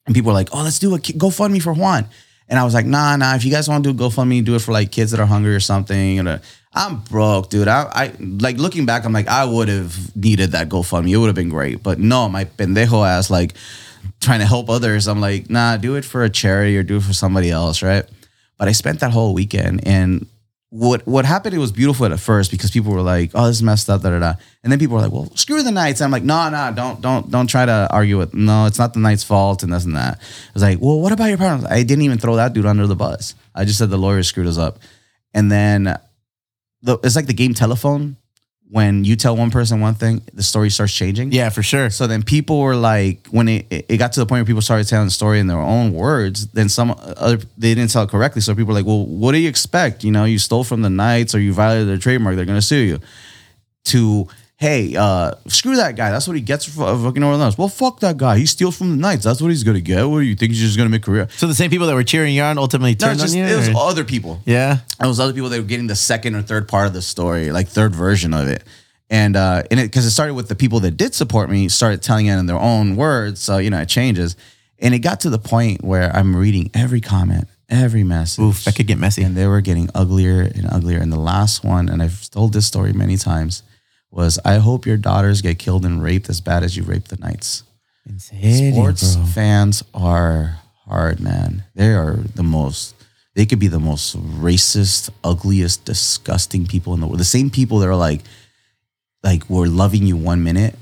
and 0.06 0.16
people 0.16 0.30
were 0.30 0.34
like, 0.34 0.50
oh, 0.54 0.64
let's 0.64 0.80
do 0.80 0.96
a 0.96 1.00
GoFundMe 1.00 1.62
for 1.62 1.74
Juan. 1.74 2.08
And 2.50 2.60
I 2.60 2.66
was 2.66 2.74
like, 2.74 2.86
nah, 2.86 3.16
nah. 3.16 3.36
If 3.36 3.46
you 3.46 3.52
guys 3.52 3.70
want 3.70 3.84
to 3.84 3.94
do 3.94 4.06
a 4.06 4.10
GoFundMe, 4.10 4.44
do 4.44 4.56
it 4.56 4.60
for 4.60 4.72
like 4.72 4.92
kids 4.92 5.12
that 5.12 5.20
are 5.20 5.26
hungry 5.26 5.56
or 5.56 5.60
something. 5.60 6.20
And 6.20 6.42
I'm 6.76 7.02
broke, 7.02 7.50
dude. 7.50 7.68
I, 7.68 7.84
I 7.94 8.14
like 8.20 8.58
looking 8.58 8.86
back. 8.86 9.06
I'm 9.06 9.14
like, 9.14 9.28
I 9.28 9.46
would 9.46 9.68
have 9.68 10.16
needed 10.16 10.52
that 10.52 10.70
GoFundMe. 10.70 11.12
It 11.12 11.18
would 11.18 11.28
have 11.28 11.36
been 11.36 11.50
great. 11.50 11.84
But 11.84 12.00
no, 12.00 12.28
my 12.28 12.46
pendejo 12.46 13.08
ass 13.08 13.30
like 13.30 13.54
trying 14.20 14.40
to 14.40 14.46
help 14.46 14.70
others. 14.70 15.08
I'm 15.08 15.22
like, 15.22 15.50
nah, 15.50 15.78
do 15.78 15.96
it 15.96 16.06
for 16.06 16.24
a 16.24 16.30
charity 16.30 16.78
or 16.78 16.84
do 16.84 16.98
it 16.98 17.04
for 17.04 17.14
somebody 17.14 17.52
else, 17.52 17.84
right? 17.84 18.06
But 18.58 18.68
I 18.68 18.72
spent 18.72 19.02
that 19.02 19.12
whole 19.12 19.34
weekend 19.34 19.86
and 19.88 20.26
what 20.74 21.06
what 21.06 21.24
happened, 21.24 21.54
it 21.54 21.60
was 21.60 21.72
beautiful 21.72 22.08
at 22.08 22.20
first 22.20 22.50
because 22.50 22.72
people 22.72 22.92
were 22.92 23.04
like, 23.04 23.30
oh, 23.36 23.46
this 23.46 23.58
is 23.58 23.64
messed 23.64 23.92
up, 23.92 24.02
da 24.02 24.10
da 24.10 24.18
da. 24.18 24.34
And 24.64 24.72
then 24.72 24.80
people 24.80 24.96
were 24.96 25.04
like, 25.04 25.12
well, 25.12 25.30
screw 25.36 25.62
the 25.62 25.72
Knights. 25.72 26.02
I'm 26.02 26.10
like, 26.10 26.24
no, 26.24 26.50
no, 26.50 26.74
don't, 26.76 27.00
don't, 27.00 27.30
don't 27.30 27.46
try 27.46 27.64
to 27.64 27.88
argue 27.92 28.18
with 28.18 28.34
no, 28.34 28.66
it's 28.66 28.80
not 28.80 28.94
the 28.96 29.00
Knights' 29.00 29.24
fault 29.24 29.62
and 29.62 29.72
this 29.72 29.86
and 29.86 29.96
that. 29.96 30.18
I 30.18 30.52
was 30.56 30.64
like, 30.64 30.80
well, 30.82 31.00
what 31.00 31.12
about 31.12 31.26
your 31.26 31.38
partner? 31.38 31.68
I 31.70 31.84
didn't 31.84 32.02
even 32.02 32.18
throw 32.18 32.38
that 32.38 32.54
dude 32.54 32.66
under 32.66 32.88
the 32.88 32.96
bus. 32.96 33.36
I 33.54 33.66
just 33.66 33.78
said 33.78 33.92
the 33.92 33.98
lawyer 33.98 34.24
screwed 34.24 34.48
us 34.48 34.58
up. 34.58 34.80
And 35.36 35.52
then 35.52 35.96
the, 36.84 37.00
it's 37.04 37.16
like 37.16 37.26
the 37.28 37.34
game 37.34 37.54
telephone. 37.54 38.18
When 38.70 39.06
you 39.06 39.16
tell 39.16 39.38
one 39.38 39.52
person 39.52 39.82
one 39.82 39.94
thing, 39.94 40.24
the 40.34 40.42
story 40.42 40.72
starts 40.72 40.94
changing. 40.96 41.32
Yeah, 41.32 41.50
for 41.50 41.62
sure. 41.62 41.92
So 41.92 42.08
then 42.08 42.24
people 42.24 42.60
were 42.60 42.76
like, 42.76 43.28
when 43.28 43.48
it, 43.48 43.68
it 43.70 43.98
got 43.98 44.14
to 44.14 44.20
the 44.20 44.26
point 44.26 44.40
where 44.40 44.46
people 44.46 44.64
started 44.64 44.88
telling 44.88 45.06
the 45.06 45.12
story 45.12 45.40
in 45.40 45.46
their 45.46 45.60
own 45.60 45.94
words, 45.94 46.48
then 46.48 46.70
some 46.70 46.96
other 46.98 47.38
they 47.56 47.76
didn't 47.76 47.92
tell 47.92 48.04
it 48.04 48.10
correctly. 48.10 48.42
So 48.42 48.56
people 48.56 48.70
were 48.70 48.80
like, 48.80 48.88
well, 48.88 49.06
what 49.06 49.34
do 49.34 49.38
you 49.38 49.48
expect? 49.48 50.04
You 50.04 50.12
know, 50.12 50.26
you 50.26 50.40
stole 50.40 50.64
from 50.64 50.82
the 50.82 50.90
Knights 50.90 51.36
or 51.36 51.40
you 51.40 51.54
violated 51.54 51.88
their 51.88 52.00
trademark, 52.00 52.36
they're 52.36 52.46
gonna 52.46 52.64
sue 52.64 52.78
you. 52.78 53.00
To 53.86 54.28
hey, 54.64 54.96
uh, 54.96 55.34
screw 55.48 55.76
that 55.76 55.98
guy. 55.98 56.10
That's 56.10 56.26
what 56.26 56.38
he 56.38 56.42
gets 56.42 56.64
for 56.64 56.86
fucking 56.98 57.22
Lights. 57.22 57.58
Well, 57.58 57.68
fuck 57.68 58.00
that 58.00 58.16
guy. 58.16 58.38
He 58.38 58.46
steals 58.46 58.78
from 58.78 58.92
the 58.92 58.96
Knights. 58.96 59.26
That's 59.26 59.42
what 59.42 59.50
he's 59.50 59.64
gonna 59.66 59.82
get. 59.82 60.06
What 60.06 60.20
do 60.20 60.26
you 60.26 60.36
think 60.36 60.54
he's 60.54 60.62
just 60.62 60.78
gonna 60.78 60.90
make 60.90 61.02
a 61.02 61.06
career? 61.06 61.28
So 61.36 61.48
the 61.48 61.54
same 61.54 61.70
people 61.70 61.86
that 61.88 61.94
were 61.96 62.04
cheering 62.06 62.34
you 62.34 62.42
on 62.44 62.58
ultimately 62.58 62.96
turned 62.96 63.20
it's 63.20 63.24
just, 63.24 63.36
on 63.36 63.40
you. 63.40 63.46
it 63.46 63.58
was 63.58 63.70
or- 63.70 63.90
other 63.90 64.06
people. 64.06 64.40
yeah. 64.46 64.78
It 65.02 65.06
was 65.06 65.20
other 65.20 65.34
people 65.34 65.50
that 65.50 65.58
were 65.60 65.68
getting 65.68 65.88
the 65.88 65.98
second 65.98 66.36
or 66.36 66.42
third 66.42 66.70
part 66.70 66.88
of 66.88 66.94
the 66.94 67.02
story, 67.02 67.52
like 67.52 67.68
third 67.68 67.94
version 67.94 68.34
of 68.34 68.48
it. 68.48 68.64
And 69.10 69.36
uh, 69.36 69.64
and 69.70 69.82
it 69.82 69.84
because 69.84 70.06
it 70.06 70.12
started 70.12 70.34
with 70.34 70.48
the 70.48 70.56
people 70.56 70.80
that 70.80 70.92
did 70.92 71.14
support 71.14 71.50
me 71.50 71.68
started 71.68 72.02
telling 72.02 72.28
it 72.28 72.38
in 72.40 72.46
their 72.46 72.58
own 72.58 72.96
words, 72.96 73.42
so 73.42 73.58
you 73.58 73.70
know 73.70 73.82
it 73.82 73.90
changes. 73.90 74.38
And 74.80 74.94
it 74.94 75.00
got 75.00 75.20
to 75.22 75.30
the 75.30 75.40
point 75.40 75.84
where 75.84 76.10
I'm 76.16 76.36
reading 76.36 76.72
every 76.74 77.02
comment, 77.02 77.50
every 77.70 78.04
message. 78.04 78.42
Oof, 78.42 78.64
that 78.64 78.76
could 78.78 78.88
get 78.88 78.98
messy. 78.98 79.24
and 79.24 79.36
they 79.36 79.46
were 79.46 79.62
getting 79.62 79.90
uglier 79.94 80.42
and 80.42 80.66
uglier. 80.72 81.00
And 81.00 81.12
the 81.12 81.20
last 81.20 81.64
one, 81.66 81.90
and 81.90 82.02
I've 82.02 82.30
told 82.32 82.54
this 82.54 82.66
story 82.66 82.92
many 82.94 83.18
times, 83.18 83.62
was 84.14 84.40
I 84.46 84.58
hope 84.58 84.86
your 84.86 84.98
daughters 84.98 85.42
get 85.42 85.60
killed 85.60 85.86
and 85.86 86.02
raped 86.02 86.30
as 86.30 86.40
bad 86.40 86.64
as 86.64 86.78
you 86.78 86.84
raped 86.84 87.10
the 87.10 87.18
Knights. 87.18 87.64
Insane, 88.08 88.74
Sports 88.74 89.16
bro. 89.16 89.26
fans 89.26 89.84
are 89.94 90.60
hard, 90.86 91.20
man. 91.20 91.64
They 91.74 91.94
are 91.94 92.18
the 92.36 92.44
most. 92.44 92.96
They 93.36 93.46
could 93.48 93.60
be 93.60 93.68
the 93.68 93.80
most 93.80 94.16
racist, 94.16 95.10
ugliest, 95.24 95.86
disgusting 95.86 96.68
people 96.68 96.94
in 96.94 97.00
the 97.00 97.08
world. 97.08 97.20
The 97.20 97.26
same 97.26 97.50
people 97.50 97.80
that 97.80 97.90
are 97.90 97.96
like, 97.96 98.22
like 99.24 99.50
we're 99.50 99.66
loving 99.66 100.06
you 100.06 100.16
one 100.16 100.44
minute. 100.44 100.76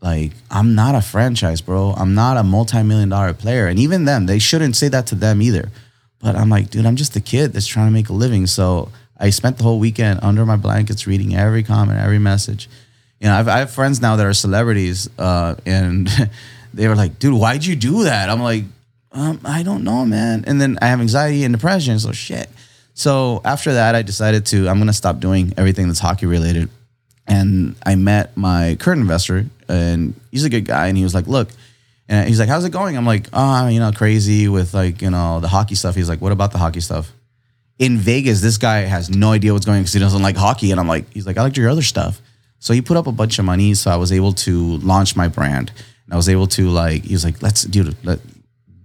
Like 0.00 0.32
I'm 0.50 0.74
not 0.74 0.96
a 0.96 1.02
franchise, 1.02 1.60
bro. 1.60 1.92
I'm 1.92 2.14
not 2.14 2.36
a 2.36 2.42
multi-million 2.42 3.10
dollar 3.10 3.32
player, 3.34 3.68
and 3.68 3.78
even 3.78 4.04
them, 4.04 4.26
they 4.26 4.40
shouldn't 4.40 4.74
say 4.74 4.88
that 4.88 5.06
to 5.08 5.14
them 5.14 5.40
either. 5.40 5.70
But 6.18 6.34
I'm 6.34 6.48
like, 6.48 6.70
dude, 6.70 6.86
I'm 6.86 6.96
just 6.96 7.14
a 7.14 7.20
kid 7.20 7.52
that's 7.52 7.66
trying 7.66 7.86
to 7.86 7.92
make 7.92 8.08
a 8.08 8.12
living. 8.12 8.46
So 8.46 8.90
I 9.22 9.30
spent 9.30 9.56
the 9.56 9.62
whole 9.62 9.78
weekend 9.78 10.18
under 10.22 10.44
my 10.44 10.56
blankets 10.56 11.06
reading 11.06 11.36
every 11.36 11.62
comment, 11.62 12.00
every 12.00 12.18
message. 12.18 12.68
You 13.20 13.28
know, 13.28 13.36
I've, 13.36 13.46
I 13.46 13.58
have 13.60 13.70
friends 13.70 14.02
now 14.02 14.16
that 14.16 14.26
are 14.26 14.34
celebrities, 14.34 15.08
uh, 15.16 15.54
and 15.64 16.08
they 16.74 16.88
were 16.88 16.96
like, 16.96 17.20
dude, 17.20 17.32
why'd 17.32 17.64
you 17.64 17.76
do 17.76 18.02
that? 18.02 18.28
I'm 18.28 18.42
like, 18.42 18.64
um, 19.12 19.40
I 19.44 19.62
don't 19.62 19.84
know, 19.84 20.04
man. 20.04 20.42
And 20.48 20.60
then 20.60 20.76
I 20.82 20.86
have 20.86 21.00
anxiety 21.00 21.44
and 21.44 21.54
depression. 21.54 22.00
So 22.00 22.10
shit. 22.10 22.48
So 22.94 23.40
after 23.44 23.74
that, 23.74 23.94
I 23.94 24.02
decided 24.02 24.44
to, 24.46 24.68
I'm 24.68 24.84
to 24.84 24.92
stop 24.92 25.20
doing 25.20 25.54
everything 25.56 25.86
that's 25.86 26.00
hockey 26.00 26.26
related. 26.26 26.68
And 27.24 27.76
I 27.86 27.94
met 27.94 28.36
my 28.36 28.76
current 28.80 29.00
investor, 29.00 29.46
and 29.68 30.14
he's 30.32 30.44
a 30.44 30.50
good 30.50 30.64
guy. 30.64 30.88
And 30.88 30.96
he 30.96 31.04
was 31.04 31.14
like, 31.14 31.28
look, 31.28 31.48
and 32.08 32.28
he's 32.28 32.40
like, 32.40 32.48
how's 32.48 32.64
it 32.64 32.72
going? 32.72 32.96
I'm 32.96 33.06
like, 33.06 33.28
oh, 33.32 33.68
you 33.68 33.78
know, 33.78 33.92
crazy 33.92 34.48
with 34.48 34.74
like, 34.74 35.00
you 35.00 35.10
know, 35.10 35.38
the 35.38 35.46
hockey 35.46 35.76
stuff. 35.76 35.94
He's 35.94 36.08
like, 36.08 36.20
what 36.20 36.32
about 36.32 36.50
the 36.50 36.58
hockey 36.58 36.80
stuff? 36.80 37.12
In 37.78 37.98
Vegas, 37.98 38.40
this 38.40 38.58
guy 38.58 38.80
has 38.80 39.10
no 39.10 39.32
idea 39.32 39.52
what's 39.52 39.66
going 39.66 39.78
on 39.78 39.82
because 39.82 39.92
he 39.92 40.00
doesn't 40.00 40.22
like 40.22 40.36
hockey. 40.36 40.70
And 40.70 40.80
I'm 40.80 40.88
like, 40.88 41.12
he's 41.12 41.26
like, 41.26 41.38
I 41.38 41.42
like 41.42 41.56
your 41.56 41.68
other 41.68 41.82
stuff. 41.82 42.20
So 42.58 42.72
he 42.72 42.80
put 42.80 42.96
up 42.96 43.06
a 43.06 43.12
bunch 43.12 43.38
of 43.38 43.44
money. 43.44 43.74
So 43.74 43.90
I 43.90 43.96
was 43.96 44.12
able 44.12 44.32
to 44.34 44.78
launch 44.78 45.16
my 45.16 45.28
brand. 45.28 45.72
And 46.06 46.14
I 46.14 46.16
was 46.16 46.28
able 46.28 46.46
to 46.48 46.68
like, 46.68 47.04
he 47.04 47.14
was 47.14 47.24
like, 47.24 47.42
let's 47.42 47.64
dude, 47.64 47.96
let, 48.04 48.20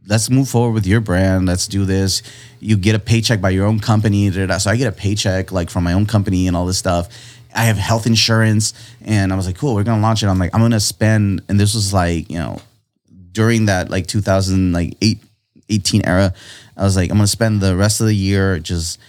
let's 0.07 0.29
move 0.29 0.49
forward 0.49 0.73
with 0.73 0.88
your 0.88 1.01
brand. 1.01 1.45
Let's 1.45 1.67
do 1.67 1.85
this. 1.85 2.23
You 2.59 2.77
get 2.77 2.95
a 2.95 2.99
paycheck 2.99 3.41
by 3.41 3.51
your 3.51 3.65
own 3.67 3.79
company. 3.79 4.29
da, 4.29 4.39
da, 4.39 4.45
da. 4.47 4.57
So 4.57 4.71
I 4.71 4.77
get 4.77 4.88
a 4.88 4.91
paycheck 4.91 5.51
like 5.51 5.69
from 5.69 5.83
my 5.83 5.93
own 5.93 6.05
company 6.05 6.47
and 6.47 6.55
all 6.55 6.65
this 6.65 6.77
stuff. 6.77 7.09
I 7.53 7.65
have 7.65 7.77
health 7.77 8.07
insurance. 8.07 8.73
And 9.03 9.31
I 9.31 9.35
was 9.35 9.45
like, 9.45 9.57
cool, 9.57 9.75
we're 9.75 9.83
going 9.83 9.99
to 9.99 10.01
launch 10.01 10.23
it. 10.23 10.27
I'm 10.27 10.39
like, 10.39 10.53
I'm 10.53 10.61
going 10.61 10.71
to 10.71 10.79
spend, 10.79 11.43
and 11.49 11.59
this 11.59 11.75
was 11.75 11.93
like, 11.93 12.29
you 12.31 12.38
know, 12.38 12.61
during 13.31 13.65
that 13.65 13.89
like 13.91 14.07
2008 14.07 15.19
18 15.70 16.05
era 16.05 16.34
i 16.76 16.84
was 16.84 16.95
like 16.95 17.09
i'm 17.11 17.18
gonna 17.18 17.28
spend 17.28 17.61
the 17.61 17.76
rest 17.76 18.01
of 18.01 18.07
the 18.07 18.15
year 18.15 18.59
just 18.59 18.99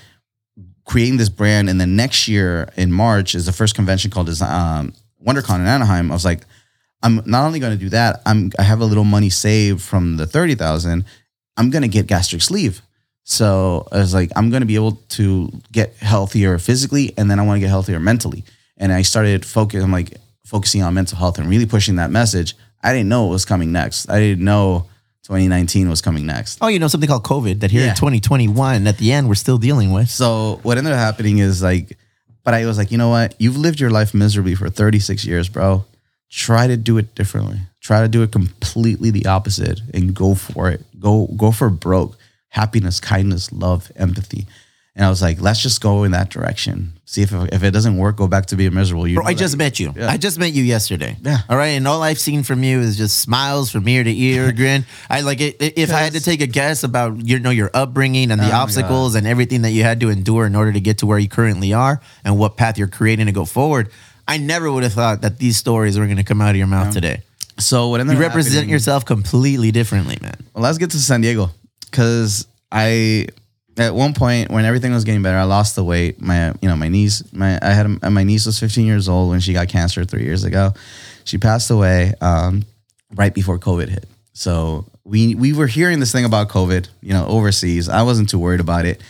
creating 0.88 1.18
this 1.18 1.28
brand. 1.28 1.68
And 1.68 1.80
then 1.80 1.94
next 1.94 2.26
year 2.26 2.70
in 2.76 2.90
march 2.90 3.34
is 3.34 3.46
the 3.46 3.52
first 3.52 3.74
convention 3.76 4.10
called 4.10 4.28
um, 4.40 4.94
wondercon 5.24 5.60
in 5.60 5.66
anaheim. 5.66 6.10
I 6.10 6.14
was 6.14 6.24
like 6.24 6.40
i'm 7.02 7.22
not 7.26 7.44
only 7.44 7.60
gonna 7.60 7.76
do 7.76 7.90
that 7.90 8.22
i'm 8.26 8.50
i 8.58 8.62
have 8.62 8.80
a 8.80 8.84
little 8.84 9.04
money 9.04 9.30
saved 9.30 9.80
from 9.80 10.16
the 10.16 10.26
30000 10.26 11.04
i'm 11.56 11.70
gonna 11.70 11.88
get 11.88 12.06
gastric 12.08 12.42
sleeve. 12.42 12.80
So 13.22 13.86
i 13.92 13.98
was 13.98 14.14
like 14.14 14.30
i'm 14.34 14.50
gonna 14.50 14.66
be 14.66 14.74
able 14.74 14.96
to 15.10 15.52
get 15.70 15.94
healthier 15.96 16.58
physically 16.58 17.12
and 17.16 17.30
then 17.30 17.38
i 17.38 17.42
want 17.42 17.56
to 17.56 17.60
get 17.60 17.68
healthier 17.68 18.00
mentally. 18.00 18.44
And 18.78 18.90
i 18.90 19.02
started 19.02 19.44
focus 19.44 19.84
i'm 19.84 19.92
like 19.92 20.16
focusing 20.46 20.82
on 20.82 20.94
mental 20.94 21.18
health 21.18 21.38
and 21.38 21.48
really 21.50 21.66
pushing 21.66 21.96
that 21.96 22.10
message. 22.10 22.56
I 22.82 22.94
didn't 22.94 23.10
know 23.10 23.24
what 23.24 23.32
was 23.32 23.44
coming 23.44 23.70
next. 23.70 24.08
I 24.08 24.18
didn't 24.18 24.42
know 24.42 24.86
2019 25.28 25.90
was 25.90 26.00
coming 26.00 26.24
next 26.24 26.58
Oh, 26.62 26.68
you 26.68 26.78
know 26.78 26.88
something 26.88 27.06
called 27.08 27.22
COVID 27.24 27.60
that 27.60 27.70
here 27.70 27.82
Yeah. 27.82 27.90
in 27.90 27.94
2021 27.96 28.86
at 28.86 28.96
the 28.96 29.12
end 29.12 29.28
we're 29.28 29.34
still 29.34 29.58
dealing 29.58 29.92
with. 29.92 30.08
So 30.08 30.58
what 30.62 30.78
ended 30.78 30.94
up 30.94 30.98
happening 30.98 31.36
is 31.38 31.62
like, 31.62 31.98
but 32.44 32.54
I 32.54 32.64
was 32.64 32.78
like, 32.78 32.90
you 32.90 32.96
know 32.96 33.10
what? 33.10 33.34
You've 33.38 33.58
lived 33.58 33.78
your 33.78 33.90
life 33.90 34.14
miserably 34.14 34.54
for 34.54 34.70
36 34.70 35.26
years, 35.26 35.50
bro. 35.50 35.84
Try 36.30 36.66
to 36.66 36.78
do 36.78 36.96
it 36.96 37.14
differently. 37.14 37.58
Try 37.82 38.00
to 38.00 38.08
do 38.08 38.22
it 38.22 38.32
completely 38.32 39.10
the 39.10 39.26
opposite 39.26 39.80
and 39.92 40.14
go 40.14 40.34
for 40.34 40.70
it. 40.70 40.80
Go 40.98 41.26
go 41.36 41.52
for 41.52 41.68
broke. 41.68 42.16
Happiness, 42.48 42.98
kindness, 42.98 43.52
love, 43.52 43.92
empathy. 43.96 44.46
And 44.98 45.06
I 45.06 45.10
was 45.10 45.22
like, 45.22 45.40
let's 45.40 45.62
just 45.62 45.80
go 45.80 46.02
in 46.02 46.10
that 46.10 46.28
direction. 46.28 46.92
See 47.04 47.22
if 47.22 47.32
if 47.32 47.62
it 47.62 47.70
doesn't 47.70 47.96
work, 47.96 48.16
go 48.16 48.26
back 48.26 48.46
to 48.46 48.56
being 48.56 48.74
miserable. 48.74 49.06
You 49.06 49.14
Bro, 49.18 49.26
I 49.26 49.32
that. 49.32 49.38
just 49.38 49.56
met 49.56 49.78
you. 49.78 49.94
Yeah. 49.96 50.10
I 50.10 50.16
just 50.16 50.38
met 50.40 50.52
you 50.52 50.64
yesterday. 50.64 51.16
Yeah. 51.22 51.38
All 51.48 51.56
right. 51.56 51.68
And 51.68 51.86
all 51.86 52.02
I've 52.02 52.18
seen 52.18 52.42
from 52.42 52.64
you 52.64 52.80
is 52.80 52.98
just 52.98 53.20
smiles 53.20 53.70
from 53.70 53.88
ear 53.88 54.02
to 54.02 54.10
ear, 54.14 54.50
grin. 54.60 54.84
I 55.08 55.20
like 55.20 55.40
it. 55.40 55.56
If 55.60 55.90
I 55.92 56.00
had 56.00 56.14
to 56.14 56.20
take 56.20 56.40
a 56.40 56.48
guess 56.48 56.82
about 56.82 57.24
you 57.24 57.38
know 57.38 57.50
your 57.50 57.70
upbringing 57.72 58.32
and 58.32 58.40
the 58.40 58.50
Oh 58.50 58.56
obstacles 58.56 59.14
and 59.14 59.24
everything 59.26 59.62
that 59.62 59.70
you 59.70 59.84
had 59.84 60.00
to 60.00 60.10
endure 60.10 60.44
in 60.46 60.56
order 60.56 60.72
to 60.72 60.80
get 60.80 60.98
to 60.98 61.06
where 61.06 61.18
you 61.20 61.28
currently 61.28 61.72
are 61.72 62.00
and 62.24 62.36
what 62.36 62.56
path 62.56 62.76
you're 62.76 62.88
creating 62.88 63.26
to 63.26 63.32
go 63.32 63.44
forward, 63.44 63.90
I 64.26 64.36
never 64.38 64.70
would 64.70 64.82
have 64.82 64.94
thought 64.94 65.20
that 65.22 65.38
these 65.38 65.56
stories 65.56 65.96
were 65.96 66.06
going 66.06 66.16
to 66.18 66.24
come 66.24 66.42
out 66.42 66.50
of 66.50 66.56
your 66.56 66.66
mouth 66.66 66.92
today. 66.92 67.22
so 67.58 67.88
what 67.88 68.00
ended 68.00 68.16
You 68.16 68.20
represent 68.20 68.54
happening- 68.56 68.70
yourself 68.70 69.04
completely 69.04 69.70
differently, 69.70 70.18
man. 70.20 70.36
Well, 70.54 70.64
let's 70.64 70.76
get 70.78 70.90
to 70.90 70.98
San 70.98 71.20
Diego 71.22 71.50
because 71.90 72.46
I 72.72 73.28
at 73.78 73.94
one 73.94 74.14
point 74.14 74.50
when 74.50 74.64
everything 74.64 74.92
was 74.92 75.04
getting 75.04 75.22
better, 75.22 75.38
I 75.38 75.44
lost 75.44 75.76
the 75.76 75.84
weight. 75.84 76.20
My 76.20 76.48
you 76.60 76.68
know 76.68 76.76
my 76.76 76.88
niece 76.88 77.22
my 77.32 77.58
I 77.62 77.70
had 77.70 77.86
a, 78.02 78.10
my 78.10 78.24
niece 78.24 78.46
was 78.46 78.58
15 78.58 78.86
years 78.86 79.08
old 79.08 79.30
when 79.30 79.40
she 79.40 79.52
got 79.52 79.68
cancer 79.68 80.04
three 80.04 80.24
years 80.24 80.44
ago. 80.44 80.72
She 81.24 81.38
passed 81.38 81.70
away 81.70 82.14
um, 82.20 82.64
right 83.14 83.34
before 83.34 83.58
COVID 83.58 83.88
hit. 83.88 84.06
So 84.32 84.86
we 85.04 85.34
we 85.34 85.52
were 85.52 85.66
hearing 85.66 86.00
this 86.00 86.12
thing 86.12 86.24
about 86.24 86.48
COVID, 86.48 86.88
you 87.02 87.12
know, 87.12 87.26
overseas. 87.26 87.88
I 87.88 88.02
wasn't 88.02 88.28
too 88.28 88.38
worried 88.38 88.60
about 88.60 88.84
it, 88.84 89.02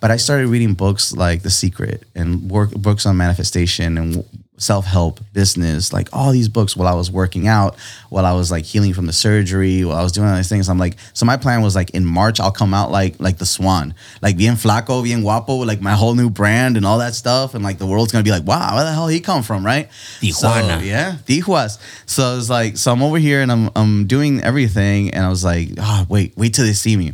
but 0.00 0.10
I 0.10 0.16
started 0.16 0.48
reading 0.48 0.74
books 0.74 1.12
like 1.12 1.42
The 1.42 1.50
Secret 1.50 2.04
and 2.14 2.50
work 2.50 2.70
books 2.70 3.06
on 3.06 3.16
manifestation 3.16 3.98
and 3.98 4.24
self 4.58 4.86
help, 4.86 5.20
business, 5.32 5.92
like 5.92 6.08
all 6.12 6.32
these 6.32 6.48
books 6.48 6.76
while 6.76 6.88
I 6.88 6.94
was 6.94 7.10
working 7.10 7.46
out, 7.46 7.76
while 8.08 8.24
I 8.24 8.32
was 8.32 8.50
like 8.50 8.64
healing 8.64 8.94
from 8.94 9.06
the 9.06 9.12
surgery, 9.12 9.84
while 9.84 9.96
I 9.96 10.02
was 10.02 10.12
doing 10.12 10.28
all 10.28 10.36
these 10.36 10.48
things. 10.48 10.68
I'm 10.68 10.78
like, 10.78 10.96
so 11.12 11.26
my 11.26 11.36
plan 11.36 11.62
was 11.62 11.74
like 11.74 11.90
in 11.90 12.04
March 12.04 12.40
I'll 12.40 12.52
come 12.52 12.74
out 12.74 12.90
like 12.90 13.20
like 13.20 13.38
the 13.38 13.46
Swan, 13.46 13.94
like 14.22 14.36
bien 14.36 14.54
flaco, 14.54 15.02
bien 15.02 15.22
guapo, 15.22 15.56
like 15.56 15.80
my 15.80 15.92
whole 15.92 16.14
new 16.14 16.30
brand 16.30 16.76
and 16.76 16.86
all 16.86 16.98
that 16.98 17.14
stuff, 17.14 17.54
and 17.54 17.62
like 17.62 17.78
the 17.78 17.86
world's 17.86 18.12
gonna 18.12 18.24
be 18.24 18.30
like, 18.30 18.44
wow, 18.44 18.74
where 18.74 18.84
the 18.84 18.92
hell 18.92 19.08
he 19.08 19.20
come 19.20 19.42
from, 19.42 19.64
right? 19.64 19.88
Tijuana. 20.20 20.78
So, 20.78 20.84
yeah, 20.84 21.16
Tijuas. 21.26 21.78
So 22.06 22.24
I 22.24 22.34
was 22.34 22.50
like, 22.50 22.76
so 22.76 22.92
I'm 22.92 23.02
over 23.02 23.18
here 23.18 23.40
and 23.42 23.52
I'm 23.52 23.70
I'm 23.76 24.06
doing 24.06 24.42
everything, 24.42 25.10
and 25.12 25.24
I 25.24 25.28
was 25.28 25.44
like, 25.44 25.70
oh 25.78 26.06
wait, 26.08 26.36
wait 26.36 26.54
till 26.54 26.64
they 26.64 26.72
see 26.72 26.96
me. 26.96 27.12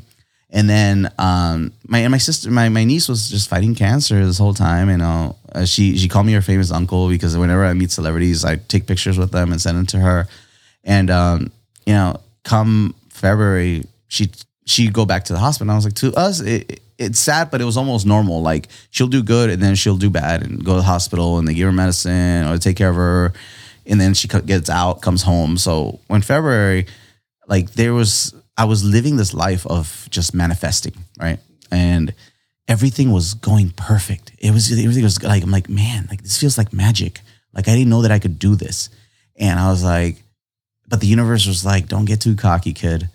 And 0.55 0.68
then 0.68 1.11
um, 1.18 1.72
my 1.88 2.01
and 2.01 2.11
my 2.11 2.18
sister, 2.18 2.51
my, 2.51 2.68
my 2.68 2.84
niece 2.84 3.09
was 3.09 3.30
just 3.30 3.49
fighting 3.49 3.74
cancer 3.74 4.24
this 4.24 4.36
whole 4.36 4.53
time. 4.53 4.90
You 4.90 4.99
know, 4.99 5.36
uh, 5.55 5.64
she 5.64 5.96
she 5.98 6.09
called 6.09 6.26
me 6.26 6.32
her 6.32 6.42
famous 6.42 6.70
uncle 6.70 7.09
because 7.09 7.36
whenever 7.36 7.64
I 7.64 7.72
meet 7.74 7.90
celebrities, 7.90 8.44
I 8.44 8.57
take 8.57 8.86
pictures 8.86 9.18
with 9.18 9.30
them 9.30 9.53
and 9.53 9.61
send 9.61 9.76
them 9.76 9.86
to 9.86 9.98
her. 9.98 10.28
And 10.84 11.11
um, 11.11 11.53
you 11.86 11.92
know, 11.92 12.20
come 12.44 12.94
February, 13.11 13.84
she 14.09 14.30
she'd 14.66 14.92
go 14.92 15.05
back 15.05 15.24
to 15.24 15.32
the 15.32 15.38
hospital. 15.38 15.64
And 15.64 15.72
I 15.72 15.74
was 15.76 15.84
like, 15.84 15.94
to 15.94 16.14
us, 16.14 16.40
it, 16.40 16.80
it's 16.98 17.18
sad, 17.18 17.50
but 17.50 17.61
it 17.61 17.64
was 17.64 17.76
almost 17.76 18.07
normal. 18.07 18.42
Like 18.42 18.68
she'll 18.90 19.09
do 19.09 19.22
good 19.22 19.50
and 19.50 19.61
then 19.62 19.74
she'll 19.74 19.96
do 19.96 20.11
bad 20.11 20.42
and 20.42 20.64
go 20.64 20.72
to 20.72 20.76
the 20.78 20.82
hospital 20.82 21.38
and 21.38 21.46
they 21.46 21.55
give 21.55 21.66
her 21.66 21.72
medicine 21.72 22.46
or 22.46 22.59
take 22.59 22.76
care 22.76 22.90
of 22.90 22.96
her, 22.96 23.32
and 23.86 24.00
then 24.00 24.14
she 24.14 24.28
gets 24.28 24.70
out, 24.70 25.03
comes 25.03 25.22
home. 25.22 25.59
So 25.59 26.00
when 26.07 26.22
February, 26.22 26.86
like 27.46 27.72
there 27.72 27.92
was 27.92 28.34
I 28.57 28.64
was 28.64 28.84
living 28.84 29.16
this 29.16 29.34
life 29.34 29.66
of 29.66 30.07
just 30.11 30.34
manifesting, 30.34 30.94
right? 31.18 31.38
And 31.70 32.14
everything 32.68 33.10
was 33.10 33.34
going 33.34 33.70
perfect. 33.70 34.32
It 34.38 34.52
was 34.52 34.70
everything 34.72 35.04
was 35.04 35.22
like 35.22 35.42
I'm 35.42 35.50
like, 35.50 35.68
man, 35.68 36.06
like 36.10 36.22
this 36.22 36.38
feels 36.38 36.58
like 36.58 36.72
magic. 36.72 37.20
Like 37.52 37.68
I 37.68 37.72
didn't 37.72 37.90
know 37.90 38.02
that 38.02 38.12
I 38.12 38.18
could 38.18 38.38
do 38.38 38.54
this. 38.54 38.90
And 39.36 39.58
I 39.58 39.70
was 39.70 39.82
like, 39.82 40.22
but 40.88 41.00
the 41.00 41.06
universe 41.06 41.46
was 41.46 41.64
like, 41.64 41.88
don't 41.88 42.04
get 42.04 42.20
too 42.20 42.36
cocky, 42.36 42.72
kid. 42.72 43.08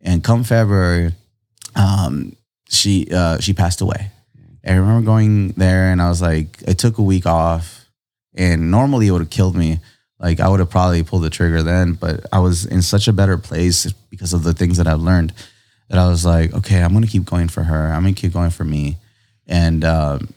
And 0.00 0.24
come 0.24 0.44
February, 0.44 1.14
um, 1.76 2.36
she 2.68 3.08
uh 3.12 3.38
she 3.40 3.52
passed 3.52 3.80
away. 3.80 4.10
I 4.64 4.74
remember 4.74 5.06
going 5.06 5.48
there 5.52 5.90
and 5.90 6.02
I 6.02 6.08
was 6.08 6.20
like, 6.20 6.62
I 6.68 6.72
took 6.72 6.98
a 6.98 7.02
week 7.02 7.26
off 7.26 7.86
and 8.34 8.70
normally 8.70 9.06
it 9.06 9.10
would 9.10 9.22
have 9.22 9.30
killed 9.30 9.56
me. 9.56 9.80
Like 10.18 10.38
I 10.38 10.48
would 10.48 10.60
have 10.60 10.70
probably 10.70 11.02
pulled 11.02 11.22
the 11.22 11.30
trigger 11.30 11.62
then, 11.62 11.94
but 11.94 12.26
I 12.30 12.40
was 12.40 12.66
in 12.66 12.82
such 12.82 13.08
a 13.08 13.12
better 13.12 13.38
place 13.38 13.90
because 14.10 14.34
of 14.34 14.42
the 14.42 14.52
things 14.52 14.76
that 14.76 14.86
I've 14.86 15.00
learned 15.00 15.32
that 15.90 15.98
I 15.98 16.08
was 16.08 16.24
like, 16.24 16.54
okay, 16.54 16.82
I'm 16.82 16.92
gonna 16.92 17.08
keep 17.08 17.24
going 17.24 17.48
for 17.48 17.62
her. 17.62 17.92
I'm 17.92 18.02
gonna 18.02 18.14
keep 18.14 18.32
going 18.32 18.50
for 18.50 18.64
me. 18.64 18.96
And 19.46 19.84
um, 19.84 20.32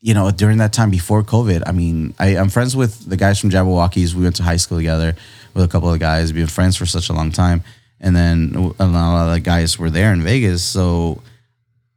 you 0.00 0.14
know, 0.14 0.30
during 0.30 0.58
that 0.58 0.72
time 0.72 0.90
before 0.90 1.22
COVID, 1.22 1.64
I 1.66 1.72
mean, 1.72 2.14
I, 2.18 2.36
I'm 2.36 2.48
friends 2.48 2.76
with 2.76 3.08
the 3.08 3.16
guys 3.16 3.38
from 3.38 3.50
Jabbawockeez. 3.50 4.14
We 4.14 4.22
went 4.22 4.36
to 4.36 4.44
high 4.44 4.56
school 4.56 4.78
together 4.78 5.14
with 5.54 5.64
a 5.64 5.68
couple 5.68 5.92
of 5.92 5.98
guys. 5.98 6.32
We've 6.32 6.42
been 6.42 6.46
friends 6.46 6.76
for 6.76 6.86
such 6.86 7.10
a 7.10 7.12
long 7.12 7.32
time. 7.32 7.62
And 8.00 8.16
then 8.16 8.54
a 8.78 8.86
lot 8.86 9.28
of 9.28 9.34
the 9.34 9.40
guys 9.40 9.78
were 9.78 9.90
there 9.90 10.12
in 10.12 10.22
Vegas. 10.22 10.62
So 10.64 11.20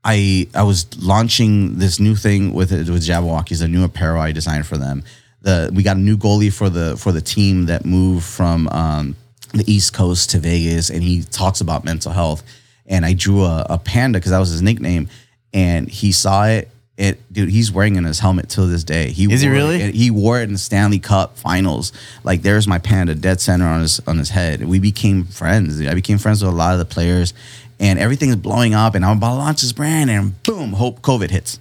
I 0.04 0.48
I 0.54 0.64
was 0.64 0.86
launching 1.02 1.78
this 1.78 2.00
new 2.00 2.16
thing 2.16 2.54
with 2.54 2.72
with 2.72 3.06
Jabbawockeez, 3.06 3.64
a 3.64 3.68
new 3.68 3.84
apparel 3.84 4.22
I 4.22 4.32
designed 4.32 4.66
for 4.66 4.78
them. 4.78 5.04
The 5.42 5.72
we 5.74 5.84
got 5.84 5.98
a 5.98 6.00
new 6.00 6.18
goalie 6.18 6.54
for 6.54 6.70
the 6.70 6.98
for 6.98 7.12
the 7.12 7.22
team 7.22 7.66
that 7.68 7.86
moved 7.86 8.26
from 8.26 8.68
um, 8.70 9.16
the 9.54 9.64
East 9.72 9.94
Coast 9.94 10.32
to 10.32 10.40
Vegas, 10.40 10.90
and 10.90 11.02
he 11.02 11.24
talks 11.24 11.62
about 11.62 11.84
mental 11.84 12.12
health. 12.12 12.44
And 12.86 13.06
I 13.06 13.14
drew 13.14 13.44
a, 13.44 13.66
a 13.70 13.78
panda 13.78 14.20
because 14.20 14.32
that 14.32 14.40
was 14.40 14.50
his 14.52 14.62
nickname, 14.62 15.10
and 15.54 15.90
he 15.90 16.12
saw 16.12 16.46
it. 16.46 16.70
It, 16.98 17.20
dude, 17.34 17.50
he's 17.50 17.74
wearing 17.74 17.96
it 17.96 17.98
in 17.98 18.04
his 18.06 18.20
helmet 18.20 18.48
till 18.48 18.68
this 18.68 18.86
day. 18.86 19.10
He 19.10 19.26
Is 19.32 19.42
he 19.42 19.48
wore 19.48 19.56
really? 19.56 19.82
It, 19.82 19.96
he 19.96 20.12
wore 20.12 20.40
it 20.40 20.44
in 20.44 20.54
the 20.54 20.58
Stanley 20.58 21.00
Cup 21.00 21.38
Finals. 21.38 21.92
Like, 22.24 22.42
there's 22.42 22.70
my 22.70 22.80
panda 22.80 23.16
dead 23.16 23.42
center 23.42 23.66
on 23.66 23.82
his 23.82 24.00
on 24.08 24.18
his 24.18 24.30
head. 24.30 24.64
We 24.66 24.80
became 24.80 25.26
friends. 25.26 25.82
I 25.86 25.94
became 25.94 26.18
friends 26.18 26.42
with 26.42 26.54
a 26.54 26.56
lot 26.56 26.72
of 26.74 26.80
the 26.80 26.86
players, 26.86 27.34
and 27.82 28.00
everything's 28.00 28.38
blowing 28.38 28.74
up. 28.74 28.96
And 28.96 29.04
I'm 29.04 29.18
about 29.18 29.32
to 29.32 29.36
launch 29.36 29.62
this 29.62 29.74
brand, 29.74 30.10
and 30.10 30.42
boom, 30.44 30.74
hope 30.74 31.02
COVID 31.02 31.32
hits. 31.32 31.60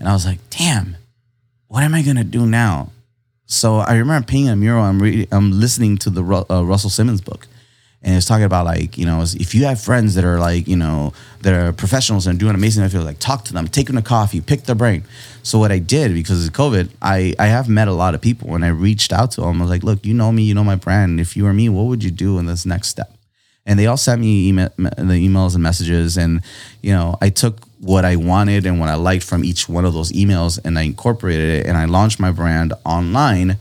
And 0.00 0.08
I 0.08 0.12
was 0.12 0.26
like, 0.26 0.38
damn, 0.50 0.96
what 1.68 1.84
am 1.84 1.94
I 1.94 2.02
gonna 2.02 2.24
do 2.24 2.44
now? 2.46 2.90
So 3.46 3.76
I 3.76 3.94
remember 3.96 4.26
painting 4.26 4.48
a 4.48 4.56
mural. 4.56 4.82
I'm 4.82 5.00
reading, 5.00 5.28
I'm 5.30 5.52
listening 5.52 5.98
to 5.98 6.10
the 6.10 6.24
Ru- 6.24 6.46
uh, 6.50 6.64
Russell 6.64 6.90
Simmons 6.90 7.20
book, 7.20 7.46
and 8.04 8.14
it's 8.14 8.26
talking 8.26 8.44
about 8.44 8.66
like 8.66 8.96
you 8.98 9.06
know 9.06 9.22
if 9.22 9.54
you 9.54 9.64
have 9.64 9.80
friends 9.80 10.14
that 10.14 10.24
are 10.24 10.38
like 10.38 10.68
you 10.68 10.76
know 10.76 11.12
that 11.40 11.54
are 11.54 11.72
professionals 11.72 12.26
and 12.26 12.38
doing 12.38 12.54
amazing, 12.54 12.84
I 12.84 12.88
feel 12.88 13.02
like 13.02 13.18
talk 13.18 13.44
to 13.46 13.52
them, 13.52 13.66
take 13.66 13.86
them 13.88 13.96
to 13.96 14.02
coffee, 14.02 14.40
pick 14.40 14.64
their 14.64 14.74
brain. 14.74 15.04
So 15.42 15.58
what 15.58 15.72
I 15.72 15.78
did 15.78 16.14
because 16.14 16.46
of 16.46 16.52
COVID, 16.52 16.90
I 17.02 17.34
I 17.38 17.46
have 17.46 17.68
met 17.68 17.88
a 17.88 17.92
lot 17.92 18.14
of 18.14 18.20
people, 18.20 18.54
and 18.54 18.64
I 18.64 18.68
reached 18.68 19.12
out 19.12 19.32
to 19.32 19.40
them. 19.40 19.60
I 19.60 19.64
was 19.64 19.70
like, 19.70 19.82
look, 19.82 20.04
you 20.04 20.14
know 20.14 20.30
me, 20.30 20.42
you 20.44 20.54
know 20.54 20.64
my 20.64 20.76
brand. 20.76 21.18
If 21.18 21.36
you 21.36 21.44
were 21.44 21.52
me, 21.52 21.68
what 21.68 21.84
would 21.84 22.04
you 22.04 22.10
do 22.10 22.38
in 22.38 22.46
this 22.46 22.66
next 22.66 22.88
step? 22.88 23.10
and 23.66 23.78
they 23.78 23.86
all 23.86 23.96
sent 23.96 24.20
me 24.20 24.48
email, 24.48 24.68
the 24.76 24.92
emails 24.92 25.54
and 25.54 25.62
messages 25.62 26.16
and 26.16 26.42
you 26.82 26.92
know 26.92 27.16
i 27.20 27.30
took 27.30 27.60
what 27.80 28.04
i 28.04 28.16
wanted 28.16 28.66
and 28.66 28.78
what 28.80 28.88
i 28.88 28.94
liked 28.94 29.24
from 29.24 29.44
each 29.44 29.68
one 29.68 29.84
of 29.84 29.94
those 29.94 30.12
emails 30.12 30.58
and 30.64 30.78
i 30.78 30.82
incorporated 30.82 31.60
it 31.60 31.66
and 31.66 31.76
i 31.76 31.84
launched 31.84 32.20
my 32.20 32.30
brand 32.30 32.72
online 32.84 33.56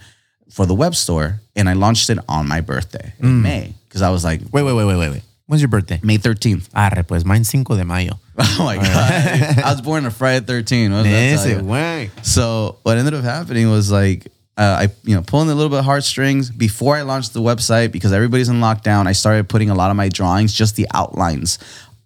for 0.54 0.66
the 0.66 0.76
web 0.76 0.94
store 0.96 1.40
and 1.56 1.68
i 1.68 1.74
launched 1.74 2.10
it 2.10 2.20
on 2.30 2.48
my 2.48 2.62
birthday 2.62 3.14
in 3.20 3.42
may 3.42 3.74
because 3.88 4.02
i 4.02 4.10
was 4.10 4.24
like 4.24 4.42
Wait, 4.52 4.64
wait, 4.64 4.74
wait, 4.74 4.86
wait, 4.86 4.96
wait, 4.98 5.10
wait. 5.12 5.24
When's 5.48 5.62
your 5.62 5.70
birthday? 5.70 6.00
may 6.04 6.18
13th 6.18 6.70
Arre, 6.74 7.04
pues, 7.04 7.26
mine 7.26 7.44
5 7.44 7.64
de 7.78 7.84
mayo. 7.86 8.14
oh 8.38 8.64
my 8.66 8.76
god 8.78 9.60
i 9.68 9.72
was 9.72 9.82
born 9.82 10.06
on 10.06 10.12
friday 10.12 10.46
13 10.46 10.92
what 10.92 11.04
does 11.04 11.12
that 11.12 11.44
tell 11.44 11.58
you? 11.58 11.64
güey. 11.64 12.10
So 12.26 12.78
what 12.84 12.98
ended 12.98 13.14
up 13.14 13.24
happening 13.24 13.70
was 13.70 13.92
like 13.92 14.28
uh, 14.56 14.86
I 14.86 14.90
you 15.04 15.16
know 15.16 15.24
pulling 15.24 15.50
a 15.50 15.56
little 15.56 15.70
bit 15.70 15.80
of 15.80 15.86
heartstrings 15.86 16.52
before 16.52 16.96
I 16.96 17.02
launched 17.02 17.34
the 17.34 17.42
website 17.42 17.92
because 17.92 18.14
everybody's 18.14 18.50
in 18.50 18.58
lockdown. 18.62 19.08
I 19.08 19.14
started 19.14 19.50
putting 19.50 19.72
a 19.72 19.76
lot 19.76 19.90
of 19.90 19.98
my 19.98 20.10
drawings, 20.10 20.54
just 20.54 20.76
the 20.76 20.86
outlines, 20.94 21.58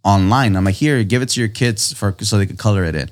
online. 0.05 0.55
I'm 0.55 0.63
like, 0.63 0.75
here, 0.75 1.03
give 1.03 1.21
it 1.21 1.29
to 1.35 1.41
your 1.41 1.49
kids 1.49 1.91
for 1.91 2.15
so 2.21 2.37
they 2.37 2.45
could 2.45 2.57
color 2.57 2.85
it 2.85 2.95
in. 2.95 3.09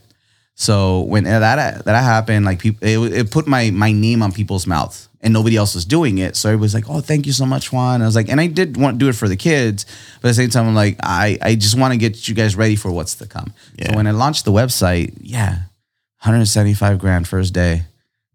So 0.55 1.01
when 1.01 1.25
that 1.25 1.83
that 1.83 2.03
happened, 2.03 2.45
like 2.45 2.59
people, 2.59 2.87
it, 2.87 3.11
it 3.13 3.31
put 3.31 3.45
my 3.45 3.71
my 3.71 3.91
name 3.91 4.23
on 4.23 4.31
people's 4.31 4.65
mouth, 4.65 5.05
and 5.25 5.33
nobody 5.33 5.57
else 5.57 5.73
was 5.73 5.83
doing 5.85 6.19
it. 6.19 6.35
So 6.37 6.49
everybody's 6.49 6.75
like, 6.75 6.87
"Oh, 6.87 7.01
thank 7.01 7.25
you 7.25 7.33
so 7.33 7.45
much, 7.45 7.73
Juan." 7.73 8.01
I 8.01 8.05
was 8.05 8.15
like, 8.15 8.29
and 8.29 8.39
I 8.39 8.45
did 8.47 8.77
want 8.77 8.95
to 8.95 8.99
do 9.03 9.09
it 9.09 9.15
for 9.15 9.27
the 9.27 9.35
kids, 9.35 9.85
but 10.21 10.29
at 10.29 10.31
the 10.31 10.33
same 10.35 10.49
time, 10.51 10.67
I'm 10.67 10.75
like, 10.75 10.97
I 11.01 11.37
I 11.41 11.55
just 11.55 11.77
want 11.77 11.91
to 11.93 11.97
get 11.97 12.27
you 12.29 12.35
guys 12.35 12.55
ready 12.55 12.75
for 12.77 12.91
what's 12.91 13.15
to 13.15 13.25
come. 13.25 13.51
Yeah. 13.75 13.89
So 13.89 13.95
when 13.97 14.05
I 14.07 14.11
launched 14.11 14.45
the 14.45 14.51
website, 14.51 15.13
yeah, 15.19 15.63
175 16.21 16.99
grand 16.99 17.27
first 17.27 17.53
day, 17.53 17.83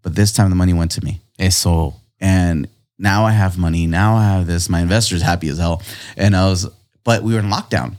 but 0.03 0.15
this 0.17 0.33
time 0.33 0.51
the 0.51 0.57
money 0.57 0.73
went 0.73 0.91
to 0.93 1.05
me, 1.05 1.21
Eso. 1.39 1.95
and 2.21 2.69
now 2.99 3.25
I 3.25 3.33
have 3.33 3.57
money. 3.57 3.87
Now 3.87 4.17
I 4.17 4.25
have 4.37 4.47
this. 4.47 4.69
My 4.69 4.81
investors 4.81 5.23
happy 5.23 5.49
as 5.49 5.59
hell, 5.59 5.81
and 6.17 6.37
I 6.37 6.47
was, 6.51 6.69
but 7.05 7.23
we 7.23 7.33
were 7.35 7.41
in 7.41 7.47
lockdown. 7.51 7.95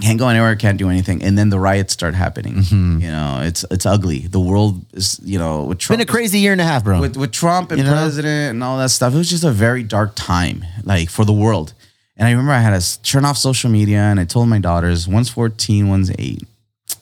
Can't 0.00 0.18
go 0.18 0.28
anywhere. 0.28 0.56
Can't 0.56 0.78
do 0.78 0.88
anything. 0.88 1.22
And 1.22 1.36
then 1.36 1.50
the 1.50 1.58
riots 1.58 1.92
start 1.92 2.14
happening. 2.14 2.54
Mm-hmm. 2.54 3.00
You 3.00 3.10
know, 3.10 3.40
it's 3.42 3.64
it's 3.70 3.84
ugly. 3.86 4.20
The 4.20 4.40
world 4.40 4.84
is, 4.94 5.20
you 5.22 5.38
know, 5.38 5.64
with 5.64 5.78
Trump 5.78 5.98
been 5.98 6.08
a 6.08 6.10
crazy 6.10 6.38
year 6.38 6.52
and 6.52 6.60
a 6.60 6.64
half, 6.64 6.84
bro. 6.84 7.00
with 7.00 7.16
with 7.16 7.32
Trump 7.32 7.70
and 7.70 7.78
You 7.78 7.84
know? 7.84 7.92
president 7.92 8.54
and 8.54 8.64
all 8.64 8.78
that 8.78 8.90
stuff. 8.90 9.14
It 9.14 9.18
was 9.18 9.28
just 9.28 9.44
a 9.44 9.50
very 9.50 9.82
dark 9.82 10.12
time, 10.14 10.64
like 10.84 11.10
for 11.10 11.24
the 11.24 11.32
world. 11.32 11.74
And 12.16 12.26
I 12.26 12.32
remember 12.32 12.52
I 12.52 12.60
had 12.60 12.78
to 12.78 13.02
turn 13.02 13.24
off 13.24 13.38
social 13.38 13.70
media, 13.70 14.00
and 14.00 14.20
I 14.20 14.24
told 14.24 14.48
my 14.48 14.58
daughters, 14.58 15.08
one's 15.08 15.30
fourteen, 15.30 15.88
one's 15.88 16.10
eight. 16.18 16.42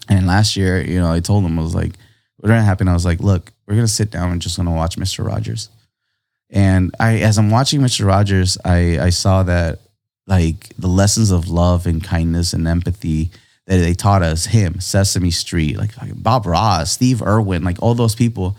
And 0.09 0.27
last 0.27 0.57
year, 0.57 0.81
you 0.81 1.01
know, 1.01 1.13
I 1.13 1.21
told 1.21 1.45
them 1.45 1.59
I 1.59 1.63
was 1.63 1.75
like, 1.75 1.93
"What 2.37 2.49
gonna 2.49 2.63
happen?" 2.63 2.89
I 2.89 2.95
was 2.95 3.05
like, 3.05 3.21
"Look, 3.21 3.53
we're 3.67 3.75
gonna 3.75 3.89
sit 3.89 4.11
down 4.11 4.31
and 4.33 4.41
just 4.41 4.57
gonna 4.57 4.73
watch 4.73 4.97
Mister 4.97 5.23
Rogers." 5.23 5.71
And 6.51 6.95
I, 6.99 7.19
as 7.19 7.37
I'm 7.37 7.51
watching 7.51 7.83
Mister 7.83 8.07
Rogers, 8.07 8.57
I 8.65 8.99
I 8.99 9.11
saw 9.11 9.43
that 9.43 9.81
like 10.29 10.69
the 10.79 10.89
lessons 10.89 11.31
of 11.31 11.49
love 11.49 11.87
and 11.87 12.05
kindness 12.05 12.53
and 12.53 12.69
empathy 12.69 13.31
that 13.67 13.79
they 13.79 13.95
taught 13.95 14.23
us, 14.23 14.47
him, 14.47 14.79
Sesame 14.79 15.31
Street, 15.31 15.79
like 15.79 15.91
Bob 16.23 16.47
Ross, 16.47 16.93
Steve 16.93 17.23
Irwin, 17.23 17.65
like 17.65 17.83
all 17.83 17.95
those 17.95 18.15
people 18.15 18.57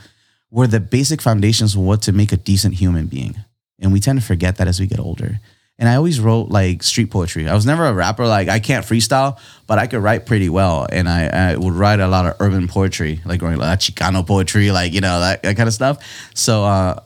were 0.51 0.67
the 0.67 0.79
basic 0.79 1.21
foundations 1.21 1.75
of 1.75 1.81
what 1.81 2.01
to 2.03 2.11
make 2.11 2.31
a 2.31 2.37
decent 2.37 2.75
human 2.75 3.05
being. 3.05 3.35
And 3.79 3.93
we 3.93 3.99
tend 3.99 4.19
to 4.19 4.25
forget 4.25 4.57
that 4.57 4.67
as 4.67 4.79
we 4.79 4.87
get 4.87 4.99
older. 4.99 5.39
And 5.77 5.87
I 5.87 5.95
always 5.95 6.19
wrote 6.19 6.49
like 6.49 6.83
street 6.83 7.09
poetry. 7.09 7.47
I 7.47 7.53
was 7.53 7.65
never 7.65 7.85
a 7.85 7.93
rapper. 7.93 8.27
Like 8.27 8.49
I 8.49 8.59
can't 8.59 8.85
freestyle, 8.85 9.39
but 9.65 9.79
I 9.79 9.87
could 9.87 10.01
write 10.01 10.25
pretty 10.25 10.49
well. 10.49 10.85
And 10.91 11.07
I, 11.07 11.27
I 11.27 11.55
would 11.55 11.73
write 11.73 12.01
a 12.01 12.07
lot 12.07 12.25
of 12.25 12.35
urban 12.41 12.67
poetry, 12.67 13.21
like 13.25 13.41
like 13.41 13.79
Chicano 13.79 14.27
poetry, 14.27 14.71
like 14.71 14.91
you 14.91 15.01
know 15.01 15.21
that, 15.21 15.43
that 15.43 15.55
kind 15.55 15.67
of 15.67 15.73
stuff. 15.73 16.03
So 16.33 16.65
uh, 16.65 16.99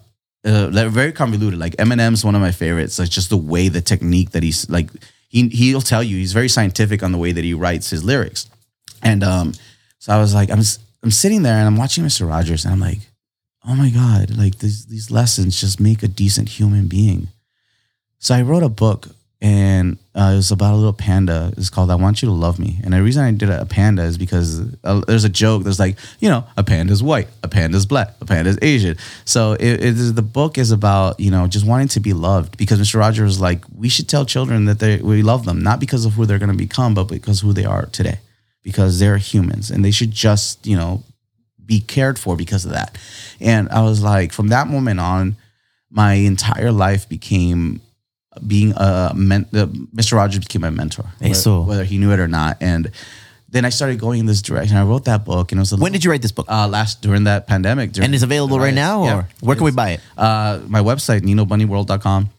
uh, 0.46 0.68
they're 0.68 0.89
very 0.89 1.12
convoluted. 1.12 1.60
Like 1.60 1.76
Eminem's 1.78 2.26
one 2.26 2.36
of 2.36 2.41
my 2.41 2.52
favorites. 2.52 3.00
Like 3.00 3.10
just 3.10 3.30
the 3.30 3.38
way, 3.38 3.70
the 3.70 3.82
technique 3.82 4.32
that 4.32 4.44
he's 4.44 4.70
like, 4.70 4.89
he 5.30 5.48
he'll 5.50 5.82
tell 5.82 6.04
you 6.04 6.18
he's 6.18 6.34
very 6.34 6.50
scientific 6.50 7.02
on 7.04 7.12
the 7.12 7.18
way 7.18 7.32
that 7.32 7.44
he 7.44 7.54
writes 7.54 7.89
his 7.89 8.04
lyrics. 8.04 8.50
And 9.02 9.24
um, 9.24 9.54
so 10.00 10.14
I 10.14 10.20
was 10.20 10.34
like, 10.34 10.50
I'm 10.50 10.62
I'm 11.02 11.12
sitting 11.12 11.44
there 11.44 11.56
and 11.56 11.68
I'm 11.68 11.78
watching 11.78 12.04
Mr. 12.04 12.28
Rogers 12.28 12.66
and 12.66 12.74
I'm 12.74 12.80
like, 12.80 13.00
oh 13.68 13.76
my 13.76 13.89
god, 13.89 14.38
like 14.38 14.60
these 14.60 14.86
these 14.86 15.10
lessons 15.12 15.60
just 15.60 15.80
make 15.80 16.04
a 16.04 16.08
decent 16.08 16.50
human 16.50 16.88
being. 16.88 17.28
So 18.20 18.36
I 18.36 18.41
wrote 18.41 18.64
a 18.64 18.70
book 18.70 19.08
and 19.41 19.98
uh, 20.24 20.32
it 20.32 20.36
was 20.36 20.52
about 20.52 20.74
a 20.74 20.78
little 20.78 20.94
panda. 20.94 21.52
It's 21.58 21.70
called 21.70 21.92
"I 21.92 21.96
Want 21.96 22.22
You 22.22 22.28
to 22.28 22.34
Love 22.34 22.60
Me." 22.60 22.80
And 22.84 22.94
the 22.94 23.04
reason 23.04 23.24
I 23.24 23.32
did 23.32 23.50
a 23.50 23.66
panda 23.66 24.04
is 24.04 24.18
because 24.18 24.62
uh, 24.84 25.02
there's 25.08 25.24
a 25.24 25.30
joke. 25.30 25.64
There's 25.64 25.80
like, 25.80 25.98
you 26.20 26.30
know, 26.30 26.46
a 26.56 26.64
panda's 26.64 27.04
white, 27.04 27.28
a 27.44 27.48
panda's 27.48 27.86
black, 27.86 28.14
a 28.22 28.26
panda's 28.26 28.58
Asian. 28.62 28.98
So 29.26 29.54
it, 29.54 29.62
it 29.62 29.84
is 29.84 30.14
the 30.14 30.22
book 30.22 30.58
is 30.58 30.72
about 30.72 31.20
you 31.20 31.32
know 31.32 31.48
just 31.48 31.66
wanting 31.66 31.90
to 31.90 32.00
be 32.00 32.14
loved 32.14 32.58
because 32.58 32.80
Mr. 32.80 33.00
Rogers 33.00 33.26
was 33.26 33.42
like, 33.42 33.66
we 33.76 33.90
should 33.90 34.08
tell 34.08 34.26
children 34.26 34.66
that 34.66 34.80
they 34.80 34.98
we 34.98 35.22
love 35.22 35.46
them 35.46 35.62
not 35.62 35.80
because 35.80 36.06
of 36.06 36.14
who 36.14 36.26
they're 36.26 36.40
going 36.40 36.52
to 36.52 36.58
become, 36.58 36.94
but 36.94 37.06
because 37.06 37.42
who 37.42 37.52
they 37.52 37.66
are 37.66 37.88
today, 37.88 38.20
because 38.64 39.00
they're 39.00 39.18
humans 39.18 39.70
and 39.70 39.84
they 39.84 39.92
should 39.92 40.12
just 40.12 40.66
you 40.66 40.78
know 40.78 41.04
be 41.66 41.80
cared 41.80 42.18
for 42.18 42.36
because 42.36 42.66
of 42.66 42.72
that. 42.72 42.98
And 43.40 43.70
I 43.70 43.82
was 43.82 44.02
like, 44.02 44.32
from 44.32 44.50
that 44.50 44.68
moment 44.68 45.00
on, 45.00 45.38
my 45.90 46.14
entire 46.14 46.72
life 46.72 47.08
became 47.08 47.82
being 48.48 48.74
a 48.76 49.12
men- 49.16 49.46
uh, 49.54 49.66
Mr. 49.96 50.14
Rogers 50.14 50.39
became 50.39 50.62
my 50.62 50.70
mentor, 50.70 51.06
whether, 51.20 51.32
Eso. 51.32 51.62
whether 51.64 51.84
he 51.84 51.98
knew 51.98 52.12
it 52.12 52.20
or 52.20 52.28
not. 52.28 52.58
And 52.62 52.91
then 53.50 53.66
I 53.66 53.70
started 53.70 54.00
going 54.00 54.20
in 54.20 54.26
this 54.26 54.41
direction. 54.41 54.78
I 54.78 54.84
wrote 54.84 55.06
that 55.06 55.26
book, 55.26 55.52
and 55.52 55.60
it 55.60 55.62
was 55.62 55.72
a 55.74 55.78
when 55.78 55.91
did 55.91 56.04
you 56.04 56.10
write 56.12 56.22
this 56.22 56.32
book? 56.32 56.48
uh, 56.50 56.68
last 56.68 57.02
during 57.02 57.26
that 57.26 57.46
pandemic. 57.48 57.91
During 57.94 58.06
and 58.06 58.14
it's 58.16 58.24
available 58.24 58.60
right 58.60 58.74
now, 58.74 59.02
or 59.02 59.06
Yeah. 59.06 59.24
where 59.41 59.56
can 59.56 59.66
we 59.66 59.72
buy 59.72 59.91
it? 59.91 60.00
uh, 60.18 60.60
my 60.68 60.80
website, 60.82 61.22
ninobunnyworld.com. 61.22 62.30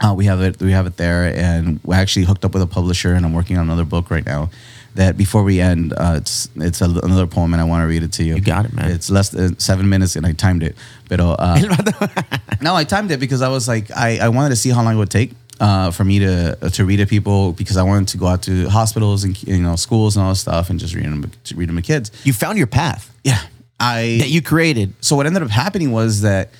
Uh, 0.00 0.12
we 0.16 0.24
have 0.26 0.40
it. 0.42 0.60
We 0.60 0.72
have 0.72 0.86
it 0.86 0.96
there, 0.96 1.32
and 1.36 1.78
we 1.84 1.94
actually 1.94 2.24
hooked 2.26 2.44
up 2.44 2.52
with 2.54 2.62
a 2.62 2.66
publisher, 2.66 3.14
and 3.14 3.24
I'm 3.24 3.32
working 3.32 3.56
on 3.56 3.64
another 3.64 3.84
book 3.84 4.10
right 4.10 4.26
now. 4.26 4.50
That 4.96 5.16
before 5.16 5.42
we 5.44 5.60
end, 5.60 5.92
uh, 5.96 6.14
it's 6.18 6.48
it's 6.56 6.80
a, 6.80 6.86
another 6.86 7.26
poem, 7.28 7.52
and 7.54 7.60
I 7.60 7.64
want 7.64 7.82
to 7.82 7.86
read 7.88 8.02
it 8.02 8.12
to 8.12 8.24
you. 8.24 8.34
You 8.34 8.40
got 8.40 8.64
it, 8.64 8.72
man. 8.72 8.90
It's 8.90 9.10
less 9.10 9.28
than 9.30 9.58
seven 9.58 9.88
minutes, 9.88 10.14
and 10.16 10.24
I 10.26 10.32
timed 10.32 10.62
it. 10.64 10.76
But 11.08 11.20
uh, 11.20 11.34
no, 12.60 12.74
I 12.74 12.84
timed 12.84 13.10
it 13.10 13.18
because 13.20 13.42
I 13.42 13.48
was 13.48 13.66
like, 13.68 13.90
I, 13.90 14.18
I 14.18 14.28
wanted 14.28 14.50
to 14.50 14.56
see 14.56 14.70
how 14.70 14.82
long 14.84 14.94
it 14.94 14.98
would 14.98 15.10
take 15.10 15.32
uh, 15.60 15.90
for 15.90 16.04
me 16.04 16.18
to 16.20 16.56
to 16.72 16.84
read 16.84 16.96
to 16.96 17.06
people 17.06 17.52
because 17.52 17.76
I 17.76 17.82
wanted 17.82 18.08
to 18.08 18.18
go 18.18 18.26
out 18.26 18.42
to 18.42 18.68
hospitals 18.68 19.24
and 19.24 19.40
you 19.44 19.58
know 19.58 19.76
schools 19.76 20.16
and 20.16 20.24
all 20.24 20.30
this 20.32 20.40
stuff 20.40 20.70
and 20.70 20.78
just 20.80 20.94
read 20.94 21.04
them 21.04 21.30
to 21.44 21.54
read 21.56 21.68
them 21.68 21.76
to 21.76 21.82
kids. 21.82 22.10
You 22.24 22.32
found 22.32 22.58
your 22.58 22.66
path 22.66 23.12
Yeah, 23.24 23.40
I 23.78 24.18
that 24.20 24.28
you 24.30 24.42
created. 24.42 24.94
so 25.00 25.16
what 25.16 25.26
ended 25.26 25.42
up 25.42 25.50
happening 25.50 25.92
was 25.92 26.20
that 26.22 26.50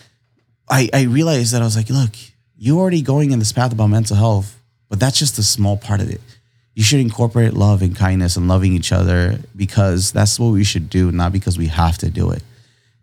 I, 0.69 0.89
I 0.95 1.03
realized 1.03 1.53
that 1.53 1.61
I 1.61 1.65
was 1.65 1.77
like, 1.77 1.91
look, 1.91 2.13
you're 2.57 2.79
already 2.79 3.03
going 3.03 3.33
in 3.33 3.39
this 3.39 3.53
path 3.53 3.73
about 3.73 3.89
mental 3.89 4.17
health, 4.17 4.59
but 4.89 4.99
that's 5.01 5.19
just 5.19 5.39
a 5.39 5.43
small 5.43 5.77
part 5.77 6.01
of 6.01 6.09
it. 6.09 6.21
You 6.75 6.83
should 6.83 7.01
incorporate 7.01 7.53
love 7.53 7.83
and 7.83 7.95
kindness 7.95 8.37
and 8.37 8.49
loving 8.49 8.73
each 8.73 8.91
other 8.93 9.39
because 9.55 10.11
that's 10.13 10.41
what 10.41 10.49
we 10.53 10.65
should 10.65 10.89
do, 10.89 11.13
not 11.13 11.33
because 11.33 11.59
we 11.59 11.67
have 11.67 11.99
to 11.99 12.11
do 12.11 12.31
it. 12.31 12.43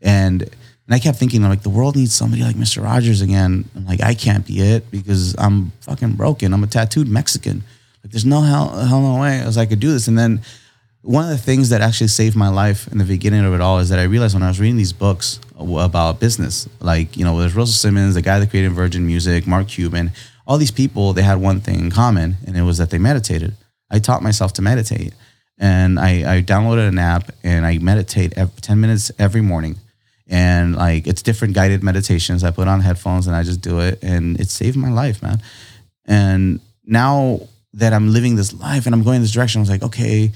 And 0.01 0.49
and 0.91 0.97
I 0.97 0.99
kept 0.99 1.17
thinking, 1.17 1.41
like, 1.41 1.63
the 1.63 1.69
world 1.69 1.95
needs 1.95 2.13
somebody 2.13 2.43
like 2.43 2.57
Mr. 2.57 2.83
Rogers 2.83 3.21
again. 3.21 3.63
I'm 3.77 3.85
like, 3.85 4.01
I 4.01 4.13
can't 4.13 4.45
be 4.45 4.59
it 4.59 4.91
because 4.91 5.33
I'm 5.37 5.71
fucking 5.79 6.15
broken. 6.15 6.53
I'm 6.53 6.65
a 6.65 6.67
tattooed 6.67 7.07
Mexican. 7.07 7.63
Like, 8.03 8.11
there's 8.11 8.25
no 8.25 8.41
hell, 8.41 8.67
hell 8.77 8.99
no 8.99 9.21
way 9.21 9.39
I 9.39 9.45
was 9.45 9.57
I 9.57 9.65
could 9.65 9.79
do 9.79 9.93
this. 9.93 10.09
And 10.09 10.19
then 10.19 10.41
one 11.01 11.23
of 11.23 11.29
the 11.29 11.37
things 11.37 11.69
that 11.69 11.79
actually 11.79 12.09
saved 12.09 12.35
my 12.35 12.49
life 12.49 12.91
in 12.91 12.97
the 12.97 13.05
beginning 13.05 13.45
of 13.45 13.53
it 13.53 13.61
all 13.61 13.79
is 13.79 13.87
that 13.87 13.99
I 13.99 14.03
realized 14.03 14.33
when 14.33 14.43
I 14.43 14.49
was 14.49 14.59
reading 14.59 14.75
these 14.75 14.91
books 14.91 15.39
about 15.57 16.19
business, 16.19 16.67
like 16.81 17.15
you 17.15 17.23
know, 17.23 17.39
there's 17.39 17.55
Russell 17.55 17.71
Simmons, 17.71 18.15
the 18.15 18.21
guy 18.21 18.39
that 18.39 18.49
created 18.49 18.73
Virgin 18.73 19.07
Music, 19.07 19.47
Mark 19.47 19.69
Cuban, 19.69 20.11
all 20.45 20.57
these 20.57 20.71
people, 20.71 21.13
they 21.13 21.21
had 21.21 21.37
one 21.37 21.61
thing 21.61 21.79
in 21.79 21.89
common, 21.89 22.35
and 22.45 22.57
it 22.57 22.63
was 22.63 22.79
that 22.79 22.89
they 22.89 22.97
meditated. 22.97 23.55
I 23.89 23.99
taught 23.99 24.21
myself 24.21 24.51
to 24.55 24.61
meditate, 24.61 25.13
and 25.57 25.97
I, 25.97 26.35
I 26.35 26.41
downloaded 26.41 26.89
an 26.89 26.97
app 26.97 27.31
and 27.45 27.65
I 27.65 27.77
meditate 27.77 28.37
ev 28.37 28.59
10 28.59 28.81
minutes 28.81 29.09
every 29.17 29.39
morning. 29.39 29.77
And 30.31 30.75
like 30.75 31.05
it's 31.07 31.21
different 31.21 31.53
guided 31.53 31.83
meditations. 31.83 32.43
I 32.43 32.51
put 32.51 32.67
on 32.67 32.79
headphones 32.79 33.27
and 33.27 33.35
I 33.35 33.43
just 33.43 33.61
do 33.61 33.81
it, 33.81 33.99
and 34.01 34.39
it 34.39 34.49
saved 34.49 34.77
my 34.77 34.89
life, 34.89 35.21
man. 35.21 35.41
And 36.05 36.61
now 36.85 37.41
that 37.73 37.93
I'm 37.93 38.11
living 38.11 38.35
this 38.35 38.53
life 38.53 38.85
and 38.85 38.95
I'm 38.95 39.03
going 39.03 39.17
in 39.17 39.21
this 39.21 39.31
direction, 39.31 39.59
I 39.59 39.63
was 39.63 39.69
like, 39.69 39.83
okay, 39.83 40.31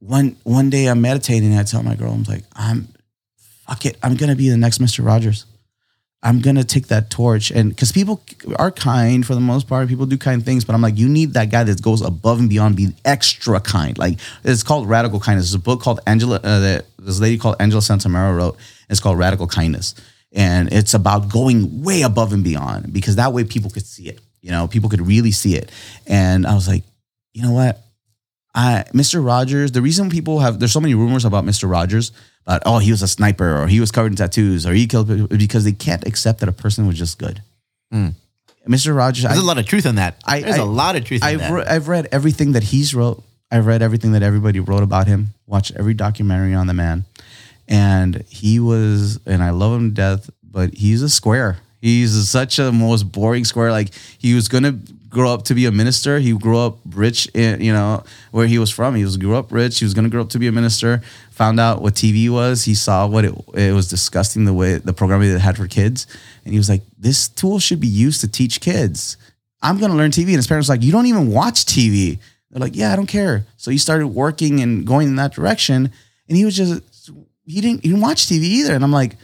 one 0.00 0.36
one 0.42 0.70
day 0.70 0.86
I'm 0.86 1.00
meditating 1.00 1.52
and 1.52 1.60
I 1.60 1.64
tell 1.64 1.82
my 1.82 1.94
girl, 1.94 2.12
I'm 2.12 2.24
like, 2.24 2.44
I'm 2.54 2.88
fuck 3.66 3.86
it, 3.86 3.96
I'm 4.02 4.16
gonna 4.16 4.36
be 4.36 4.48
the 4.48 4.56
next 4.56 4.78
Mr. 4.78 5.04
Rogers. 5.04 5.46
I'm 6.24 6.40
gonna 6.40 6.62
take 6.62 6.88
that 6.88 7.10
torch 7.10 7.50
and 7.50 7.70
because 7.70 7.90
people 7.90 8.22
are 8.56 8.70
kind 8.70 9.26
for 9.26 9.34
the 9.34 9.40
most 9.40 9.68
part, 9.68 9.88
people 9.88 10.06
do 10.06 10.16
kind 10.16 10.44
things, 10.44 10.64
but 10.64 10.74
I'm 10.74 10.82
like, 10.82 10.96
you 10.96 11.08
need 11.08 11.34
that 11.34 11.50
guy 11.50 11.64
that 11.64 11.82
goes 11.82 12.00
above 12.00 12.38
and 12.38 12.48
beyond, 12.48 12.76
be 12.76 12.92
extra 13.04 13.60
kind. 13.60 13.98
Like 13.98 14.18
it's 14.44 14.62
called 14.62 14.88
Radical 14.88 15.18
Kindness. 15.20 15.46
There's 15.46 15.54
a 15.54 15.58
book 15.58 15.80
called 15.80 16.00
Angela, 16.06 16.36
uh, 16.36 16.60
that 16.60 16.86
this 17.04 17.20
lady 17.20 17.38
called 17.38 17.56
Angela 17.60 17.80
Santomero 17.82 18.36
wrote. 18.36 18.56
It's 18.88 19.00
called 19.00 19.18
Radical 19.18 19.46
Kindness, 19.46 19.94
and 20.32 20.72
it's 20.72 20.94
about 20.94 21.28
going 21.30 21.82
way 21.82 22.02
above 22.02 22.32
and 22.32 22.42
beyond 22.44 22.92
because 22.92 23.16
that 23.16 23.32
way 23.32 23.44
people 23.44 23.70
could 23.70 23.86
see 23.86 24.08
it. 24.08 24.20
You 24.40 24.50
know, 24.50 24.66
people 24.68 24.88
could 24.90 25.00
really 25.06 25.30
see 25.30 25.54
it. 25.56 25.70
And 26.06 26.46
I 26.46 26.54
was 26.54 26.66
like, 26.66 26.82
you 27.32 27.42
know 27.42 27.52
what? 27.52 27.78
I 28.54 28.84
Mr. 28.92 29.24
Rogers, 29.24 29.72
the 29.72 29.80
reason 29.82 30.10
people 30.10 30.40
have 30.40 30.58
there's 30.58 30.72
so 30.72 30.80
many 30.80 30.94
rumors 30.94 31.24
about 31.24 31.44
Mr. 31.44 31.70
Rogers 31.70 32.12
about 32.46 32.62
oh 32.66 32.78
he 32.78 32.90
was 32.90 33.00
a 33.02 33.08
sniper 33.08 33.56
or 33.62 33.66
he 33.68 33.80
was 33.80 33.90
covered 33.90 34.12
in 34.12 34.16
tattoos 34.16 34.66
or 34.66 34.74
he 34.74 34.86
killed 34.86 35.08
people 35.08 35.26
because 35.28 35.64
they 35.64 35.72
can't 35.72 36.06
accept 36.06 36.40
that 36.40 36.48
a 36.48 36.52
person 36.52 36.86
was 36.86 36.98
just 36.98 37.18
good. 37.18 37.40
Hmm. 37.90 38.08
Mr. 38.68 38.94
Rogers, 38.94 39.24
There's 39.24 39.38
I- 39.38 39.40
a 39.40 39.44
lot 39.44 39.58
of 39.58 39.66
truth 39.66 39.86
in 39.86 39.94
that. 39.96 40.16
I- 40.24 40.40
There's 40.40 40.56
a 40.58 40.60
I- 40.60 40.64
lot 40.64 40.96
of 40.96 41.04
truth 41.04 41.22
in 41.22 41.28
I've 41.28 41.38
that. 41.40 41.52
re- 41.52 41.64
I've 41.66 41.88
read 41.88 42.08
everything 42.12 42.52
that 42.52 42.62
he's 42.62 42.94
wrote. 42.94 43.24
I've 43.52 43.66
read 43.66 43.82
everything 43.82 44.12
that 44.12 44.22
everybody 44.22 44.60
wrote 44.60 44.82
about 44.82 45.06
him. 45.06 45.34
Watched 45.46 45.72
every 45.76 45.92
documentary 45.92 46.54
on 46.54 46.66
the 46.66 46.72
man, 46.74 47.04
and 47.68 48.24
he 48.28 48.58
was. 48.58 49.20
And 49.26 49.42
I 49.42 49.50
love 49.50 49.78
him 49.78 49.90
to 49.90 49.94
death, 49.94 50.30
but 50.42 50.72
he's 50.72 51.02
a 51.02 51.10
square. 51.10 51.58
He's 51.82 52.30
such 52.30 52.58
a 52.58 52.72
most 52.72 53.12
boring 53.12 53.44
square. 53.44 53.70
Like 53.70 53.92
he 54.18 54.34
was 54.34 54.48
gonna 54.48 54.78
grow 55.10 55.34
up 55.34 55.44
to 55.44 55.54
be 55.54 55.66
a 55.66 55.70
minister. 55.70 56.18
He 56.18 56.32
grew 56.32 56.58
up 56.58 56.78
rich, 56.94 57.26
in, 57.34 57.60
you 57.60 57.74
know, 57.74 58.02
where 58.30 58.46
he 58.46 58.58
was 58.58 58.70
from. 58.70 58.94
He 58.94 59.04
was 59.04 59.18
grew 59.18 59.36
up 59.36 59.52
rich. 59.52 59.80
He 59.80 59.84
was 59.84 59.92
gonna 59.92 60.08
grow 60.08 60.22
up 60.22 60.30
to 60.30 60.38
be 60.38 60.46
a 60.46 60.52
minister. 60.52 61.02
Found 61.32 61.60
out 61.60 61.82
what 61.82 61.94
TV 61.94 62.30
was. 62.30 62.64
He 62.64 62.74
saw 62.74 63.06
what 63.06 63.26
it 63.26 63.34
it 63.52 63.74
was 63.74 63.86
disgusting 63.88 64.46
the 64.46 64.54
way 64.54 64.78
the 64.78 64.94
programming 64.94 65.30
that 65.30 65.40
had 65.40 65.58
for 65.58 65.66
kids, 65.66 66.06
and 66.46 66.54
he 66.54 66.58
was 66.58 66.70
like, 66.70 66.80
"This 66.98 67.28
tool 67.28 67.58
should 67.58 67.80
be 67.80 67.88
used 67.88 68.22
to 68.22 68.28
teach 68.28 68.62
kids." 68.62 69.18
I'm 69.62 69.78
gonna 69.78 69.94
learn 69.94 70.10
TV. 70.10 70.28
And 70.28 70.36
his 70.36 70.46
parents 70.46 70.68
were 70.68 70.74
like, 70.74 70.82
you 70.82 70.90
don't 70.90 71.06
even 71.06 71.30
watch 71.30 71.64
TV. 71.64 72.18
They're 72.52 72.60
like, 72.60 72.76
yeah, 72.76 72.92
I 72.92 72.96
don't 72.96 73.06
care. 73.06 73.46
So 73.56 73.70
he 73.70 73.78
started 73.78 74.08
working 74.08 74.60
and 74.60 74.86
going 74.86 75.08
in 75.08 75.16
that 75.16 75.32
direction. 75.32 75.90
And 76.28 76.36
he 76.36 76.44
was 76.44 76.54
just 76.54 76.82
he 77.44 77.60
didn't 77.60 77.82
he 77.82 77.88
didn't 77.88 78.02
watch 78.02 78.26
TV 78.26 78.42
either. 78.42 78.74
And 78.74 78.84
I'm 78.84 78.92
like, 78.92 79.16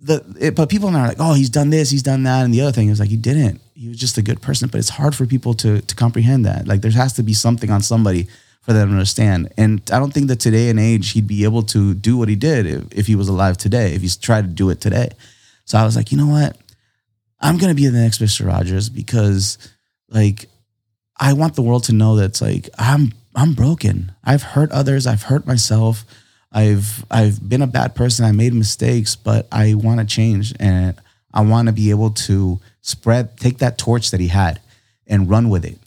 the 0.00 0.24
it, 0.40 0.56
but 0.56 0.68
people 0.68 0.90
now 0.90 1.04
are 1.04 1.08
like, 1.08 1.20
oh, 1.20 1.34
he's 1.34 1.50
done 1.50 1.70
this, 1.70 1.90
he's 1.90 2.02
done 2.02 2.24
that, 2.24 2.44
and 2.44 2.52
the 2.52 2.60
other 2.60 2.72
thing 2.72 2.88
is 2.88 2.98
like 2.98 3.10
he 3.10 3.16
didn't. 3.16 3.60
He 3.74 3.88
was 3.88 3.98
just 3.98 4.18
a 4.18 4.22
good 4.22 4.42
person. 4.42 4.68
But 4.68 4.78
it's 4.78 4.88
hard 4.88 5.14
for 5.14 5.26
people 5.26 5.54
to 5.54 5.80
to 5.80 5.94
comprehend 5.94 6.44
that. 6.46 6.66
Like 6.66 6.80
there 6.80 6.90
has 6.90 7.12
to 7.14 7.22
be 7.22 7.34
something 7.34 7.70
on 7.70 7.82
somebody 7.82 8.26
for 8.62 8.72
them 8.72 8.88
to 8.88 8.94
understand. 8.94 9.52
And 9.56 9.82
I 9.92 9.98
don't 9.98 10.12
think 10.12 10.28
that 10.28 10.40
today 10.40 10.70
and 10.70 10.78
age 10.78 11.10
he'd 11.10 11.26
be 11.26 11.44
able 11.44 11.64
to 11.64 11.94
do 11.94 12.16
what 12.16 12.28
he 12.28 12.36
did 12.36 12.64
if, 12.64 12.84
if 12.92 13.06
he 13.08 13.16
was 13.16 13.28
alive 13.28 13.56
today, 13.58 13.92
if 13.92 14.02
he's 14.02 14.16
tried 14.16 14.42
to 14.42 14.48
do 14.48 14.70
it 14.70 14.80
today. 14.80 15.08
So 15.64 15.78
I 15.78 15.84
was 15.84 15.96
like, 15.96 16.12
you 16.12 16.18
know 16.18 16.28
what? 16.28 16.56
I'm 17.40 17.58
gonna 17.58 17.74
be 17.74 17.86
the 17.86 17.98
next 17.98 18.20
Mr. 18.20 18.46
Rogers 18.46 18.88
because 18.88 19.58
like 20.08 20.48
I 21.22 21.34
want 21.34 21.54
the 21.54 21.62
world 21.62 21.84
to 21.84 21.92
know 21.92 22.16
that 22.16 22.24
it's 22.24 22.42
like 22.42 22.68
I'm 22.76 23.12
I'm 23.36 23.54
broken. 23.54 24.12
I've 24.24 24.42
hurt 24.42 24.72
others, 24.72 25.06
I've 25.06 25.22
hurt 25.22 25.46
myself. 25.46 26.04
I've 26.50 27.04
I've 27.10 27.48
been 27.48 27.62
a 27.62 27.68
bad 27.68 27.94
person. 27.94 28.24
I 28.24 28.32
made 28.32 28.52
mistakes, 28.52 29.14
but 29.14 29.46
I 29.52 29.74
want 29.74 30.00
to 30.00 30.06
change 30.06 30.52
and 30.58 30.96
I 31.32 31.42
want 31.42 31.68
to 31.68 31.72
be 31.72 31.90
able 31.90 32.10
to 32.10 32.60
spread 32.80 33.38
take 33.38 33.58
that 33.58 33.78
torch 33.78 34.10
that 34.10 34.18
he 34.18 34.28
had 34.28 34.60
and 35.06 35.30
run 35.30 35.48
with 35.48 35.64
it 35.64 35.78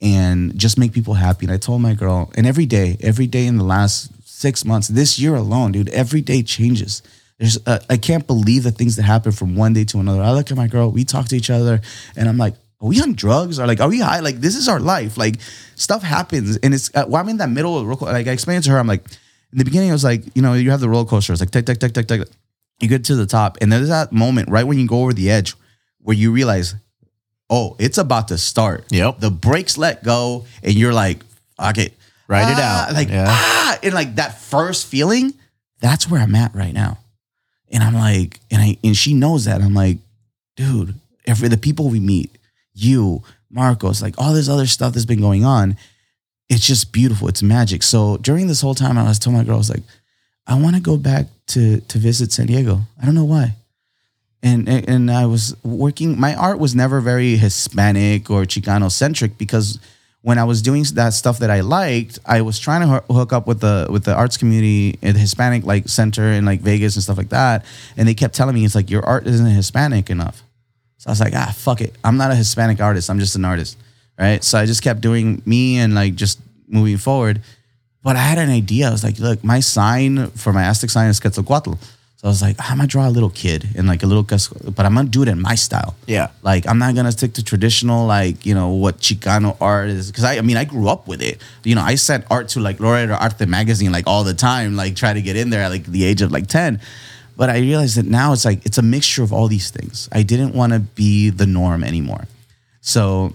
and 0.00 0.56
just 0.56 0.78
make 0.78 0.92
people 0.92 1.14
happy. 1.14 1.46
And 1.46 1.52
I 1.52 1.58
told 1.58 1.82
my 1.82 1.94
girl, 1.94 2.30
and 2.36 2.46
every 2.46 2.66
day, 2.66 2.96
every 3.00 3.26
day 3.26 3.46
in 3.46 3.58
the 3.58 3.64
last 3.64 4.12
six 4.24 4.64
months, 4.64 4.86
this 4.86 5.18
year 5.18 5.34
alone, 5.34 5.72
dude, 5.72 5.88
every 5.90 6.20
day 6.20 6.42
changes. 6.42 7.02
There's, 7.38 7.58
uh, 7.66 7.80
I 7.90 7.96
can't 7.96 8.26
believe 8.26 8.62
the 8.62 8.70
things 8.70 8.96
that 8.96 9.02
happen 9.02 9.32
from 9.32 9.56
one 9.56 9.72
day 9.72 9.84
to 9.84 9.98
another. 9.98 10.22
I 10.22 10.32
look 10.32 10.50
at 10.50 10.56
my 10.56 10.68
girl, 10.68 10.90
we 10.90 11.04
talk 11.04 11.28
to 11.28 11.36
each 11.36 11.50
other, 11.50 11.80
and 12.16 12.28
I'm 12.28 12.38
like, 12.38 12.54
are 12.80 12.88
we 12.88 13.00
on 13.00 13.14
drugs 13.14 13.58
or 13.58 13.66
like, 13.66 13.80
are 13.80 13.88
we 13.88 14.00
high? 14.00 14.20
Like, 14.20 14.36
this 14.40 14.56
is 14.56 14.68
our 14.68 14.80
life. 14.80 15.16
Like, 15.18 15.36
stuff 15.74 16.02
happens, 16.02 16.56
and 16.58 16.72
it's. 16.74 16.90
Uh, 16.94 17.04
well, 17.08 17.20
I'm 17.22 17.28
in 17.28 17.36
that 17.38 17.50
middle 17.50 17.76
of 17.76 17.82
the 17.82 17.88
roller. 17.88 18.12
Like, 18.12 18.26
I 18.26 18.30
explained 18.30 18.64
to 18.64 18.70
her, 18.70 18.78
I'm 18.78 18.86
like, 18.86 19.04
in 19.52 19.58
the 19.58 19.64
beginning, 19.64 19.90
it 19.90 19.92
was 19.92 20.04
like, 20.04 20.22
you 20.34 20.42
know, 20.42 20.54
you 20.54 20.70
have 20.70 20.80
the 20.80 20.88
roller 20.88 21.04
coaster. 21.06 21.32
It's 21.32 21.40
like, 21.42 21.50
tick, 21.50 21.66
tick, 21.66 21.78
tick, 21.78 21.92
tick, 21.92 22.06
tick. 22.08 22.22
You 22.80 22.88
get 22.88 23.04
to 23.06 23.16
the 23.16 23.26
top, 23.26 23.58
and 23.60 23.70
there's 23.72 23.88
that 23.88 24.12
moment 24.12 24.48
right 24.48 24.66
when 24.66 24.78
you 24.78 24.86
go 24.88 25.02
over 25.02 25.12
the 25.12 25.30
edge 25.30 25.54
where 26.02 26.16
you 26.16 26.32
realize, 26.32 26.74
oh, 27.50 27.76
it's 27.78 27.98
about 27.98 28.28
to 28.28 28.38
start. 28.38 28.84
Yep. 28.90 29.20
The 29.20 29.30
brakes 29.30 29.76
let 29.76 30.02
go, 30.02 30.46
and 30.62 30.72
you're 30.74 30.94
like, 30.94 31.18
fuck 31.58 31.76
it. 31.78 31.92
It 31.92 31.96
Ah, 32.32 32.86
out. 32.88 32.94
Like, 32.94 33.08
Yeah. 33.08 33.26
ah, 33.28 33.78
and 33.82 33.92
like 33.92 34.14
that 34.14 34.40
first 34.40 34.86
feeling, 34.86 35.34
that's 35.80 36.08
where 36.08 36.20
I'm 36.22 36.34
at 36.36 36.54
right 36.54 36.72
now. 36.72 36.98
And 37.72 37.82
I'm 37.82 37.94
like, 37.94 38.38
and 38.52 38.62
I 38.62 38.76
and 38.84 38.96
she 38.96 39.14
knows 39.14 39.44
that. 39.46 39.60
I'm 39.60 39.74
like, 39.74 39.98
dude, 40.56 40.94
every 41.26 41.48
the 41.48 41.56
people 41.56 41.88
we 41.88 41.98
meet, 42.00 42.30
you, 42.82 43.22
Marcos, 43.50 44.02
like 44.02 44.14
all 44.18 44.32
this 44.32 44.48
other 44.48 44.66
stuff 44.66 44.94
that's 44.94 45.06
been 45.06 45.20
going 45.20 45.44
on, 45.44 45.76
it's 46.48 46.66
just 46.66 46.92
beautiful. 46.92 47.28
It's 47.28 47.42
magic. 47.42 47.82
So 47.82 48.16
during 48.18 48.46
this 48.46 48.60
whole 48.60 48.74
time, 48.74 48.98
I 48.98 49.04
was 49.04 49.18
telling 49.18 49.38
my 49.38 49.44
girl, 49.44 49.54
I 49.54 49.58
was 49.58 49.70
like, 49.70 49.82
I 50.46 50.54
want 50.54 50.74
to 50.76 50.82
go 50.82 50.96
back 50.96 51.26
to 51.48 51.80
to 51.80 51.98
visit 51.98 52.32
San 52.32 52.46
Diego. 52.46 52.80
I 53.00 53.06
don't 53.06 53.14
know 53.14 53.24
why. 53.24 53.54
And, 54.42 54.68
and 54.68 54.88
and 54.88 55.10
I 55.10 55.26
was 55.26 55.54
working. 55.62 56.18
My 56.18 56.34
art 56.34 56.58
was 56.58 56.74
never 56.74 57.00
very 57.00 57.36
Hispanic 57.36 58.30
or 58.30 58.42
Chicano 58.44 58.90
centric 58.90 59.38
because 59.38 59.78
when 60.22 60.38
I 60.38 60.44
was 60.44 60.60
doing 60.60 60.84
that 60.94 61.14
stuff 61.14 61.38
that 61.38 61.50
I 61.50 61.60
liked, 61.60 62.18
I 62.26 62.42
was 62.42 62.58
trying 62.58 62.82
to 62.82 63.02
hook 63.12 63.32
up 63.32 63.46
with 63.46 63.60
the 63.60 63.86
with 63.90 64.04
the 64.04 64.14
arts 64.14 64.36
community 64.36 64.98
in 65.02 65.14
the 65.14 65.20
Hispanic 65.20 65.64
like 65.64 65.88
center 65.88 66.24
in 66.24 66.44
like 66.44 66.60
Vegas 66.60 66.96
and 66.96 67.02
stuff 67.02 67.16
like 67.16 67.30
that. 67.30 67.64
And 67.96 68.08
they 68.08 68.14
kept 68.14 68.34
telling 68.34 68.54
me 68.54 68.64
it's 68.64 68.74
like 68.74 68.90
your 68.90 69.04
art 69.04 69.26
isn't 69.26 69.46
Hispanic 69.46 70.10
enough. 70.10 70.42
So 71.00 71.08
I 71.08 71.12
was 71.12 71.20
like, 71.20 71.32
ah, 71.34 71.50
fuck 71.56 71.80
it. 71.80 71.94
I'm 72.04 72.18
not 72.18 72.30
a 72.30 72.34
Hispanic 72.34 72.78
artist. 72.78 73.08
I'm 73.08 73.18
just 73.18 73.34
an 73.34 73.46
artist, 73.46 73.78
right? 74.18 74.44
So 74.44 74.58
I 74.58 74.66
just 74.66 74.82
kept 74.82 75.00
doing 75.00 75.40
me 75.46 75.78
and 75.78 75.94
like 75.94 76.14
just 76.14 76.38
moving 76.68 76.98
forward. 76.98 77.40
But 78.02 78.16
I 78.16 78.20
had 78.20 78.36
an 78.36 78.50
idea. 78.50 78.88
I 78.88 78.90
was 78.90 79.02
like, 79.02 79.18
look, 79.18 79.42
my 79.42 79.60
sign 79.60 80.26
for 80.32 80.52
my 80.52 80.64
Aztec 80.64 80.90
sign 80.90 81.08
is 81.08 81.18
Quetzalcoatl. 81.18 81.78
So 82.16 82.26
I 82.26 82.28
was 82.28 82.42
like, 82.42 82.56
I'm 82.58 82.76
gonna 82.76 82.86
draw 82.86 83.08
a 83.08 83.14
little 83.16 83.30
kid 83.30 83.66
and 83.74 83.88
like 83.88 84.02
a 84.02 84.06
little, 84.06 84.24
but 84.24 84.84
I'm 84.84 84.94
gonna 84.94 85.08
do 85.08 85.22
it 85.22 85.28
in 85.28 85.40
my 85.40 85.54
style. 85.54 85.96
Yeah. 86.06 86.28
Like 86.42 86.66
I'm 86.66 86.78
not 86.78 86.94
gonna 86.94 87.12
stick 87.12 87.32
to 87.34 87.42
traditional, 87.42 88.06
like 88.06 88.44
you 88.44 88.54
know 88.54 88.68
what 88.68 88.98
Chicano 88.98 89.56
art 89.58 89.88
is, 89.88 90.10
because 90.10 90.24
I, 90.24 90.36
I 90.36 90.42
mean, 90.42 90.58
I 90.58 90.66
grew 90.66 90.86
up 90.86 91.08
with 91.08 91.22
it. 91.22 91.40
You 91.64 91.76
know, 91.76 91.80
I 91.80 91.94
sent 91.94 92.26
art 92.30 92.48
to 92.48 92.60
like 92.60 92.76
Lowrider 92.76 93.18
Arte 93.18 93.46
magazine 93.46 93.90
like 93.90 94.06
all 94.06 94.22
the 94.22 94.34
time, 94.34 94.76
like 94.76 94.96
try 94.96 95.14
to 95.14 95.22
get 95.22 95.36
in 95.36 95.48
there 95.48 95.62
at 95.62 95.70
like 95.70 95.86
the 95.86 96.04
age 96.04 96.20
of 96.20 96.30
like 96.30 96.46
ten. 96.46 96.78
But 97.40 97.48
I 97.48 97.60
realized 97.60 97.96
that 97.96 98.04
now 98.04 98.34
it's 98.34 98.44
like 98.44 98.66
it's 98.66 98.76
a 98.76 98.82
mixture 98.82 99.22
of 99.22 99.32
all 99.32 99.48
these 99.48 99.70
things. 99.70 100.10
I 100.12 100.22
didn't 100.22 100.54
want 100.54 100.74
to 100.74 100.78
be 100.78 101.30
the 101.30 101.46
norm 101.46 101.82
anymore. 101.82 102.26
So 102.82 103.32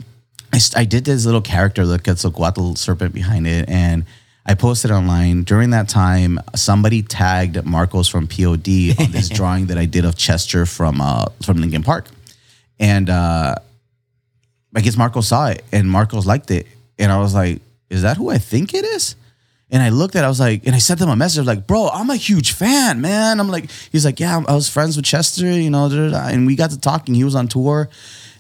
I, 0.54 0.60
I 0.76 0.86
did 0.86 1.06
this 1.06 1.26
little 1.26 1.42
character, 1.42 1.88
the 1.88 1.98
Quetzalcoatl 1.98 2.76
serpent 2.76 3.16
behind 3.16 3.48
it, 3.48 3.68
and 3.68 4.06
I 4.46 4.54
posted 4.54 4.92
online. 4.92 5.42
During 5.42 5.72
that 5.72 5.90
time, 5.90 6.40
somebody 6.54 7.02
tagged 7.02 7.66
Marcos 7.66 8.08
from 8.08 8.28
POD 8.28 8.94
on 9.00 9.10
this 9.10 9.28
drawing 9.40 9.66
that 9.68 9.80
I 9.80 9.86
did 9.86 10.06
of 10.06 10.16
Chester 10.16 10.68
from 10.68 11.02
uh, 11.02 11.26
from 11.42 11.58
Linkin 11.58 11.82
Park, 11.82 12.06
and 12.80 13.10
uh, 13.10 13.56
I 14.76 14.82
guess 14.82 14.98
Marcos 14.98 15.30
saw 15.30 15.48
it, 15.48 15.64
and 15.72 15.90
Marcos 15.90 16.28
liked 16.28 16.52
it, 16.52 16.68
and 17.00 17.12
I 17.12 17.18
was 17.18 17.34
like, 17.34 17.60
"Is 17.90 18.04
that 18.04 18.18
who 18.18 18.30
I 18.30 18.38
think 18.38 18.76
it 18.76 18.86
is?" 18.86 19.16
And 19.76 19.84
I 19.84 19.90
looked 19.90 20.16
at, 20.16 20.24
it, 20.24 20.26
I 20.26 20.30
was 20.30 20.40
like, 20.40 20.66
and 20.66 20.74
I 20.74 20.78
sent 20.78 21.02
him 21.02 21.10
a 21.10 21.18
message, 21.18 21.46
like, 21.46 21.68
bro, 21.68 21.90
I'm 21.90 22.10
a 22.10 22.16
huge 22.16 22.54
fan, 22.54 23.02
man. 23.02 23.42
I'm 23.42 23.50
like, 23.50 23.70
he's 23.92 24.06
like, 24.06 24.22
yeah, 24.22 24.42
I 24.48 24.56
was 24.56 24.70
friends 24.70 24.96
with 24.96 25.04
Chester, 25.04 25.46
you 25.48 25.70
know, 25.70 25.90
da, 25.90 25.96
da, 25.96 26.10
da. 26.12 26.28
and 26.30 26.48
we 26.48 26.56
got 26.56 26.70
to 26.72 26.80
talking. 26.80 27.14
He 27.14 27.26
was 27.26 27.36
on 27.36 27.50
tour, 27.50 27.90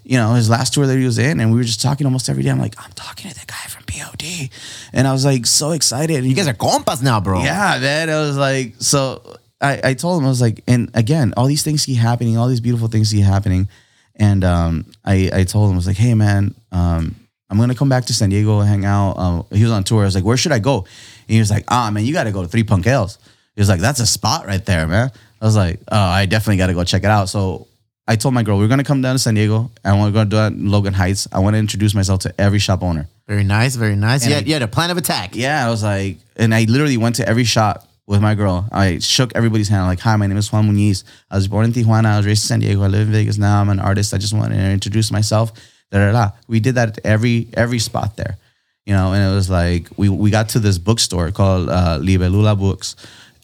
you 0.06 0.16
know, 0.18 0.34
his 0.36 0.50
last 0.50 0.74
tour 0.74 0.88
that 0.88 0.98
he 0.98 1.04
was 1.04 1.18
in, 1.18 1.42
and 1.42 1.52
we 1.52 1.58
were 1.58 1.66
just 1.66 1.82
talking 1.82 2.08
almost 2.08 2.30
every 2.30 2.42
day. 2.42 2.50
I'm 2.52 2.58
like, 2.60 2.76
I'm 2.82 2.92
talking 2.94 3.30
to 3.30 3.36
that 3.36 3.48
guy 3.48 3.68
from 3.68 3.84
POD, 3.84 4.50
and 4.94 5.06
I 5.06 5.12
was 5.12 5.26
like, 5.26 5.46
so 5.46 5.72
excited. 5.72 6.16
And 6.16 6.26
You 6.26 6.36
guys 6.36 6.48
are 6.48 6.54
compas 6.54 7.04
now, 7.04 7.20
bro. 7.20 7.44
yeah, 7.44 7.80
man. 7.82 8.10
I 8.10 8.22
was 8.22 8.38
like, 8.38 8.76
so 8.80 9.22
I, 9.60 9.82
I 9.84 9.94
told 9.94 10.22
him, 10.22 10.26
I 10.28 10.30
was 10.30 10.40
like, 10.40 10.64
and 10.70 10.90
again, 10.94 11.34
all 11.36 11.48
these 11.48 11.64
things 11.64 11.86
keep 11.86 11.98
happening, 11.98 12.38
all 12.38 12.48
these 12.48 12.62
beautiful 12.62 12.88
things 12.88 13.12
keep 13.12 13.26
happening. 13.26 13.68
And 14.16 14.46
um, 14.46 14.86
I, 15.04 15.30
I 15.34 15.44
told 15.44 15.68
him, 15.70 15.74
I 15.74 15.76
was 15.76 15.88
like, 15.88 15.98
hey, 15.98 16.14
man, 16.14 16.56
um, 16.72 17.16
I'm 17.50 17.58
going 17.58 17.70
to 17.70 17.76
come 17.76 17.90
back 17.90 18.06
to 18.06 18.14
San 18.14 18.30
Diego 18.30 18.60
and 18.60 18.70
hang 18.70 18.86
out. 18.86 19.12
Uh, 19.18 19.44
he 19.54 19.64
was 19.64 19.72
on 19.72 19.84
tour. 19.84 20.02
I 20.02 20.06
was 20.06 20.16
like, 20.16 20.24
where 20.24 20.38
should 20.38 20.54
I 20.54 20.60
go? 20.60 20.86
And 21.28 21.34
he 21.34 21.40
was 21.40 21.50
like, 21.52 21.66
ah, 21.70 21.90
man, 21.92 22.06
you 22.06 22.14
got 22.14 22.26
to 22.26 22.32
go 22.32 22.42
to 22.42 22.48
Three 22.48 22.64
Punk 22.64 22.86
Ales. 22.88 23.18
He 23.56 23.62
was 23.62 23.70
like, 23.70 23.80
that's 23.80 24.00
a 24.00 24.06
spot 24.06 24.46
right 24.46 24.64
there, 24.66 24.86
man. 24.88 25.12
I 25.42 25.46
was 25.46 25.56
like, 25.56 25.80
oh, 25.92 25.98
I 26.00 26.26
definitely 26.26 26.58
got 26.58 26.68
to 26.68 26.74
go 26.74 26.84
check 26.84 27.04
it 27.04 27.10
out. 27.10 27.30
So 27.30 27.68
I 28.08 28.16
told 28.16 28.34
my 28.34 28.44
girl, 28.44 28.58
we're 28.58 28.68
going 28.68 28.80
to 28.80 28.84
come 28.86 29.02
down 29.02 29.16
to 29.16 29.20
San 29.20 29.34
Diego 29.36 29.72
and 29.84 30.00
we're 30.02 30.12
going 30.12 30.30
to 30.30 30.36
do 30.36 30.38
it 30.42 30.48
in 30.60 30.70
Logan 30.70 30.94
Heights. 30.94 31.28
I 31.32 31.40
want 31.40 31.56
to 31.56 31.60
introduce 31.60 31.94
myself 31.96 32.22
to 32.22 32.34
every 32.42 32.60
shop 32.60 32.84
owner. 32.84 33.08
Very 33.28 33.44
nice, 33.44 33.76
very 33.76 33.96
nice. 33.96 34.24
And 34.24 34.32
Yeah, 34.32 34.38
I- 34.38 34.42
you 34.42 34.54
had 34.54 34.62
a 34.62 34.68
plan 34.68 34.92
of 34.92 34.98
attack. 34.98 35.36
Yeah, 35.36 35.66
I 35.66 35.70
was 35.70 35.84
like, 35.84 36.18
and 36.36 36.54
I 36.54 36.64
literally 36.66 36.98
went 36.98 37.16
to 37.16 37.28
every 37.28 37.44
shop 37.46 37.88
with 38.08 38.22
my 38.22 38.36
girl. 38.36 38.68
I 38.72 39.00
shook 39.00 39.36
everybody's 39.36 39.68
hand. 39.70 39.88
like, 39.88 40.00
hi, 40.00 40.16
my 40.16 40.28
name 40.28 40.38
is 40.38 40.52
Juan 40.52 40.70
Muñiz. 40.70 41.04
I 41.32 41.36
was 41.38 41.48
born 41.48 41.66
in 41.66 41.74
Tijuana. 41.74 42.06
I 42.06 42.18
was 42.18 42.26
raised 42.28 42.44
in 42.44 42.48
San 42.48 42.60
Diego. 42.60 42.84
I 42.84 42.88
live 42.88 43.08
in 43.08 43.14
Vegas 43.14 43.38
now. 43.40 43.60
I'm 43.62 43.70
an 43.70 43.80
artist. 43.80 44.14
I 44.14 44.18
just 44.18 44.34
wanted 44.34 44.56
to 44.58 44.64
introduce 44.70 45.12
myself. 45.12 45.52
Da, 45.92 45.98
da, 46.00 46.12
da. 46.12 46.32
We 46.48 46.60
did 46.60 46.76
that 46.76 46.90
at 46.90 47.00
every 47.06 47.48
every 47.56 47.80
spot 47.80 48.16
there, 48.18 48.38
you 48.86 48.94
know. 48.94 49.14
And 49.14 49.32
it 49.32 49.36
was 49.36 49.50
like 49.50 49.88
we 49.98 50.10
we 50.10 50.30
got 50.32 50.50
to 50.50 50.60
this 50.60 50.78
bookstore 50.78 51.32
called 51.32 51.70
uh, 51.70 52.00
Libelula 52.02 52.58
Books. 52.58 52.96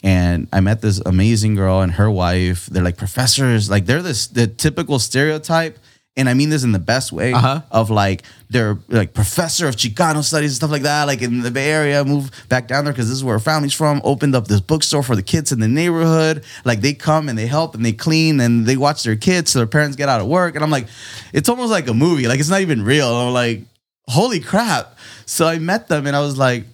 And 0.03 0.47
I 0.51 0.61
met 0.61 0.81
this 0.81 0.99
amazing 1.05 1.53
girl 1.55 1.81
and 1.81 1.91
her 1.93 2.09
wife. 2.09 2.65
They're 2.65 2.83
like 2.83 2.97
professors. 2.97 3.69
Like 3.69 3.85
they're 3.85 4.01
this 4.01 4.27
the 4.27 4.47
typical 4.47 4.97
stereotype. 4.99 5.77
And 6.17 6.27
I 6.27 6.33
mean 6.33 6.49
this 6.49 6.63
in 6.65 6.73
the 6.73 6.79
best 6.79 7.13
way 7.13 7.31
Uh-huh. 7.31 7.61
of 7.71 7.89
like 7.89 8.23
they're 8.49 8.77
like 8.89 9.13
professor 9.13 9.65
of 9.69 9.75
Chicano 9.77 10.21
studies 10.23 10.51
and 10.51 10.55
stuff 10.57 10.69
like 10.71 10.81
that. 10.81 11.05
Like 11.05 11.21
in 11.21 11.39
the 11.41 11.51
Bay 11.51 11.71
Area, 11.71 12.03
moved 12.03 12.33
back 12.49 12.67
down 12.67 12.83
there 12.83 12.91
because 12.93 13.07
this 13.07 13.15
is 13.17 13.23
where 13.23 13.35
her 13.37 13.39
family's 13.39 13.73
from. 13.73 14.01
Opened 14.03 14.35
up 14.35 14.47
this 14.47 14.59
bookstore 14.59 15.03
for 15.03 15.15
the 15.15 15.23
kids 15.23 15.51
in 15.53 15.59
the 15.61 15.69
neighborhood. 15.69 16.43
Like 16.65 16.81
they 16.81 16.93
come 16.93 17.29
and 17.29 17.37
they 17.37 17.47
help 17.47 17.75
and 17.75 17.85
they 17.85 17.93
clean 17.93 18.41
and 18.41 18.65
they 18.65 18.75
watch 18.75 19.03
their 19.03 19.15
kids 19.15 19.51
so 19.51 19.59
their 19.59 19.67
parents 19.67 19.95
get 19.95 20.09
out 20.09 20.19
of 20.19 20.27
work. 20.27 20.55
And 20.55 20.63
I'm 20.65 20.71
like, 20.71 20.87
it's 21.31 21.47
almost 21.47 21.71
like 21.71 21.87
a 21.87 21.93
movie. 21.93 22.27
Like 22.27 22.39
it's 22.41 22.49
not 22.49 22.59
even 22.61 22.83
real. 22.83 23.07
I'm 23.07 23.31
like, 23.33 23.61
holy 24.07 24.41
crap. 24.41 24.97
So 25.25 25.47
I 25.47 25.59
met 25.59 25.87
them 25.87 26.07
and 26.07 26.15
I 26.15 26.19
was 26.21 26.37
like, 26.37 26.65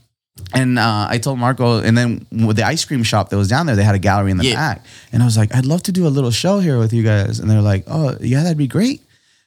and 0.53 0.78
uh, 0.78 1.07
I 1.10 1.18
told 1.18 1.40
Marco, 1.40 1.80
and 1.80 1.98
then 1.98 2.26
with 2.32 2.57
the 2.57 2.64
ice 2.64 2.86
cream 2.86 3.02
shop 3.03 3.30
that 3.30 3.38
was 3.38 3.48
down 3.48 3.65
there, 3.65 3.76
they 3.76 3.84
had 3.84 3.95
a 3.95 3.99
gallery 3.99 4.30
in 4.32 4.38
the 4.38 4.45
Yeah. 4.45 4.53
back. 4.56 4.86
And 5.11 5.24
I 5.24 5.26
was 5.26 5.36
like, 5.36 5.53
I'd 5.56 5.65
love 5.65 5.82
to 5.84 5.91
do 5.91 6.06
a 6.06 6.10
little 6.10 6.30
show 6.32 6.60
here 6.60 6.78
with 6.78 6.94
you 6.94 7.02
guys. 7.03 7.40
And 7.40 7.49
they're 7.49 7.61
like, 7.61 7.86
oh, 7.88 8.15
yeah, 8.22 8.44
that'd 8.44 8.57
be 8.57 8.68
great. 8.68 9.02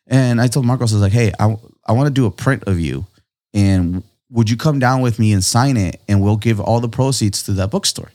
And 0.09 0.40
I 0.40 0.48
told 0.48 0.66
Marcos, 0.66 0.93
I 0.93 0.97
was 0.97 1.02
like, 1.02 1.12
hey, 1.12 1.32
I, 1.39 1.56
I 1.86 1.93
want 1.93 2.09
to 2.09 2.12
do 2.12 2.27
a 2.27 2.31
print 2.31 2.64
of 2.66 2.81
you. 2.81 3.06
And 3.55 4.02
would 4.31 4.51
you 4.51 4.56
come 4.56 4.78
down 4.81 5.01
with 5.01 5.18
me 5.20 5.32
and 5.32 5.44
sign 5.44 5.77
it? 5.77 6.01
And 6.09 6.20
we'll 6.22 6.36
give 6.36 6.59
all 6.60 6.81
the 6.81 6.89
proceeds 6.89 7.43
to 7.44 7.52
that 7.52 7.70
bookstore. 7.70 8.10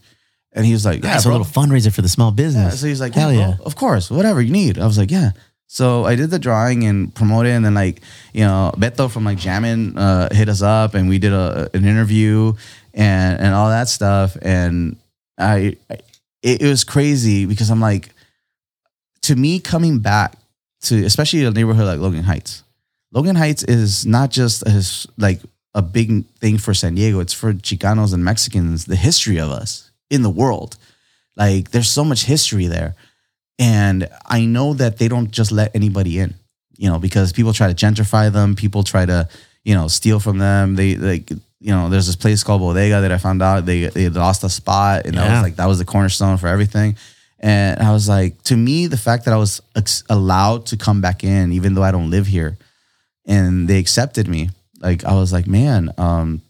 And 0.51 0.65
he 0.65 0.73
was 0.73 0.85
like, 0.85 1.03
yeah, 1.03 1.11
That's 1.13 1.25
a 1.25 1.31
little 1.31 1.45
fundraiser 1.45 1.93
for 1.93 2.01
the 2.01 2.09
small 2.09 2.31
Yeah, 2.31 2.35
business. 2.35 2.81
so 2.81 2.87
he's 2.87 2.99
like, 3.01 3.13
hell 3.13 3.31
yeah, 3.31 3.39
yeah. 3.39 3.55
bro, 3.55 3.65
of 3.65 3.75
course, 3.75 4.09
whatever 4.11 4.41
you 4.41 4.51
need. 4.51 4.77
I 4.79 4.85
was 4.85 4.97
like, 4.97 5.11
yeah. 5.11 5.31
So 5.67 6.05
I 6.05 6.15
did 6.15 6.29
the 6.29 6.39
drawing 6.39 6.85
and 6.85 7.13
promoted, 7.13 7.51
and 7.51 7.65
then 7.65 7.73
like 7.73 8.01
you 8.33 8.41
know, 8.41 8.71
Beto 8.77 9.11
from 9.11 9.25
like 9.25 9.37
Jammin 9.37 9.97
uh, 9.97 10.33
hit 10.33 10.49
us 10.49 10.61
up, 10.61 10.93
and 10.93 11.09
we 11.09 11.17
did 11.17 11.33
a 11.33 11.69
an 11.73 11.85
interview 11.85 12.53
and 12.93 13.39
and 13.39 13.53
all 13.53 13.69
that 13.69 13.89
stuff, 13.89 14.37
and 14.41 14.97
I, 15.37 15.77
I 15.89 15.97
it, 16.41 16.61
it 16.61 16.67
was 16.67 16.83
crazy 16.83 17.45
because 17.45 17.69
I'm 17.69 17.81
like, 17.81 18.09
to 19.23 19.35
me 19.35 19.59
coming 19.59 19.99
back 19.99 20.37
to 20.83 21.03
especially 21.03 21.43
a 21.43 21.51
neighborhood 21.51 21.85
like 21.85 21.99
Logan 21.99 22.23
Heights. 22.23 22.63
Logan 23.11 23.35
Heights 23.35 23.63
is 23.63 24.05
not 24.05 24.29
just 24.29 24.61
a, 24.63 24.83
like 25.17 25.41
a 25.73 25.81
big 25.81 26.25
thing 26.35 26.57
for 26.57 26.73
San 26.73 26.95
Diego. 26.95 27.19
It's 27.19 27.33
for 27.33 27.53
Chicanos 27.53 28.13
and 28.13 28.23
Mexicans. 28.23 28.85
The 28.85 28.95
history 28.95 29.39
of 29.39 29.49
us 29.49 29.91
in 30.09 30.21
the 30.21 30.29
world, 30.29 30.77
like 31.35 31.71
there's 31.71 31.89
so 31.89 32.05
much 32.05 32.25
history 32.25 32.67
there, 32.67 32.95
and 33.59 34.09
I 34.25 34.45
know 34.45 34.73
that 34.73 34.97
they 34.97 35.07
don't 35.07 35.31
just 35.31 35.51
let 35.51 35.75
anybody 35.75 36.19
in. 36.19 36.35
You 36.77 36.89
know, 36.89 36.99
because 36.99 37.31
people 37.31 37.53
try 37.53 37.71
to 37.71 37.85
gentrify 37.85 38.31
them. 38.31 38.55
People 38.55 38.83
try 38.83 39.05
to 39.05 39.29
you 39.63 39.73
know 39.73 39.87
steal 39.87 40.19
from 40.19 40.37
them. 40.37 40.75
They 40.75 40.95
like 40.95 41.29
you 41.29 41.71
know 41.71 41.89
there's 41.89 42.05
this 42.07 42.15
place 42.15 42.43
called 42.43 42.61
Bodega 42.61 43.01
that 43.01 43.11
I 43.11 43.17
found 43.17 43.41
out 43.41 43.65
they 43.65 43.87
they 43.87 44.09
lost 44.09 44.43
a 44.43 44.49
spot, 44.49 45.05
and 45.05 45.15
that 45.17 45.31
was 45.31 45.41
like 45.41 45.55
that 45.55 45.67
was 45.67 45.79
the 45.79 45.85
cornerstone 45.85 46.37
for 46.37 46.47
everything. 46.47 46.97
And 47.39 47.79
I 47.79 47.91
was 47.91 48.07
like, 48.07 48.41
to 48.43 48.55
me, 48.55 48.87
the 48.87 48.97
fact 48.97 49.25
that 49.25 49.33
I 49.33 49.37
was 49.37 49.61
ex- 49.75 50.03
allowed 50.09 50.67
to 50.67 50.77
come 50.77 51.01
back 51.01 51.23
in, 51.23 51.51
even 51.51 51.73
though 51.73 51.83
I 51.83 51.91
don't 51.91 52.09
live 52.09 52.25
here, 52.27 52.57
and 53.25 53.67
they 53.67 53.77
accepted 53.77 54.27
me, 54.27 54.49
like 54.79 55.03
I 55.03 55.13
was 55.13 55.31
like, 55.31 55.45
man, 55.45 55.91
um, 55.97 56.41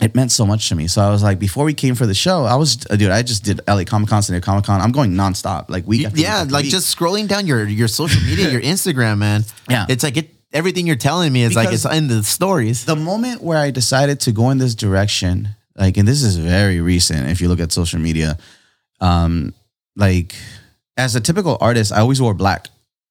it 0.00 0.14
meant 0.14 0.32
so 0.32 0.46
much 0.46 0.68
to 0.68 0.74
me. 0.74 0.88
So 0.88 1.02
I 1.02 1.10
was 1.10 1.22
like, 1.22 1.38
before 1.38 1.64
we 1.64 1.74
came 1.74 1.94
for 1.94 2.06
the 2.06 2.14
show, 2.14 2.44
I 2.44 2.56
was, 2.56 2.86
uh, 2.88 2.96
dude, 2.96 3.10
I 3.10 3.22
just 3.22 3.44
did 3.44 3.60
LA 3.68 3.84
Comic 3.84 4.08
Con, 4.08 4.22
San 4.22 4.34
Diego 4.34 4.44
Comic 4.44 4.64
Con. 4.64 4.80
I'm 4.80 4.92
going 4.92 5.12
nonstop, 5.12 5.68
like 5.68 5.86
week 5.86 6.06
after 6.06 6.20
yeah, 6.20 6.44
like 6.48 6.64
week. 6.64 6.72
just 6.72 6.96
scrolling 6.96 7.28
down 7.28 7.46
your 7.46 7.66
your 7.66 7.88
social 7.88 8.22
media, 8.22 8.50
your 8.50 8.60
Instagram, 8.72 9.18
man. 9.18 9.44
Yeah. 9.68 9.86
it's 9.88 10.02
like 10.02 10.16
it. 10.16 10.30
Everything 10.52 10.86
you're 10.86 10.96
telling 10.96 11.32
me 11.32 11.44
is 11.44 11.54
like 11.54 11.72
it's 11.72 11.86
in 11.86 12.08
the 12.08 12.22
stories. 12.22 12.84
the 12.84 12.96
moment 12.96 13.42
where 13.42 13.56
I 13.56 13.70
decided 13.70 14.20
to 14.20 14.32
go 14.32 14.50
in 14.50 14.58
this 14.58 14.74
direction, 14.74 15.48
like, 15.76 15.96
and 15.96 16.06
this 16.06 16.22
is 16.22 16.36
very 16.36 16.78
recent, 16.82 17.30
if 17.30 17.40
you 17.40 17.48
look 17.48 17.58
at 17.58 17.72
social 17.72 17.98
media, 17.98 18.36
um, 19.00 19.54
like 19.96 20.34
as 20.98 21.16
a 21.16 21.22
typical 21.22 21.56
artist, 21.60 21.90
I 21.90 22.00
always 22.00 22.20
wore 22.20 22.34
black. 22.34 22.68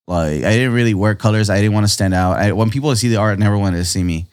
Like 0.07 0.43
I 0.43 0.51
didn't 0.51 0.73
really 0.73 0.93
wear 0.93 1.15
colors. 1.15 1.49
I 1.49 1.57
didn't 1.61 1.73
want 1.73 1.85
to 1.85 1.91
stand 1.91 2.13
out. 2.13 2.37
I, 2.37 2.51
when 2.51 2.69
people 2.69 2.95
see 2.95 3.07
the 3.07 3.17
art, 3.17 3.39
never 3.39 3.57
wanted 3.57 3.77
to 3.77 3.85
see 3.85 4.03
me. 4.03 4.27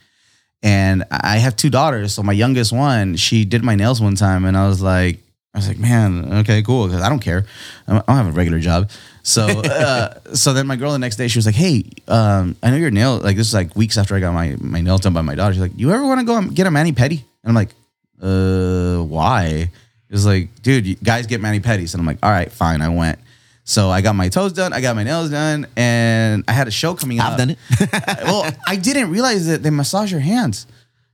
And 0.62 1.04
I 1.10 1.38
have 1.38 1.54
two 1.54 1.70
daughters. 1.70 2.14
So 2.14 2.22
my 2.22 2.32
youngest 2.32 2.72
one, 2.72 3.16
she 3.16 3.44
did 3.44 3.62
my 3.62 3.76
nails 3.76 4.00
one 4.00 4.16
time, 4.16 4.44
and 4.44 4.56
I 4.56 4.66
was 4.66 4.82
like, 4.82 5.18
I 5.54 5.58
was 5.58 5.68
like, 5.68 5.78
man, 5.78 6.32
okay, 6.40 6.62
cool, 6.62 6.86
because 6.86 7.02
I 7.02 7.08
don't 7.08 7.20
care. 7.20 7.46
I 7.86 7.94
don't 7.94 8.08
have 8.08 8.26
a 8.26 8.32
regular 8.32 8.58
job. 8.58 8.90
So, 9.22 9.46
uh, 9.64 10.14
so 10.34 10.52
then 10.52 10.66
my 10.66 10.76
girl 10.76 10.92
the 10.92 10.98
next 10.98 11.16
day, 11.16 11.28
she 11.28 11.38
was 11.38 11.46
like, 11.46 11.54
hey, 11.54 11.84
um, 12.06 12.56
I 12.62 12.70
know 12.70 12.76
your 12.76 12.90
nail. 12.90 13.18
Like 13.18 13.36
this 13.36 13.48
is 13.48 13.54
like 13.54 13.74
weeks 13.74 13.96
after 13.96 14.14
I 14.14 14.20
got 14.20 14.32
my 14.32 14.56
my 14.60 14.80
nails 14.80 15.00
done 15.00 15.14
by 15.14 15.22
my 15.22 15.34
daughter. 15.34 15.54
She's 15.54 15.62
like, 15.62 15.72
you 15.76 15.92
ever 15.92 16.04
want 16.04 16.20
to 16.20 16.26
go 16.26 16.40
get 16.42 16.66
a 16.66 16.70
mani 16.70 16.92
pedi? 16.92 17.22
And 17.42 17.50
I'm 17.50 17.54
like, 17.54 17.70
uh, 18.22 19.02
why? 19.04 19.70
It 20.08 20.12
was 20.12 20.26
like, 20.26 20.62
dude, 20.62 20.86
you 20.86 20.96
guys 20.96 21.26
get 21.26 21.40
mani 21.40 21.60
pedis, 21.60 21.94
and 21.94 22.00
I'm 22.00 22.06
like, 22.06 22.18
all 22.22 22.30
right, 22.30 22.50
fine. 22.50 22.80
I 22.80 22.88
went. 22.88 23.18
So 23.68 23.90
I 23.90 24.00
got 24.00 24.16
my 24.16 24.30
toes 24.30 24.54
done, 24.54 24.72
I 24.72 24.80
got 24.80 24.96
my 24.96 25.02
nails 25.02 25.28
done, 25.28 25.66
and 25.76 26.42
I 26.48 26.52
had 26.52 26.68
a 26.68 26.70
show 26.70 26.94
coming 26.94 27.20
up. 27.20 27.32
I've 27.32 27.38
done 27.38 27.50
it. 27.50 27.58
well, 28.24 28.50
I 28.66 28.76
didn't 28.76 29.10
realize 29.10 29.46
that 29.46 29.62
they 29.62 29.68
massage 29.68 30.10
your 30.10 30.22
hands. 30.22 30.66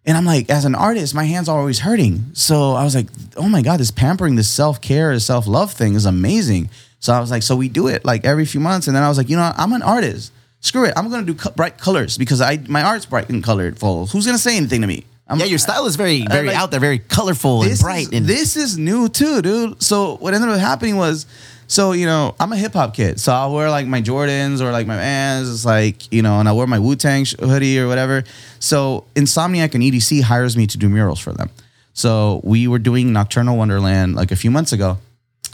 And 0.06 0.16
I'm 0.16 0.24
like, 0.24 0.48
as 0.51 0.64
an 0.64 0.76
artist, 0.76 1.16
my 1.16 1.24
hands 1.24 1.48
are 1.48 1.59
always 1.59 1.81
hurting. 1.81 2.26
So 2.35 2.74
I 2.74 2.85
was 2.85 2.94
like, 2.94 3.09
oh 3.36 3.48
my 3.48 3.60
God, 3.60 3.81
this 3.81 3.90
pampering, 3.90 4.36
this 4.36 4.48
self 4.48 4.81
care, 4.81 5.12
this 5.12 5.26
self 5.26 5.48
love 5.48 5.72
thing 5.72 5.94
is 5.94 6.06
amazing. 6.06 6.70
So 7.01 7.12
I 7.12 7.18
was 7.18 7.28
like, 7.28 7.43
so 7.43 7.56
we 7.56 7.68
do 7.68 7.89
it 7.89 8.05
like 8.05 8.24
every 8.24 8.44
few 8.44 8.60
months. 8.60 8.86
And 8.86 8.94
then 8.94 9.02
I 9.02 9.09
was 9.09 9.18
like, 9.18 9.28
you 9.28 9.36
know. 9.36 9.52
I'm 9.56 9.72
an 9.72 9.82
artist. 9.82 10.32
Screw 10.60 10.85
it. 10.85 10.93
I'm 10.97 11.10
going 11.10 11.26
to 11.26 11.32
do 11.32 11.36
co- 11.36 11.51
bright 11.51 11.76
colors 11.76 12.16
because 12.16 12.40
I 12.40 12.59
my 12.68 12.85
art's 12.85 13.05
bright 13.05 13.28
and 13.31 13.43
colored. 13.43 13.81
Full. 13.81 14.06
Who's 14.06 14.26
going 14.26 14.36
to 14.36 14.43
say 14.43 14.56
anything 14.56 14.81
to 14.82 14.86
me? 14.86 15.06
I'm, 15.26 15.40
yeah, 15.40 15.47
your 15.47 15.59
style 15.59 15.86
is 15.86 15.97
very 15.97 16.22
uh, 16.22 16.31
very 16.31 16.48
like, 16.48 16.56
out 16.56 16.70
there, 16.70 16.78
very 16.78 17.01
colorful 17.01 17.62
and 17.64 17.78
bright. 17.81 18.12
Is, 18.12 18.12
and 18.12 18.26
this 18.26 18.56
is 18.56 18.78
new 18.78 19.09
too, 19.09 19.43
dude. 19.43 19.82
So 19.82 20.18
what 20.18 20.35
ended 20.35 20.51
up 20.51 20.60
happening 20.60 20.97
was, 20.97 21.26
so 21.66 21.93
you 21.93 22.07
know, 22.07 22.35
I'm 22.39 22.53
a 22.53 22.57
hip 22.57 22.73
hop 22.73 22.95
kid, 22.95 23.20
so 23.20 23.32
I'll 23.32 23.53
wear 23.53 23.70
like 23.70 23.86
my 23.86 24.03
Jordans 24.03 24.61
or 24.61 24.70
like 24.73 24.86
my 24.86 24.97
Vans, 24.97 25.51
it's 25.51 25.65
like 25.65 26.12
you 26.12 26.23
know, 26.23 26.41
and 26.41 26.49
I 26.49 26.53
wear 26.53 26.66
my 26.66 26.78
Wu 26.78 26.97
Tang 26.97 27.24
hoodie 27.24 27.78
or 27.78 27.89
whatever. 27.89 28.24
So 28.59 29.05
Insomniac 29.15 29.74
and 29.74 29.82
EDC 29.82 30.23
hires 30.23 30.57
me 30.57 30.66
to 30.66 30.78
do 30.78 30.89
murals 30.89 31.20
for 31.20 31.32
them. 31.32 31.51
So 31.93 32.41
we 32.45 32.66
were 32.66 32.78
doing 32.78 33.12
Nocturnal 33.12 33.57
Wonderland 33.57 34.15
like 34.15 34.32
a 34.32 34.36
few 34.36 34.51
months 34.51 34.73
ago, 34.73 34.99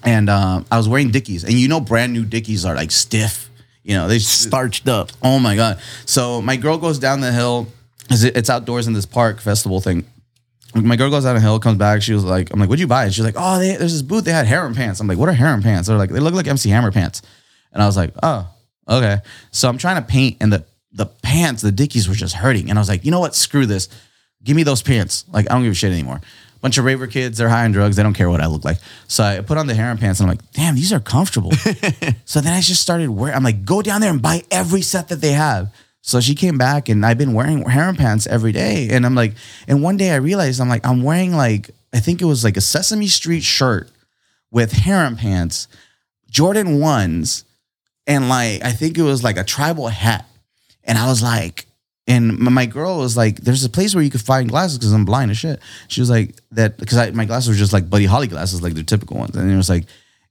and 0.04 0.30
um, 0.30 0.66
I 0.70 0.78
was 0.78 0.88
wearing 0.88 1.10
Dickies, 1.10 1.44
and 1.44 1.54
you 1.54 1.68
know, 1.68 1.80
brand 1.80 2.12
new 2.12 2.24
Dickies 2.24 2.64
are 2.64 2.74
like 2.74 2.90
stiff. 2.90 3.48
You 3.82 3.94
know, 3.94 4.08
they 4.08 4.18
starched 4.18 4.88
up. 4.88 5.10
Oh 5.22 5.38
my 5.38 5.56
god! 5.56 5.80
So 6.06 6.42
my 6.42 6.56
girl 6.56 6.78
goes 6.78 6.98
down 6.98 7.20
the 7.20 7.32
hill. 7.32 7.68
It's 8.10 8.50
outdoors 8.50 8.88
in 8.88 8.92
this 8.92 9.06
park 9.06 9.40
festival 9.40 9.80
thing. 9.80 10.04
My 10.74 10.96
girl 10.96 11.10
goes 11.10 11.24
down 11.24 11.34
the 11.34 11.40
hill, 11.40 11.58
comes 11.58 11.78
back. 11.78 12.00
She 12.02 12.12
was 12.12 12.24
like, 12.24 12.52
"I'm 12.52 12.60
like, 12.60 12.68
what'd 12.68 12.80
you 12.80 12.86
buy?" 12.86 13.04
And 13.04 13.14
she's 13.14 13.24
like, 13.24 13.34
"Oh, 13.36 13.58
they, 13.58 13.76
there's 13.76 13.92
this 13.92 14.02
booth. 14.02 14.24
They 14.24 14.32
had 14.32 14.46
harem 14.46 14.74
pants." 14.74 15.00
I'm 15.00 15.06
like, 15.08 15.18
"What 15.18 15.28
are 15.28 15.32
harem 15.32 15.62
pants?" 15.62 15.88
They're 15.88 15.98
like, 15.98 16.10
"They 16.10 16.20
look 16.20 16.34
like 16.34 16.46
MC 16.46 16.70
Hammer 16.70 16.92
pants." 16.92 17.22
And 17.72 17.82
I 17.82 17.86
was 17.86 17.96
like, 17.96 18.12
"Oh, 18.22 18.48
okay." 18.88 19.18
So 19.50 19.68
I'm 19.68 19.78
trying 19.78 19.96
to 19.96 20.08
paint, 20.08 20.36
and 20.40 20.52
the 20.52 20.64
the 20.92 21.06
pants, 21.06 21.62
the 21.62 21.72
Dickies 21.72 22.08
were 22.08 22.14
just 22.14 22.34
hurting. 22.34 22.70
And 22.70 22.78
I 22.78 22.82
was 22.82 22.88
like, 22.88 23.04
"You 23.04 23.10
know 23.10 23.20
what? 23.20 23.34
Screw 23.34 23.66
this. 23.66 23.88
Give 24.44 24.56
me 24.56 24.62
those 24.62 24.82
pants. 24.82 25.24
Like, 25.32 25.50
I 25.50 25.54
don't 25.54 25.62
give 25.62 25.72
a 25.72 25.74
shit 25.74 25.92
anymore." 25.92 26.20
Bunch 26.60 26.76
of 26.76 26.84
raver 26.84 27.06
kids. 27.06 27.38
They're 27.38 27.48
high 27.48 27.64
on 27.64 27.72
drugs. 27.72 27.96
They 27.96 28.02
don't 28.02 28.12
care 28.12 28.28
what 28.28 28.42
I 28.42 28.46
look 28.46 28.66
like. 28.66 28.76
So 29.08 29.24
I 29.24 29.40
put 29.40 29.56
on 29.56 29.66
the 29.66 29.74
harem 29.74 29.96
pants, 29.98 30.20
and 30.20 30.30
I'm 30.30 30.36
like, 30.36 30.52
"Damn, 30.52 30.74
these 30.74 30.92
are 30.92 31.00
comfortable." 31.00 31.52
So 32.26 32.40
then 32.40 32.52
I 32.52 32.60
just 32.60 32.80
started 32.80 33.10
wearing. 33.10 33.34
I'm 33.34 33.42
like, 33.42 33.64
go 33.64 33.82
down 33.82 34.00
there 34.00 34.10
and 34.10 34.22
buy 34.22 34.44
every 34.52 34.82
set 34.82 35.08
that 35.08 35.20
they 35.20 35.32
have. 35.32 35.72
So 36.02 36.20
she 36.20 36.34
came 36.34 36.56
back, 36.58 36.88
and 36.88 37.04
I've 37.04 37.18
been 37.18 37.34
wearing 37.34 37.68
harem 37.68 37.96
pants 37.96 38.26
every 38.26 38.52
day. 38.52 38.88
And 38.90 39.04
I'm 39.04 39.14
like, 39.14 39.34
and 39.68 39.82
one 39.82 39.96
day 39.96 40.12
I 40.12 40.16
realized 40.16 40.60
I'm 40.60 40.68
like, 40.68 40.86
I'm 40.86 41.02
wearing 41.02 41.34
like 41.36 41.70
I 41.92 42.00
think 42.00 42.22
it 42.22 42.26
was 42.26 42.44
like 42.44 42.56
a 42.56 42.60
Sesame 42.60 43.08
Street 43.08 43.42
shirt 43.42 43.90
with 44.50 44.72
harem 44.72 45.16
pants, 45.16 45.68
Jordan 46.30 46.80
ones, 46.80 47.44
and 48.06 48.28
like 48.28 48.64
I 48.64 48.72
think 48.72 48.98
it 48.98 49.02
was 49.02 49.22
like 49.22 49.36
a 49.36 49.44
tribal 49.44 49.88
hat. 49.88 50.26
And 50.84 50.96
I 50.96 51.08
was 51.08 51.22
like, 51.22 51.66
and 52.06 52.38
my- 52.38 52.66
girl 52.66 52.98
was 52.98 53.16
like, 53.16 53.36
"There's 53.36 53.64
a 53.64 53.68
place 53.68 53.94
where 53.94 54.02
you 54.02 54.10
could 54.10 54.22
find 54.22 54.48
glasses 54.48 54.78
because 54.78 54.92
I'm 54.92 55.04
blind 55.04 55.30
as 55.30 55.38
shit." 55.38 55.60
She 55.88 56.00
was 56.00 56.10
like, 56.10 56.34
"That 56.52 56.78
because 56.78 57.12
my 57.12 57.24
glasses 57.24 57.48
were 57.48 57.54
just 57.54 57.72
like 57.72 57.90
Buddy 57.90 58.06
Holly 58.06 58.26
glasses, 58.26 58.62
like 58.62 58.74
the 58.74 58.82
typical 58.82 59.18
ones." 59.18 59.36
And 59.36 59.50
it 59.50 59.56
was 59.56 59.68
like, 59.68 59.84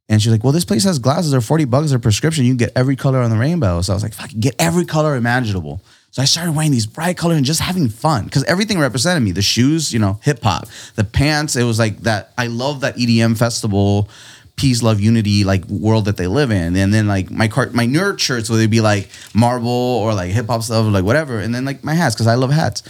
and 0.10 0.22
she's 0.22 0.32
like, 0.32 0.44
"Well, 0.44 0.52
this 0.52 0.66
place 0.66 0.84
has 0.84 1.00
glasses. 1.00 1.32
They're 1.32 1.40
forty 1.40 1.66
bucks. 1.66 1.92
They're 1.92 2.00
prescription. 2.00 2.44
You 2.44 2.52
can 2.52 2.58
get 2.58 2.72
every 2.76 2.96
color 2.98 3.20
on 3.20 3.30
the 3.30 3.38
rainbow." 3.38 3.82
So 3.82 3.94
I 3.94 3.96
was 3.96 4.04
like, 4.04 4.14
"Fuck, 4.14 4.32
get 4.40 4.56
every 4.60 4.86
color 4.86 5.16
imaginable." 5.16 5.82
So 6.12 6.24
I 6.24 6.26
started 6.26 6.56
wearing 6.56 6.72
these 6.72 6.88
bright 6.88 7.18
colors 7.18 7.38
and 7.38 7.46
just 7.46 7.62
having 7.62 7.88
fun 7.88 8.26
because 8.26 8.44
everything 8.46 8.80
represented 8.80 9.22
me. 9.22 9.32
The 9.32 9.44
shoes, 9.44 9.94
you 9.94 10.00
know, 10.00 10.20
hip 10.24 10.42
hop. 10.42 10.68
The 10.96 11.04
pants, 11.04 11.56
it 11.56 11.64
was 11.64 11.78
like 11.78 12.00
that. 12.00 12.34
I 12.38 12.48
love 12.48 12.82
that 12.82 12.98
EDM 12.98 13.38
festival, 13.38 14.10
peace, 14.56 14.82
love, 14.82 15.00
unity, 15.00 15.44
like 15.44 15.66
world 15.68 16.06
that 16.06 16.18
they 16.18 16.26
live 16.26 16.50
in. 16.50 16.76
And 16.76 16.92
then 16.92 17.08
like 17.08 17.30
my 17.30 17.48
cart, 17.48 17.76
my 17.76 17.86
nerd 17.86 18.20
shirts, 18.20 18.50
they'd 18.50 18.70
be 18.70 18.82
like 18.82 19.10
marble 19.36 19.70
or 19.70 20.16
like 20.16 20.32
hip 20.32 20.48
hop 20.48 20.64
stuff 20.64 20.92
like 20.92 21.06
whatever. 21.06 21.40
And 21.40 21.54
then 21.54 21.64
like 21.64 21.84
my 21.84 21.94
hats 21.94 22.16
because 22.16 22.28
I 22.28 22.36
love 22.36 22.52
hats. 22.52 22.82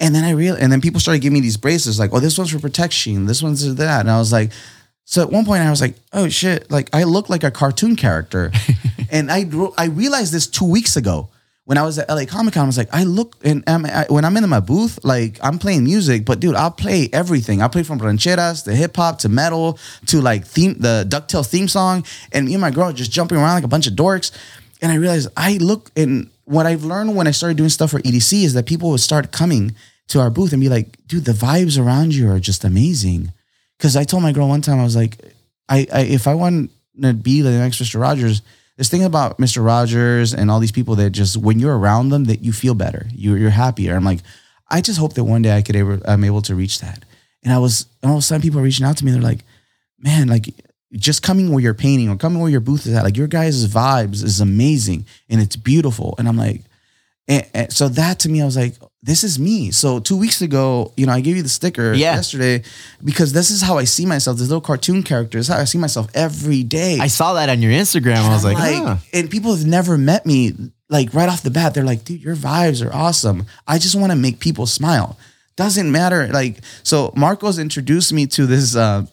And 0.00 0.12
then 0.12 0.24
I 0.24 0.30
real 0.30 0.56
and 0.56 0.72
then 0.72 0.80
people 0.80 0.98
started 0.98 1.20
giving 1.20 1.34
me 1.34 1.40
these 1.40 1.56
bracelets 1.56 2.00
like, 2.00 2.12
oh, 2.12 2.18
this 2.18 2.36
one's 2.36 2.50
for 2.50 2.58
protection, 2.58 3.26
this 3.26 3.40
one's 3.40 3.64
for 3.64 3.74
that. 3.74 4.00
And 4.00 4.10
I 4.10 4.18
was 4.18 4.32
like, 4.32 4.50
so 5.04 5.22
at 5.22 5.30
one 5.30 5.44
point 5.44 5.62
I 5.62 5.70
was 5.70 5.80
like, 5.80 5.96
oh 6.12 6.28
shit, 6.28 6.70
like 6.70 6.88
I 6.94 7.04
look 7.04 7.28
like 7.28 7.44
a 7.44 7.50
cartoon 7.50 7.96
character. 7.96 8.50
and 9.10 9.30
I 9.30 9.46
I 9.76 9.86
realized 9.86 10.32
this 10.32 10.46
two 10.46 10.64
weeks 10.64 10.96
ago 10.96 11.28
when 11.64 11.78
I 11.78 11.82
was 11.82 11.98
at 11.98 12.08
LA 12.08 12.24
Comic 12.26 12.54
Con. 12.54 12.64
I 12.64 12.66
was 12.66 12.78
like, 12.78 12.92
I 12.92 13.04
look 13.04 13.36
and 13.42 13.64
I'm, 13.66 13.86
I, 13.86 14.06
when 14.08 14.24
I'm 14.24 14.36
in 14.36 14.48
my 14.48 14.60
booth, 14.60 14.98
like 15.04 15.38
I'm 15.42 15.58
playing 15.58 15.84
music, 15.84 16.24
but 16.24 16.40
dude, 16.40 16.54
I'll 16.54 16.70
play 16.70 17.08
everything. 17.12 17.62
I 17.62 17.68
play 17.68 17.82
from 17.82 17.98
rancheras 17.98 18.64
to 18.64 18.74
hip 18.74 18.96
hop 18.96 19.18
to 19.20 19.28
metal 19.28 19.78
to 20.06 20.20
like 20.20 20.46
theme 20.46 20.74
the 20.78 21.06
Ducktail 21.08 21.46
theme 21.46 21.68
song, 21.68 22.04
and 22.32 22.46
me 22.46 22.54
and 22.54 22.60
my 22.60 22.70
girl 22.70 22.92
just 22.92 23.10
jumping 23.10 23.38
around 23.38 23.54
like 23.54 23.64
a 23.64 23.68
bunch 23.68 23.86
of 23.86 23.94
dorks. 23.94 24.30
And 24.82 24.92
I 24.92 24.96
realized 24.96 25.28
I 25.36 25.56
look 25.58 25.90
and 25.96 26.30
what 26.44 26.66
I've 26.66 26.84
learned 26.84 27.16
when 27.16 27.26
I 27.26 27.30
started 27.30 27.56
doing 27.56 27.70
stuff 27.70 27.90
for 27.90 28.00
EDC 28.00 28.44
is 28.44 28.54
that 28.54 28.66
people 28.66 28.90
would 28.90 29.00
start 29.00 29.32
coming 29.32 29.74
to 30.08 30.20
our 30.20 30.30
booth 30.30 30.52
and 30.52 30.60
be 30.60 30.68
like, 30.68 30.98
dude, 31.06 31.24
the 31.24 31.32
vibes 31.32 31.82
around 31.82 32.14
you 32.14 32.30
are 32.30 32.38
just 32.38 32.64
amazing. 32.64 33.32
Because 33.84 33.96
I 33.96 34.04
told 34.04 34.22
my 34.22 34.32
girl 34.32 34.48
one 34.48 34.62
time, 34.62 34.80
I 34.80 34.82
was 34.82 34.96
like, 34.96 35.18
I, 35.68 35.86
I 35.92 36.00
if 36.04 36.26
I 36.26 36.32
want 36.32 36.70
to 37.02 37.12
be 37.12 37.42
the 37.42 37.50
next 37.50 37.82
Mr. 37.82 38.00
Rogers, 38.00 38.40
this 38.78 38.88
thing 38.88 39.04
about 39.04 39.36
Mr. 39.36 39.62
Rogers 39.62 40.32
and 40.32 40.50
all 40.50 40.58
these 40.58 40.72
people 40.72 40.94
that 40.94 41.10
just 41.10 41.36
when 41.36 41.58
you're 41.58 41.76
around 41.76 42.08
them 42.08 42.24
that 42.24 42.40
you 42.40 42.50
feel 42.50 42.72
better, 42.74 43.06
you're 43.12 43.36
you're 43.36 43.50
happier. 43.50 43.94
I'm 43.94 44.02
like, 44.02 44.20
I 44.70 44.80
just 44.80 44.98
hope 44.98 45.12
that 45.12 45.24
one 45.24 45.42
day 45.42 45.54
I 45.54 45.60
could 45.60 45.76
ever 45.76 46.00
I'm 46.08 46.24
able 46.24 46.40
to 46.40 46.54
reach 46.54 46.80
that. 46.80 47.04
And 47.42 47.52
I 47.52 47.58
was 47.58 47.84
and 48.02 48.10
all 48.10 48.16
of 48.16 48.20
a 48.20 48.22
sudden 48.22 48.40
people 48.40 48.58
are 48.58 48.62
reaching 48.62 48.86
out 48.86 48.96
to 48.96 49.04
me. 49.04 49.10
They're 49.10 49.20
like, 49.20 49.44
man, 49.98 50.28
like 50.28 50.46
just 50.94 51.22
coming 51.22 51.52
where 51.52 51.62
you're 51.62 51.74
painting 51.74 52.08
or 52.08 52.16
coming 52.16 52.40
where 52.40 52.50
your 52.50 52.60
booth 52.60 52.86
is 52.86 52.94
at, 52.94 53.04
like 53.04 53.18
your 53.18 53.26
guys' 53.26 53.68
vibes 53.68 54.24
is 54.24 54.40
amazing 54.40 55.04
and 55.28 55.42
it's 55.42 55.56
beautiful. 55.56 56.14
And 56.16 56.26
I'm 56.26 56.38
like, 56.38 56.62
and, 57.28 57.46
and 57.52 57.70
so 57.70 57.90
that 57.90 58.20
to 58.20 58.30
me, 58.30 58.40
I 58.40 58.46
was 58.46 58.56
like, 58.56 58.76
this 59.04 59.22
is 59.22 59.38
me. 59.38 59.70
So 59.70 60.00
two 60.00 60.16
weeks 60.16 60.40
ago, 60.40 60.92
you 60.96 61.04
know, 61.04 61.12
I 61.12 61.20
gave 61.20 61.36
you 61.36 61.42
the 61.42 61.48
sticker 61.50 61.92
Yeah. 61.92 62.14
yesterday 62.14 62.62
because 63.04 63.34
this 63.34 63.50
is 63.50 63.60
how 63.60 63.76
I 63.76 63.84
see 63.84 64.06
myself. 64.06 64.38
This 64.38 64.48
little 64.48 64.62
cartoon 64.62 65.02
character 65.02 65.36
is 65.36 65.46
how 65.48 65.58
I 65.58 65.64
see 65.64 65.76
myself 65.78 66.08
every 66.14 66.62
day. 66.62 66.98
I 66.98 67.08
saw 67.08 67.34
that 67.34 67.50
on 67.50 67.60
your 67.60 67.70
Instagram. 67.72 68.16
And 68.16 68.26
I 68.26 68.34
was 68.34 68.44
I'm 68.46 68.54
like, 68.54 68.74
huh. 68.82 68.96
and 69.12 69.30
people 69.30 69.54
have 69.54 69.66
never 69.66 69.98
met 69.98 70.24
me. 70.24 70.54
Like 70.88 71.12
right 71.12 71.28
off 71.28 71.42
the 71.42 71.50
bat, 71.50 71.74
they're 71.74 71.84
like, 71.84 72.04
dude, 72.04 72.22
your 72.22 72.34
vibes 72.36 72.84
are 72.84 72.92
awesome. 72.94 73.44
I 73.66 73.78
just 73.78 73.94
want 73.94 74.10
to 74.12 74.16
make 74.16 74.38
people 74.40 74.66
smile. 74.66 75.18
Doesn't 75.56 75.90
matter. 75.92 76.28
Like, 76.28 76.60
so 76.82 77.12
Marcos 77.14 77.58
introduced 77.58 78.10
me 78.12 78.26
to 78.28 78.46
this 78.46 78.74
uh 78.74 79.04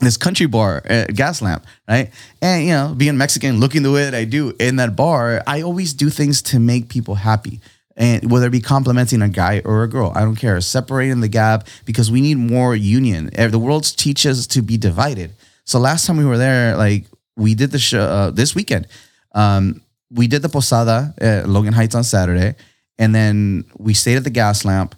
this 0.00 0.16
country 0.16 0.46
bar 0.46 0.80
at 0.84 1.10
Gaslamp, 1.10 1.64
right? 1.88 2.10
And 2.40 2.64
you 2.66 2.70
know, 2.70 2.94
being 2.96 3.16
Mexican, 3.18 3.58
looking 3.60 3.82
the 3.82 3.90
way 3.92 4.04
that 4.04 4.14
I 4.14 4.24
do 4.24 4.54
in 4.60 4.76
that 4.76 4.94
bar, 4.96 5.42
I 5.46 5.62
always 5.62 5.92
do 5.92 6.08
things 6.08 6.40
to 6.42 6.58
make 6.60 6.88
people 6.88 7.16
happy. 7.16 7.60
And 8.00 8.30
whether 8.30 8.46
it 8.46 8.50
be 8.50 8.60
complimenting 8.62 9.20
a 9.20 9.28
guy 9.28 9.60
or 9.62 9.82
a 9.82 9.88
girl, 9.88 10.10
I 10.14 10.22
don't 10.22 10.34
care. 10.36 10.58
Separating 10.62 11.20
the 11.20 11.28
gap 11.28 11.68
because 11.84 12.10
we 12.10 12.22
need 12.22 12.38
more 12.38 12.74
union. 12.74 13.28
Eh, 13.34 13.48
The 13.48 13.58
world 13.58 13.84
teaches 13.96 14.46
to 14.48 14.62
be 14.62 14.78
divided. 14.78 15.32
So 15.64 15.78
last 15.78 16.06
time 16.06 16.16
we 16.16 16.24
were 16.24 16.38
there, 16.38 16.78
like 16.78 17.04
we 17.36 17.54
did 17.54 17.72
the 17.72 17.78
show 17.78 18.00
uh, 18.00 18.30
this 18.30 18.54
weekend. 18.54 18.86
Um, 19.34 19.82
we 20.10 20.26
did 20.28 20.40
the 20.40 20.48
posada 20.48 21.14
at 21.18 21.46
Logan 21.46 21.74
Heights 21.74 21.94
on 21.94 22.02
Saturday, 22.02 22.56
and 22.98 23.14
then 23.14 23.64
we 23.76 23.92
stayed 23.92 24.16
at 24.16 24.24
the 24.24 24.30
Gaslamp. 24.30 24.94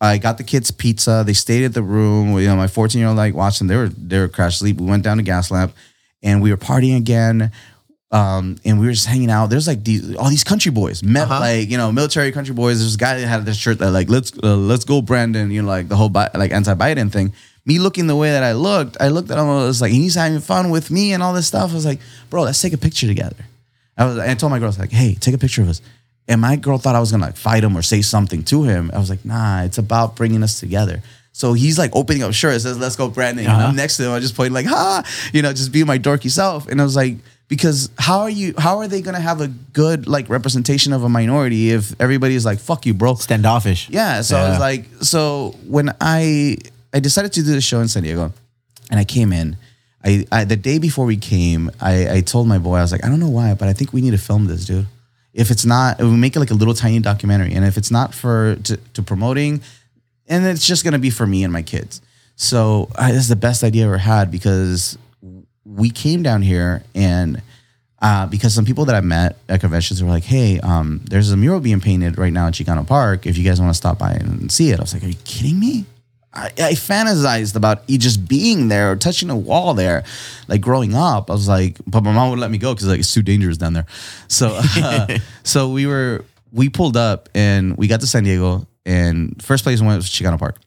I 0.00 0.16
got 0.18 0.38
the 0.38 0.42
kids 0.44 0.70
pizza. 0.70 1.22
They 1.24 1.34
stayed 1.34 1.64
at 1.64 1.74
the 1.74 1.82
room. 1.82 2.36
You 2.40 2.48
know, 2.48 2.56
my 2.56 2.66
14 2.66 2.98
year 2.98 3.08
old 3.08 3.18
like 3.18 3.34
watching. 3.34 3.66
They 3.68 3.76
were 3.76 3.88
they 3.90 4.18
were 4.18 4.28
crash 4.28 4.58
sleep. 4.58 4.80
We 4.80 4.86
went 4.86 5.04
down 5.04 5.18
to 5.18 5.22
Gaslamp, 5.22 5.72
and 6.22 6.40
we 6.42 6.50
were 6.50 6.56
partying 6.56 6.96
again. 6.96 7.52
Um, 8.12 8.58
and 8.64 8.78
we 8.78 8.84
were 8.86 8.92
just 8.92 9.06
hanging 9.06 9.30
out. 9.30 9.46
There's 9.48 9.66
like 9.66 9.84
these 9.84 10.14
all 10.16 10.28
these 10.28 10.44
country 10.44 10.70
boys, 10.70 11.02
met 11.02 11.24
Uh-huh. 11.30 11.40
like 11.40 11.70
you 11.70 11.78
know 11.78 11.90
military 11.90 12.30
country 12.30 12.54
boys. 12.54 12.78
There's 12.78 12.90
this 12.92 12.96
guy 12.96 13.18
that 13.18 13.26
had 13.26 13.46
this 13.46 13.56
shirt 13.56 13.78
that 13.78 13.90
like 13.90 14.10
let's 14.10 14.32
uh, 14.42 14.54
let's 14.54 14.84
go 14.84 15.00
Brandon. 15.00 15.50
You 15.50 15.62
know 15.62 15.68
like 15.68 15.88
the 15.88 15.96
whole 15.96 16.10
Bi- 16.10 16.30
like 16.34 16.52
anti 16.52 16.74
Biden 16.74 17.10
thing. 17.10 17.32
Me 17.64 17.78
looking 17.78 18.08
the 18.08 18.16
way 18.16 18.30
that 18.32 18.42
I 18.42 18.52
looked, 18.52 18.96
I 19.00 19.08
looked 19.08 19.30
at 19.30 19.38
him. 19.38 19.44
I 19.48 19.64
was 19.64 19.80
like, 19.80 19.92
he's 19.92 20.14
having 20.16 20.40
fun 20.40 20.70
with 20.70 20.90
me 20.90 21.12
and 21.14 21.22
all 21.22 21.32
this 21.32 21.46
stuff. 21.46 21.70
I 21.70 21.74
was 21.74 21.86
like, 21.86 22.00
bro, 22.28 22.42
let's 22.42 22.60
take 22.60 22.72
a 22.72 22.78
picture 22.78 23.06
together. 23.06 23.36
I 23.96 24.04
was, 24.04 24.18
I 24.18 24.34
told 24.34 24.50
my 24.50 24.58
girl, 24.58 24.66
I 24.66 24.70
was 24.70 24.78
like, 24.80 24.90
hey, 24.90 25.14
take 25.14 25.32
a 25.34 25.38
picture 25.38 25.62
of 25.62 25.68
us. 25.68 25.80
And 26.26 26.40
my 26.40 26.56
girl 26.56 26.76
thought 26.78 26.96
I 26.96 27.00
was 27.00 27.12
gonna 27.12 27.24
like 27.26 27.36
fight 27.36 27.62
him 27.64 27.76
or 27.76 27.82
say 27.82 28.02
something 28.02 28.42
to 28.44 28.64
him. 28.64 28.90
I 28.92 28.98
was 28.98 29.08
like, 29.10 29.24
nah, 29.24 29.62
it's 29.62 29.78
about 29.78 30.16
bringing 30.16 30.42
us 30.42 30.60
together. 30.60 31.02
So 31.32 31.54
he's 31.54 31.78
like 31.78 31.94
opening 31.96 32.22
up 32.24 32.34
shirt. 32.34 32.56
It 32.56 32.60
says, 32.60 32.78
let's 32.78 32.96
go, 32.96 33.08
Brandon. 33.08 33.46
And 33.46 33.54
I'm 33.54 33.76
next 33.76 33.96
to 33.96 34.04
him. 34.04 34.12
I 34.12 34.18
just 34.20 34.36
pointed 34.36 34.52
like, 34.52 34.66
ha, 34.66 35.02
you 35.32 35.40
know, 35.40 35.52
just 35.52 35.72
be 35.72 35.82
my 35.84 35.98
dorky 35.98 36.30
self. 36.30 36.66
And 36.68 36.78
I 36.80 36.84
was 36.84 36.94
like, 36.96 37.16
because 37.52 37.90
how 37.98 38.20
are 38.20 38.30
you, 38.30 38.54
how 38.56 38.78
are 38.78 38.88
they 38.88 39.02
gonna 39.02 39.20
have 39.20 39.42
a 39.42 39.48
good 39.48 40.06
like 40.06 40.30
representation 40.30 40.94
of 40.94 41.04
a 41.04 41.08
minority 41.10 41.70
if 41.70 41.94
everybody's 42.00 42.46
like, 42.46 42.58
fuck 42.58 42.86
you, 42.86 42.94
bro? 42.94 43.14
standoffish. 43.16 43.90
Yeah. 43.90 44.22
So 44.22 44.38
I 44.38 44.48
was 44.48 44.58
like, 44.58 44.86
so 45.02 45.54
when 45.66 45.94
I 46.00 46.56
I 46.94 47.00
decided 47.00 47.34
to 47.34 47.42
do 47.42 47.52
the 47.52 47.60
show 47.60 47.80
in 47.80 47.88
San 47.88 48.04
Diego, 48.04 48.32
and 48.90 48.98
I 48.98 49.04
came 49.04 49.34
in, 49.34 49.58
I, 50.02 50.24
I 50.32 50.44
the 50.44 50.56
day 50.56 50.78
before 50.78 51.04
we 51.04 51.18
came, 51.18 51.70
I, 51.78 52.16
I 52.16 52.20
told 52.22 52.48
my 52.48 52.56
boy, 52.56 52.76
I 52.76 52.80
was 52.80 52.90
like, 52.90 53.04
I 53.04 53.08
don't 53.10 53.20
know 53.20 53.28
why, 53.28 53.52
but 53.52 53.68
I 53.68 53.74
think 53.74 53.92
we 53.92 54.00
need 54.00 54.12
to 54.12 54.18
film 54.18 54.46
this, 54.46 54.64
dude. 54.64 54.86
If 55.34 55.50
it's 55.50 55.66
not, 55.66 56.00
we 56.00 56.08
make 56.08 56.34
it 56.34 56.40
like 56.40 56.52
a 56.52 56.54
little 56.54 56.72
tiny 56.72 57.00
documentary, 57.00 57.52
and 57.52 57.66
if 57.66 57.76
it's 57.76 57.90
not 57.90 58.14
for 58.14 58.56
to, 58.64 58.78
to 58.94 59.02
promoting, 59.02 59.60
and 60.26 60.46
it's 60.46 60.66
just 60.66 60.84
gonna 60.84 60.98
be 60.98 61.10
for 61.10 61.26
me 61.26 61.44
and 61.44 61.52
my 61.52 61.62
kids. 61.62 62.00
So 62.36 62.88
I, 62.96 63.12
this 63.12 63.20
is 63.20 63.28
the 63.28 63.36
best 63.36 63.62
idea 63.62 63.82
I 63.82 63.88
ever 63.88 63.98
had 63.98 64.30
because 64.30 64.96
we 65.74 65.90
came 65.90 66.22
down 66.22 66.42
here 66.42 66.82
and 66.94 67.42
uh, 68.00 68.26
because 68.26 68.52
some 68.52 68.64
people 68.64 68.84
that 68.86 68.96
I 68.96 69.00
met 69.00 69.36
at 69.48 69.60
conventions 69.60 70.02
were 70.02 70.10
like, 70.10 70.24
"Hey, 70.24 70.58
um, 70.58 71.00
there's 71.04 71.30
a 71.30 71.36
mural 71.36 71.60
being 71.60 71.80
painted 71.80 72.18
right 72.18 72.32
now 72.32 72.48
at 72.48 72.54
Chicano 72.54 72.84
Park. 72.84 73.26
If 73.26 73.38
you 73.38 73.44
guys 73.44 73.60
want 73.60 73.70
to 73.70 73.76
stop 73.76 73.98
by 73.98 74.12
and 74.12 74.50
see 74.50 74.70
it," 74.70 74.80
I 74.80 74.82
was 74.82 74.92
like, 74.92 75.04
"Are 75.04 75.06
you 75.06 75.16
kidding 75.24 75.60
me?" 75.60 75.86
I, 76.34 76.46
I 76.46 76.72
fantasized 76.72 77.54
about 77.54 77.86
just 77.86 78.26
being 78.26 78.68
there 78.68 78.90
or 78.90 78.96
touching 78.96 79.30
a 79.30 79.36
wall 79.36 79.74
there, 79.74 80.02
like 80.48 80.60
growing 80.60 80.94
up. 80.94 81.30
I 81.30 81.34
was 81.34 81.46
like, 81.46 81.76
but 81.86 82.02
my 82.02 82.12
mom 82.12 82.30
would 82.30 82.38
let 82.38 82.50
me 82.50 82.58
go 82.58 82.74
because 82.74 82.88
like 82.88 83.00
it's 83.00 83.12
too 83.14 83.22
dangerous 83.22 83.58
down 83.58 83.74
there. 83.74 83.86
So, 84.28 84.58
uh, 84.76 85.18
so 85.44 85.68
we 85.68 85.86
were 85.86 86.24
we 86.50 86.68
pulled 86.70 86.96
up 86.96 87.28
and 87.34 87.76
we 87.76 87.86
got 87.86 88.00
to 88.00 88.06
San 88.08 88.24
Diego, 88.24 88.66
and 88.84 89.40
first 89.40 89.62
place 89.62 89.80
we 89.80 89.86
went 89.86 89.98
was 89.98 90.06
Chicano 90.06 90.38
Park 90.40 90.58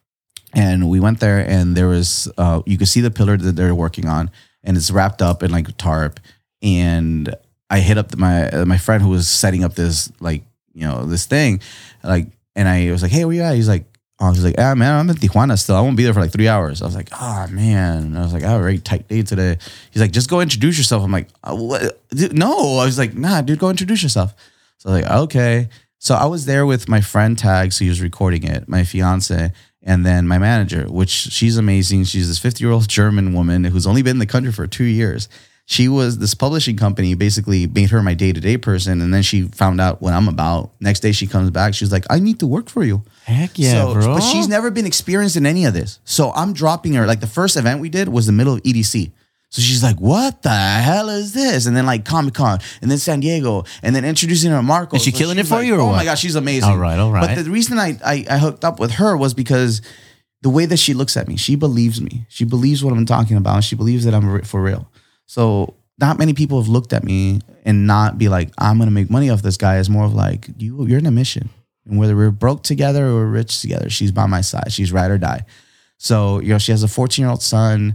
and 0.54 0.88
we 0.88 1.00
went 1.00 1.20
there 1.20 1.40
and 1.40 1.76
there 1.76 1.88
was 1.88 2.32
uh 2.38 2.62
you 2.66 2.78
could 2.78 2.88
see 2.88 3.00
the 3.00 3.10
pillar 3.10 3.36
that 3.36 3.52
they're 3.56 3.74
working 3.74 4.06
on 4.06 4.30
and 4.62 4.76
it's 4.76 4.90
wrapped 4.90 5.22
up 5.22 5.42
in 5.42 5.50
like 5.50 5.68
a 5.68 5.72
tarp. 5.72 6.20
And 6.62 7.34
i 7.68 7.80
hit 7.80 7.98
up 7.98 8.16
my 8.16 8.48
uh, 8.50 8.64
my 8.64 8.78
friend 8.78 9.02
who 9.02 9.08
was 9.08 9.26
setting 9.28 9.64
up 9.64 9.74
this 9.74 10.10
like 10.20 10.42
you 10.72 10.86
know 10.86 11.04
this 11.04 11.26
thing 11.26 11.60
like 12.04 12.28
and 12.54 12.68
i 12.68 12.92
was 12.92 13.02
like 13.02 13.10
hey 13.10 13.24
where 13.24 13.34
you 13.34 13.42
at? 13.42 13.56
He's 13.56 13.68
like 13.68 13.84
oh 14.20 14.30
he's 14.30 14.44
like 14.44 14.54
ah 14.58 14.74
man 14.74 14.94
i'm 14.94 15.10
in 15.10 15.16
tijuana 15.16 15.58
still. 15.58 15.76
I 15.76 15.80
won't 15.80 15.96
be 15.96 16.04
there 16.04 16.14
for 16.14 16.20
like 16.20 16.32
three 16.32 16.48
hours. 16.48 16.80
I 16.80 16.86
was 16.86 16.94
like 16.94 17.08
oh 17.12 17.46
man. 17.50 18.16
I 18.16 18.22
was 18.22 18.32
like 18.32 18.44
i 18.44 18.50
have 18.50 18.60
a 18.60 18.62
very 18.62 18.78
tight 18.78 19.08
day 19.08 19.22
today. 19.22 19.58
He's 19.90 20.00
like 20.00 20.12
just 20.12 20.30
go 20.30 20.40
introduce 20.40 20.78
yourself. 20.78 21.02
I'm 21.02 21.12
like 21.12 21.28
uh, 21.44 21.56
what? 21.56 22.00
No. 22.32 22.78
I 22.78 22.84
was 22.84 22.98
like 22.98 23.14
nah 23.14 23.42
dude 23.42 23.58
go 23.58 23.68
introduce 23.68 24.02
yourself. 24.02 24.34
So 24.78 24.88
I 24.88 24.92
was 24.92 25.02
like, 25.02 25.10
okay. 25.10 25.68
So 25.98 26.14
I 26.14 26.26
was 26.26 26.46
there 26.46 26.66
with 26.66 26.88
my 26.88 27.00
friend 27.00 27.38
Tag, 27.38 27.72
so 27.72 27.84
he 27.84 27.88
was 27.88 28.00
recording 28.00 28.44
it, 28.44 28.68
my 28.68 28.84
fiance, 28.84 29.52
and 29.86 30.04
then 30.04 30.26
my 30.28 30.36
manager, 30.36 30.84
which 30.90 31.08
she's 31.10 31.56
amazing. 31.56 32.04
She's 32.04 32.28
this 32.28 32.38
50 32.40 32.62
year 32.62 32.72
old 32.72 32.88
German 32.88 33.32
woman 33.32 33.64
who's 33.64 33.86
only 33.86 34.02
been 34.02 34.16
in 34.16 34.18
the 34.18 34.26
country 34.26 34.52
for 34.52 34.66
two 34.66 34.84
years. 34.84 35.28
She 35.68 35.88
was 35.88 36.18
this 36.18 36.34
publishing 36.34 36.76
company 36.76 37.14
basically 37.14 37.66
made 37.66 37.90
her 37.90 38.00
my 38.02 38.14
day 38.14 38.32
to 38.32 38.40
day 38.40 38.56
person, 38.56 39.00
and 39.00 39.12
then 39.12 39.22
she 39.22 39.42
found 39.42 39.80
out 39.80 40.00
what 40.00 40.12
I'm 40.12 40.28
about. 40.28 40.70
Next 40.80 41.00
day 41.00 41.10
she 41.12 41.26
comes 41.26 41.50
back, 41.50 41.74
she's 41.74 41.90
like, 41.90 42.04
I 42.10 42.18
need 42.20 42.38
to 42.40 42.46
work 42.46 42.68
for 42.68 42.84
you. 42.84 43.02
Heck 43.24 43.58
yeah, 43.58 43.72
So- 43.72 43.94
bro. 43.94 44.14
But 44.14 44.20
she's 44.20 44.46
never 44.48 44.70
been 44.70 44.86
experienced 44.86 45.36
in 45.36 45.44
any 45.46 45.64
of 45.64 45.74
this. 45.74 45.98
So 46.04 46.30
I'm 46.32 46.52
dropping 46.52 46.94
her. 46.94 47.06
Like 47.06 47.18
the 47.20 47.26
first 47.26 47.56
event 47.56 47.80
we 47.80 47.88
did 47.88 48.08
was 48.08 48.26
the 48.26 48.32
middle 48.32 48.54
of 48.54 48.62
EDC. 48.62 49.10
So 49.50 49.62
she's 49.62 49.82
like, 49.82 50.00
"What 50.00 50.42
the 50.42 50.50
hell 50.50 51.08
is 51.08 51.32
this?" 51.32 51.66
And 51.66 51.76
then 51.76 51.86
like 51.86 52.04
Comic 52.04 52.34
Con, 52.34 52.58
and 52.82 52.90
then 52.90 52.98
San 52.98 53.20
Diego, 53.20 53.64
and 53.82 53.94
then 53.94 54.04
introducing 54.04 54.50
her 54.50 54.56
to 54.58 54.62
Marco. 54.62 54.96
Is 54.96 55.02
she 55.04 55.12
So 55.12 55.18
killing 55.18 55.38
it 55.38 55.46
for 55.46 55.56
like, 55.56 55.66
you 55.66 55.76
or 55.76 55.80
Oh 55.80 55.86
what? 55.86 55.96
my 55.96 56.04
gosh, 56.04 56.20
she's 56.20 56.34
amazing. 56.34 56.68
All 56.68 56.76
right, 56.78 56.98
all 56.98 57.12
right. 57.12 57.34
But 57.36 57.44
the 57.44 57.50
reason 57.50 57.78
I, 57.78 57.96
I 58.04 58.24
I 58.28 58.38
hooked 58.38 58.64
up 58.64 58.80
with 58.80 58.92
her 58.92 59.16
was 59.16 59.34
because 59.34 59.82
the 60.42 60.50
way 60.50 60.66
that 60.66 60.78
she 60.78 60.94
looks 60.94 61.16
at 61.16 61.28
me, 61.28 61.36
she 61.36 61.54
believes 61.56 62.00
me. 62.00 62.26
She 62.28 62.44
believes 62.44 62.82
what 62.84 62.92
I'm 62.92 63.06
talking 63.06 63.36
about. 63.36 63.64
She 63.64 63.76
believes 63.76 64.04
that 64.04 64.14
I'm 64.14 64.42
for 64.42 64.60
real. 64.62 64.90
So 65.26 65.74
not 65.98 66.18
many 66.18 66.34
people 66.34 66.60
have 66.60 66.68
looked 66.68 66.92
at 66.92 67.04
me 67.04 67.40
and 67.64 67.86
not 67.86 68.18
be 68.18 68.28
like, 68.28 68.50
I'm 68.58 68.78
gonna 68.78 68.90
make 68.90 69.10
money 69.10 69.30
off 69.30 69.42
this 69.42 69.56
guy. 69.56 69.78
It's 69.78 69.88
more 69.88 70.04
of 70.04 70.12
like, 70.14 70.48
you 70.58 70.84
you're 70.86 70.98
in 70.98 71.06
a 71.06 71.10
mission. 71.10 71.48
And 71.86 71.98
whether 71.98 72.16
we're 72.16 72.32
broke 72.32 72.64
together 72.64 73.06
or 73.06 73.14
we're 73.14 73.26
rich 73.26 73.60
together, 73.60 73.88
she's 73.90 74.10
by 74.12 74.26
my 74.26 74.40
side. 74.40 74.72
She's 74.72 74.92
ride 74.92 75.10
or 75.12 75.18
die. 75.18 75.44
So, 75.98 76.40
you 76.40 76.48
know, 76.48 76.58
she 76.58 76.72
has 76.72 76.82
a 76.82 76.88
14 76.88 77.22
year 77.22 77.30
old 77.30 77.42
son. 77.42 77.94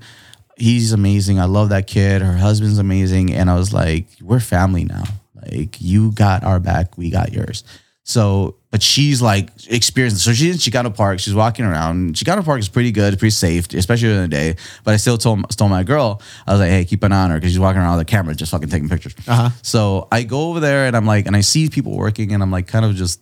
He's 0.62 0.94
amazing. 0.94 1.40
I 1.40 1.46
love 1.46 1.70
that 1.70 1.88
kid. 1.88 2.22
Her 2.22 2.38
husband's 2.38 2.78
amazing. 2.78 3.34
And 3.34 3.50
I 3.50 3.56
was 3.56 3.74
like, 3.74 4.06
we're 4.22 4.40
family 4.40 4.86
now. 4.86 5.04
Like, 5.36 5.82
you 5.82 6.12
got 6.12 6.44
our 6.44 6.60
back, 6.60 6.98
we 6.98 7.10
got 7.10 7.34
yours. 7.34 7.64
So, 8.04 8.58
but 8.72 8.82
she's 8.82 9.22
like 9.22 9.50
experienced. 9.70 10.24
So 10.24 10.34
she's 10.34 10.56
in 10.56 10.74
Chicano 10.74 10.96
Park. 10.96 11.20
She's 11.20 11.36
walking 11.36 11.66
around. 11.66 12.16
Chicano 12.16 12.44
Park 12.44 12.60
is 12.60 12.68
pretty 12.68 12.92
good, 12.92 13.18
pretty 13.20 13.32
safe, 13.32 13.72
especially 13.74 14.10
during 14.10 14.24
the 14.24 14.28
day. 14.28 14.56
But 14.84 14.94
I 14.94 14.98
still 14.98 15.18
told 15.18 15.50
told 15.56 15.72
my 15.72 15.84
girl, 15.84 16.22
I 16.48 16.52
was 16.52 16.60
like, 16.60 16.70
hey, 16.70 16.86
keep 16.86 17.04
an 17.04 17.12
eye 17.12 17.24
on 17.24 17.30
her 17.30 17.38
because 17.38 17.52
she's 17.52 17.60
walking 17.60 17.82
around 17.82 17.98
with 17.98 18.08
a 18.08 18.12
camera, 18.12 18.34
just 18.34 18.52
fucking 18.52 18.70
taking 18.70 18.90
pictures. 18.90 19.16
Uh-huh. 19.28 19.50
So 19.62 20.08
I 20.12 20.24
go 20.24 20.50
over 20.50 20.60
there 20.60 20.86
and 20.86 20.96
I'm 20.96 21.06
like, 21.06 21.28
and 21.28 21.36
I 21.36 21.42
see 21.42 21.70
people 21.70 21.96
working, 21.96 22.34
and 22.34 22.42
I'm 22.42 22.52
like, 22.52 22.68
kind 22.68 22.86
of 22.86 22.96
just 22.96 23.20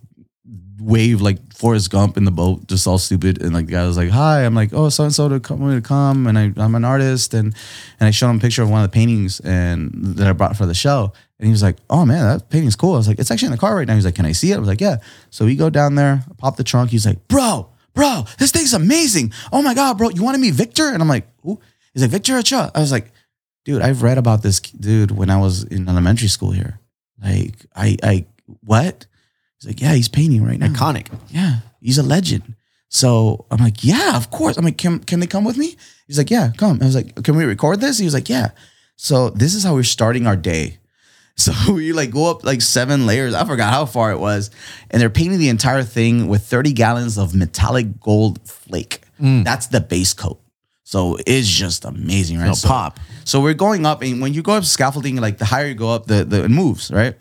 wave 0.80 1.22
like 1.22 1.54
Forrest 1.54 1.90
Gump 1.92 2.18
in 2.18 2.26
the 2.26 2.32
boat, 2.32 2.68
just 2.68 2.88
all 2.88 2.98
stupid. 2.98 3.42
And 3.42 3.54
like 3.54 3.66
the 3.66 3.74
guy 3.74 3.86
was 3.86 3.98
like, 3.98 4.10
"Hi," 4.10 4.46
I'm 4.46 4.56
like, 4.56 4.74
"Oh, 4.74 4.90
so 4.90 5.04
and 5.04 5.14
so 5.14 5.28
to 5.30 5.40
come 5.40 5.60
to 5.70 5.82
come," 5.82 6.28
and 6.28 6.38
I, 6.38 6.54
I'm 6.58 6.76
an 6.76 6.86
artist, 6.86 7.34
and 7.34 7.54
and 8.00 8.08
I 8.08 8.12
showed 8.12 8.30
him 8.30 8.38
a 8.38 8.40
picture 8.40 8.64
of 8.64 8.70
one 8.70 8.84
of 8.84 8.90
the 8.90 8.94
paintings 8.94 9.40
and 9.42 9.92
that 10.16 10.28
I 10.28 10.34
brought 10.34 10.56
for 10.56 10.66
the 10.66 10.74
show, 10.74 11.14
and 11.38 11.46
he 11.46 11.52
was 11.52 11.64
like, 11.64 11.78
"Oh 11.90 12.06
man, 12.06 12.26
that 12.26 12.50
painting's 12.50 12.76
cool." 12.76 12.94
I 12.94 12.98
was 12.98 13.08
like, 13.08 13.20
"It's 13.20 13.32
actually 13.32 13.48
in 13.48 13.52
the 13.54 13.58
car 13.58 13.76
right 13.76 13.88
now." 13.88 13.96
He's 13.96 14.06
like, 14.06 14.16
"Can 14.16 14.26
I 14.26 14.32
see 14.32 14.52
it?" 14.52 14.56
I 14.56 14.60
was 14.60 14.68
like, 14.68 14.82
"Yeah." 14.82 14.98
So 15.30 15.46
we 15.46 15.56
go 15.56 15.70
down 15.70 15.96
there, 15.96 16.24
pop 16.38 16.56
the 16.56 16.64
trunk. 16.64 16.92
He's 16.92 17.06
like, 17.06 17.28
"Bro, 17.28 17.70
bro, 17.94 18.26
this 18.38 18.52
thing's 18.52 18.74
amazing. 18.74 19.34
Oh 19.52 19.62
my 19.62 19.74
god, 19.74 19.98
bro, 19.98 20.10
you 20.10 20.24
want 20.24 20.36
to 20.36 20.42
meet 20.42 20.54
Victor?" 20.54 20.90
And 20.90 21.02
I'm 21.02 21.10
like, 21.10 21.28
"Who?" 21.44 21.60
He's 21.94 22.04
like, 22.04 22.12
"Victor 22.12 22.38
Ochoa." 22.38 22.72
I 22.74 22.80
was 22.80 22.92
like, 22.92 23.12
"Dude, 23.66 23.82
I've 23.82 24.04
read 24.04 24.18
about 24.18 24.44
this 24.44 24.60
dude 24.60 25.12
when 25.12 25.30
I 25.30 25.38
was 25.38 25.64
in 25.64 25.90
elementary 25.90 26.30
school 26.30 26.52
here. 26.52 26.80
Like, 27.22 27.66
I, 27.76 27.98
I, 28.02 28.26
what?" 28.62 29.06
He's 29.60 29.70
like, 29.70 29.82
"Yeah, 29.82 29.94
he's 29.94 30.10
painting 30.10 30.44
right 30.44 30.60
now." 30.60 30.68
Iconic. 30.68 31.08
yeah, 31.30 31.60
he's 31.82 31.98
a 31.98 32.04
legend. 32.04 32.56
So 32.90 33.46
I'm 33.52 33.60
like, 33.60 33.84
yeah, 33.84 34.18
of 34.18 34.32
course. 34.32 34.58
I'm 34.58 34.66
like, 34.66 34.78
can, 34.78 35.00
can 35.00 35.20
they 35.20 35.28
come 35.28 35.46
with 35.46 35.58
me? 35.58 35.76
He's 36.08 36.18
like, 36.18 36.32
yeah, 36.32 36.52
come. 36.58 36.80
I 36.82 36.86
was 36.86 36.96
like, 36.96 37.24
can 37.24 37.36
we 37.36 37.46
record 37.46 37.80
this? 37.80 38.00
He 38.00 38.06
was 38.06 38.16
like, 38.16 38.30
yeah. 38.30 38.50
So 38.96 39.30
this 39.30 39.54
is 39.54 39.64
how 39.64 39.76
we're 39.76 39.84
starting 39.84 40.28
our 40.28 40.36
day. 40.36 40.78
So 41.40 41.54
we 41.72 41.94
like 41.94 42.12
go 42.12 42.30
up 42.30 42.44
like 42.44 42.62
seven 42.62 43.06
layers. 43.06 43.34
I 43.34 43.46
forgot 43.46 43.72
how 43.72 43.86
far 43.86 44.12
it 44.12 44.20
was. 44.20 44.52
And 44.92 45.02
they're 45.02 45.10
painting 45.10 45.40
the 45.40 45.48
entire 45.48 45.84
thing 45.84 46.28
with 46.28 46.44
30 46.44 46.74
gallons 46.74 47.18
of 47.18 47.34
metallic 47.34 48.02
gold 48.02 48.42
flake. 48.46 49.00
Mm. 49.22 49.46
That's 49.46 49.68
the 49.68 49.80
base 49.80 50.14
coat. 50.14 50.42
So 50.84 51.18
it's 51.26 51.48
just 51.48 51.86
amazing, 51.86 52.40
right? 52.40 52.48
No 52.48 52.56
so, 52.56 52.68
pop. 52.68 53.00
So 53.24 53.40
we're 53.40 53.54
going 53.54 53.86
up, 53.86 54.02
and 54.02 54.20
when 54.20 54.34
you 54.34 54.42
go 54.42 54.52
up 54.52 54.66
scaffolding, 54.66 55.16
like 55.16 55.38
the 55.38 55.46
higher 55.46 55.68
you 55.68 55.76
go 55.76 55.90
up, 55.94 56.08
the, 56.08 56.26
the 56.26 56.44
it 56.44 56.50
moves, 56.50 56.92
right? 56.92 57.16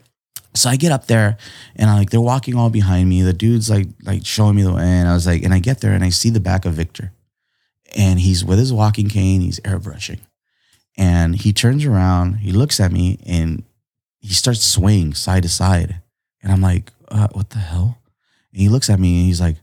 So 0.59 0.69
I 0.69 0.77
get 0.77 0.93
up 0.93 1.07
there 1.07 1.37
and 1.77 1.89
I 1.89 1.95
like 1.95 2.11
they're 2.11 2.21
walking 2.21 2.57
all 2.57 2.71
behind 2.71 3.09
me. 3.09 3.23
The 3.23 3.33
dude's 3.33 3.71
like 3.71 3.89
like 4.03 4.27
showing 4.27 4.57
me 4.57 4.63
the 4.63 4.73
way, 4.73 4.83
and 4.83 5.09
I 5.09 5.15
was 5.15 5.27
like, 5.27 5.43
and 5.43 5.55
I 5.55 5.59
get 5.59 5.81
there 5.81 5.93
and 5.93 6.05
I 6.05 6.11
see 6.11 6.31
the 6.31 6.41
back 6.41 6.65
of 6.65 6.75
Victor, 6.75 7.13
and 7.97 8.21
he's 8.21 8.45
with 8.45 8.59
his 8.59 8.73
walking 8.73 9.09
cane. 9.09 9.41
He's 9.41 9.61
airbrushing, 9.61 10.21
and 10.97 11.37
he 11.37 11.53
turns 11.53 11.85
around, 11.85 12.39
he 12.39 12.53
looks 12.53 12.81
at 12.81 12.93
me, 12.93 13.19
and 13.27 13.63
he 14.21 14.35
starts 14.35 14.65
swaying 14.65 15.15
side 15.15 15.45
to 15.45 15.49
side, 15.49 16.01
and 16.43 16.53
I'm 16.53 16.61
like, 16.61 16.93
uh, 17.11 17.29
what 17.33 17.51
the 17.51 17.59
hell? 17.59 17.99
And 18.53 18.61
he 18.61 18.69
looks 18.69 18.91
at 18.91 18.99
me 18.99 19.19
and 19.19 19.27
he's 19.27 19.41
like, 19.41 19.57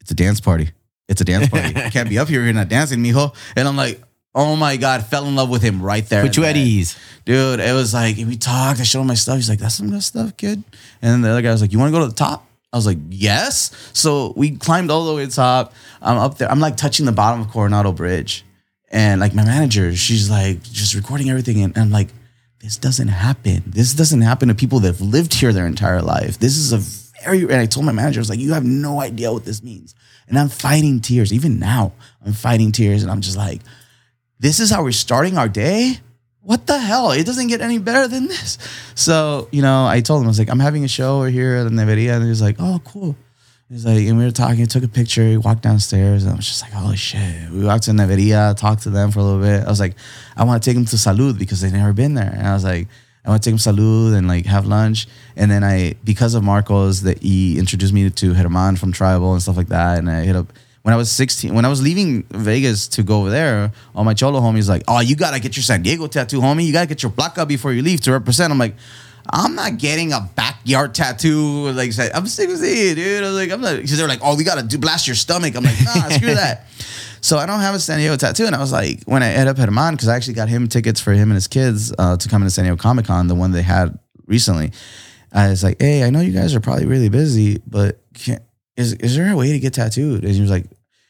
it's 0.00 0.10
a 0.10 0.14
dance 0.14 0.40
party. 0.40 0.70
It's 1.08 1.20
a 1.20 1.24
dance 1.24 1.48
party. 1.48 1.74
I 1.76 1.90
can't 1.90 2.08
be 2.08 2.18
up 2.18 2.28
here. 2.28 2.42
You're 2.44 2.52
not 2.52 2.68
dancing, 2.68 3.02
mijo. 3.02 3.34
And 3.56 3.66
I'm 3.66 3.76
like, 3.76 4.02
oh 4.38 4.54
my 4.54 4.76
god, 4.76 5.04
fell 5.04 5.26
in 5.26 5.34
love 5.34 5.50
with 5.50 5.62
him 5.62 5.82
right 5.82 6.08
there. 6.08 6.22
Put 6.22 6.36
you 6.36 6.44
at 6.44 6.56
ease. 6.56 6.96
dude. 7.24 7.58
It 7.58 7.74
was 7.74 7.92
like 7.92 8.16
we 8.16 8.36
talked. 8.36 8.78
I 8.78 8.84
showed 8.84 9.00
him 9.00 9.08
my 9.08 9.14
stuff. 9.14 9.34
He's 9.36 9.50
like, 9.50 9.58
"That's 9.58 9.74
some 9.74 9.90
good 9.90 10.02
stuff, 10.02 10.36
kid." 10.36 10.62
And 11.02 11.12
then 11.12 11.22
the 11.22 11.30
other 11.30 11.42
guy 11.42 11.50
was 11.50 11.60
like, 11.60 11.72
"You 11.72 11.78
want 11.78 11.92
to 11.92 11.98
go 11.98 12.04
to 12.04 12.08
the 12.08 12.14
top?" 12.14 12.46
I 12.72 12.76
was 12.76 12.86
like, 12.86 12.98
"Yes." 13.10 13.72
So 13.92 14.32
we 14.36 14.52
climbed 14.52 14.90
all 14.92 15.04
the 15.06 15.14
way 15.14 15.22
to 15.22 15.26
the 15.26 15.34
top. 15.34 15.74
I'm 16.00 16.18
up 16.18 16.38
there. 16.38 16.50
I'm 16.50 16.60
like 16.60 16.76
touching 16.76 17.04
the 17.04 17.12
bottom 17.12 17.40
of 17.40 17.48
Coronado 17.50 17.90
Bridge, 17.92 18.44
and 18.90 19.20
like 19.20 19.34
my 19.34 19.44
manager, 19.44 19.94
she's 19.96 20.30
like 20.30 20.62
just 20.62 20.94
recording 20.94 21.28
everything, 21.30 21.60
and 21.62 21.76
I'm 21.76 21.90
like, 21.90 22.08
"This 22.60 22.76
doesn't 22.76 23.08
happen. 23.08 23.64
This 23.66 23.92
doesn't 23.92 24.22
happen 24.22 24.48
to 24.48 24.54
people 24.54 24.78
that 24.80 24.88
have 24.88 25.00
lived 25.00 25.34
here 25.34 25.52
their 25.52 25.66
entire 25.66 26.00
life. 26.00 26.38
This 26.38 26.56
is 26.56 26.72
a 26.72 26.78
very." 27.24 27.42
And 27.42 27.54
I 27.54 27.66
told 27.66 27.86
my 27.86 27.92
manager, 27.92 28.20
I 28.20 28.22
was 28.22 28.30
like, 28.30 28.38
"You 28.38 28.52
have 28.52 28.64
no 28.64 29.00
idea 29.00 29.32
what 29.32 29.44
this 29.44 29.64
means." 29.64 29.96
And 30.28 30.38
I'm 30.38 30.48
fighting 30.48 31.00
tears. 31.00 31.32
Even 31.32 31.58
now, 31.58 31.92
I'm 32.24 32.34
fighting 32.34 32.70
tears, 32.70 33.02
and 33.02 33.10
I'm 33.10 33.22
just 33.22 33.36
like 33.36 33.62
this 34.38 34.60
is 34.60 34.70
how 34.70 34.82
we're 34.82 34.92
starting 34.92 35.36
our 35.36 35.48
day. 35.48 36.00
What 36.42 36.66
the 36.66 36.78
hell? 36.78 37.10
It 37.10 37.26
doesn't 37.26 37.48
get 37.48 37.60
any 37.60 37.78
better 37.78 38.08
than 38.08 38.28
this. 38.28 38.58
So, 38.94 39.48
you 39.52 39.60
know, 39.60 39.86
I 39.86 40.00
told 40.00 40.22
him, 40.22 40.26
I 40.26 40.28
was 40.28 40.38
like, 40.38 40.48
I'm 40.48 40.60
having 40.60 40.84
a 40.84 40.88
show 40.88 41.18
over 41.18 41.28
here 41.28 41.56
at 41.56 41.64
the 41.64 41.70
Neveria. 41.70 42.14
And 42.14 42.22
he 42.22 42.30
was 42.30 42.40
like, 42.40 42.56
oh, 42.58 42.80
cool. 42.84 43.16
He's 43.68 43.84
like, 43.84 44.06
and 44.06 44.16
we 44.16 44.24
were 44.24 44.30
talking, 44.30 44.64
took 44.66 44.82
a 44.82 44.88
picture, 44.88 45.28
he 45.28 45.36
walked 45.36 45.60
downstairs, 45.60 46.24
and 46.24 46.32
I 46.32 46.36
was 46.36 46.46
just 46.46 46.62
like, 46.62 46.72
holy 46.72 46.96
shit. 46.96 47.50
We 47.50 47.66
walked 47.66 47.84
to 47.84 47.90
Neveria, 47.90 48.56
talked 48.56 48.84
to 48.84 48.90
them 48.90 49.10
for 49.10 49.18
a 49.18 49.22
little 49.22 49.42
bit. 49.42 49.66
I 49.66 49.68
was 49.68 49.78
like, 49.78 49.94
I 50.38 50.44
want 50.44 50.62
to 50.62 50.66
take 50.66 50.74
them 50.74 50.86
to 50.86 50.96
Salud 50.96 51.38
because 51.38 51.60
they've 51.60 51.70
never 51.70 51.92
been 51.92 52.14
there. 52.14 52.32
And 52.32 52.46
I 52.46 52.54
was 52.54 52.64
like, 52.64 52.88
I 53.26 53.28
want 53.28 53.42
to 53.42 53.50
take 53.50 53.60
them 53.60 53.74
to 53.74 53.82
Salud 53.82 54.16
and 54.16 54.26
like 54.26 54.46
have 54.46 54.64
lunch. 54.64 55.06
And 55.36 55.50
then 55.50 55.62
I, 55.64 55.96
because 56.02 56.32
of 56.32 56.42
Marcos, 56.42 57.02
that 57.02 57.22
he 57.22 57.58
introduced 57.58 57.92
me 57.92 58.08
to 58.08 58.32
Herman 58.32 58.76
from 58.76 58.90
Tribal 58.90 59.34
and 59.34 59.42
stuff 59.42 59.58
like 59.58 59.68
that. 59.68 59.98
And 59.98 60.10
I 60.10 60.24
hit 60.24 60.34
up, 60.34 60.50
when 60.88 60.94
I 60.94 60.96
was 60.96 61.10
16, 61.10 61.52
when 61.52 61.66
I 61.66 61.68
was 61.68 61.82
leaving 61.82 62.22
Vegas 62.30 62.88
to 62.88 63.02
go 63.02 63.20
over 63.20 63.28
there, 63.28 63.72
all 63.94 64.04
my 64.04 64.14
cholo 64.14 64.40
homies 64.40 64.70
like, 64.70 64.84
oh, 64.88 65.00
you 65.00 65.16
gotta 65.16 65.38
get 65.38 65.54
your 65.54 65.62
San 65.62 65.82
Diego 65.82 66.06
tattoo, 66.06 66.40
homie. 66.40 66.64
You 66.64 66.72
gotta 66.72 66.86
get 66.86 67.02
your 67.02 67.12
placa 67.12 67.46
before 67.46 67.74
you 67.74 67.82
leave 67.82 68.00
to 68.00 68.12
represent. 68.12 68.50
I'm 68.50 68.58
like, 68.58 68.74
I'm 69.28 69.54
not 69.54 69.76
getting 69.76 70.14
a 70.14 70.30
backyard 70.34 70.94
tattoo. 70.94 71.72
Like, 71.72 71.90
I'm 72.14 72.26
16, 72.26 72.94
dude. 72.96 73.22
I 73.22 73.26
was 73.26 73.36
like, 73.36 73.50
I'm 73.50 73.60
not. 73.60 73.76
Because 73.76 73.98
they're 73.98 74.08
like, 74.08 74.20
oh, 74.22 74.34
we 74.34 74.44
gotta 74.44 74.62
do 74.62 74.78
blast 74.78 75.06
your 75.06 75.14
stomach. 75.14 75.56
I'm 75.56 75.64
like, 75.64 75.76
nah, 75.84 76.08
screw 76.08 76.34
that. 76.34 76.64
So 77.20 77.36
I 77.36 77.44
don't 77.44 77.60
have 77.60 77.74
a 77.74 77.80
San 77.80 77.98
Diego 77.98 78.16
tattoo. 78.16 78.46
And 78.46 78.56
I 78.56 78.58
was 78.58 78.72
like, 78.72 79.04
when 79.04 79.22
I 79.22 79.28
ended 79.32 79.48
up 79.48 79.58
at 79.58 79.68
Herman, 79.68 79.92
because 79.92 80.08
I 80.08 80.16
actually 80.16 80.34
got 80.34 80.48
him 80.48 80.68
tickets 80.68 81.02
for 81.02 81.12
him 81.12 81.24
and 81.24 81.34
his 81.34 81.48
kids 81.48 81.92
uh, 81.98 82.16
to 82.16 82.28
come 82.30 82.40
into 82.40 82.50
San 82.50 82.64
Diego 82.64 82.78
Comic 82.78 83.04
Con, 83.04 83.26
the 83.26 83.34
one 83.34 83.50
they 83.50 83.60
had 83.60 83.98
recently. 84.26 84.72
I 85.34 85.50
was 85.50 85.62
like, 85.62 85.82
hey, 85.82 86.04
I 86.04 86.08
know 86.08 86.20
you 86.20 86.32
guys 86.32 86.54
are 86.54 86.60
probably 86.60 86.86
really 86.86 87.10
busy, 87.10 87.60
but 87.66 88.00
is 88.78 88.94
is 88.94 89.16
there 89.16 89.30
a 89.30 89.36
way 89.36 89.52
to 89.52 89.58
get 89.58 89.74
tattooed? 89.74 90.24
And 90.24 90.32
he 90.32 90.40
was 90.40 90.50
like, 90.50 90.64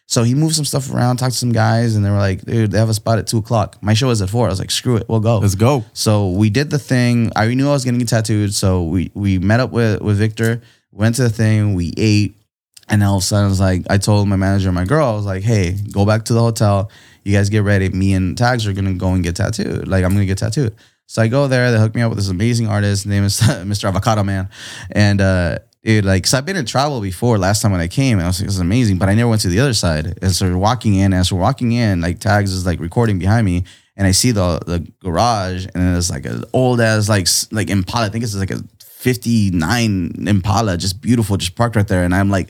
so 0.09 0.23
he 0.23 0.35
moved 0.35 0.55
some 0.55 0.65
stuff 0.65 0.91
around, 0.91 1.19
talked 1.19 1.35
to 1.35 1.39
some 1.39 1.53
guys, 1.53 1.95
and 1.95 2.03
they 2.03 2.09
were 2.09 2.17
like, 2.17 2.43
dude, 2.43 2.71
they 2.71 2.79
have 2.79 2.89
a 2.89 2.95
spot 2.95 3.19
at 3.19 3.27
two 3.27 3.37
o'clock. 3.37 3.77
My 3.83 3.93
show 3.93 4.09
is 4.09 4.23
at 4.23 4.31
four. 4.31 4.47
I 4.47 4.49
was 4.49 4.59
like, 4.59 4.71
screw 4.71 4.97
it, 4.97 5.07
we'll 5.07 5.21
go. 5.21 5.37
Let's 5.37 5.55
go. 5.55 5.85
So 5.93 6.31
we 6.31 6.49
did 6.49 6.71
the 6.71 6.79
thing. 6.79 7.31
I 7.37 7.53
knew 7.53 7.69
I 7.69 7.73
was 7.73 7.85
getting 7.85 8.05
tattooed. 8.07 8.55
So 8.55 8.85
we 8.85 9.11
we 9.13 9.39
met 9.39 9.61
up 9.61 9.71
with 9.71 10.01
with 10.01 10.17
Victor, 10.17 10.63
went 10.93 11.17
to 11.17 11.25
the 11.25 11.31
thing, 11.31 11.75
we 11.75 11.93
ate, 11.99 12.41
and 12.89 13.05
all 13.05 13.19
of 13.19 13.23
a 13.23 13.27
sudden 13.27 13.45
I 13.45 13.49
was 13.51 13.61
like, 13.61 13.83
I 13.91 13.99
told 13.99 14.29
my 14.29 14.37
manager 14.37 14.73
my 14.73 14.87
girl, 14.87 15.07
I 15.07 15.13
was 15.13 15.27
like, 15.27 15.43
hey, 15.43 15.77
go 15.93 16.07
back 16.07 16.25
to 16.25 16.33
the 16.33 16.41
hotel. 16.41 16.91
You 17.23 17.37
guys 17.37 17.51
get 17.51 17.63
ready. 17.63 17.91
Me 17.91 18.15
and 18.15 18.37
Tags 18.37 18.67
are 18.67 18.73
gonna 18.73 18.95
go 18.95 19.13
and 19.13 19.23
get 19.23 19.37
tattooed. 19.37 19.87
Like 19.89 20.05
I'm 20.05 20.13
gonna 20.15 20.25
get 20.25 20.39
tattooed. 20.39 20.75
So 21.05 21.21
I 21.21 21.29
go 21.29 21.49
there. 21.49 21.71
They 21.71 21.79
hook 21.79 21.95
me 21.95 22.01
up 22.01 22.09
with 22.09 22.19
this 22.19 22.31
amazing 22.31 22.67
artist. 22.67 23.05
His 23.05 23.11
name 23.11 23.25
is 23.25 23.41
Mr. 23.41 23.89
Avocado 23.89 24.25
Man, 24.25 24.49
and 24.91 25.21
uh, 25.21 25.59
dude, 25.89 26.05
like, 26.05 26.25
cause 26.25 26.35
I've 26.35 26.45
been 26.45 26.57
in 26.57 26.67
Tribal 26.67 27.01
before. 27.01 27.39
Last 27.39 27.63
time 27.63 27.73
when 27.73 27.81
I 27.81 27.89
came, 27.89 28.21
I 28.21 28.27
was 28.27 28.41
like, 28.41 28.47
this 28.47 28.57
is 28.57 28.61
amazing. 28.61 28.99
But 28.99 29.09
I 29.09 29.15
never 29.15 29.31
went 29.31 29.41
to 29.43 29.49
the 29.49 29.61
other 29.61 29.73
side. 29.73 30.19
And 30.21 30.33
so 30.33 30.47
we're 30.47 30.59
walking 30.59 30.97
in. 30.97 31.15
As 31.15 31.33
we're 31.33 31.41
walking 31.41 31.73
in, 31.73 32.03
like 32.03 32.21
Tags 32.21 32.53
is 32.53 32.67
like 32.67 32.79
recording 32.79 33.19
behind 33.19 33.47
me, 33.47 33.65
and 33.97 34.07
I 34.07 34.11
see 34.13 34.31
the 34.31 34.61
the 34.67 34.87
garage, 35.03 35.67
and 35.75 35.97
it's 35.97 36.11
like 36.11 36.27
an 36.27 36.45
old 36.53 36.81
as 36.81 37.09
like 37.09 37.27
like 37.51 37.71
Impala. 37.71 38.07
I 38.07 38.09
think 38.11 38.25
it's 38.25 38.35
like 38.35 38.51
a. 38.51 38.63
59 38.99 40.27
Impala, 40.27 40.77
just 40.77 41.01
beautiful, 41.01 41.37
just 41.37 41.55
parked 41.55 41.77
right 41.77 41.87
there. 41.87 42.03
And 42.03 42.13
I'm 42.13 42.31
like, 42.31 42.49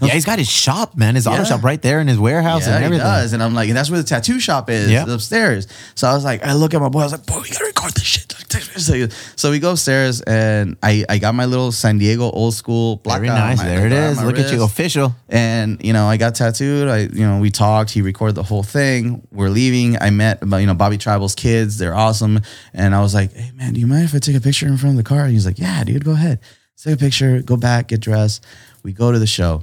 Yeah, 0.00 0.12
he's 0.12 0.24
got 0.24 0.38
his 0.38 0.48
shop, 0.50 0.96
man. 0.96 1.14
His 1.14 1.26
auto 1.26 1.38
Yeah. 1.38 1.44
shop 1.44 1.64
right 1.64 1.80
there 1.82 2.00
in 2.00 2.06
his 2.08 2.18
warehouse 2.18 2.66
yeah, 2.66 2.74
and 2.74 2.78
he 2.80 2.86
everything. 2.86 3.06
does. 3.06 3.32
And 3.32 3.42
I'm 3.42 3.54
like, 3.54 3.68
and 3.68 3.76
that's 3.76 3.90
where 3.90 4.00
the 4.00 4.06
tattoo 4.08 4.40
shop 4.40 4.70
is, 4.70 4.90
upstairs. 5.08 5.66
So 5.94 6.08
I 6.08 6.14
was 6.14 6.24
like, 6.24 6.44
I 6.44 6.54
look 6.54 6.74
at 6.74 6.80
my 6.80 6.88
boy, 6.88 7.00
I 7.00 7.04
was 7.04 7.12
like, 7.12 7.26
boy, 7.26 7.40
we 7.42 7.50
gotta 7.50 7.64
record 7.66 7.92
this 7.94 8.04
shit. 8.04 8.28
So, 8.76 9.06
so 9.36 9.50
we 9.50 9.58
go 9.60 9.72
upstairs 9.72 10.20
and 10.22 10.76
I, 10.82 11.04
I 11.08 11.18
got 11.18 11.34
my 11.34 11.44
little 11.46 11.72
San 11.72 11.98
Diego 11.98 12.30
old 12.30 12.54
school 12.54 12.98
placa 12.98 13.16
Very 13.16 13.28
nice. 13.28 13.62
there 13.62 13.86
it 13.86 13.92
is. 13.92 14.22
Look 14.22 14.38
at 14.38 14.52
you, 14.52 14.62
official. 14.62 15.14
And 15.28 15.82
you 15.84 15.92
know, 15.92 16.06
I 16.06 16.16
got 16.16 16.34
tattooed. 16.34 16.88
I, 16.88 16.98
you 17.00 17.26
know, 17.26 17.38
we 17.38 17.50
talked. 17.50 17.90
He 17.90 18.02
recorded 18.02 18.34
the 18.34 18.42
whole 18.42 18.62
thing. 18.62 19.26
We're 19.30 19.48
leaving. 19.48 19.96
I 20.00 20.10
met, 20.10 20.40
you 20.42 20.66
know, 20.66 20.74
Bobby 20.74 20.98
Tribal's 20.98 21.34
kids. 21.34 21.78
They're 21.78 21.94
awesome. 21.94 22.40
And 22.74 22.94
I 22.94 23.00
was 23.00 23.14
like, 23.14 23.32
"Hey, 23.34 23.52
man, 23.54 23.72
do 23.72 23.80
you 23.80 23.86
mind 23.86 24.04
if 24.04 24.14
I 24.14 24.18
take 24.18 24.36
a 24.36 24.40
picture 24.40 24.66
in 24.66 24.76
front 24.76 24.98
of 24.98 25.04
the 25.04 25.08
car?" 25.08 25.22
And 25.24 25.32
he's 25.32 25.46
like, 25.46 25.58
"Yeah, 25.58 25.82
dude, 25.84 26.04
go 26.04 26.12
ahead. 26.12 26.38
Let's 26.74 26.82
take 26.84 26.94
a 26.94 26.98
picture. 26.98 27.40
Go 27.42 27.56
back, 27.56 27.88
get 27.88 28.00
dressed. 28.00 28.44
We 28.82 28.92
go 28.92 29.12
to 29.12 29.18
the 29.18 29.26
show, 29.26 29.62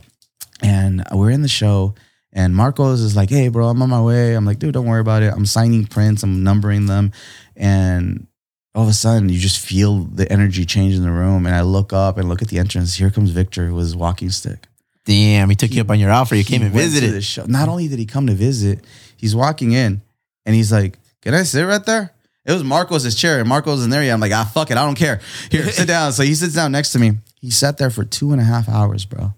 and 0.61 1.03
we're 1.11 1.29
in 1.31 1.41
the 1.41 1.47
show. 1.47 1.95
And 2.31 2.55
Marcos 2.55 2.99
is 2.99 3.15
like, 3.15 3.29
"Hey, 3.29 3.47
bro, 3.47 3.67
I'm 3.69 3.81
on 3.81 3.89
my 3.89 4.01
way." 4.01 4.35
I'm 4.35 4.45
like, 4.45 4.59
"Dude, 4.59 4.73
don't 4.73 4.85
worry 4.85 5.01
about 5.01 5.23
it. 5.23 5.33
I'm 5.33 5.45
signing 5.47 5.85
prints. 5.85 6.21
I'm 6.21 6.43
numbering 6.43 6.85
them." 6.85 7.11
And 7.55 8.27
all 8.75 8.83
of 8.83 8.89
a 8.89 8.93
sudden, 8.93 9.29
you 9.29 9.39
just 9.39 9.59
feel 9.59 10.03
the 10.03 10.31
energy 10.31 10.63
change 10.65 10.93
in 10.93 11.01
the 11.01 11.11
room. 11.11 11.45
And 11.47 11.55
I 11.55 11.61
look 11.61 11.91
up 11.91 12.17
and 12.17 12.29
look 12.29 12.41
at 12.43 12.49
the 12.49 12.59
entrance. 12.59 12.95
Here 12.95 13.09
comes 13.09 13.31
Victor 13.31 13.73
with 13.73 13.85
his 13.85 13.95
walking 13.95 14.29
stick 14.29 14.67
Damn, 15.05 15.49
he 15.49 15.55
took 15.55 15.73
you 15.73 15.81
up 15.81 15.89
on 15.89 15.99
your 15.99 16.11
offer. 16.11 16.35
You 16.35 16.43
came 16.43 16.61
and 16.61 16.71
visited. 16.71 17.13
the 17.13 17.21
show. 17.21 17.45
Not 17.45 17.67
only 17.67 17.87
did 17.87 17.97
he 17.97 18.05
come 18.05 18.27
to 18.27 18.33
visit, 18.35 18.85
he's 19.17 19.35
walking 19.35 19.71
in 19.71 20.03
and 20.45 20.55
he's 20.55 20.71
like, 20.71 20.99
"Can 21.23 21.33
I 21.33 21.43
sit 21.43 21.63
right 21.63 21.83
there?" 21.83 22.11
It 22.45 22.53
was 22.53 22.63
Marcos' 22.63 23.15
chair, 23.15 23.39
and 23.39 23.49
Marcos 23.49 23.83
in 23.83 23.89
there. 23.89 24.03
Yeah, 24.03 24.13
I'm 24.13 24.19
like, 24.19 24.31
"Ah, 24.33 24.49
fuck 24.53 24.69
it, 24.69 24.77
I 24.77 24.85
don't 24.85 24.95
care. 24.95 25.19
Here, 25.49 25.67
sit 25.71 25.87
down." 25.95 26.13
So 26.13 26.21
he 26.21 26.35
sits 26.35 26.53
down 26.53 26.71
next 26.71 26.91
to 26.91 26.99
me. 26.99 27.13
He 27.41 27.49
sat 27.49 27.77
there 27.77 27.89
for 27.89 28.03
two 28.05 28.31
and 28.33 28.39
a 28.41 28.43
half 28.43 28.69
hours, 28.69 29.05
bro, 29.05 29.33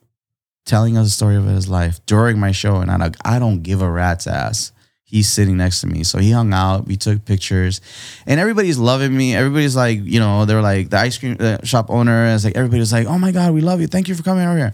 telling 0.65 0.97
us 0.97 1.07
the 1.07 1.11
story 1.11 1.35
of 1.35 1.45
his 1.45 1.67
life 1.67 1.99
during 2.05 2.39
my 2.39 2.51
show, 2.51 2.77
and 2.77 2.91
I'm 2.91 2.99
like, 2.99 3.15
I 3.25 3.39
don't 3.39 3.61
give 3.61 3.81
a 3.81 3.89
rat's 3.89 4.27
ass. 4.27 4.71
he's 5.03 5.29
sitting 5.29 5.57
next 5.57 5.81
to 5.81 5.88
me. 5.88 6.03
So 6.03 6.19
he 6.19 6.31
hung 6.31 6.53
out, 6.53 6.88
we 6.88 6.95
took 6.95 7.25
pictures, 7.25 7.81
and 8.25 8.39
everybody's 8.39 8.77
loving 8.77 9.15
me. 9.15 9.35
Everybody's 9.35 9.75
like, 9.75 9.99
you 10.01 10.19
know, 10.19 10.45
they're 10.45 10.61
like 10.61 10.89
the 10.89 10.97
ice 10.97 11.17
cream 11.17 11.38
shop 11.63 11.89
owner 11.89 12.27
is 12.27 12.45
like, 12.45 12.55
everybody's 12.55 12.93
like, 12.93 13.07
oh 13.07 13.17
my 13.17 13.31
god, 13.31 13.53
we 13.53 13.61
love 13.61 13.81
you. 13.81 13.88
Thank 13.88 14.07
you 14.07 14.15
for 14.15 14.23
coming 14.23 14.45
over 14.45 14.57
here. 14.57 14.73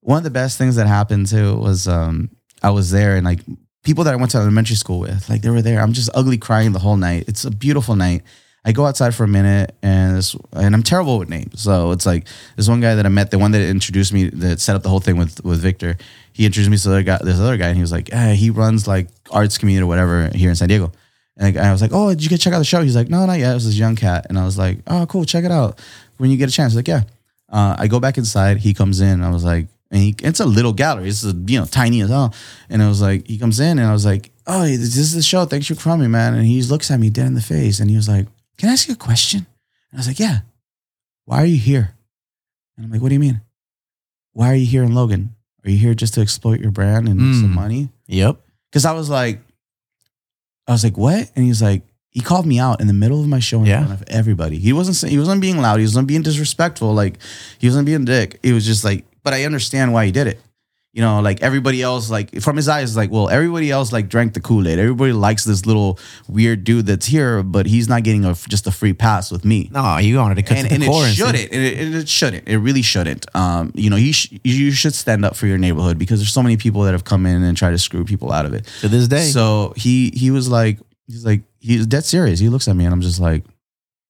One 0.00 0.18
of 0.18 0.24
the 0.24 0.30
best 0.30 0.56
things 0.56 0.76
that 0.76 0.86
happened 0.86 1.26
too 1.26 1.56
was 1.56 1.86
um, 1.86 2.30
I 2.62 2.70
was 2.70 2.90
there 2.90 3.16
and 3.16 3.26
like 3.26 3.40
people 3.84 4.04
that 4.04 4.14
I 4.14 4.16
went 4.16 4.30
to 4.32 4.38
elementary 4.38 4.76
school 4.76 5.00
with, 5.00 5.28
like 5.28 5.42
they 5.42 5.50
were 5.50 5.62
there. 5.62 5.80
I'm 5.80 5.92
just 5.92 6.10
ugly 6.14 6.38
crying 6.38 6.72
the 6.72 6.78
whole 6.78 6.96
night. 6.96 7.24
It's 7.28 7.44
a 7.44 7.50
beautiful 7.50 7.94
night. 7.94 8.22
I 8.64 8.72
go 8.72 8.86
outside 8.86 9.14
for 9.14 9.24
a 9.24 9.28
minute 9.28 9.74
and 9.82 10.16
this, 10.16 10.36
and 10.52 10.74
I'm 10.74 10.82
terrible 10.82 11.18
with 11.18 11.28
names. 11.28 11.62
So 11.62 11.92
it's 11.92 12.04
like 12.04 12.26
this 12.56 12.68
one 12.68 12.80
guy 12.80 12.96
that 12.96 13.06
I 13.06 13.08
met, 13.08 13.30
the 13.30 13.38
one 13.38 13.52
that 13.52 13.62
introduced 13.62 14.12
me, 14.12 14.24
that 14.30 14.60
set 14.60 14.76
up 14.76 14.82
the 14.82 14.88
whole 14.88 15.00
thing 15.00 15.16
with 15.16 15.42
with 15.44 15.60
Victor. 15.60 15.96
He 16.32 16.44
introduced 16.44 16.70
me 16.70 16.76
to 16.76 16.88
the 16.88 16.94
other 16.94 17.02
guy, 17.02 17.18
this 17.22 17.38
other 17.38 17.56
guy, 17.56 17.68
and 17.68 17.76
he 17.76 17.82
was 17.82 17.92
like, 17.92 18.12
eh, 18.12 18.34
he 18.34 18.50
runs 18.50 18.86
like 18.86 19.08
arts 19.30 19.58
community 19.58 19.82
or 19.82 19.86
whatever 19.86 20.28
here 20.34 20.50
in 20.50 20.56
San 20.56 20.68
Diego. 20.68 20.92
And 21.36 21.56
I 21.56 21.70
was 21.70 21.80
like, 21.80 21.92
oh, 21.94 22.10
did 22.10 22.22
you 22.22 22.28
get 22.28 22.40
check 22.40 22.52
out 22.52 22.58
the 22.58 22.64
show? 22.64 22.82
He's 22.82 22.96
like, 22.96 23.08
no, 23.08 23.24
not 23.24 23.38
yet. 23.38 23.52
It 23.52 23.54
was 23.54 23.66
this 23.66 23.76
young 23.76 23.96
cat, 23.96 24.26
and 24.28 24.38
I 24.38 24.44
was 24.44 24.58
like, 24.58 24.78
oh, 24.86 25.06
cool, 25.06 25.24
check 25.24 25.44
it 25.44 25.52
out 25.52 25.80
when 26.16 26.30
you 26.30 26.36
get 26.36 26.48
a 26.48 26.52
chance. 26.52 26.72
He's 26.72 26.76
like, 26.76 26.88
yeah. 26.88 27.02
Uh, 27.50 27.76
I 27.78 27.86
go 27.86 28.00
back 28.00 28.18
inside. 28.18 28.58
He 28.58 28.74
comes 28.74 29.00
in. 29.00 29.22
I 29.22 29.30
was 29.30 29.44
like, 29.44 29.68
and 29.90 30.02
he, 30.02 30.14
it's 30.22 30.40
a 30.40 30.44
little 30.44 30.72
gallery. 30.72 31.08
It's 31.08 31.24
a, 31.24 31.32
you 31.32 31.58
know 31.58 31.64
tiny 31.64 32.02
as 32.02 32.10
hell. 32.10 32.34
And 32.68 32.82
I 32.82 32.88
was 32.88 33.00
like, 33.00 33.26
he 33.26 33.38
comes 33.38 33.60
in, 33.60 33.78
and 33.78 33.86
I 33.86 33.92
was 33.92 34.04
like, 34.04 34.30
oh, 34.46 34.64
this 34.64 34.96
is 34.96 35.14
the 35.14 35.22
show. 35.22 35.44
Thanks 35.44 35.66
for 35.68 35.74
coming, 35.76 36.10
man. 36.10 36.34
And 36.34 36.44
he 36.44 36.60
looks 36.62 36.90
at 36.90 37.00
me 37.00 37.08
dead 37.08 37.26
in 37.28 37.34
the 37.34 37.40
face, 37.40 37.80
and 37.80 37.88
he 37.88 37.96
was 37.96 38.08
like, 38.08 38.26
can 38.58 38.68
I 38.68 38.72
ask 38.72 38.88
you 38.88 38.94
a 38.94 38.96
question? 38.96 39.46
And 39.90 39.94
I 39.94 39.96
was 39.98 40.06
like, 40.08 40.18
yeah. 40.18 40.40
Why 41.24 41.42
are 41.42 41.46
you 41.46 41.58
here? 41.58 41.94
And 42.76 42.86
I'm 42.86 42.92
like, 42.92 43.00
what 43.00 43.08
do 43.08 43.14
you 43.14 43.20
mean? 43.20 43.40
Why 44.32 44.50
are 44.50 44.54
you 44.54 44.66
here 44.66 44.82
in 44.84 44.94
Logan? 44.94 45.34
Are 45.64 45.70
you 45.70 45.78
here 45.78 45.94
just 45.94 46.14
to 46.14 46.20
exploit 46.20 46.60
your 46.60 46.70
brand 46.70 47.08
and 47.08 47.18
Mm. 47.20 47.40
some 47.40 47.54
money? 47.54 47.90
Yep. 48.06 48.40
Because 48.70 48.84
I 48.84 48.92
was 48.92 49.08
like, 49.10 49.40
I 50.66 50.72
was 50.72 50.84
like, 50.84 50.96
what? 50.96 51.30
And 51.34 51.44
he's 51.44 51.62
like, 51.62 51.82
he 52.10 52.20
called 52.20 52.46
me 52.46 52.58
out 52.58 52.80
in 52.80 52.86
the 52.86 52.92
middle 52.92 53.20
of 53.20 53.28
my 53.28 53.38
show 53.38 53.60
in 53.60 53.66
Yeah. 53.66 53.84
front 53.86 54.00
of 54.00 54.08
everybody. 54.08 54.58
He 54.58 54.72
wasn't 54.72 54.96
saying, 54.96 55.12
he 55.12 55.18
wasn't 55.18 55.40
being 55.40 55.58
loud. 55.58 55.78
He 55.78 55.84
wasn't 55.84 56.08
being 56.08 56.22
disrespectful. 56.22 56.92
Like 56.94 57.18
he 57.58 57.66
wasn't 57.66 57.86
being 57.86 58.02
a 58.02 58.04
dick. 58.06 58.38
He 58.42 58.52
was 58.52 58.64
just 58.66 58.84
like, 58.84 59.04
but 59.22 59.34
I 59.34 59.44
understand 59.44 59.92
why 59.92 60.06
he 60.06 60.12
did 60.12 60.26
it. 60.26 60.40
You 60.98 61.04
know, 61.04 61.20
like 61.20 61.42
everybody 61.42 61.80
else, 61.80 62.10
like 62.10 62.40
from 62.40 62.56
his 62.56 62.68
eyes, 62.68 62.96
like, 62.96 63.12
well, 63.12 63.28
everybody 63.28 63.70
else 63.70 63.92
like 63.92 64.08
drank 64.08 64.34
the 64.34 64.40
Kool 64.40 64.66
Aid. 64.66 64.80
Everybody 64.80 65.12
likes 65.12 65.44
this 65.44 65.64
little 65.64 65.96
weird 66.26 66.64
dude 66.64 66.86
that's 66.86 67.06
here, 67.06 67.44
but 67.44 67.66
he's 67.66 67.88
not 67.88 68.02
getting 68.02 68.24
a 68.24 68.34
just 68.34 68.66
a 68.66 68.72
free 68.72 68.92
pass 68.94 69.30
with 69.30 69.44
me 69.44 69.68
No, 69.72 69.98
you 69.98 70.16
wanted 70.16 70.34
to 70.34 70.42
cut 70.42 70.58
and, 70.58 70.68
to 70.68 70.74
the 70.74 70.84
and 70.84 70.90
core. 70.92 71.04
it 71.04 71.06
and 71.06 71.16
shouldn't. 71.16 71.52
And 71.52 71.62
it, 71.64 71.94
it 71.94 72.08
shouldn't. 72.08 72.48
It 72.48 72.58
really 72.58 72.82
shouldn't. 72.82 73.26
Um, 73.36 73.70
you 73.76 73.90
know, 73.90 73.96
you 73.96 74.12
sh- 74.12 74.32
you 74.42 74.72
should 74.72 74.92
stand 74.92 75.24
up 75.24 75.36
for 75.36 75.46
your 75.46 75.56
neighborhood 75.56 75.98
because 75.98 76.18
there's 76.18 76.32
so 76.32 76.42
many 76.42 76.56
people 76.56 76.82
that 76.82 76.92
have 76.92 77.04
come 77.04 77.26
in 77.26 77.44
and 77.44 77.56
tried 77.56 77.70
to 77.70 77.78
screw 77.78 78.04
people 78.04 78.32
out 78.32 78.44
of 78.44 78.52
it. 78.52 78.66
To 78.80 78.88
this 78.88 79.06
day. 79.06 79.26
So 79.26 79.74
he 79.76 80.10
he 80.10 80.32
was 80.32 80.48
like 80.48 80.80
he's 81.06 81.24
like 81.24 81.42
he's 81.60 81.86
dead 81.86 82.04
serious. 82.06 82.40
He 82.40 82.48
looks 82.48 82.66
at 82.66 82.74
me 82.74 82.84
and 82.86 82.92
I'm 82.92 83.02
just 83.02 83.20
like, 83.20 83.44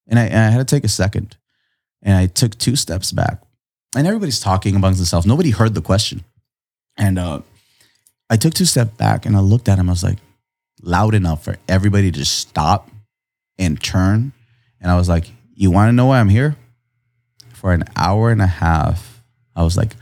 and 0.07 0.19
I, 0.19 0.25
and 0.25 0.39
I 0.39 0.49
had 0.49 0.67
to 0.67 0.75
take 0.77 0.85
a 0.85 0.89
second, 0.89 1.37
and 2.01 2.17
I 2.17 2.29
took 2.29 2.57
two 2.57 2.77
steps 2.77 3.13
back, 3.13 3.43
and 3.95 4.07
everybody's 4.07 4.41
talking 4.41 4.75
amongst 4.75 4.99
themselves. 5.01 5.27
Nobody 5.27 5.51
heard 5.51 5.75
the 5.75 5.83
question, 5.83 6.25
and 6.99 7.19
uh, 7.19 7.41
I 8.29 8.37
took 8.37 8.53
two 8.53 8.65
steps 8.65 8.91
back 8.97 9.25
and 9.25 9.37
I 9.37 9.41
looked 9.41 9.69
at 9.69 9.79
him. 9.79 9.89
I 9.89 9.93
was 9.93 10.05
like, 10.05 10.19
loud 10.83 11.15
enough 11.15 11.45
for 11.45 11.57
everybody 11.69 12.13
to 12.13 12.25
stop 12.25 12.91
and 13.59 13.81
turn, 13.83 14.33
and 14.81 14.91
I 14.91 14.97
was 14.97 15.09
like, 15.09 15.31
you 15.55 15.71
want 15.71 15.89
to 15.89 15.93
know 15.93 16.07
why 16.07 16.21
I'm 16.21 16.29
here? 16.29 16.57
For 17.55 17.73
an 17.73 17.85
hour 17.97 18.31
and 18.31 18.41
a 18.41 18.47
half, 18.47 19.23
I 19.57 19.65
was 19.65 19.77
like, 19.77 19.97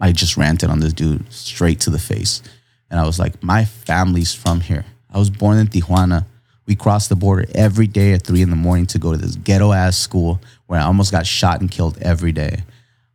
I 0.00 0.12
just 0.12 0.36
ranted 0.36 0.70
on 0.70 0.80
this 0.80 0.92
dude 0.92 1.32
straight 1.32 1.80
to 1.80 1.90
the 1.90 1.98
face. 1.98 2.42
And 2.90 2.98
I 2.98 3.06
was 3.06 3.18
like, 3.18 3.42
my 3.42 3.64
family's 3.64 4.34
from 4.34 4.60
here. 4.60 4.84
I 5.12 5.18
was 5.18 5.30
born 5.30 5.58
in 5.58 5.68
Tijuana. 5.68 6.26
We 6.66 6.74
crossed 6.74 7.08
the 7.08 7.16
border 7.16 7.46
every 7.54 7.86
day 7.86 8.12
at 8.12 8.22
three 8.22 8.42
in 8.42 8.50
the 8.50 8.56
morning 8.56 8.86
to 8.86 8.98
go 8.98 9.12
to 9.12 9.18
this 9.18 9.36
ghetto 9.36 9.72
ass 9.72 9.96
school 9.96 10.40
where 10.66 10.80
I 10.80 10.84
almost 10.84 11.12
got 11.12 11.26
shot 11.26 11.60
and 11.60 11.70
killed 11.70 11.98
every 12.00 12.32
day. 12.32 12.64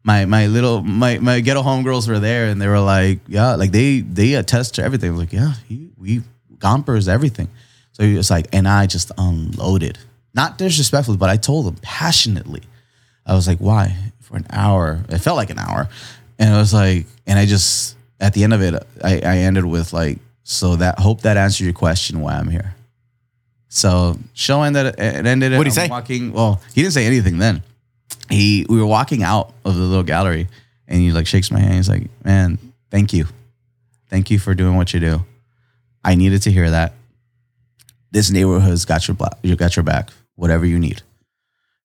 My 0.05 0.25
my 0.25 0.45
little 0.45 0.83
my 0.83 1.17
my 1.17 1.41
ghetto 1.41 1.63
homegirls 1.63 2.07
were 2.07 2.19
there 2.19 2.45
and 2.45 2.61
they 2.61 2.67
were 2.67 2.79
like, 2.79 3.19
yeah, 3.27 3.55
like 3.55 3.71
they 3.71 4.01
they 4.01 4.35
attest 4.35 4.75
to 4.75 4.83
everything. 4.83 5.09
I 5.09 5.11
was 5.11 5.19
like, 5.19 5.33
yeah, 5.33 5.53
he, 5.67 5.89
we 5.97 6.21
Gompers 6.59 7.07
everything. 7.07 7.49
So 7.91 8.03
he 8.03 8.15
was 8.15 8.29
like, 8.29 8.47
and 8.53 8.67
I 8.67 8.87
just 8.87 9.11
unloaded, 9.17 9.97
not 10.33 10.57
disrespectfully, 10.57 11.17
but 11.17 11.29
I 11.29 11.37
told 11.37 11.65
them 11.65 11.77
passionately. 11.81 12.61
I 13.25 13.33
was 13.33 13.47
like, 13.47 13.59
why? 13.59 13.95
For 14.19 14.37
an 14.37 14.45
hour. 14.49 15.03
It 15.09 15.19
felt 15.19 15.37
like 15.37 15.49
an 15.49 15.59
hour. 15.59 15.87
And 16.37 16.53
I 16.53 16.57
was 16.57 16.73
like, 16.73 17.07
and 17.25 17.39
I 17.39 17.45
just, 17.45 17.95
at 18.19 18.33
the 18.33 18.43
end 18.43 18.53
of 18.53 18.61
it, 18.61 18.75
I, 19.03 19.21
I 19.21 19.37
ended 19.39 19.65
with 19.65 19.93
like, 19.93 20.19
so 20.43 20.75
that, 20.75 20.99
hope 20.99 21.21
that 21.21 21.37
answered 21.37 21.63
your 21.63 21.73
question 21.73 22.21
why 22.21 22.33
I'm 22.33 22.49
here. 22.49 22.75
So 23.69 24.19
show 24.33 24.61
ended, 24.61 24.87
it 24.87 25.25
ended. 25.25 25.53
What'd 25.53 25.71
he 25.71 25.75
say? 25.75 25.87
Walking, 25.87 26.33
well, 26.33 26.61
he 26.73 26.81
didn't 26.81 26.93
say 26.93 27.05
anything 27.05 27.37
then. 27.37 27.63
He, 28.29 28.65
we 28.69 28.79
were 28.79 28.85
walking 28.85 29.23
out 29.23 29.53
of 29.63 29.75
the 29.75 29.81
little 29.81 30.03
gallery 30.03 30.47
and 30.87 30.99
he 31.01 31.11
like 31.11 31.27
shakes 31.27 31.51
my 31.51 31.59
hand. 31.59 31.75
He's 31.75 31.89
like, 31.89 32.09
man, 32.23 32.57
thank 32.91 33.13
you. 33.13 33.27
Thank 34.09 34.31
you 34.31 34.39
for 34.39 34.53
doing 34.53 34.75
what 34.75 34.93
you 34.93 34.99
do. 34.99 35.25
I 36.03 36.15
needed 36.15 36.41
to 36.43 36.51
hear 36.51 36.69
that. 36.71 36.93
This 38.11 38.31
neighborhood's 38.31 38.85
got 38.85 39.07
your, 39.07 39.15
bla- 39.15 39.37
you 39.43 39.55
got 39.55 39.75
your 39.75 39.83
back, 39.83 40.09
whatever 40.35 40.65
you 40.65 40.79
need. 40.79 41.01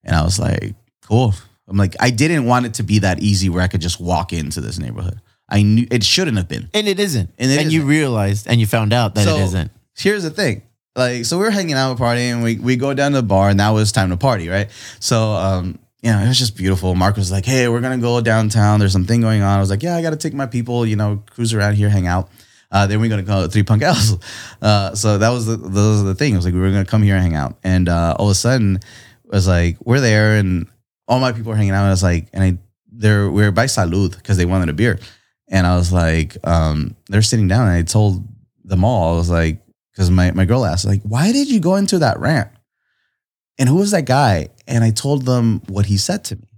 And 0.04 0.14
I 0.14 0.22
was 0.22 0.38
like, 0.38 0.74
cool. 1.06 1.34
I'm 1.68 1.76
like, 1.76 1.96
I 2.00 2.10
didn't 2.10 2.44
want 2.46 2.66
it 2.66 2.74
to 2.74 2.82
be 2.82 3.00
that 3.00 3.20
easy 3.20 3.48
where 3.48 3.62
I 3.62 3.68
could 3.68 3.80
just 3.80 4.00
walk 4.00 4.32
into 4.32 4.60
this 4.60 4.78
neighborhood. 4.78 5.20
I 5.48 5.62
knew 5.62 5.86
it 5.90 6.04
shouldn't 6.04 6.36
have 6.36 6.48
been. 6.48 6.68
and 6.74 6.86
it 6.86 7.00
isn't. 7.00 7.30
And 7.38 7.50
And, 7.50 7.60
it 7.68 7.72
you 7.72 7.80
isn't. 7.80 7.88
realized 7.88 8.46
and 8.48 8.60
you 8.60 8.66
found 8.66 8.92
out 8.92 9.14
that 9.16 9.24
So, 9.24 9.36
it 9.36 9.42
isn't. 9.42 9.70
Here's 9.96 10.22
the 10.22 10.30
thing. 10.30 10.62
Like, 10.96 11.24
so 11.24 11.38
we 11.38 11.46
are 11.46 11.50
hanging 11.50 11.74
out, 11.74 11.96
partying, 11.98 12.42
we 12.42 12.58
we 12.58 12.76
go 12.76 12.92
down 12.94 13.12
to 13.12 13.18
the 13.18 13.22
bar, 13.26 13.48
and 13.50 13.56
now 13.56 13.76
it's 13.76 13.92
time 13.92 14.10
to 14.10 14.16
party, 14.16 14.48
right? 14.48 14.68
So 14.98 15.32
um, 15.32 15.78
you 16.02 16.10
know, 16.10 16.18
it 16.18 16.28
was 16.28 16.38
just 16.38 16.56
beautiful. 16.56 16.94
Mark 16.94 17.16
was 17.16 17.30
like, 17.30 17.44
Hey, 17.44 17.68
we're 17.68 17.80
gonna 17.80 17.98
go 17.98 18.20
downtown. 18.20 18.80
There's 18.80 18.92
something 18.92 19.20
going 19.20 19.42
on. 19.42 19.56
I 19.56 19.60
was 19.60 19.70
like, 19.70 19.82
Yeah, 19.82 19.96
I 19.96 20.02
gotta 20.02 20.16
take 20.16 20.34
my 20.34 20.46
people, 20.46 20.86
you 20.86 20.96
know, 20.96 21.22
cruise 21.30 21.52
around 21.52 21.74
here, 21.74 21.88
hang 21.88 22.06
out. 22.06 22.30
Uh, 22.70 22.86
then 22.86 23.00
we're 23.00 23.10
gonna 23.10 23.22
go 23.22 23.42
to 23.42 23.48
Three 23.48 23.62
Punk 23.62 23.82
Ales. 23.82 24.16
Uh, 24.62 24.94
so 24.94 25.16
that 25.16 25.30
was 25.30 25.46
the 25.46 25.56
those 25.56 26.02
are 26.02 26.04
the 26.04 26.14
things. 26.14 26.44
Like 26.44 26.52
we 26.52 26.60
were 26.60 26.70
gonna 26.70 26.84
come 26.84 27.02
here 27.02 27.14
and 27.14 27.22
hang 27.22 27.34
out. 27.34 27.58
And 27.64 27.88
uh, 27.88 28.14
all 28.18 28.26
of 28.26 28.32
a 28.32 28.34
sudden 28.34 28.76
it 28.76 29.32
was 29.32 29.48
like, 29.48 29.78
we're 29.82 30.00
there 30.00 30.36
and 30.36 30.66
all 31.08 31.18
my 31.18 31.32
people 31.32 31.52
are 31.52 31.56
hanging 31.56 31.72
out. 31.72 31.80
And 31.80 31.88
I 31.88 31.90
was 31.90 32.02
like, 32.02 32.28
and 32.34 32.44
I 32.44 32.58
they're 32.92 33.30
we 33.30 33.42
were 33.42 33.52
by 33.52 33.64
Salud 33.64 34.16
because 34.16 34.36
they 34.36 34.44
wanted 34.44 34.68
a 34.68 34.74
beer. 34.74 34.98
And 35.48 35.66
I 35.66 35.76
was 35.76 35.92
like, 35.92 36.36
um, 36.46 36.94
they're 37.08 37.22
sitting 37.22 37.48
down 37.48 37.66
and 37.66 37.76
I 37.76 37.82
told 37.82 38.24
them 38.64 38.84
all, 38.84 39.14
I 39.14 39.16
was 39.16 39.30
like, 39.30 39.60
because 39.92 40.10
my, 40.10 40.30
my 40.30 40.44
girl 40.44 40.64
asked, 40.64 40.84
like, 40.84 41.02
why 41.02 41.32
did 41.32 41.50
you 41.50 41.58
go 41.58 41.74
into 41.76 41.98
that 41.98 42.20
rant? 42.20 42.50
And 43.58 43.68
who 43.68 43.76
was 43.76 43.90
that 43.90 44.06
guy? 44.06 44.48
And 44.70 44.84
I 44.84 44.90
told 44.90 45.26
them 45.26 45.62
what 45.68 45.86
he 45.86 45.96
said 45.96 46.24
to 46.26 46.36
me. 46.36 46.48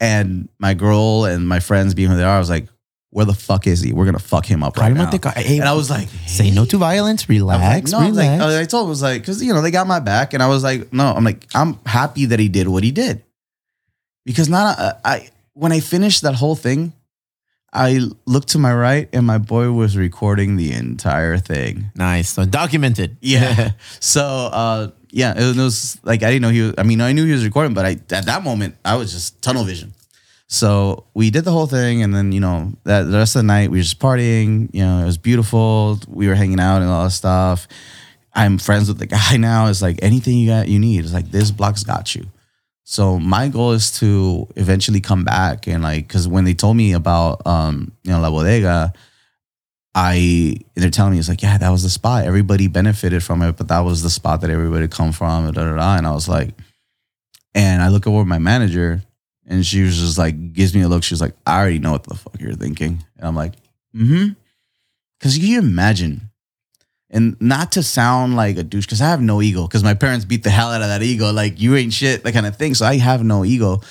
And 0.00 0.48
my 0.58 0.74
girl 0.74 1.24
and 1.24 1.46
my 1.46 1.60
friends 1.60 1.94
being 1.94 2.10
who 2.10 2.16
they 2.16 2.24
are, 2.24 2.36
I 2.36 2.38
was 2.38 2.50
like, 2.50 2.66
where 3.10 3.24
the 3.26 3.34
fuck 3.34 3.66
is 3.66 3.80
he? 3.80 3.92
We're 3.92 4.04
gonna 4.04 4.18
fuck 4.18 4.46
him 4.46 4.62
up 4.62 4.76
right 4.76 4.92
now. 4.92 5.10
Cálmate, 5.10 5.20
ca- 5.20 5.32
hey, 5.36 5.58
And 5.58 5.68
I 5.68 5.74
was 5.74 5.90
like, 5.90 6.08
say 6.26 6.50
no 6.50 6.64
to 6.66 6.78
violence, 6.78 7.26
I 7.28 7.32
was 7.32 7.42
like, 7.42 7.58
relax, 7.60 7.92
I 7.92 8.08
was 8.08 8.16
like, 8.16 8.30
relax. 8.30 8.54
I 8.54 8.64
told 8.66 8.84
him, 8.84 8.86
I 8.86 8.90
was 8.90 9.02
like, 9.02 9.22
because 9.22 9.42
you 9.42 9.52
know 9.52 9.62
they 9.62 9.70
got 9.72 9.86
my 9.86 10.00
back, 10.00 10.32
and 10.32 10.42
I 10.42 10.46
was 10.48 10.62
like, 10.62 10.92
no, 10.92 11.06
I'm 11.12 11.24
like, 11.24 11.44
I'm 11.54 11.78
happy 11.86 12.26
that 12.26 12.38
he 12.38 12.48
did 12.48 12.68
what 12.68 12.84
he 12.84 12.92
did, 12.92 13.24
because 14.24 14.48
not 14.48 14.78
uh, 14.78 14.94
I 15.04 15.28
when 15.54 15.72
I 15.72 15.80
finished 15.80 16.22
that 16.22 16.34
whole 16.36 16.54
thing, 16.54 16.92
I 17.72 18.00
looked 18.26 18.48
to 18.50 18.58
my 18.58 18.72
right, 18.72 19.08
and 19.12 19.26
my 19.26 19.38
boy 19.38 19.72
was 19.72 19.96
recording 19.96 20.56
the 20.56 20.72
entire 20.72 21.36
thing. 21.36 21.90
nice. 21.96 22.30
So 22.30 22.44
documented. 22.44 23.16
Yeah. 23.20 23.72
so 24.00 24.22
uh, 24.22 24.90
yeah, 25.10 25.34
it 25.36 25.56
was, 25.56 25.98
like 26.04 26.22
I 26.22 26.30
didn't 26.30 26.42
know 26.42 26.50
he 26.50 26.62
was. 26.62 26.74
I 26.78 26.82
mean, 26.82 27.00
I 27.00 27.12
knew 27.12 27.24
he 27.24 27.32
was 27.32 27.44
recording, 27.44 27.74
but 27.74 27.84
I 27.84 27.90
at 27.90 28.26
that 28.26 28.44
moment 28.44 28.76
I 28.84 28.96
was 28.96 29.12
just 29.12 29.42
tunnel 29.42 29.64
vision. 29.64 29.92
So 30.46 31.04
we 31.14 31.30
did 31.30 31.44
the 31.44 31.52
whole 31.52 31.66
thing, 31.66 32.02
and 32.02 32.14
then 32.14 32.32
you 32.32 32.40
know 32.40 32.72
that 32.84 33.04
the 33.04 33.18
rest 33.18 33.36
of 33.36 33.40
the 33.40 33.46
night 33.46 33.70
we 33.70 33.78
were 33.78 33.82
just 33.82 33.98
partying. 33.98 34.68
You 34.72 34.84
know, 34.84 35.00
it 35.00 35.04
was 35.04 35.18
beautiful. 35.18 35.98
We 36.08 36.28
were 36.28 36.34
hanging 36.34 36.60
out 36.60 36.82
and 36.82 36.90
all 36.90 37.04
that 37.04 37.10
stuff. 37.10 37.68
I'm 38.34 38.58
friends 38.58 38.88
with 38.88 38.98
the 38.98 39.06
guy 39.06 39.36
now. 39.38 39.68
It's 39.68 39.82
like 39.82 39.98
anything 40.02 40.38
you 40.38 40.48
got, 40.48 40.68
you 40.68 40.78
need. 40.78 41.04
It's 41.04 41.12
like 41.12 41.30
this 41.30 41.50
block's 41.50 41.84
got 41.84 42.14
you. 42.14 42.26
So 42.84 43.20
my 43.20 43.48
goal 43.48 43.72
is 43.72 43.92
to 44.00 44.48
eventually 44.56 45.00
come 45.00 45.24
back 45.24 45.68
and 45.68 45.82
like, 45.82 46.08
because 46.08 46.26
when 46.26 46.44
they 46.44 46.54
told 46.54 46.76
me 46.76 46.92
about 46.92 47.46
um, 47.46 47.92
you 48.02 48.10
know 48.10 48.20
La 48.20 48.30
Bodega, 48.30 48.92
I 49.94 50.56
they're 50.74 50.90
telling 50.90 51.12
me 51.12 51.18
it's 51.18 51.28
like, 51.28 51.42
yeah, 51.42 51.58
that 51.58 51.70
was 51.70 51.82
the 51.82 51.90
spot. 51.90 52.24
Everybody 52.24 52.68
benefited 52.68 53.22
from 53.22 53.42
it, 53.42 53.56
but 53.56 53.68
that 53.68 53.80
was 53.80 54.02
the 54.02 54.10
spot 54.10 54.40
that 54.42 54.50
everybody 54.50 54.86
come 54.88 55.12
from. 55.12 55.50
Da, 55.52 55.64
da, 55.64 55.76
da. 55.76 55.96
And 55.96 56.06
I 56.06 56.12
was 56.12 56.28
like, 56.28 56.54
and 57.54 57.82
I 57.82 57.88
look 57.88 58.06
over 58.06 58.24
my 58.24 58.38
manager, 58.38 59.02
and 59.46 59.66
she 59.66 59.82
was 59.82 59.98
just 59.98 60.18
like, 60.18 60.52
gives 60.52 60.74
me 60.74 60.82
a 60.82 60.88
look. 60.88 61.02
She 61.02 61.14
was 61.14 61.20
like, 61.20 61.34
I 61.44 61.58
already 61.58 61.80
know 61.80 61.92
what 61.92 62.04
the 62.04 62.14
fuck 62.14 62.40
you're 62.40 62.54
thinking, 62.54 63.02
and 63.18 63.26
I'm 63.26 63.34
like, 63.34 63.54
mm-hmm. 63.94 64.32
Because 65.18 65.36
you 65.36 65.58
imagine, 65.58 66.30
and 67.10 67.36
not 67.42 67.72
to 67.72 67.82
sound 67.82 68.36
like 68.36 68.56
a 68.56 68.62
douche, 68.62 68.86
because 68.86 69.02
I 69.02 69.08
have 69.08 69.20
no 69.20 69.42
ego. 69.42 69.66
Because 69.66 69.84
my 69.84 69.92
parents 69.92 70.24
beat 70.24 70.44
the 70.44 70.50
hell 70.50 70.70
out 70.70 70.80
of 70.80 70.88
that 70.88 71.02
ego, 71.02 71.30
like 71.30 71.60
you 71.60 71.76
ain't 71.76 71.92
shit, 71.92 72.22
that 72.22 72.32
kind 72.32 72.46
of 72.46 72.56
thing. 72.56 72.74
So 72.74 72.86
I 72.86 72.96
have 72.96 73.22
no 73.22 73.44
ego, 73.44 73.82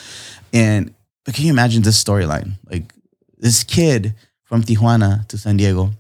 and 0.54 0.94
but 1.26 1.36
can 1.36 1.46
you 1.46 1.52
imagine 1.52 1.84
this 1.84 2.02
storyline? 2.02 2.54
Like 2.68 2.94
this 3.38 3.64
kid 3.64 4.16
from 4.50 4.64
Tijuana 4.64 5.28
to 5.28 5.38
San 5.38 5.58
Diego, 5.58 5.92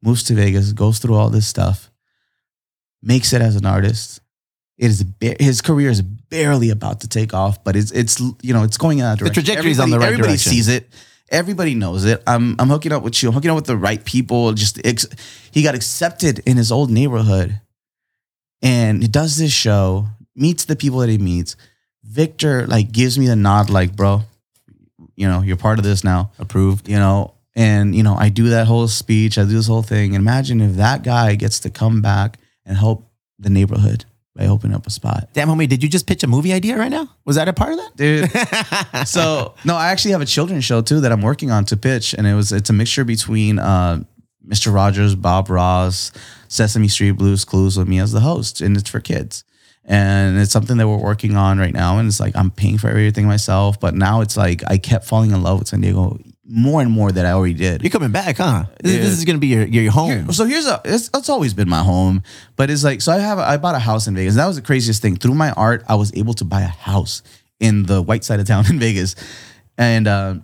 moves 0.00 0.22
to 0.24 0.34
Vegas, 0.34 0.72
goes 0.72 1.00
through 1.00 1.16
all 1.16 1.30
this 1.30 1.48
stuff, 1.48 1.90
makes 3.02 3.32
it 3.32 3.42
as 3.42 3.56
an 3.56 3.66
artist. 3.66 4.20
It 4.78 4.86
is 4.86 5.02
ba- 5.02 5.34
his 5.40 5.60
career 5.60 5.90
is 5.90 6.00
barely 6.00 6.70
about 6.70 7.00
to 7.00 7.08
take 7.08 7.34
off, 7.34 7.64
but 7.64 7.74
it's 7.74 7.90
it's 7.90 8.20
you 8.40 8.54
know 8.54 8.62
it's 8.62 8.78
going 8.78 8.98
in 9.00 9.04
that 9.04 9.18
direction. 9.18 9.66
is 9.66 9.80
on 9.80 9.90
the 9.90 9.98
right 9.98 10.06
Everybody 10.06 10.28
direction. 10.34 10.52
sees 10.52 10.68
it. 10.68 10.88
Everybody 11.30 11.74
knows 11.74 12.04
it. 12.04 12.22
I'm 12.26 12.54
I'm 12.60 12.68
hooking 12.68 12.92
up 12.92 13.02
with 13.02 13.20
you. 13.20 13.28
I'm 13.28 13.34
hooking 13.34 13.50
up 13.50 13.56
with 13.56 13.66
the 13.66 13.76
right 13.76 14.02
people. 14.04 14.52
Just 14.52 14.80
ex- 14.86 15.08
he 15.50 15.62
got 15.64 15.74
accepted 15.74 16.38
in 16.46 16.56
his 16.56 16.70
old 16.70 16.90
neighborhood, 16.90 17.60
and 18.62 19.02
he 19.02 19.08
does 19.08 19.36
this 19.36 19.52
show, 19.52 20.06
meets 20.36 20.64
the 20.64 20.76
people 20.76 21.00
that 21.00 21.08
he 21.10 21.18
meets. 21.18 21.56
Victor 22.04 22.66
like 22.68 22.92
gives 22.92 23.18
me 23.18 23.26
the 23.26 23.36
nod, 23.36 23.68
like 23.70 23.96
bro, 23.96 24.22
you 25.16 25.26
know 25.28 25.42
you're 25.42 25.56
part 25.56 25.78
of 25.78 25.84
this 25.84 26.04
now 26.04 26.30
Approved. 26.38 26.88
you 26.88 26.96
know 26.96 27.34
and 27.58 27.94
you 27.94 28.02
know 28.04 28.14
i 28.14 28.28
do 28.28 28.48
that 28.50 28.66
whole 28.68 28.86
speech 28.88 29.36
i 29.36 29.42
do 29.42 29.48
this 29.48 29.66
whole 29.66 29.82
thing. 29.82 30.14
And 30.14 30.22
imagine 30.22 30.60
if 30.60 30.76
that 30.76 31.02
guy 31.02 31.34
gets 31.34 31.58
to 31.60 31.70
come 31.70 32.00
back 32.00 32.38
and 32.64 32.76
help 32.76 33.10
the 33.38 33.50
neighborhood 33.50 34.04
by 34.36 34.46
opening 34.46 34.76
up 34.76 34.86
a 34.86 34.90
spot. 34.90 35.30
Damn, 35.32 35.48
homie, 35.48 35.68
did 35.68 35.82
you 35.82 35.88
just 35.88 36.06
pitch 36.06 36.22
a 36.22 36.28
movie 36.28 36.52
idea 36.52 36.78
right 36.78 36.90
now? 36.90 37.08
Was 37.24 37.34
that 37.34 37.48
a 37.48 37.52
part 37.52 37.72
of 37.72 37.78
that? 37.78 37.96
dude. 37.96 38.30
So 39.08 39.54
no 39.64 39.74
i 39.74 39.88
actually 39.88 40.12
have 40.12 40.20
a 40.20 40.26
children's 40.26 40.64
show 40.64 40.80
too 40.80 41.00
that 41.00 41.10
i'm 41.12 41.22
working 41.22 41.50
on 41.50 41.64
to 41.66 41.76
pitch. 41.76 42.14
And 42.14 42.26
it 42.26 42.34
was 42.34 42.52
it's 42.52 42.70
a 42.70 42.72
mixture 42.72 43.04
between 43.04 43.58
uh, 43.58 44.04
mr 44.46 44.72
rogers 44.72 45.14
bob 45.14 45.50
ross 45.50 46.12
sesame 46.48 46.88
street 46.88 47.12
blues 47.12 47.44
clues 47.44 47.76
with 47.76 47.88
me 47.88 47.98
as 47.98 48.12
the 48.12 48.20
host. 48.20 48.60
And 48.60 48.76
it's 48.76 48.88
for 48.88 49.00
kids. 49.00 49.44
And 49.84 50.38
it's 50.38 50.52
something 50.52 50.76
that 50.76 50.86
we're 50.86 50.98
working 50.98 51.34
on 51.36 51.58
right 51.58 51.72
now. 51.74 51.98
And 51.98 52.06
it's 52.06 52.20
like 52.20 52.36
i'm 52.36 52.50
paying 52.52 52.78
for 52.78 52.88
everything 52.88 53.26
myself. 53.26 53.80
But 53.80 53.94
now 53.94 54.20
it's 54.20 54.36
like 54.36 54.62
i 54.68 54.78
kept 54.78 55.04
falling 55.06 55.32
in 55.32 55.42
love 55.42 55.58
with 55.58 55.68
san 55.68 55.80
diego 55.80 56.18
more 56.50 56.80
and 56.80 56.90
more 56.90 57.12
that 57.12 57.26
i 57.26 57.32
already 57.32 57.52
did. 57.54 57.82
You're 57.82 57.90
coming 57.90 58.10
back, 58.10 58.38
huh? 58.38 58.64
This, 58.82 58.94
Yeah. 58.94 59.00
this 59.02 59.12
is 59.18 59.24
gonna 59.26 59.38
be 59.38 59.48
your 59.48 59.64
your 59.66 59.92
home. 59.92 60.10
Here- 60.10 60.32
so 60.32 60.44
here's 60.46 60.66
a 60.66 60.80
it's, 60.84 61.10
it's 61.12 61.28
always 61.28 61.52
been 61.54 61.68
my 61.68 61.82
home 61.82 62.22
but 62.56 62.70
it's 62.70 62.82
like 62.84 63.02
so 63.02 63.12
i 63.12 63.18
have 63.18 63.38
i 63.38 63.56
bought 63.58 63.74
a 63.74 63.78
house 63.78 64.06
in 64.06 64.14
vegas. 64.14 64.34
That 64.36 64.46
was 64.46 64.56
the 64.56 64.62
craziest 64.62 65.02
thing. 65.02 65.16
Through 65.16 65.34
my 65.34 65.50
art 65.52 65.84
i 65.88 65.94
was 65.94 66.10
able 66.16 66.34
to 66.34 66.44
buy 66.44 66.62
a 66.62 66.66
house 66.90 67.22
in 67.60 67.82
the 67.84 68.00
white 68.00 68.24
side 68.24 68.40
of 68.40 68.46
town 68.46 68.64
in 68.70 68.78
vegas. 68.86 69.14
And 69.76 70.08
uh, 70.08 70.34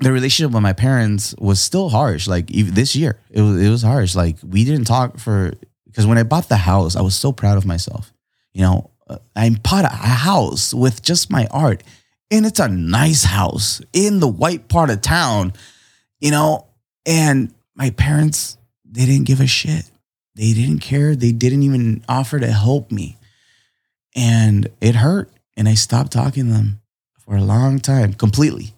the 0.00 0.12
relationship 0.12 0.52
with 0.52 0.62
my 0.62 0.72
parents 0.74 1.34
was 1.38 1.58
still 1.60 1.88
harsh 1.88 2.28
like 2.28 2.50
even 2.50 2.74
this 2.74 2.94
year 2.94 3.18
it 3.30 3.40
was, 3.40 3.60
it 3.66 3.70
was 3.70 3.82
harsh. 3.82 4.14
Like 4.14 4.36
we 4.46 4.64
didn't 4.64 4.84
talk 4.86 5.18
for 5.18 5.54
because 5.86 6.06
when 6.06 6.18
i 6.18 6.22
bought 6.22 6.48
the 6.50 6.56
house 6.58 6.96
i 6.96 7.00
was 7.00 7.14
so 7.16 7.32
proud 7.32 7.56
of 7.56 7.64
myself. 7.64 8.12
You 8.52 8.62
know 8.62 8.90
uh, 9.08 9.18
i 9.34 9.48
bought 9.50 9.84
a 9.86 9.88
house 9.88 10.74
with 10.74 11.00
just 11.02 11.30
my 11.30 11.46
art 11.50 11.82
and 12.30 12.46
it's 12.46 12.60
a 12.60 12.68
nice 12.68 13.24
house 13.24 13.80
in 13.92 14.20
the 14.20 14.28
white 14.28 14.68
part 14.68 14.90
of 14.90 15.00
town 15.00 15.52
you 16.20 16.30
know 16.30 16.66
and 17.04 17.52
my 17.74 17.90
parents 17.90 18.56
they 18.96 19.04
didn't 19.04 19.26
give 19.26 19.40
a 19.40 19.46
shit. 19.46 19.90
They 20.34 20.54
didn't 20.54 20.78
care. 20.78 21.14
They 21.14 21.32
didn't 21.32 21.62
even 21.62 22.04
offer 22.08 22.40
to 22.40 22.50
help 22.50 22.90
me. 22.90 23.18
And 24.14 24.68
it 24.80 24.94
hurt. 24.94 25.30
And 25.58 25.68
i 25.68 25.74
stopped 25.74 26.12
talking 26.12 26.46
to 26.46 26.52
them 26.52 26.80
for 27.20 27.36
a 27.36 27.42
long 27.42 27.78
time 27.78 28.14
completely. 28.14 28.74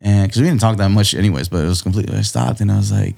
And 0.00 0.28
because 0.28 0.40
we 0.40 0.48
didn't 0.48 0.60
talk 0.60 0.76
that 0.78 0.90
much 0.90 1.14
anyways 1.14 1.48
but 1.48 1.64
it 1.64 1.68
was 1.68 1.82
completely 1.82 2.16
i 2.16 2.22
stopped 2.22 2.60
and 2.60 2.70
i 2.70 2.76
was 2.76 2.92
like 2.92 3.16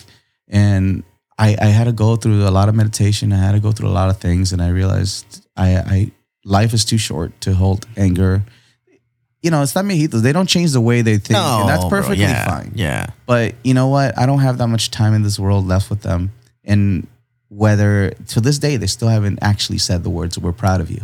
and 0.48 1.04
I, 1.38 1.56
I 1.60 1.66
had 1.66 1.84
to 1.84 1.92
go 1.92 2.16
through 2.16 2.46
a 2.46 2.50
lot 2.50 2.68
of 2.68 2.74
meditation. 2.74 3.32
I 3.32 3.36
had 3.36 3.52
to 3.52 3.60
go 3.60 3.72
through 3.72 3.88
a 3.88 3.96
lot 4.00 4.08
of 4.08 4.18
things 4.18 4.52
and 4.52 4.62
i 4.62 4.68
realized 4.68 5.46
i, 5.56 5.76
I 5.76 6.10
life 6.44 6.72
is 6.72 6.84
too 6.84 6.98
short 6.98 7.38
to 7.42 7.54
hold 7.54 7.86
anger 7.96 8.42
you 9.42 9.50
know 9.50 9.62
it's 9.62 9.74
not 9.74 9.84
mejitos 9.84 10.22
they 10.22 10.32
don't 10.32 10.48
change 10.48 10.72
the 10.72 10.80
way 10.80 11.00
they 11.02 11.16
think 11.18 11.38
and 11.38 11.68
that's 11.68 11.82
bro, 11.84 11.90
perfectly 11.90 12.18
yeah, 12.24 12.46
fine 12.46 12.72
Yeah. 12.74 13.06
but 13.26 13.54
you 13.64 13.74
know 13.74 13.88
what? 13.88 14.18
I 14.18 14.26
don't 14.26 14.40
have 14.40 14.58
that 14.58 14.68
much 14.68 14.90
time 14.90 15.14
in 15.14 15.22
this 15.22 15.38
world 15.38 15.66
left 15.66 15.88
with 15.90 16.02
them. 16.02 16.32
And 16.64 17.06
whether 17.48 18.10
to 18.28 18.40
this 18.40 18.58
day 18.58 18.76
they 18.76 18.86
still 18.86 19.08
haven't 19.08 19.38
actually 19.42 19.78
said 19.78 20.02
the 20.04 20.10
words 20.10 20.38
"We're 20.38 20.52
proud 20.52 20.80
of 20.80 20.90
you," 20.90 21.02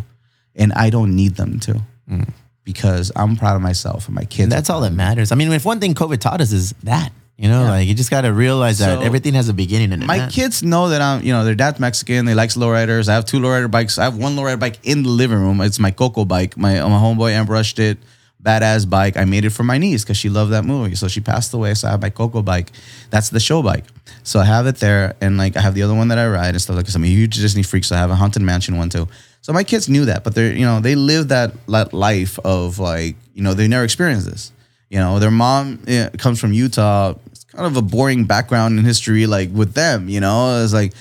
and 0.55 0.73
I 0.75 0.91
don't 0.91 1.17
need 1.17 1.35
them 1.37 1.59
to, 1.61 1.83
hmm. 2.09 2.23
because 2.65 3.11
I'm 3.17 3.37
proud 3.37 3.57
of 3.57 3.63
myself 3.63 4.07
and 4.07 4.15
my 4.15 4.25
kids. 4.25 4.45
And 4.45 4.53
that's 4.53 4.71
all 4.71 4.81
that 4.83 4.93
matters. 4.93 5.33
I 5.33 5.35
mean, 5.35 5.51
if 5.53 5.65
one 5.65 5.81
thing 5.81 5.95
COVID 5.95 6.19
taught 6.21 6.41
us 6.41 6.53
is 6.53 6.73
that, 6.85 7.11
you 7.37 7.49
know, 7.49 7.63
Yeah. 7.65 7.71
like 7.71 7.89
you 7.89 7.95
just 7.95 8.11
got 8.11 8.21
to 8.23 8.33
realize 8.33 8.79
that 8.79 8.99
So, 8.99 9.05
everything 9.05 9.35
has 9.35 9.49
a 9.49 9.55
beginning 9.55 9.93
and 9.93 10.03
an 10.03 10.07
My 10.07 10.21
end. 10.21 10.33
kids 10.33 10.63
know 10.63 10.91
that 10.91 11.01
I'm, 11.01 11.25
you 11.25 11.33
know, 11.33 11.45
their 11.45 11.55
dad's 11.57 11.81
Mexican. 11.81 12.27
They 12.27 12.35
likes 12.35 12.55
lowriders. 12.57 13.09
I 13.09 13.15
have 13.15 13.25
two 13.25 13.41
lowrider 13.41 13.71
bikes. 13.71 13.99
I 13.99 14.05
have 14.05 14.17
one 14.17 14.37
lowrider 14.37 14.61
bike 14.61 14.79
in 14.85 15.03
the 15.03 15.09
living 15.09 15.39
room. 15.39 15.61
It's 15.63 15.79
my 15.81 15.91
Coco 15.91 16.25
bike. 16.25 16.57
My 16.57 16.75
my 16.81 16.99
homeboy 17.01 17.33
airbrushed 17.35 17.79
it. 17.81 17.99
Badass 18.47 18.89
bike. 18.89 19.17
I 19.17 19.25
made 19.25 19.45
it 19.45 19.51
for 19.51 19.65
my 19.65 19.79
niece 19.79 20.05
because 20.05 20.17
she 20.17 20.29
loved 20.29 20.53
that 20.53 20.65
movie. 20.65 20.95
So 20.95 21.09
she 21.09 21.21
passed 21.21 21.53
away. 21.53 21.75
So 21.75 21.89
I 21.89 21.91
have 21.93 22.03
my 22.03 22.11
Coco 22.11 22.43
bike. 22.43 22.71
That's 23.11 23.31
the 23.31 23.41
show 23.41 23.63
bike. 23.63 23.85
So 24.23 24.39
I 24.39 24.45
have 24.45 24.67
it 24.67 24.77
there, 24.77 25.17
and 25.21 25.37
like 25.37 25.57
I 25.57 25.61
have 25.61 25.75
the 25.75 25.83
other 25.83 25.95
one 25.95 26.09
that 26.09 26.19
I 26.19 26.27
ride 26.29 26.51
and 26.51 26.61
stuff 26.63 26.77
like. 26.77 26.87
Cause 26.87 26.95
I'm 26.95 27.05
a 27.05 27.09
huge 27.09 27.37
Disney 27.37 27.63
freak, 27.63 27.85
so 27.85 27.97
I 27.97 27.99
have 27.99 28.11
a 28.11 28.15
haunted 28.15 28.43
mansion 28.43 28.77
one 28.77 28.89
too. 28.89 29.09
So 29.41 29.53
my 29.53 29.65
kids 29.65 29.89
knew 29.89 30.05
that, 30.07 30.25
but 30.25 30.35
they're 30.35 30.53
you 30.53 30.65
know 30.65 30.81
they 30.81 30.95
live 30.95 31.29
that 31.29 31.53
that 31.67 31.93
life 31.93 32.39
of 32.45 32.79
like 32.79 33.17
you 33.35 33.43
know 33.43 33.55
they 33.55 33.69
never 33.69 33.85
experienced 33.85 34.31
this. 34.31 34.53
You 34.89 34.99
know, 34.99 35.19
their 35.19 35.31
mom 35.31 35.83
eh, 35.89 36.11
comes 36.11 36.41
from 36.41 36.53
Utah. 36.53 37.15
It's 37.27 37.45
kind 37.45 37.67
of 37.67 37.77
a 37.77 37.83
boring 37.83 38.25
background 38.25 38.79
in 38.79 38.85
history, 38.85 39.27
like 39.27 39.51
with 39.51 39.75
them. 39.75 40.09
You 40.09 40.21
know, 40.21 40.63
it's 40.63 40.73
like, 40.73 40.95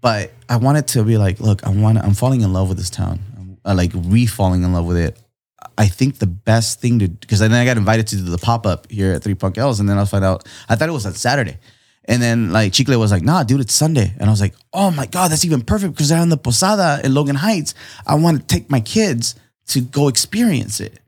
but 0.00 0.32
I 0.48 0.56
wanted 0.56 0.88
to 0.88 1.04
be 1.04 1.18
like, 1.18 1.38
look, 1.40 1.64
I 1.64 1.70
want, 1.70 1.98
I'm 1.98 2.14
falling 2.14 2.40
in 2.40 2.52
love 2.52 2.68
with 2.68 2.78
this 2.78 2.90
town. 2.90 3.20
I'm 3.36 3.58
uh, 3.64 3.74
like 3.74 3.92
re-falling 3.94 4.64
in 4.64 4.72
love 4.72 4.86
with 4.86 4.96
it. 4.96 5.16
I 5.76 5.86
think 5.88 6.18
the 6.18 6.26
best 6.26 6.80
thing 6.80 6.98
to, 7.00 7.08
because 7.08 7.40
then 7.40 7.52
I 7.52 7.64
got 7.64 7.76
invited 7.76 8.06
to 8.08 8.16
do 8.16 8.22
the 8.22 8.38
pop 8.38 8.66
up 8.66 8.90
here 8.90 9.12
at 9.12 9.22
Three 9.22 9.34
Punk 9.34 9.58
Ales, 9.58 9.80
and 9.80 9.88
then 9.88 9.98
I 9.98 10.04
find 10.04 10.24
out 10.24 10.46
I 10.68 10.76
thought 10.76 10.88
it 10.88 10.92
was 10.92 11.06
on 11.06 11.14
Saturday. 11.14 11.58
And 12.04 12.22
then 12.22 12.52
like 12.52 12.72
Chicle 12.72 12.98
was 12.98 13.10
like, 13.12 13.22
nah, 13.22 13.42
dude, 13.42 13.60
it's 13.60 13.74
Sunday. 13.74 14.14
And 14.18 14.28
I 14.28 14.30
was 14.30 14.40
like, 14.40 14.54
oh 14.72 14.90
my 14.90 15.04
God, 15.06 15.30
that's 15.30 15.44
even 15.44 15.60
perfect 15.62 15.92
because 15.94 16.10
I'm 16.10 16.22
in 16.22 16.28
the 16.30 16.36
Posada 16.38 17.00
in 17.04 17.12
Logan 17.12 17.36
Heights. 17.36 17.74
I 18.06 18.14
want 18.14 18.40
to 18.40 18.46
take 18.46 18.70
my 18.70 18.80
kids 18.80 19.34
to 19.68 19.82
go 19.82 20.08
experience 20.08 20.80
it. 20.80 21.00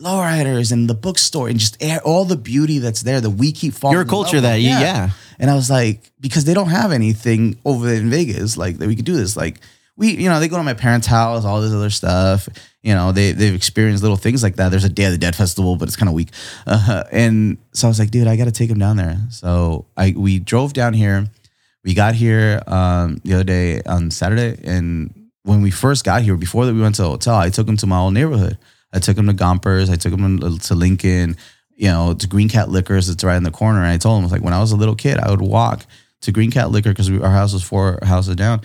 Lowriders 0.00 0.72
and 0.72 0.88
the 0.88 0.94
bookstore 0.94 1.48
and 1.48 1.58
just 1.58 1.82
air, 1.82 2.00
all 2.04 2.24
the 2.24 2.36
beauty 2.36 2.78
that's 2.78 3.02
there 3.02 3.20
that 3.20 3.30
we 3.30 3.52
keep 3.52 3.74
falling 3.74 3.96
Your 3.96 4.04
culture 4.04 4.40
that 4.40 4.56
you- 4.60 4.68
yeah. 4.68 5.10
And 5.38 5.50
I 5.50 5.54
was 5.54 5.70
like, 5.70 6.10
because 6.20 6.44
they 6.44 6.54
don't 6.54 6.68
have 6.68 6.92
anything 6.92 7.58
over 7.64 7.92
in 7.92 8.08
Vegas, 8.10 8.56
like 8.56 8.78
that 8.78 8.86
we 8.86 8.94
could 8.96 9.04
do 9.04 9.16
this. 9.16 9.36
Like 9.36 9.60
we, 9.96 10.10
you 10.16 10.28
know, 10.28 10.38
they 10.40 10.48
go 10.48 10.56
to 10.56 10.62
my 10.62 10.74
parents' 10.74 11.06
house, 11.08 11.44
all 11.44 11.60
this 11.60 11.72
other 11.72 11.90
stuff. 11.90 12.48
You 12.84 12.94
know, 12.94 13.12
they 13.12 13.32
they've 13.32 13.54
experienced 13.54 14.02
little 14.02 14.18
things 14.18 14.42
like 14.42 14.56
that. 14.56 14.68
There's 14.68 14.84
a 14.84 14.90
Day 14.90 15.06
of 15.06 15.12
the 15.12 15.18
Dead 15.18 15.34
festival, 15.34 15.76
but 15.76 15.88
it's 15.88 15.96
kind 15.96 16.10
of 16.10 16.14
weak. 16.14 16.28
Uh, 16.66 17.04
and 17.10 17.56
so 17.72 17.88
I 17.88 17.90
was 17.90 17.98
like, 17.98 18.10
dude, 18.10 18.26
I 18.26 18.36
got 18.36 18.44
to 18.44 18.52
take 18.52 18.68
him 18.68 18.78
down 18.78 18.98
there. 18.98 19.16
So 19.30 19.86
I 19.96 20.12
we 20.14 20.38
drove 20.38 20.74
down 20.74 20.92
here. 20.92 21.26
We 21.82 21.94
got 21.94 22.14
here 22.14 22.62
um, 22.66 23.22
the 23.24 23.34
other 23.34 23.44
day 23.44 23.80
on 23.86 24.10
Saturday, 24.10 24.60
and 24.64 25.30
when 25.44 25.62
we 25.62 25.70
first 25.70 26.04
got 26.04 26.20
here, 26.20 26.36
before 26.36 26.66
that 26.66 26.74
we 26.74 26.82
went 26.82 26.96
to 26.96 27.02
the 27.02 27.08
hotel, 27.08 27.36
I 27.36 27.48
took 27.48 27.66
him 27.66 27.78
to 27.78 27.86
my 27.86 27.98
old 27.98 28.12
neighborhood. 28.12 28.58
I 28.92 28.98
took 28.98 29.16
him 29.16 29.28
to 29.28 29.32
Gompers. 29.32 29.88
I 29.88 29.96
took 29.96 30.12
him 30.12 30.40
to, 30.40 30.58
to 30.58 30.74
Lincoln. 30.74 31.36
You 31.76 31.88
know, 31.88 32.14
to 32.14 32.28
Green 32.28 32.50
Cat 32.50 32.68
Liquors. 32.68 33.08
It's 33.08 33.24
right 33.24 33.36
in 33.36 33.42
the 33.42 33.50
corner. 33.50 33.80
And 33.80 33.88
I 33.88 33.96
told 33.96 34.18
him, 34.18 34.22
I 34.22 34.26
was 34.26 34.32
like, 34.32 34.42
when 34.42 34.52
I 34.52 34.60
was 34.60 34.70
a 34.70 34.76
little 34.76 34.94
kid, 34.94 35.18
I 35.18 35.30
would 35.30 35.40
walk 35.40 35.86
to 36.20 36.32
Green 36.32 36.50
Cat 36.50 36.70
Liquor 36.70 36.90
because 36.90 37.10
our 37.10 37.30
house 37.30 37.52
was 37.52 37.62
four 37.62 37.98
houses 38.02 38.36
down, 38.36 38.60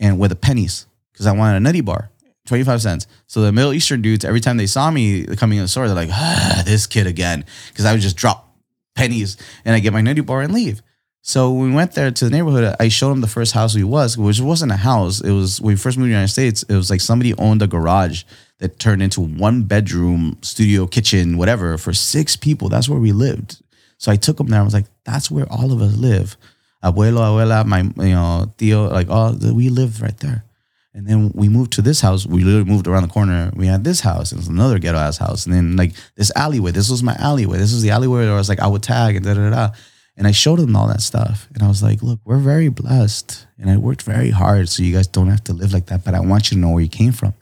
and 0.00 0.18
with 0.18 0.30
the 0.30 0.36
pennies 0.36 0.86
because 1.12 1.26
I 1.26 1.32
wanted 1.32 1.56
a 1.56 1.60
nutty 1.60 1.82
bar. 1.82 2.10
25 2.50 2.82
cents. 2.82 3.06
So 3.28 3.42
the 3.42 3.52
Middle 3.52 3.72
Eastern 3.72 4.02
dudes, 4.02 4.24
every 4.24 4.40
time 4.40 4.56
they 4.56 4.66
saw 4.66 4.90
me 4.90 5.24
coming 5.36 5.58
in 5.58 5.62
the 5.62 5.68
store, 5.68 5.86
they're 5.86 5.94
like, 5.94 6.10
ah, 6.10 6.62
this 6.66 6.88
kid 6.88 7.06
again. 7.06 7.44
Because 7.68 7.84
I 7.84 7.92
would 7.92 8.00
just 8.00 8.16
drop 8.16 8.56
pennies 8.96 9.36
and 9.64 9.72
I 9.72 9.78
get 9.78 9.92
my 9.92 10.00
nutty 10.00 10.20
bar 10.20 10.40
and 10.40 10.52
leave. 10.52 10.82
So 11.22 11.52
we 11.52 11.70
went 11.70 11.92
there 11.92 12.10
to 12.10 12.24
the 12.24 12.30
neighborhood, 12.30 12.74
I 12.80 12.88
showed 12.88 13.10
them 13.10 13.20
the 13.20 13.28
first 13.28 13.52
house 13.52 13.76
we 13.76 13.84
was, 13.84 14.18
which 14.18 14.40
wasn't 14.40 14.72
a 14.72 14.76
house. 14.76 15.20
It 15.20 15.30
was 15.30 15.60
when 15.60 15.74
we 15.74 15.76
first 15.76 15.96
moved 15.96 16.06
to 16.06 16.08
the 16.08 16.14
United 16.14 16.32
States, 16.32 16.64
it 16.64 16.74
was 16.74 16.90
like 16.90 17.00
somebody 17.00 17.34
owned 17.38 17.62
a 17.62 17.68
garage 17.68 18.24
that 18.58 18.80
turned 18.80 19.00
into 19.00 19.20
one 19.20 19.62
bedroom, 19.62 20.38
studio, 20.42 20.88
kitchen, 20.88 21.36
whatever, 21.36 21.78
for 21.78 21.92
six 21.92 22.34
people. 22.34 22.68
That's 22.68 22.88
where 22.88 22.98
we 22.98 23.12
lived. 23.12 23.62
So 23.98 24.10
I 24.10 24.16
took 24.16 24.38
them 24.38 24.48
there. 24.48 24.60
I 24.60 24.64
was 24.64 24.74
like, 24.74 24.86
that's 25.04 25.30
where 25.30 25.46
all 25.52 25.72
of 25.72 25.80
us 25.80 25.96
live. 25.96 26.36
Abuelo, 26.82 27.20
abuela, 27.20 27.64
my 27.64 27.82
you 28.04 28.14
know, 28.14 28.52
tío, 28.58 28.90
like 28.90 29.08
all 29.08 29.34
we 29.54 29.68
lived 29.68 30.00
right 30.00 30.18
there. 30.18 30.44
And 30.92 31.06
then 31.06 31.30
we 31.34 31.48
moved 31.48 31.72
to 31.74 31.82
this 31.82 32.00
house. 32.00 32.26
We 32.26 32.42
literally 32.42 32.68
moved 32.68 32.88
around 32.88 33.02
the 33.02 33.08
corner. 33.08 33.52
We 33.54 33.66
had 33.66 33.84
this 33.84 34.00
house. 34.00 34.32
It 34.32 34.36
was 34.36 34.48
another 34.48 34.78
ghetto 34.78 34.98
ass 34.98 35.18
house. 35.18 35.46
And 35.46 35.54
then 35.54 35.76
like 35.76 35.92
this 36.16 36.32
alleyway. 36.34 36.72
This 36.72 36.90
was 36.90 37.02
my 37.02 37.14
alleyway. 37.18 37.58
This 37.58 37.72
was 37.72 37.82
the 37.82 37.90
alleyway 37.90 38.24
where 38.24 38.32
I 38.32 38.36
was 38.36 38.48
like, 38.48 38.60
I 38.60 38.66
would 38.66 38.82
tag 38.82 39.14
and 39.14 39.24
da 39.24 39.34
da 39.34 39.50
da. 39.50 39.70
And 40.16 40.26
I 40.26 40.32
showed 40.32 40.58
them 40.58 40.74
all 40.74 40.88
that 40.88 41.00
stuff. 41.00 41.48
And 41.54 41.62
I 41.62 41.68
was 41.68 41.82
like, 41.82 42.02
look, 42.02 42.18
we're 42.24 42.38
very 42.38 42.68
blessed. 42.68 43.46
And 43.56 43.70
I 43.70 43.76
worked 43.76 44.02
very 44.02 44.30
hard 44.30 44.68
so 44.68 44.82
you 44.82 44.94
guys 44.94 45.06
don't 45.06 45.28
have 45.28 45.44
to 45.44 45.52
live 45.52 45.72
like 45.72 45.86
that. 45.86 46.04
But 46.04 46.14
I 46.14 46.20
want 46.20 46.50
you 46.50 46.56
to 46.56 46.60
know 46.60 46.70
where 46.70 46.82
you 46.82 46.88
came 46.88 47.12
from. 47.12 47.34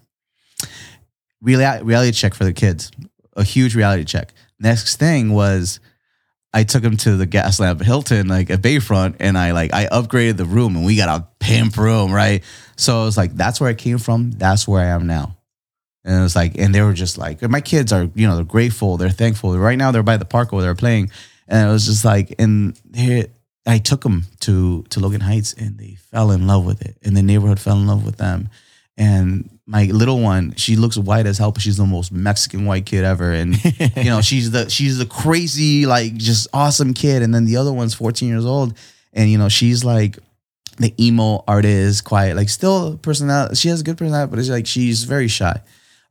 Reali- 1.43 1.85
reality 1.85 2.13
check 2.13 2.35
for 2.35 2.45
the 2.45 2.53
kids. 2.53 2.91
A 3.35 3.45
huge 3.45 3.75
reality 3.75 4.05
check. 4.05 4.35
Next 4.61 4.97
thing 4.97 5.33
was 5.33 5.81
I 6.59 6.65
took 6.65 6.83
him 6.83 6.97
to 6.97 7.17
the 7.17 7.27
Gaslamp 7.27 7.81
Hilton, 7.85 8.27
like 8.27 8.51
at 8.51 8.61
Bayfront, 8.61 9.15
and 9.21 9.39
I 9.39 9.53
like 9.53 9.73
I 9.73 9.87
upgraded 9.87 10.39
the 10.39 10.45
room 10.45 10.75
and 10.75 10.85
we 10.85 10.97
got 10.97 11.09
a 11.09 11.25
pimp 11.39 11.77
room, 11.77 12.11
right? 12.11 12.43
So 12.77 13.03
it 13.03 13.05
was 13.05 13.17
like 13.17 13.37
that's 13.37 13.61
where 13.61 13.71
I 13.71 13.75
came 13.75 13.99
from, 13.99 14.33
that's 14.33 14.67
where 14.67 14.83
I 14.83 14.89
am 14.89 15.07
now. 15.07 15.37
And 16.05 16.19
it 16.19 16.21
was 16.21 16.35
like, 16.35 16.59
and 16.59 16.75
they 16.75 16.83
were 16.83 16.95
just 16.95 17.17
like, 17.17 17.43
my 17.43 17.61
kids 17.61 17.93
are, 17.93 18.11
you 18.13 18.27
know, 18.27 18.35
they're 18.35 18.45
grateful, 18.45 18.97
they're 18.97 19.09
thankful. 19.09 19.57
Right 19.57 19.79
now 19.79 19.93
they're 19.93 20.03
by 20.03 20.17
the 20.17 20.25
park 20.25 20.51
where 20.51 20.63
they're 20.63 20.75
playing. 20.75 21.13
And 21.47 21.69
it 21.69 21.73
was 21.73 21.87
just 21.87 22.05
like, 22.05 22.35
and 22.41 22.77
they 22.85 23.29
I 23.65 23.79
took 23.79 24.01
them 24.01 24.25
to 24.41 24.83
to 24.91 24.99
Logan 24.99 25.21
Heights, 25.21 25.53
and 25.53 25.79
they 25.79 25.95
fell 26.11 26.33
in 26.33 26.49
love 26.49 26.67
with 26.67 26.83
it, 26.83 26.97
and 27.05 27.17
the 27.17 27.23
neighborhood 27.23 27.61
fell 27.61 27.77
in 27.77 27.87
love 27.87 28.05
with 28.05 28.17
them. 28.17 28.49
And 28.97 29.58
my 29.69 29.85
little 29.85 30.21
one, 30.21 30.55
she 30.57 30.77
looks 30.77 30.97
white 30.97 31.27
as 31.27 31.37
hell, 31.37 31.53
but 31.53 31.61
she's 31.61 31.77
the 31.77 31.85
most 31.85 32.11
Mexican 32.11 32.65
white 32.65 32.87
kid 32.87 33.05
ever. 33.05 33.33
And 33.33 33.63
you 33.97 34.05
know, 34.05 34.23
she's 34.23 34.51
the 34.51 34.71
she's 34.71 34.97
the 34.97 35.05
crazy, 35.05 35.85
like 35.85 36.15
just 36.15 36.49
awesome 36.55 36.95
kid. 36.95 37.23
And 37.23 37.35
then 37.35 37.45
the 37.45 37.59
other 37.59 37.73
one's 37.73 37.93
14 37.93 38.29
years 38.29 38.47
old, 38.47 38.77
and 39.13 39.31
you 39.31 39.37
know, 39.37 39.51
she's 39.51 39.85
like 39.85 40.19
the 40.79 40.95
emo 40.99 41.45
artist, 41.47 42.05
quiet, 42.05 42.35
like 42.35 42.49
still 42.49 42.97
personality. 42.97 43.57
She 43.57 43.69
has 43.69 43.83
a 43.83 43.85
good 43.85 43.99
personality, 43.99 44.31
but 44.31 44.39
it's 44.39 44.49
like 44.49 44.67
she's 44.67 45.05
very 45.05 45.29
shy. 45.29 45.61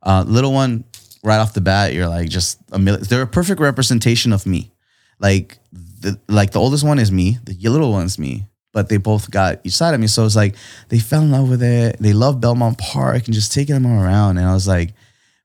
Uh, 0.04 0.24
little 0.24 0.52
one, 0.52 0.84
right 1.24 1.38
off 1.38 1.52
the 1.52 1.60
bat, 1.60 1.92
you're 1.94 2.08
like 2.08 2.28
just 2.28 2.60
a 2.70 2.78
million. 2.78 3.04
They're 3.08 3.22
a 3.22 3.26
perfect 3.26 3.60
representation 3.60 4.32
of 4.32 4.46
me. 4.46 4.70
Like 5.18 5.58
the 5.72 6.20
like 6.28 6.52
the 6.52 6.60
oldest 6.60 6.84
one 6.84 7.00
is 7.00 7.10
me, 7.10 7.38
the 7.42 7.56
little 7.68 7.90
one's 7.90 8.20
me, 8.20 8.46
but 8.72 8.88
they 8.88 8.96
both 8.96 9.30
got 9.30 9.60
each 9.64 9.74
side 9.74 9.94
of 9.94 10.00
me. 10.00 10.06
So 10.06 10.24
it's 10.24 10.36
like 10.36 10.54
they 10.88 10.98
fell 10.98 11.22
in 11.22 11.30
love 11.30 11.48
with 11.48 11.62
it. 11.62 11.96
They 12.00 12.12
love 12.12 12.40
Belmont 12.40 12.78
Park 12.78 13.26
and 13.26 13.34
just 13.34 13.52
taking 13.52 13.74
them 13.74 13.86
all 13.86 14.02
around. 14.02 14.38
And 14.38 14.46
I 14.46 14.52
was 14.54 14.68
like, 14.68 14.92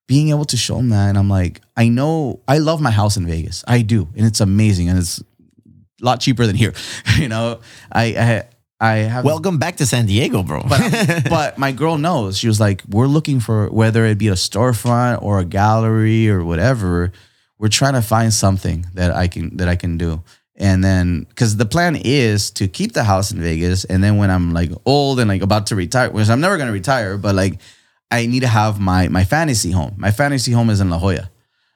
being 0.07 0.29
able 0.29 0.45
to 0.45 0.57
show 0.57 0.75
them 0.77 0.89
that, 0.89 1.09
and 1.09 1.17
I'm 1.17 1.29
like, 1.29 1.61
I 1.77 1.87
know 1.87 2.41
I 2.47 2.57
love 2.57 2.81
my 2.81 2.91
house 2.91 3.17
in 3.17 3.25
Vegas. 3.25 3.63
I 3.67 3.81
do, 3.81 4.09
and 4.15 4.25
it's 4.25 4.41
amazing, 4.41 4.89
and 4.89 4.99
it's 4.99 5.19
a 5.19 6.05
lot 6.05 6.19
cheaper 6.19 6.45
than 6.45 6.55
here. 6.55 6.73
you 7.17 7.29
know, 7.29 7.61
I 7.91 8.03
I, 8.03 8.43
I 8.79 8.95
have 8.97 9.23
Welcome 9.23 9.59
back 9.59 9.77
to 9.77 9.85
San 9.85 10.05
Diego, 10.05 10.43
bro. 10.43 10.61
but 10.67 11.23
but 11.29 11.57
my 11.57 11.71
girl 11.71 11.97
knows. 11.97 12.37
She 12.37 12.47
was 12.47 12.59
like, 12.59 12.83
we're 12.89 13.07
looking 13.07 13.39
for 13.39 13.69
whether 13.69 14.05
it 14.05 14.17
be 14.17 14.27
a 14.27 14.33
storefront 14.33 15.21
or 15.21 15.39
a 15.39 15.45
gallery 15.45 16.29
or 16.29 16.43
whatever. 16.43 17.11
We're 17.57 17.69
trying 17.69 17.93
to 17.93 18.01
find 18.01 18.33
something 18.33 18.85
that 18.95 19.11
I 19.15 19.29
can 19.29 19.55
that 19.57 19.69
I 19.69 19.77
can 19.77 19.97
do. 19.97 20.21
And 20.55 20.83
then 20.83 21.25
because 21.29 21.57
the 21.57 21.65
plan 21.65 21.95
is 21.95 22.51
to 22.51 22.67
keep 22.67 22.93
the 22.93 23.03
house 23.03 23.31
in 23.31 23.39
Vegas, 23.39 23.85
and 23.85 24.03
then 24.03 24.17
when 24.17 24.29
I'm 24.29 24.53
like 24.53 24.71
old 24.85 25.19
and 25.19 25.27
like 25.27 25.41
about 25.41 25.67
to 25.67 25.75
retire, 25.75 26.11
which 26.11 26.29
I'm 26.29 26.41
never 26.41 26.57
gonna 26.57 26.71
retire, 26.71 27.17
but 27.17 27.33
like 27.33 27.59
I 28.11 28.27
need 28.27 28.41
to 28.41 28.47
have 28.47 28.79
my 28.79 29.07
my 29.07 29.23
fantasy 29.23 29.71
home. 29.71 29.95
My 29.97 30.11
fantasy 30.11 30.51
home 30.51 30.69
is 30.69 30.79
in 30.79 30.89
La 30.89 30.99
Jolla. 30.99 31.29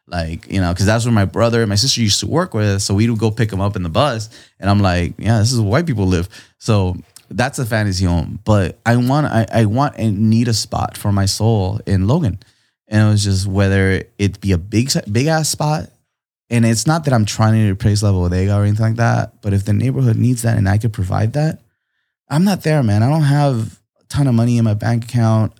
Like, 0.09 0.49
you 0.49 0.61
know, 0.61 0.71
because 0.71 0.85
that's 0.85 1.03
where 1.03 1.13
my 1.13 1.25
brother 1.25 1.61
and 1.61 1.69
my 1.69 1.75
sister 1.75 1.99
used 1.99 2.21
to 2.21 2.27
work 2.27 2.53
with. 2.53 2.81
So 2.81 2.93
we 2.93 3.09
would 3.09 3.19
go 3.19 3.29
pick 3.29 3.49
them 3.49 3.59
up 3.59 3.75
in 3.75 3.83
the 3.83 3.89
bus. 3.89 4.29
And 4.59 4.69
I'm 4.69 4.79
like, 4.79 5.15
yeah, 5.17 5.39
this 5.39 5.51
is 5.51 5.59
where 5.59 5.69
white 5.69 5.85
people 5.85 6.05
live. 6.05 6.29
So 6.59 6.95
that's 7.29 7.59
a 7.59 7.65
fantasy 7.65 8.05
home. 8.05 8.39
But 8.45 8.79
I 8.85 8.95
want 8.95 9.27
I, 9.27 9.45
I 9.51 9.65
want 9.65 9.95
and 9.97 10.29
need 10.29 10.47
a 10.47 10.53
spot 10.53 10.97
for 10.97 11.11
my 11.11 11.25
soul 11.25 11.81
in 11.85 12.07
Logan. 12.07 12.39
And 12.87 13.05
it 13.05 13.11
was 13.11 13.23
just 13.23 13.47
whether 13.47 14.03
it 14.17 14.39
be 14.39 14.53
a 14.53 14.57
big 14.57 14.91
big 15.11 15.27
ass 15.27 15.49
spot. 15.49 15.89
And 16.49 16.65
it's 16.65 16.87
not 16.87 17.05
that 17.05 17.13
I'm 17.13 17.25
trying 17.25 17.53
to 17.53 17.71
replace 17.71 18.03
level 18.03 18.21
La 18.21 18.29
Bodega 18.29 18.57
or 18.57 18.63
anything 18.63 18.85
like 18.85 18.95
that. 18.95 19.41
But 19.41 19.53
if 19.53 19.65
the 19.65 19.73
neighborhood 19.73 20.15
needs 20.15 20.43
that 20.43 20.57
and 20.57 20.67
I 20.67 20.77
could 20.77 20.93
provide 20.93 21.33
that, 21.33 21.59
I'm 22.29 22.43
not 22.43 22.63
there, 22.63 22.83
man. 22.83 23.03
I 23.03 23.09
don't 23.09 23.23
have 23.23 23.79
a 23.99 24.03
ton 24.05 24.27
of 24.27 24.33
money 24.33 24.57
in 24.57 24.63
my 24.63 24.73
bank 24.73 25.05
account. 25.05 25.53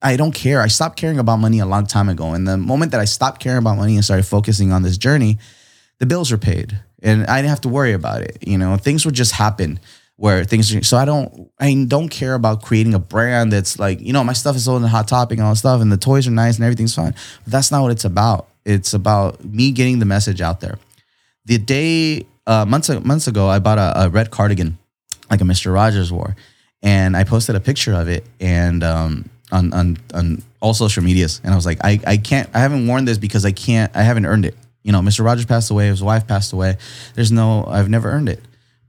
I 0.00 0.16
don't 0.16 0.34
care. 0.34 0.60
I 0.60 0.68
stopped 0.68 0.98
caring 0.98 1.18
about 1.18 1.36
money 1.36 1.58
a 1.60 1.66
long 1.66 1.86
time 1.86 2.08
ago. 2.08 2.32
And 2.32 2.46
the 2.46 2.56
moment 2.56 2.92
that 2.92 3.00
I 3.00 3.06
stopped 3.06 3.40
caring 3.40 3.58
about 3.58 3.76
money 3.76 3.96
and 3.96 4.04
started 4.04 4.24
focusing 4.26 4.72
on 4.72 4.82
this 4.82 4.98
journey, 4.98 5.38
the 5.98 6.06
bills 6.06 6.30
were 6.30 6.38
paid 6.38 6.78
and 7.04 7.26
I 7.26 7.36
didn't 7.38 7.50
have 7.50 7.60
to 7.62 7.68
worry 7.68 7.92
about 7.92 8.22
it. 8.22 8.38
You 8.46 8.58
know, 8.58 8.76
things 8.76 9.04
would 9.04 9.14
just 9.14 9.32
happen 9.32 9.78
where 10.16 10.44
things 10.44 10.74
are, 10.74 10.82
so 10.82 10.96
I 10.96 11.04
don't 11.04 11.50
I 11.60 11.84
don't 11.86 12.08
care 12.08 12.34
about 12.34 12.62
creating 12.62 12.94
a 12.94 12.98
brand 12.98 13.52
that's 13.52 13.78
like, 13.78 14.00
you 14.00 14.12
know, 14.12 14.24
my 14.24 14.32
stuff 14.32 14.56
is 14.56 14.64
sold 14.64 14.82
in 14.82 14.88
hot 14.88 15.06
topic 15.06 15.38
and 15.38 15.46
all 15.46 15.52
that 15.52 15.58
stuff 15.58 15.80
and 15.80 15.92
the 15.92 15.96
toys 15.96 16.26
are 16.26 16.32
nice 16.32 16.56
and 16.56 16.64
everything's 16.64 16.94
fine. 16.94 17.14
But 17.44 17.52
that's 17.52 17.70
not 17.70 17.82
what 17.82 17.92
it's 17.92 18.04
about. 18.04 18.48
It's 18.64 18.94
about 18.94 19.44
me 19.44 19.72
getting 19.72 19.98
the 19.98 20.06
message 20.06 20.40
out 20.40 20.60
there. 20.60 20.78
The 21.44 21.58
day 21.58 22.26
uh 22.46 22.64
months 22.64 22.88
months 22.88 23.26
ago, 23.26 23.48
I 23.48 23.58
bought 23.58 23.78
a, 23.78 24.04
a 24.04 24.08
red 24.08 24.30
cardigan, 24.30 24.78
like 25.30 25.40
a 25.40 25.44
Mr. 25.44 25.72
Rogers 25.72 26.12
wore. 26.12 26.36
And 26.82 27.16
I 27.16 27.24
posted 27.24 27.56
a 27.56 27.60
picture 27.60 27.94
of 27.94 28.08
it 28.08 28.26
and 28.40 28.82
um 28.82 29.30
on 29.52 29.72
on 29.72 29.98
on 30.12 30.42
all 30.60 30.74
social 30.74 31.02
medias. 31.02 31.40
And 31.44 31.52
I 31.52 31.56
was 31.56 31.66
like, 31.66 31.78
I, 31.84 32.00
I 32.06 32.16
can't 32.16 32.48
I 32.54 32.60
haven't 32.60 32.86
worn 32.86 33.04
this 33.04 33.18
because 33.18 33.44
I 33.44 33.52
can't 33.52 33.94
I 33.94 34.02
haven't 34.02 34.26
earned 34.26 34.44
it. 34.44 34.56
You 34.82 34.92
know, 34.92 35.00
Mr. 35.00 35.24
Rogers 35.24 35.46
passed 35.46 35.70
away, 35.70 35.86
his 35.86 36.02
wife 36.02 36.26
passed 36.26 36.52
away. 36.52 36.76
There's 37.14 37.32
no 37.32 37.64
I've 37.66 37.88
never 37.88 38.10
earned 38.10 38.28
it. 38.28 38.40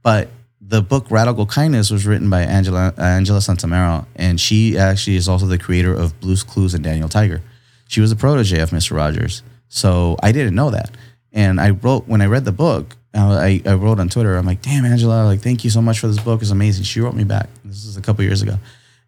But 0.02 0.28
the 0.60 0.82
book 0.82 1.10
Radical 1.10 1.46
Kindness 1.46 1.90
was 1.90 2.06
written 2.06 2.28
by 2.28 2.42
Angela 2.42 2.92
Angela 2.98 3.38
Santomero, 3.38 4.06
and 4.16 4.40
she 4.40 4.76
actually 4.76 5.16
is 5.16 5.28
also 5.28 5.46
the 5.46 5.58
creator 5.58 5.94
of 5.94 6.18
Blue's 6.20 6.42
Clues 6.42 6.74
and 6.74 6.82
Daniel 6.82 7.08
Tiger. 7.08 7.42
She 7.88 8.00
was 8.00 8.10
a 8.10 8.16
protege 8.16 8.58
of 8.60 8.70
Mr. 8.70 8.96
Rogers, 8.96 9.42
so 9.68 10.16
I 10.22 10.32
didn't 10.32 10.54
know 10.54 10.70
that. 10.70 10.90
And 11.32 11.60
I 11.60 11.70
wrote 11.70 12.08
when 12.08 12.22
I 12.22 12.26
read 12.26 12.44
the 12.44 12.52
book, 12.52 12.96
I, 13.14 13.62
I 13.64 13.74
wrote 13.74 13.98
on 13.98 14.08
Twitter, 14.08 14.36
I'm 14.36 14.46
like, 14.46 14.62
"Damn, 14.62 14.84
Angela, 14.84 15.24
like, 15.24 15.40
thank 15.40 15.64
you 15.64 15.70
so 15.70 15.80
much 15.80 15.98
for 16.00 16.06
this 16.06 16.18
book. 16.18 16.42
It's 16.42 16.50
amazing." 16.50 16.84
She 16.84 17.00
wrote 17.00 17.14
me 17.14 17.24
back. 17.24 17.48
This 17.64 17.84
is 17.84 17.96
a 17.96 18.02
couple 18.02 18.24
years 18.24 18.42
ago, 18.42 18.58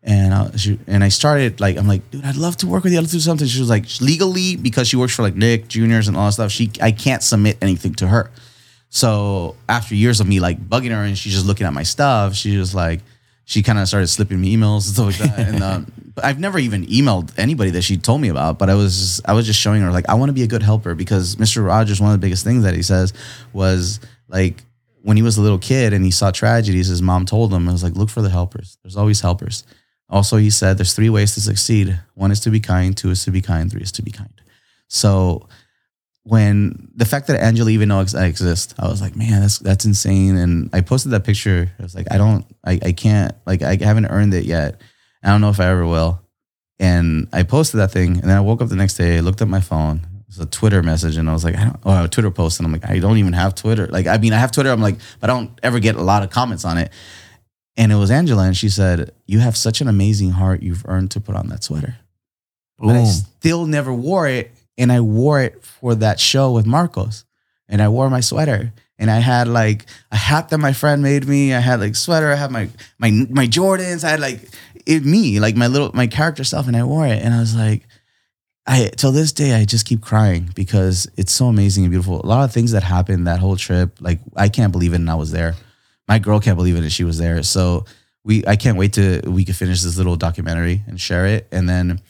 and 0.02 0.32
I, 0.32 0.50
she, 0.56 0.78
and 0.86 1.04
I 1.04 1.08
started 1.08 1.60
like, 1.60 1.76
I'm 1.76 1.86
like, 1.86 2.10
dude, 2.10 2.24
I'd 2.24 2.36
love 2.36 2.56
to 2.58 2.66
work 2.66 2.84
with 2.84 2.92
you. 2.92 3.00
To 3.00 3.06
do 3.06 3.20
something. 3.20 3.46
She 3.46 3.60
was 3.60 3.68
like, 3.68 3.84
legally 4.00 4.56
because 4.56 4.88
she 4.88 4.96
works 4.96 5.14
for 5.14 5.22
like 5.22 5.34
Nick 5.34 5.68
Juniors 5.68 6.08
and 6.08 6.16
all 6.16 6.26
that 6.26 6.32
stuff. 6.32 6.50
She 6.50 6.70
I 6.80 6.92
can't 6.92 7.22
submit 7.22 7.58
anything 7.60 7.94
to 7.96 8.08
her. 8.08 8.30
So 8.90 9.56
after 9.68 9.94
years 9.94 10.20
of 10.20 10.26
me 10.26 10.40
like 10.40 10.58
bugging 10.66 10.90
her 10.90 11.02
and 11.02 11.16
she's 11.16 11.34
just 11.34 11.46
looking 11.46 11.66
at 11.66 11.74
my 11.74 11.82
stuff, 11.82 12.34
she 12.34 12.56
was 12.56 12.74
like, 12.74 13.00
she 13.48 13.62
kind 13.62 13.78
of 13.78 13.88
started 13.88 14.08
slipping 14.08 14.38
me 14.38 14.54
emails 14.54 14.86
and 14.86 14.94
stuff 14.94 15.20
like 15.20 15.34
that. 15.34 15.48
and 15.48 15.62
um, 15.62 15.92
but 16.14 16.22
I've 16.26 16.38
never 16.38 16.58
even 16.58 16.84
emailed 16.84 17.32
anybody 17.38 17.70
that 17.70 17.80
she 17.80 17.96
told 17.96 18.20
me 18.20 18.28
about. 18.28 18.58
But 18.58 18.68
I 18.68 18.74
was 18.74 18.98
just, 18.98 19.26
I 19.26 19.32
was 19.32 19.46
just 19.46 19.58
showing 19.58 19.80
her 19.80 19.90
like 19.90 20.06
I 20.06 20.14
want 20.14 20.28
to 20.28 20.34
be 20.34 20.42
a 20.42 20.46
good 20.46 20.62
helper 20.62 20.94
because 20.94 21.36
Mr. 21.36 21.64
Rogers, 21.66 21.98
one 21.98 22.12
of 22.12 22.20
the 22.20 22.24
biggest 22.24 22.44
things 22.44 22.64
that 22.64 22.74
he 22.74 22.82
says 22.82 23.14
was 23.54 24.00
like 24.28 24.64
when 25.00 25.16
he 25.16 25.22
was 25.22 25.38
a 25.38 25.40
little 25.40 25.58
kid 25.58 25.94
and 25.94 26.04
he 26.04 26.10
saw 26.10 26.30
tragedies, 26.30 26.88
his 26.88 27.00
mom 27.00 27.24
told 27.24 27.50
him, 27.50 27.66
I 27.66 27.72
was 27.72 27.82
like, 27.82 27.94
look 27.94 28.10
for 28.10 28.20
the 28.20 28.28
helpers. 28.28 28.76
There's 28.82 28.98
always 28.98 29.22
helpers. 29.22 29.64
Also, 30.10 30.36
he 30.36 30.50
said 30.50 30.76
there's 30.76 30.92
three 30.92 31.08
ways 31.08 31.32
to 31.32 31.40
succeed. 31.40 31.98
One 32.16 32.30
is 32.30 32.40
to 32.40 32.50
be 32.50 32.60
kind, 32.60 32.94
two 32.94 33.08
is 33.10 33.24
to 33.24 33.30
be 33.30 33.40
kind, 33.40 33.70
three 33.72 33.80
is 33.80 33.92
to 33.92 34.02
be 34.02 34.10
kind. 34.10 34.42
So 34.88 35.48
when 36.28 36.90
the 36.94 37.06
fact 37.06 37.26
that 37.28 37.42
Angela 37.42 37.70
even 37.70 37.88
knows 37.88 38.14
I 38.14 38.26
exist, 38.26 38.74
I 38.78 38.86
was 38.86 39.00
like, 39.00 39.16
man, 39.16 39.40
that's 39.40 39.58
that's 39.58 39.86
insane. 39.86 40.36
And 40.36 40.68
I 40.74 40.82
posted 40.82 41.12
that 41.12 41.24
picture. 41.24 41.70
I 41.78 41.82
was 41.82 41.94
like, 41.94 42.06
I 42.10 42.18
don't, 42.18 42.44
I, 42.66 42.78
I 42.82 42.92
can't, 42.92 43.34
like, 43.46 43.62
I 43.62 43.76
haven't 43.76 44.06
earned 44.06 44.34
it 44.34 44.44
yet. 44.44 44.80
I 45.22 45.30
don't 45.30 45.40
know 45.40 45.48
if 45.48 45.58
I 45.58 45.66
ever 45.66 45.86
will. 45.86 46.20
And 46.78 47.28
I 47.32 47.44
posted 47.44 47.80
that 47.80 47.90
thing, 47.90 48.12
and 48.20 48.24
then 48.24 48.36
I 48.36 48.40
woke 48.40 48.60
up 48.60 48.68
the 48.68 48.76
next 48.76 48.94
day, 48.94 49.20
looked 49.20 49.40
at 49.40 49.48
my 49.48 49.60
phone. 49.60 49.96
It 49.96 50.28
was 50.28 50.38
a 50.38 50.46
Twitter 50.46 50.82
message, 50.82 51.16
and 51.16 51.30
I 51.30 51.32
was 51.32 51.44
like, 51.44 51.56
I 51.56 51.64
don't, 51.64 51.80
oh, 51.84 52.04
a 52.04 52.08
Twitter 52.08 52.30
post, 52.30 52.60
and 52.60 52.66
I'm 52.66 52.72
like, 52.72 52.88
I 52.88 52.98
don't 52.98 53.16
even 53.16 53.32
have 53.32 53.54
Twitter. 53.54 53.86
Like, 53.86 54.06
I 54.06 54.18
mean, 54.18 54.34
I 54.34 54.38
have 54.38 54.52
Twitter. 54.52 54.70
I'm 54.70 54.82
like, 54.82 54.98
but 55.20 55.30
I 55.30 55.32
don't 55.32 55.58
ever 55.62 55.80
get 55.80 55.96
a 55.96 56.02
lot 56.02 56.22
of 56.22 56.30
comments 56.30 56.64
on 56.64 56.76
it. 56.76 56.92
And 57.78 57.90
it 57.90 57.96
was 57.96 58.10
Angela, 58.10 58.42
and 58.42 58.56
she 58.56 58.68
said, 58.68 59.12
"You 59.26 59.38
have 59.38 59.56
such 59.56 59.80
an 59.80 59.86
amazing 59.86 60.32
heart. 60.32 60.62
You've 60.62 60.84
earned 60.86 61.12
to 61.12 61.20
put 61.20 61.36
on 61.36 61.48
that 61.48 61.62
sweater." 61.62 61.96
But 62.76 62.96
I 62.96 63.04
still 63.04 63.66
never 63.66 63.92
wore 63.94 64.26
it. 64.26 64.52
And 64.78 64.92
I 64.92 65.00
wore 65.00 65.42
it 65.42 65.62
for 65.64 65.96
that 65.96 66.20
show 66.20 66.52
with 66.52 66.64
Marcos. 66.64 67.24
And 67.68 67.82
I 67.82 67.88
wore 67.88 68.08
my 68.08 68.20
sweater. 68.20 68.72
And 68.98 69.10
I 69.10 69.18
had 69.18 69.48
like 69.48 69.86
a 70.10 70.16
hat 70.16 70.48
that 70.48 70.58
my 70.58 70.72
friend 70.72 71.02
made 71.02 71.26
me. 71.26 71.52
I 71.52 71.60
had 71.60 71.80
like 71.80 71.96
sweater. 71.96 72.32
I 72.32 72.36
had 72.36 72.50
my 72.50 72.68
my 72.98 73.10
my 73.10 73.46
Jordans. 73.46 74.04
I 74.04 74.10
had 74.10 74.20
like 74.20 74.48
it 74.86 75.04
me, 75.04 75.38
like 75.40 75.56
my 75.56 75.66
little 75.66 75.90
my 75.92 76.06
character 76.06 76.44
stuff. 76.44 76.66
And 76.66 76.76
I 76.76 76.84
wore 76.84 77.06
it. 77.06 77.22
And 77.22 77.34
I 77.34 77.40
was 77.40 77.54
like, 77.54 77.86
I 78.66 78.90
till 78.96 79.12
this 79.12 79.32
day 79.32 79.54
I 79.54 79.64
just 79.64 79.86
keep 79.86 80.00
crying 80.00 80.50
because 80.54 81.08
it's 81.16 81.32
so 81.32 81.46
amazing 81.46 81.84
and 81.84 81.90
beautiful. 81.90 82.20
A 82.20 82.26
lot 82.26 82.44
of 82.44 82.52
things 82.52 82.72
that 82.72 82.82
happened 82.82 83.26
that 83.26 83.40
whole 83.40 83.56
trip, 83.56 83.98
like 84.00 84.20
I 84.36 84.48
can't 84.48 84.72
believe 84.72 84.92
it 84.92 84.96
and 84.96 85.10
I 85.10 85.16
was 85.16 85.32
there. 85.32 85.54
My 86.06 86.18
girl 86.18 86.40
can't 86.40 86.56
believe 86.56 86.76
it 86.76 86.80
and 86.80 86.92
she 86.92 87.04
was 87.04 87.18
there. 87.18 87.42
So 87.42 87.84
we 88.24 88.44
I 88.46 88.56
can't 88.56 88.76
wait 88.76 88.92
to 88.94 89.22
we 89.26 89.44
could 89.44 89.56
finish 89.56 89.82
this 89.82 89.96
little 89.96 90.16
documentary 90.16 90.82
and 90.86 91.00
share 91.00 91.26
it. 91.26 91.48
And 91.50 91.68
then 91.68 92.00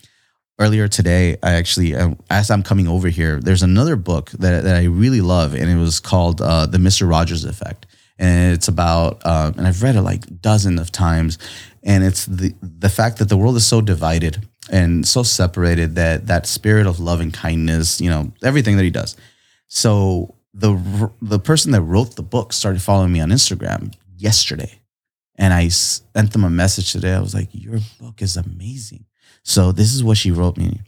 earlier 0.59 0.89
today, 0.89 1.37
I 1.43 1.53
actually, 1.53 1.95
uh, 1.95 2.15
as 2.31 2.51
I'm 2.51 2.63
coming 2.63 2.89
over 2.89 3.09
here, 3.09 3.41
there's 3.41 3.63
another 3.63 3.97
book 3.97 4.31
that, 4.31 4.65
that 4.65 4.77
I 4.77 4.85
really 4.85 5.21
love, 5.21 5.55
and 5.55 5.71
it 5.71 5.77
was 5.77 6.01
called 6.01 6.41
uh, 6.41 6.67
The 6.67 6.79
Mr. 6.79 7.09
Rogers 7.09 7.45
Effect. 7.45 7.87
And 8.19 8.53
it's 8.53 8.67
about, 8.67 9.25
um, 9.25 9.55
and 9.57 9.67
I've 9.67 9.83
read 9.83 9.95
it 9.95 10.03
like 10.03 10.41
dozen 10.43 10.79
of 10.79 10.91
times, 10.91 11.39
and 11.85 12.03
it's 12.03 12.27
the 12.27 12.53
the 12.61 12.89
fact 12.89 13.19
that 13.19 13.29
the 13.29 13.37
world 13.37 13.57
is 13.57 13.65
so 13.65 13.81
divided 13.81 14.45
and 14.73 15.07
so 15.07 15.23
separated 15.23 15.95
that 15.95 16.27
that 16.27 16.45
spirit 16.45 16.89
of 16.89 16.99
love 16.99 17.21
and 17.21 17.33
kindness, 17.33 18.01
you 18.01 18.11
know, 18.11 18.33
everything 18.43 18.77
that 18.77 18.83
he 18.83 18.91
does. 18.91 19.17
So 19.69 20.35
the 20.53 21.13
the 21.23 21.39
person 21.39 21.71
that 21.73 21.83
wrote 21.83 22.17
the 22.17 22.25
book 22.25 22.53
started 22.53 22.83
following 22.83 23.13
me 23.13 23.21
on 23.21 23.29
Instagram 23.29 23.95
yesterday, 24.17 24.81
and 25.37 25.55
I 25.55 25.69
sent 25.69 26.33
them 26.33 26.43
a 26.43 26.51
message 26.51 26.91
today. 26.91 27.13
I 27.13 27.21
was 27.21 27.35
like, 27.35 27.51
"Your 27.53 27.79
book 28.01 28.21
is 28.21 28.37
amazing." 28.37 29.05
So 29.49 29.73
this 29.73 29.95
is 29.95 30.05
what 30.05 30.19
she 30.19 30.31
wrote 30.31 30.59
me. 30.59 30.81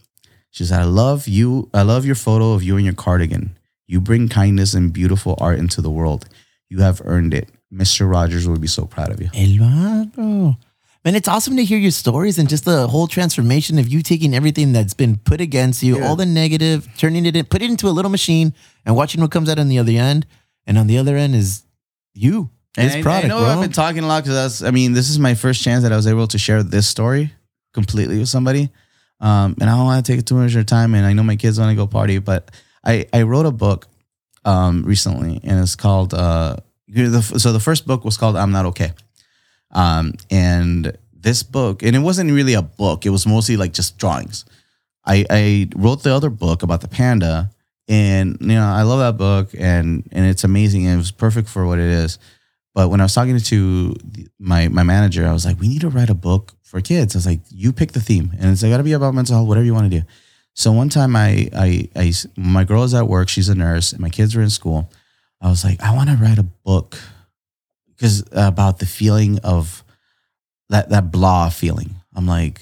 She 0.51 0.65
said, 0.65 0.79
"I 0.81 0.83
love 0.83 1.27
you. 1.27 1.69
I 1.73 1.81
love 1.81 2.05
your 2.05 2.13
photo 2.27 2.53
of 2.53 2.61
you 2.61 2.77
in 2.77 2.85
your 2.85 2.93
cardigan. 2.93 3.57
You 3.87 3.99
bring 3.99 4.27
kindness 4.29 4.75
and 4.75 4.93
beautiful 4.93 5.35
art 5.41 5.57
into 5.57 5.81
the 5.81 5.89
world. 5.89 6.25
You 6.69 6.81
have 6.81 7.01
earned 7.03 7.33
it. 7.33 7.49
Mr. 7.73 8.07
Rogers 8.09 8.47
will 8.47 8.59
be 8.59 8.67
so 8.67 8.85
proud 8.85 9.09
of 9.11 9.19
you." 9.19 9.29
El 9.33 9.57
vato. 9.63 10.57
Man, 11.03 11.15
it's 11.15 11.27
awesome 11.27 11.55
to 11.57 11.63
hear 11.65 11.79
your 11.79 11.89
stories 11.89 12.37
and 12.37 12.47
just 12.47 12.63
the 12.65 12.87
whole 12.87 13.07
transformation 13.07 13.79
of 13.79 13.87
you 13.87 14.03
taking 14.03 14.35
everything 14.35 14.71
that's 14.73 14.93
been 14.93 15.17
put 15.17 15.41
against 15.41 15.81
you, 15.81 15.97
Yeah. 15.97 16.05
all 16.07 16.15
the 16.15 16.27
negative, 16.27 16.87
turning 16.99 17.25
it 17.25 17.35
in, 17.35 17.45
put 17.45 17.63
it 17.63 17.69
into 17.71 17.87
a 17.87 17.95
little 17.97 18.11
machine 18.11 18.53
and 18.85 18.95
watching 18.95 19.21
what 19.21 19.31
comes 19.31 19.49
out 19.49 19.57
on 19.57 19.69
the 19.69 19.79
other 19.79 19.93
end. 19.93 20.27
And 20.67 20.77
on 20.77 20.85
the 20.85 20.99
other 20.99 21.17
end 21.17 21.33
is 21.33 21.63
you 22.13 22.51
His 22.77 22.93
I- 22.93 22.99
I, 22.99 23.01
product, 23.01 23.27
know 23.29 23.39
bro. 23.39 23.49
I've 23.49 23.61
been 23.61 23.71
talking 23.71 24.03
a 24.03 24.07
lot 24.07 24.23
because 24.23 24.35
that's. 24.35 24.61
I 24.61 24.69
mean, 24.69 24.93
this 24.93 25.09
is 25.09 25.17
my 25.17 25.33
first 25.33 25.63
chance 25.63 25.81
that 25.81 25.91
I 25.91 25.95
was 25.95 26.05
able 26.05 26.27
to 26.27 26.37
share 26.37 26.61
this 26.61 26.85
story 26.87 27.33
completely 27.73 28.19
with 28.19 28.29
somebody. 28.29 28.69
Um, 29.19 29.55
and 29.61 29.69
I 29.69 29.75
don't 29.75 29.85
want 29.85 30.03
to 30.05 30.11
take 30.11 30.25
too 30.25 30.35
much 30.35 30.47
of 30.47 30.53
your 30.55 30.63
time. 30.63 30.95
And 30.95 31.05
I 31.05 31.13
know 31.13 31.23
my 31.23 31.35
kids 31.35 31.59
want 31.59 31.69
to 31.69 31.75
go 31.75 31.87
party, 31.87 32.19
but 32.19 32.51
I 32.83 33.05
I 33.13 33.23
wrote 33.23 33.45
a 33.45 33.51
book 33.51 33.87
um 34.45 34.83
recently, 34.83 35.39
and 35.43 35.59
it's 35.59 35.75
called 35.75 36.13
uh. 36.13 36.57
So 37.37 37.53
the 37.53 37.61
first 37.61 37.87
book 37.87 38.03
was 38.03 38.17
called 38.17 38.35
"I'm 38.35 38.51
Not 38.51 38.65
Okay," 38.65 38.91
um, 39.71 40.13
and 40.29 40.97
this 41.13 41.43
book, 41.43 41.83
and 41.83 41.95
it 41.95 41.99
wasn't 41.99 42.31
really 42.31 42.53
a 42.53 42.61
book. 42.61 43.05
It 43.05 43.09
was 43.11 43.25
mostly 43.25 43.57
like 43.57 43.73
just 43.73 43.97
drawings. 43.97 44.45
I, 45.05 45.25
I 45.29 45.69
wrote 45.75 46.03
the 46.03 46.13
other 46.13 46.29
book 46.29 46.63
about 46.63 46.81
the 46.81 46.87
panda, 46.87 47.49
and 47.87 48.37
you 48.41 48.55
know 48.55 48.65
I 48.65 48.83
love 48.83 48.99
that 48.99 49.17
book, 49.17 49.49
and 49.57 50.07
and 50.11 50.25
it's 50.25 50.43
amazing, 50.43 50.85
and 50.85 50.95
it 50.95 50.97
was 50.97 51.11
perfect 51.11 51.47
for 51.47 51.65
what 51.65 51.79
it 51.79 51.85
is. 51.85 52.19
But 52.73 52.89
when 52.89 53.01
I 53.01 53.03
was 53.03 53.13
talking 53.13 53.37
to 53.37 53.95
my 54.39 54.67
my 54.69 54.83
manager, 54.83 55.27
I 55.27 55.33
was 55.33 55.45
like, 55.45 55.59
we 55.59 55.67
need 55.67 55.81
to 55.81 55.89
write 55.89 56.09
a 56.09 56.15
book 56.15 56.53
for 56.63 56.79
kids. 56.81 57.15
I 57.15 57.17
was 57.17 57.25
like, 57.25 57.41
you 57.49 57.73
pick 57.73 57.91
the 57.91 57.99
theme, 57.99 58.31
and 58.39 58.51
it's 58.51 58.63
got 58.63 58.77
to 58.77 58.83
be 58.83 58.93
about 58.93 59.13
mental 59.13 59.35
health, 59.35 59.47
whatever 59.47 59.65
you 59.65 59.73
want 59.73 59.91
to 59.91 59.99
do. 59.99 60.05
So 60.53 60.71
one 60.71 60.89
time, 60.89 61.15
I, 61.15 61.49
I 61.55 61.89
I 61.95 62.13
my 62.37 62.63
girl 62.63 62.83
is 62.83 62.93
at 62.93 63.07
work, 63.07 63.29
she's 63.29 63.49
a 63.49 63.55
nurse, 63.55 63.91
and 63.91 64.01
my 64.01 64.09
kids 64.09 64.35
are 64.35 64.41
in 64.41 64.49
school. 64.49 64.89
I 65.41 65.49
was 65.49 65.63
like, 65.63 65.81
I 65.81 65.95
want 65.95 66.09
to 66.09 66.15
write 66.15 66.37
a 66.37 66.43
book 66.43 66.97
because 67.87 68.21
uh, 68.23 68.47
about 68.47 68.79
the 68.79 68.85
feeling 68.85 69.39
of 69.39 69.83
that 70.69 70.89
that 70.89 71.11
blah 71.11 71.49
feeling. 71.49 71.95
I'm 72.15 72.27
like, 72.27 72.61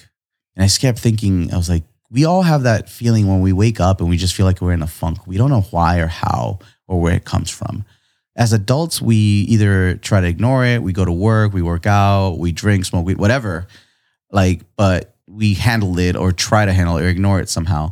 and 0.55 0.63
I 0.63 0.67
just 0.67 0.81
kept 0.81 0.99
thinking, 0.99 1.53
I 1.53 1.57
was 1.57 1.69
like, 1.69 1.83
we 2.09 2.25
all 2.25 2.41
have 2.41 2.63
that 2.63 2.89
feeling 2.89 3.27
when 3.27 3.41
we 3.41 3.53
wake 3.53 3.79
up 3.79 4.01
and 4.01 4.09
we 4.09 4.17
just 4.17 4.35
feel 4.35 4.45
like 4.45 4.61
we're 4.61 4.73
in 4.73 4.81
a 4.81 4.87
funk. 4.87 5.27
We 5.27 5.37
don't 5.37 5.49
know 5.49 5.61
why 5.61 5.99
or 5.99 6.07
how 6.07 6.59
or 6.87 6.99
where 6.99 7.15
it 7.15 7.25
comes 7.25 7.49
from. 7.49 7.85
As 8.39 8.53
adults, 8.53 9.01
we 9.01 9.15
either 9.15 9.95
try 9.97 10.21
to 10.21 10.27
ignore 10.27 10.63
it, 10.63 10.81
we 10.81 10.93
go 10.93 11.03
to 11.03 11.11
work, 11.11 11.51
we 11.51 11.61
work 11.61 11.85
out, 11.85 12.37
we 12.39 12.53
drink, 12.53 12.85
smoke 12.85 13.05
weed, 13.05 13.17
whatever. 13.17 13.67
Like, 14.31 14.61
but 14.77 15.13
we 15.27 15.55
handle 15.55 15.99
it 15.99 16.15
or 16.15 16.31
try 16.31 16.65
to 16.65 16.71
handle 16.71 16.97
it 16.97 17.03
or 17.03 17.09
ignore 17.09 17.41
it 17.41 17.49
somehow. 17.49 17.91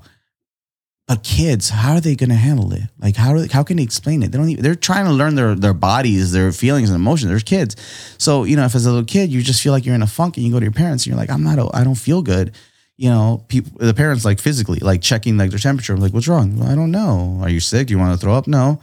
But 1.05 1.23
kids, 1.23 1.69
how 1.69 1.95
are 1.95 1.99
they 2.01 2.15
going 2.15 2.29
to 2.29 2.35
handle 2.35 2.71
it? 2.71 2.83
Like, 2.97 3.17
how 3.17 3.45
how 3.51 3.63
can 3.63 3.75
they 3.75 3.83
explain 3.83 4.23
it? 4.23 4.31
They 4.31 4.37
don't. 4.37 4.47
Even, 4.47 4.63
they're 4.63 4.75
trying 4.75 5.05
to 5.05 5.11
learn 5.11 5.35
their 5.35 5.53
their 5.53 5.73
bodies, 5.73 6.31
their 6.31 6.53
feelings 6.53 6.89
and 6.89 6.95
emotions. 6.95 7.29
They're 7.29 7.39
kids, 7.41 7.75
so 8.17 8.45
you 8.45 8.55
know, 8.55 8.63
if 8.63 8.73
as 8.73 8.85
a 8.85 8.89
little 8.89 9.05
kid 9.05 9.29
you 9.29 9.41
just 9.41 9.61
feel 9.61 9.73
like 9.73 9.85
you're 9.85 9.95
in 9.95 10.01
a 10.01 10.07
funk 10.07 10.37
and 10.37 10.45
you 10.45 10.51
go 10.51 10.59
to 10.59 10.65
your 10.65 10.73
parents 10.73 11.05
and 11.05 11.11
you're 11.11 11.19
like, 11.19 11.29
I'm 11.29 11.43
not, 11.43 11.59
I 11.75 11.83
don't 11.83 11.95
feel 11.95 12.21
good. 12.21 12.55
You 12.95 13.09
know, 13.09 13.45
people, 13.49 13.71
the 13.79 13.93
parents 13.93 14.25
like 14.25 14.39
physically, 14.39 14.79
like 14.79 15.01
checking 15.01 15.37
like 15.37 15.49
their 15.49 15.59
temperature. 15.59 15.93
I'm 15.93 15.99
like, 15.99 16.13
what's 16.13 16.27
wrong? 16.27 16.61
I 16.61 16.73
don't 16.73 16.91
know. 16.91 17.39
Are 17.41 17.49
you 17.49 17.59
sick? 17.59 17.87
Do 17.87 17.93
you 17.93 17.99
want 17.99 18.17
to 18.17 18.23
throw 18.23 18.33
up? 18.33 18.47
No. 18.47 18.79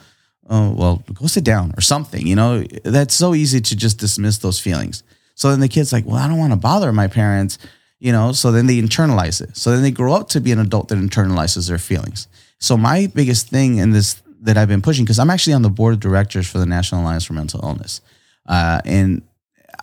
Oh, 0.51 0.73
well, 0.73 1.03
go 1.15 1.27
sit 1.27 1.45
down 1.45 1.73
or 1.77 1.81
something. 1.81 2.27
You 2.27 2.37
know, 2.37 2.63
that's 2.85 3.15
so 3.15 3.35
easy 3.35 3.61
to 3.61 3.77
just 3.77 3.99
dismiss 3.99 4.39
those 4.39 4.61
feelings. 4.61 5.03
So 5.35 5.51
then 5.51 5.61
the 5.61 5.69
kid's 5.69 5.93
like, 5.93 6.05
well, 6.07 6.17
I 6.17 6.29
don't 6.29 6.39
want 6.39 6.53
to 6.53 6.59
bother 6.59 6.93
my 6.93 7.09
parents. 7.09 7.59
You 7.99 8.13
know, 8.13 8.33
so 8.33 8.53
then 8.53 8.67
they 8.67 8.81
internalize 8.81 9.41
it. 9.41 9.57
So 9.57 9.71
then 9.71 9.83
they 9.83 9.91
grow 9.91 10.13
up 10.15 10.29
to 10.31 10.41
be 10.41 10.53
an 10.53 10.59
adult 10.59 10.89
that 10.89 10.99
internalizes 10.99 11.69
their 11.69 11.79
feelings. 11.79 12.29
So 12.59 12.77
my 12.77 13.07
biggest 13.07 13.49
thing 13.49 13.79
in 13.79 13.93
this 13.93 14.21
that 14.43 14.59
I've 14.59 14.69
been 14.69 14.83
pushing 14.83 15.05
because 15.07 15.19
I'm 15.19 15.31
actually 15.31 15.55
on 15.55 15.63
the 15.63 15.71
board 15.71 15.95
of 15.95 16.01
directors 16.01 16.47
for 16.47 16.59
the 16.59 16.67
National 16.67 17.01
Alliance 17.01 17.25
for 17.25 17.33
Mental 17.33 17.61
Illness, 17.63 18.03
uh, 18.47 18.81
and 18.85 19.23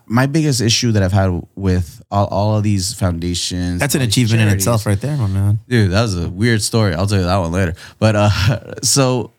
my 0.06 0.28
biggest 0.28 0.62
issue 0.62 0.92
that 0.92 1.02
I've 1.02 1.12
had 1.12 1.42
with 1.56 2.02
all, 2.12 2.28
all 2.28 2.58
of 2.58 2.64
these 2.64 2.94
foundations. 2.94 3.80
That's 3.80 3.96
an 3.96 4.02
achievement 4.02 4.42
in 4.42 4.50
itself, 4.50 4.86
right 4.86 5.00
there, 5.00 5.18
my 5.18 5.28
man. 5.28 5.60
dude 5.68 5.92
that 5.92 6.02
was 6.02 6.18
a 6.18 6.30
weird 6.30 6.62
story 6.62 6.94
i'll 6.94 7.08
tell 7.08 7.18
you 7.20 7.24
that 7.24 7.38
one 7.38 7.52
later 7.52 7.74
but 7.98 8.16
uh 8.16 8.76
so 8.84 9.32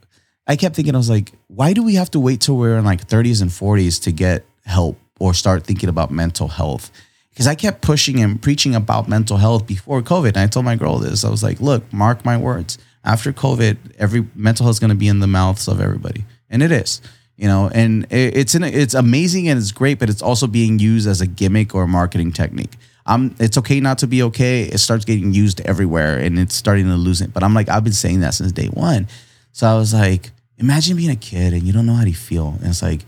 i 0.47 0.57
kept 0.57 0.75
thinking 0.77 0.95
i 0.95 0.99
was 0.99 1.11
like 1.11 1.33
why 1.49 1.73
do 1.73 1.83
we 1.83 1.95
have 1.95 2.11
to 2.11 2.21
wait 2.21 2.41
till 2.41 2.57
we're 2.57 2.77
in 2.77 2.85
like 2.85 3.07
30s 3.07 3.43
and 3.43 3.51
40s 3.51 4.03
to 4.03 4.13
get 4.13 4.45
help 4.65 4.99
or 5.19 5.35
start 5.35 5.65
thinking 5.65 5.89
about 5.89 6.11
mental 6.11 6.49
health 6.49 6.91
because 7.31 7.47
i 7.47 7.55
kept 7.55 7.83
pushing 7.83 8.21
and 8.21 8.41
preaching 8.41 8.75
about 8.75 9.09
mental 9.09 9.37
health 9.37 9.67
before 9.67 10.03
covid 10.03 10.29
and 10.29 10.39
i 10.39 10.47
told 10.47 10.65
my 10.65 10.77
girl 10.77 10.99
this 10.99 11.25
i 11.25 11.31
was 11.31 11.43
like 11.43 11.61
look 11.61 11.91
mark 11.93 12.25
my 12.25 12.37
words 12.37 12.79
after 13.05 13.33
covid 13.33 13.77
every 13.99 14.27
mental 14.35 14.65
health 14.65 14.77
is 14.77 14.81
going 14.81 14.91
to 14.91 14.97
be 14.97 15.09
in 15.09 15.21
the 15.21 15.27
mouths 15.27 15.69
of 15.69 15.81
everybody 15.81 16.25
and 16.51 16.63
it 16.63 16.73
is 16.73 17.01
you 17.37 17.49
know 17.49 17.71
and 17.75 18.07
it's 18.11 18.55
in 18.55 18.63
a, 18.63 18.69
it's 18.69 18.95
amazing 18.95 19.49
and 19.49 19.59
it's 19.59 19.73
great 19.73 19.99
but 19.99 20.09
it's 20.09 20.23
also 20.23 20.47
being 20.47 20.79
used 20.79 21.09
as 21.09 21.21
a 21.21 21.27
gimmick 21.27 21.75
or 21.75 21.85
a 21.85 21.89
marketing 21.89 22.33
technique 22.33 22.77
I'm, 23.07 23.35
it's 23.39 23.59
okay 23.59 23.81
not 23.81 23.99
to 23.99 24.07
be 24.07 24.23
okay. 24.25 24.63
It 24.63 24.79
starts 24.79 25.05
getting 25.05 25.33
used 25.33 25.61
everywhere 25.63 26.19
and 26.19 26.39
it's 26.39 26.55
starting 26.55 26.87
to 26.87 26.95
lose 26.95 27.21
it. 27.21 27.33
But 27.33 27.43
I'm 27.43 27.55
like, 27.55 27.69
I've 27.69 27.85
been 27.85 27.93
saying 27.93 28.21
that 28.21 28.35
since 28.35 28.53
day 28.53 28.69
one. 28.69 29.09
So 29.53 29.67
I 29.67 29.75
was 29.75 29.95
like, 29.95 30.31
imagine 30.59 30.97
being 30.97 31.11
a 31.11 31.17
kid 31.17 31.53
and 31.53 31.63
you 31.63 31.73
don't 31.73 31.87
know 31.87 31.95
how 31.95 32.05
to 32.05 32.13
feel. 32.13 32.57
And 32.59 32.69
it's 32.69 32.83
like, 32.83 33.01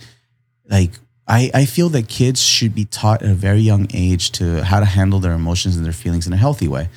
like 0.68 0.90
I, 1.26 1.50
I 1.54 1.64
feel 1.64 1.88
that 1.90 2.08
kids 2.08 2.42
should 2.42 2.74
be 2.74 2.84
taught 2.84 3.22
at 3.22 3.30
a 3.30 3.34
very 3.34 3.60
young 3.60 3.88
age 3.94 4.30
to 4.32 4.62
how 4.64 4.80
to 4.80 4.86
handle 4.86 5.20
their 5.20 5.32
emotions 5.32 5.76
and 5.76 5.84
their 5.84 5.92
feelings 5.92 6.26
in 6.26 6.32
a 6.32 6.36
healthy 6.36 6.68
way, 6.68 6.88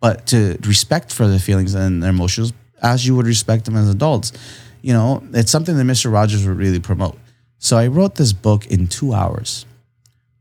but 0.00 0.26
to 0.28 0.56
respect 0.64 1.12
for 1.12 1.26
their 1.26 1.40
feelings 1.40 1.74
and 1.74 2.02
their 2.02 2.10
emotions 2.10 2.52
as 2.80 3.06
you 3.06 3.16
would 3.16 3.26
respect 3.26 3.64
them 3.64 3.76
as 3.76 3.88
adults. 3.88 4.32
You 4.82 4.92
know, 4.92 5.22
it's 5.32 5.50
something 5.50 5.76
that 5.76 5.84
Mr. 5.84 6.12
Rogers 6.12 6.46
would 6.46 6.56
really 6.56 6.80
promote. 6.80 7.18
So 7.58 7.76
I 7.76 7.88
wrote 7.88 8.16
this 8.16 8.32
book 8.32 8.66
in 8.66 8.88
two 8.88 9.12
hours. 9.12 9.66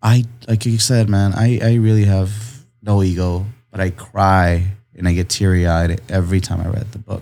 I 0.02 0.26
like 0.48 0.66
you 0.66 0.80
said, 0.80 1.10
man, 1.10 1.34
I, 1.34 1.60
I 1.62 1.74
really 1.76 2.06
have 2.06 2.66
no 2.82 3.04
ego, 3.04 3.46
but 3.70 3.80
I 3.80 3.92
cry 3.92 4.72
and 4.96 5.08
I 5.08 5.14
get 5.14 5.30
teary 5.30 5.68
eyed 5.68 6.02
every 6.10 6.40
time 6.40 6.62
I 6.62 6.70
read 6.70 6.92
the 6.92 6.98
book. 6.98 7.22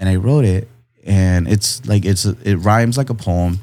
And 0.00 0.08
I 0.08 0.16
wrote 0.16 0.44
it, 0.44 0.66
and 1.04 1.46
it's 1.46 1.86
like 1.86 2.04
it's 2.04 2.24
it 2.24 2.56
rhymes 2.56 2.98
like 2.98 3.10
a 3.10 3.14
poem, 3.14 3.60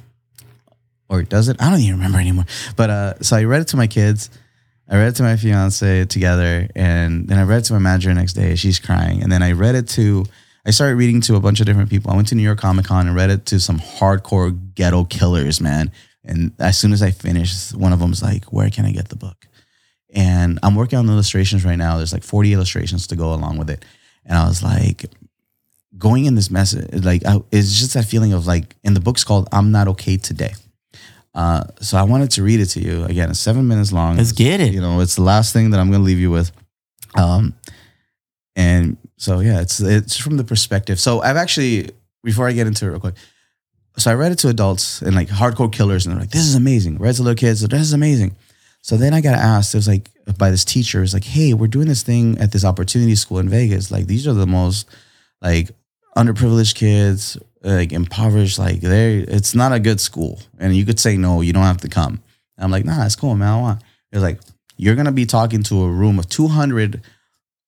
or 1.10 1.20
it 1.20 1.30
doesn't. 1.30 1.62
I 1.62 1.70
don't 1.70 1.80
even 1.80 1.96
remember 1.96 2.20
anymore. 2.20 2.46
But 2.78 2.90
uh, 2.90 3.20
so 3.22 3.36
I 3.36 3.44
read 3.44 3.62
it 3.62 3.68
to 3.70 3.78
my 3.78 3.88
kids. 3.88 4.30
I 4.90 4.96
read 4.96 5.10
it 5.10 5.16
to 5.16 5.24
my 5.24 5.36
fiance 5.36 6.06
together, 6.06 6.70
and 6.76 7.28
then 7.28 7.38
I 7.38 7.44
read 7.44 7.60
it 7.60 7.66
to 7.66 7.74
my 7.74 7.80
manager 7.80 8.14
next 8.14 8.34
day. 8.34 8.56
She's 8.56 8.80
crying, 8.80 9.22
and 9.22 9.32
then 9.32 9.44
I 9.44 9.52
read 9.52 9.76
it 9.76 9.90
to. 9.90 10.26
I 10.66 10.72
started 10.72 10.96
reading 10.96 11.22
to 11.22 11.36
a 11.36 11.40
bunch 11.40 11.60
of 11.60 11.66
different 11.66 11.90
people. 11.90 12.12
I 12.12 12.16
went 12.16 12.28
to 12.30 12.36
New 12.36 12.44
York 12.44 12.60
Comic 12.60 12.86
Con 12.86 13.08
and 13.08 13.16
read 13.16 13.30
it 13.30 13.46
to 13.48 13.60
some 13.60 13.80
hardcore 13.80 14.58
ghetto 14.76 15.06
killers, 15.06 15.60
man. 15.60 15.92
And 16.24 16.52
as 16.60 16.78
soon 16.78 16.94
as 16.94 17.02
I 17.02 17.12
finished, 17.12 17.74
one 17.74 17.94
of 17.94 18.00
them's 18.00 18.22
like, 18.22 18.46
"Where 18.54 18.70
can 18.70 18.86
I 18.86 18.92
get 18.92 19.10
the 19.10 19.16
book?" 19.16 19.48
And 20.14 20.60
I'm 20.64 20.76
working 20.76 21.00
on 21.00 21.06
the 21.06 21.14
illustrations 21.14 21.66
right 21.66 21.76
now. 21.76 21.98
There's 21.98 22.14
like 22.14 22.24
40 22.24 22.54
illustrations 22.54 23.08
to 23.08 23.16
go 23.16 23.34
along 23.34 23.58
with 23.58 23.70
it. 23.70 23.84
And 24.26 24.38
I 24.38 24.48
was 24.48 24.64
like, 24.64 25.06
going 25.98 26.26
in 26.26 26.36
this 26.36 26.50
message, 26.52 27.04
like, 27.04 27.26
I, 27.26 27.42
it's 27.52 27.78
just 27.80 27.94
that 27.96 28.06
feeling 28.06 28.34
of 28.34 28.46
like, 28.48 28.76
and 28.84 28.96
the 28.96 29.00
book's 29.00 29.24
called 29.24 29.48
"I'm 29.52 29.72
Not 29.72 29.88
Okay 29.90 30.18
Today." 30.18 30.54
Uh, 31.34 31.64
so 31.82 31.98
I 31.98 32.04
wanted 32.04 32.32
to 32.32 32.44
read 32.44 32.60
it 32.60 32.66
to 32.68 32.80
you 32.80 33.04
again. 33.06 33.30
It's 33.30 33.40
seven 33.40 33.68
minutes 33.68 33.92
long. 33.94 34.18
Let's 34.18 34.32
It's- 34.32 34.38
get 34.38 34.60
it. 34.60 34.74
You 34.74 34.82
know, 34.82 35.00
it's 35.02 35.16
the 35.16 35.22
last 35.24 35.54
thing 35.54 35.70
that 35.72 35.80
I'm 35.80 35.90
going 35.92 36.02
to 36.02 36.06
leave 36.06 36.18
you 36.20 36.32
with. 36.32 36.52
Um, 37.16 37.54
and 38.56 38.98
so 39.18 39.40
yeah, 39.40 39.62
it's 39.62 39.80
it's 39.80 40.18
from 40.18 40.38
the 40.38 40.44
perspective. 40.44 41.00
So 41.00 41.22
I've 41.22 41.38
actually 41.38 41.92
before 42.24 42.48
I 42.48 42.54
get 42.54 42.68
into 42.68 42.86
it 42.86 42.90
real 42.90 43.00
quick. 43.00 43.16
So 43.98 44.12
I 44.12 44.14
read 44.14 44.32
it 44.32 44.40
to 44.40 44.50
adults 44.50 45.02
and 45.02 45.16
like 45.16 45.28
hardcore 45.28 45.72
killers, 45.72 46.06
and 46.06 46.14
they're 46.14 46.22
like, 46.22 46.32
"This 46.32 46.46
is 46.46 46.56
amazing." 46.56 46.98
Read 46.98 47.12
it 47.12 47.14
to 47.16 47.24
little 47.24 47.36
kids, 47.36 47.62
this 47.62 47.82
is 47.82 47.94
amazing. 47.94 48.36
So 48.82 48.96
then 48.96 49.14
I 49.14 49.22
got 49.22 49.34
asked. 49.36 49.74
It 49.74 49.78
was 49.78 49.88
like 49.88 50.10
by 50.38 50.50
this 50.52 50.64
teacher. 50.66 51.02
It's 51.04 51.14
like, 51.14 51.24
"Hey, 51.24 51.54
we're 51.54 51.68
doing 51.68 51.88
this 51.88 52.04
thing 52.04 52.38
at 52.40 52.52
this 52.52 52.64
opportunity 52.66 53.16
school 53.16 53.40
in 53.40 53.50
Vegas. 53.50 53.90
Like 53.92 54.08
these 54.08 54.28
are 54.28 54.34
the 54.34 54.48
most 54.48 54.88
like 55.42 55.72
underprivileged 56.18 56.76
kids, 56.76 57.38
like 57.62 57.92
impoverished. 57.92 58.60
Like 58.60 58.82
they, 58.82 59.20
it's 59.20 59.56
not 59.56 59.72
a 59.74 59.80
good 59.80 60.00
school. 60.00 60.40
And 60.60 60.76
you 60.76 60.86
could 60.86 61.00
say 61.00 61.18
no, 61.18 61.42
you 61.42 61.54
don't 61.54 61.64
have 61.64 61.82
to 61.82 61.90
come." 61.90 62.22
And 62.58 62.66
I'm 62.66 62.72
like, 62.72 62.86
"Nah, 62.86 63.06
it's 63.06 63.16
cool, 63.16 63.36
man. 63.36 63.54
I 63.54 63.62
want." 63.62 63.84
They're 64.12 64.22
like, 64.22 64.40
"You're 64.78 64.96
gonna 64.96 65.12
be 65.12 65.26
talking 65.26 65.64
to 65.64 65.84
a 65.84 65.90
room 65.90 66.20
of 66.20 66.28
200 66.30 67.02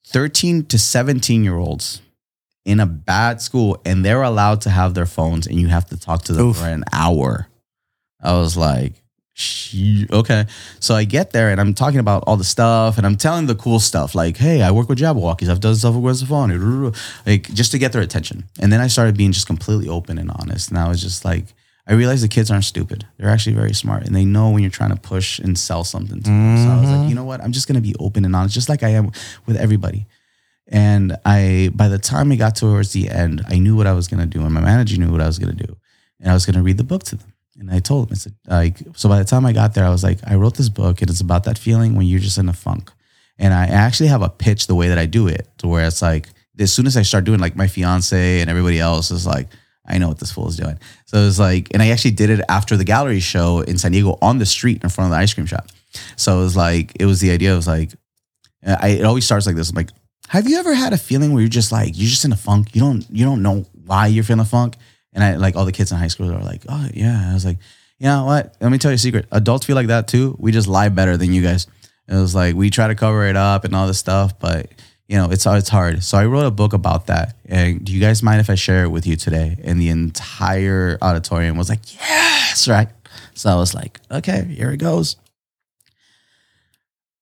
13 0.07 0.65
to 0.65 0.80
17 0.80 1.43
year 1.43 1.57
olds 1.57 2.01
in 2.65 2.80
a 2.80 2.85
bad 2.85 3.41
school 3.41 3.80
and 3.85 4.03
they're 4.03 4.23
allowed 4.23 4.61
to 4.61 4.69
have 4.69 4.93
their 4.93 5.05
phones 5.05 5.45
and 5.47 5.59
you 5.59 5.67
have 5.67 5.85
to 5.85 5.97
talk 5.97 6.23
to 6.23 6.34
them 6.34 6.47
Oof. 6.47 6.57
for 6.57 6.65
an 6.65 6.84
hour. 6.91 7.47
I 8.21 8.34
was 8.34 8.57
like, 8.57 8.93
"She- 8.95 9.01
okay. 10.11 10.45
So 10.79 10.95
I 10.95 11.03
get 11.05 11.31
there 11.31 11.49
and 11.49 11.61
I'm 11.61 11.73
talking 11.73 11.99
about 11.99 12.23
all 12.27 12.37
the 12.37 12.43
stuff 12.43 12.97
and 12.97 13.05
I'm 13.05 13.15
telling 13.15 13.45
the 13.45 13.55
cool 13.55 13.79
stuff 13.79 14.15
like, 14.15 14.37
hey, 14.37 14.61
I 14.61 14.71
work 14.71 14.89
with 14.89 14.99
Jabbawockeez. 14.99 15.49
I've 15.49 15.59
done 15.59 15.75
stuff 15.75 15.95
with 15.95 16.19
the 16.19 16.25
phone. 16.25 16.93
Like 17.25 17.43
just 17.53 17.71
to 17.71 17.77
get 17.77 17.91
their 17.91 18.01
attention. 18.01 18.45
And 18.59 18.71
then 18.71 18.81
I 18.81 18.87
started 18.87 19.17
being 19.17 19.31
just 19.31 19.47
completely 19.47 19.87
open 19.87 20.17
and 20.17 20.31
honest. 20.31 20.69
And 20.69 20.77
I 20.77 20.87
was 20.87 21.01
just 21.01 21.23
like, 21.23 21.45
I 21.87 21.93
realized 21.93 22.23
the 22.23 22.27
kids 22.27 22.51
aren't 22.51 22.65
stupid. 22.65 23.07
They're 23.17 23.29
actually 23.29 23.55
very 23.55 23.73
smart 23.73 24.05
and 24.05 24.15
they 24.15 24.25
know 24.25 24.51
when 24.51 24.61
you're 24.61 24.69
trying 24.69 24.91
to 24.91 25.01
push 25.01 25.39
and 25.39 25.57
sell 25.57 25.83
something 25.83 26.21
to 26.21 26.29
them. 26.29 26.57
So 26.57 26.69
I 26.69 26.79
was 26.79 26.89
like, 26.89 26.99
mm-hmm. 26.99 27.09
you 27.09 27.15
know 27.15 27.23
what? 27.23 27.41
I'm 27.41 27.51
just 27.51 27.67
going 27.67 27.81
to 27.81 27.81
be 27.81 27.95
open 27.99 28.25
and 28.25 28.35
honest, 28.35 28.53
just 28.53 28.69
like 28.69 28.83
I 28.83 28.89
am 28.89 29.11
with 29.45 29.57
everybody. 29.57 30.05
And 30.69 31.17
I, 31.25 31.71
by 31.73 31.87
the 31.87 31.97
time 31.97 32.31
I 32.31 32.35
got 32.35 32.55
towards 32.55 32.93
the 32.93 33.09
end, 33.09 33.41
I 33.47 33.57
knew 33.57 33.75
what 33.75 33.87
I 33.87 33.93
was 33.93 34.07
going 34.07 34.19
to 34.19 34.27
do, 34.27 34.45
and 34.45 34.53
my 34.53 34.61
manager 34.61 34.97
knew 34.99 35.11
what 35.11 35.19
I 35.19 35.25
was 35.25 35.39
going 35.39 35.57
to 35.57 35.65
do, 35.65 35.75
and 36.19 36.29
I 36.29 36.33
was 36.35 36.45
going 36.45 36.55
to 36.55 36.61
read 36.61 36.77
the 36.77 36.83
book 36.83 37.03
to 37.05 37.15
them. 37.15 37.28
And 37.60 37.69
I 37.69 37.80
told 37.80 38.07
him, 38.07 38.14
I 38.14 38.15
said, 38.15 38.36
like, 38.48 38.77
so 38.95 39.10
by 39.10 39.19
the 39.19 39.26
time 39.26 39.45
I 39.45 39.52
got 39.52 39.73
there, 39.73 39.86
I 39.86 39.90
was 39.90 40.03
like, 40.03 40.19
I 40.26 40.36
wrote 40.36 40.56
this 40.56 40.69
book, 40.69 41.02
and 41.02 41.10
it's 41.10 41.19
about 41.19 41.44
that 41.44 41.57
feeling 41.57 41.95
when 41.95 42.07
you're 42.07 42.19
just 42.19 42.38
in 42.38 42.48
a 42.48 42.53
funk. 42.53 42.91
And 43.38 43.53
I 43.53 43.65
actually 43.68 44.07
have 44.07 44.22
a 44.22 44.30
pitch 44.30 44.68
the 44.68 44.76
way 44.76 44.88
that 44.88 44.98
I 44.98 45.06
do 45.06 45.27
it, 45.27 45.48
to 45.57 45.68
where 45.68 45.86
it's 45.86 46.02
like, 46.02 46.30
as 46.57 46.72
soon 46.72 46.88
as 46.88 46.95
I 46.95 47.02
start 47.02 47.26
doing, 47.26 47.40
like, 47.40 47.56
my 47.56 47.68
fiance 47.68 48.41
and 48.41 48.49
everybody 48.49 48.80
else 48.80 49.11
is 49.11 49.27
like, 49.27 49.48
I 49.86 49.98
know 49.98 50.07
what 50.07 50.19
this 50.19 50.31
fool 50.31 50.48
is 50.48 50.56
doing. 50.56 50.80
So 51.06 51.18
it 51.18 51.26
was 51.26 51.40
like, 51.40 51.69
and 51.73 51.81
I 51.81 51.90
actually 51.90 52.11
did 52.11 52.30
it 52.30 52.41
after 52.48 52.77
the 52.77 52.84
gallery 52.84 53.19
show 53.19 53.61
in 53.61 53.77
San 53.77 53.91
Diego 53.91 54.18
on 54.22 54.38
the 54.38 54.45
street 54.45 54.84
in 54.84 54.90
front 54.90 55.07
of 55.07 55.11
the 55.11 55.22
ice 55.22 55.34
cream 55.34 55.48
shop. 55.48 55.68
So 56.15 56.40
it 56.40 56.44
was 56.44 56.56
like, 56.56 56.94
it 56.99 57.06
was 57.06 57.19
the 57.19 57.31
idea. 57.31 57.53
It 57.53 57.56
was 57.56 57.68
like, 57.68 57.91
I, 58.65 58.90
it 58.90 59.06
always 59.06 59.26
starts 59.26 59.48
like 59.48 59.56
this. 59.56 59.69
I'm 59.69 59.76
like, 59.76 59.90
have 60.27 60.48
you 60.48 60.60
ever 60.60 60.76
had 60.76 60.94
a 60.94 60.98
feeling 60.98 61.34
where 61.34 61.41
you're 61.41 61.49
just 61.49 61.72
like, 61.72 61.98
you're 61.98 62.10
just 62.10 62.23
in 62.23 62.31
a 62.31 62.38
funk? 62.38 62.76
You 62.76 62.81
don't, 62.81 63.06
you 63.10 63.26
don't 63.26 63.41
know 63.41 63.65
why 63.86 64.07
you're 64.07 64.23
feeling 64.23 64.41
a 64.41 64.45
funk. 64.45 64.76
And 65.14 65.23
I 65.23 65.36
like 65.36 65.56
all 65.56 65.65
the 65.65 65.72
kids 65.72 65.91
in 65.91 65.98
high 65.98 66.07
school 66.07 66.31
are 66.31 66.44
like, 66.44 66.64
oh 66.69 66.88
yeah. 66.94 67.30
I 67.31 67.34
was 67.34 67.45
like, 67.45 67.57
you 67.98 68.06
know 68.06 68.26
what? 68.26 68.56
Let 68.61 68.72
me 68.72 68.77
tell 68.77 68.91
you 68.91 68.95
a 68.95 68.99
secret. 68.99 69.26
Adults 69.31 69.65
feel 69.65 69.76
like 69.76 69.88
that 69.88 70.07
too. 70.07 70.36
We 70.40 70.52
just 70.52 70.68
lie 70.68 70.90
better 70.90 71.18
than 71.18 71.34
you 71.34 71.41
guys. 71.41 71.68
It 72.07 72.15
was 72.15 72.34
like 72.34 72.56
we 72.56 72.69
try 72.69 72.88
to 72.88 72.95
cover 72.95 73.26
it 73.26 73.36
up 73.36 73.65
and 73.65 73.76
all 73.76 73.88
this 73.88 73.99
stuff, 73.99 74.40
but 74.40 74.72
you 75.07 75.18
know, 75.18 75.31
it's 75.31 75.45
it's 75.45 75.69
hard. 75.69 76.03
So 76.03 76.18
I 76.18 76.26
wrote 76.26 76.45
a 76.45 76.52
book 76.52 76.73
about 76.73 77.07
that. 77.07 77.36
And 77.45 77.84
do 77.84 77.91
you 77.91 77.99
guys 77.99 78.22
mind 78.22 78.41
if 78.41 78.49
I 78.49 78.56
share 78.56 78.84
it 78.84 78.90
with 78.90 79.07
you 79.07 79.15
today? 79.15 79.57
And 79.64 79.81
the 79.81 79.90
entire 79.90 80.98
auditorium 81.02 81.57
was 81.57 81.68
like, 81.68 81.94
yes, 81.99 82.68
right. 82.68 82.90
So 83.34 83.49
I 83.49 83.56
was 83.56 83.73
like, 83.73 83.99
okay, 84.11 84.44
here 84.45 84.72
it 84.72 84.77
goes. 84.77 85.15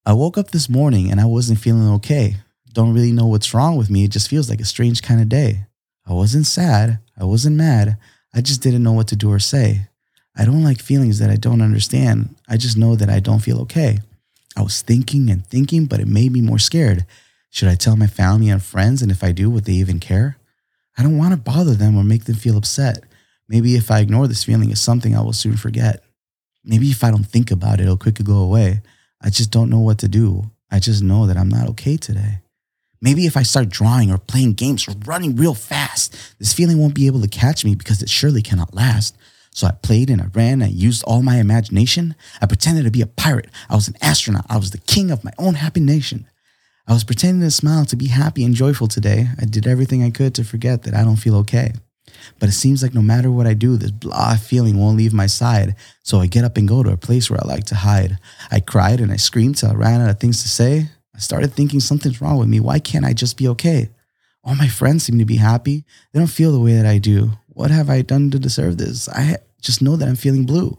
I 0.06 0.14
woke 0.14 0.38
up 0.38 0.52
this 0.52 0.70
morning 0.70 1.12
and 1.12 1.20
I 1.20 1.26
wasn't 1.26 1.60
feeling 1.60 1.88
okay. 1.96 2.38
Don't 2.74 2.94
really 2.94 3.12
know 3.12 3.28
what's 3.28 3.54
wrong 3.54 3.78
with 3.78 3.90
me. 3.90 4.04
It 4.04 4.12
just 4.12 4.30
feels 4.30 4.50
like 4.50 4.62
a 4.62 4.66
strange 4.66 5.02
kind 5.02 5.22
of 5.22 5.30
day. 5.30 5.66
I 6.06 6.14
wasn't 6.14 6.46
sad. 6.46 7.00
I 7.20 7.26
wasn't 7.26 7.56
mad. 7.56 7.98
I 8.34 8.42
just 8.42 8.62
didn't 8.62 8.84
know 8.84 8.94
what 8.94 9.08
to 9.10 9.16
do 9.16 9.32
or 9.32 9.40
say. 9.40 9.88
I 10.36 10.46
don't 10.46 10.64
like 10.64 10.82
feelings 10.82 11.20
that 11.20 11.32
I 11.32 11.36
don't 11.36 11.62
understand. 11.62 12.36
I 12.48 12.58
just 12.58 12.78
know 12.78 12.96
that 12.96 13.10
I 13.10 13.20
don't 13.20 13.40
feel 13.40 13.60
okay. 13.62 14.00
I 14.56 14.62
was 14.62 14.82
thinking 14.82 15.30
and 15.30 15.46
thinking, 15.46 15.86
but 15.86 16.00
it 16.00 16.08
made 16.08 16.32
me 16.32 16.42
more 16.42 16.60
scared. 16.60 17.06
Should 17.50 17.70
I 17.70 17.76
tell 17.76 17.96
my 17.96 18.08
family 18.08 18.50
and 18.50 18.62
friends? 18.62 19.02
And 19.02 19.12
if 19.12 19.24
I 19.24 19.32
do, 19.32 19.50
would 19.50 19.66
they 19.66 19.74
even 19.74 20.00
care? 20.00 20.38
I 20.98 21.04
don't 21.04 21.18
want 21.18 21.32
to 21.32 21.38
bother 21.38 21.74
them 21.74 21.98
or 21.98 22.04
make 22.04 22.26
them 22.26 22.36
feel 22.36 22.58
upset. 22.58 23.04
Maybe 23.48 23.76
if 23.76 23.90
I 23.90 24.00
ignore 24.00 24.28
this 24.28 24.44
feeling, 24.44 24.72
it's 24.72 24.82
something 24.82 25.16
I 25.16 25.22
will 25.22 25.34
soon 25.34 25.58
forget. 25.58 26.04
Maybe 26.64 26.90
if 26.90 27.04
I 27.04 27.12
don't 27.12 27.24
think 27.24 27.50
about 27.50 27.80
it, 27.80 27.84
it'll 27.84 27.98
quickly 27.98 28.26
go 28.26 28.38
away. 28.38 28.82
I 29.22 29.30
just 29.30 29.52
don't 29.52 29.70
know 29.70 29.80
what 29.80 30.00
to 30.00 30.08
do. 30.08 30.52
I 30.70 30.80
just 30.80 31.02
know 31.02 31.26
that 31.28 31.38
I'm 31.38 31.50
not 31.50 31.70
okay 31.70 31.98
today. 31.98 32.40
Maybe 33.02 33.26
if 33.26 33.38
I 33.38 33.44
start 33.44 33.70
drawing 33.70 34.12
or 34.12 34.18
playing 34.18 34.54
games 34.54 34.88
or 34.88 34.96
running 35.06 35.36
real 35.36 35.54
fast, 35.54 36.16
this 36.40 36.54
feeling 36.54 36.80
won't 36.80 36.96
be 36.96 37.08
able 37.08 37.22
to 37.22 37.28
catch 37.28 37.64
me 37.64 37.76
because 37.76 38.02
it 38.02 38.10
surely 38.10 38.42
cannot 38.42 38.74
last. 38.74 39.16
So 39.52 39.68
I 39.68 39.72
played 39.72 40.10
and 40.10 40.22
I 40.22 40.28
ran. 40.34 40.62
I 40.62 40.68
used 40.68 41.04
all 41.04 41.22
my 41.22 41.38
imagination. 41.38 42.16
I 42.42 42.46
pretended 42.46 42.86
to 42.86 42.92
be 42.92 43.02
a 43.02 43.08
pirate. 43.08 43.50
I 43.70 43.76
was 43.76 43.88
an 43.88 43.98
astronaut. 44.02 44.46
I 44.50 44.58
was 44.58 44.72
the 44.72 44.78
king 44.78 45.10
of 45.12 45.24
my 45.24 45.32
own 45.38 45.56
happy 45.56 45.80
nation. 45.80 46.28
I 46.88 46.94
was 46.94 47.04
pretending 47.04 47.42
to 47.42 47.52
smile 47.52 47.86
to 47.86 47.96
be 47.96 48.08
happy 48.08 48.44
and 48.46 48.56
joyful 48.56 48.88
today. 48.88 49.28
I 49.42 49.46
did 49.46 49.68
everything 49.68 50.04
I 50.04 50.10
could 50.10 50.36
to 50.36 50.44
forget 50.44 50.84
that 50.84 50.94
I 50.94 51.04
don't 51.04 51.18
feel 51.18 51.36
okay. 51.38 51.74
But 52.40 52.50
it 52.50 52.54
seems 52.54 52.82
like 52.82 52.94
no 52.94 53.02
matter 53.02 53.32
what 53.32 53.48
I 53.48 53.54
do, 53.54 53.78
this 53.78 53.92
blah 53.92 54.36
feeling 54.36 54.78
won't 54.78 54.98
leave 54.98 55.14
my 55.14 55.26
side. 55.26 55.76
So 56.04 56.20
I 56.20 56.28
get 56.28 56.46
up 56.46 56.58
and 56.58 56.68
go 56.68 56.84
to 56.84 56.92
a 56.92 56.98
place 56.98 57.30
where 57.30 57.40
I 57.44 57.48
like 57.48 57.66
to 57.66 57.76
hide. 57.76 58.20
I 58.52 58.60
cried 58.60 59.02
and 59.02 59.12
I 59.12 59.18
screamed 59.18 59.58
till 59.58 59.72
I 59.72 59.74
ran 59.74 60.02
out 60.02 60.10
of 60.10 60.20
things 60.20 60.42
to 60.44 60.50
say. 60.50 60.90
I 61.18 61.20
started 61.20 61.52
thinking 61.54 61.80
something's 61.80 62.22
wrong 62.22 62.38
with 62.38 62.48
me. 62.48 62.60
Why 62.60 62.78
can't 62.78 63.04
I 63.04 63.14
just 63.14 63.38
be 63.38 63.48
okay? 63.50 63.90
All 64.44 64.54
my 64.54 64.68
friends 64.68 65.04
seem 65.04 65.18
to 65.18 65.26
be 65.26 65.38
happy. 65.38 65.84
They 66.14 66.20
don't 66.20 66.28
feel 66.28 66.52
the 66.52 66.60
way 66.60 66.74
that 66.74 66.86
I 66.86 67.00
do. 67.00 67.32
What 67.48 67.72
have 67.72 67.90
I 67.90 68.04
done 68.04 68.30
to 68.32 68.40
deserve 68.40 68.78
this? 68.78 69.10
I 69.10 69.38
just 69.60 69.82
know 69.82 69.96
that 69.96 70.08
I'm 70.08 70.16
feeling 70.16 70.46
blue. 70.46 70.78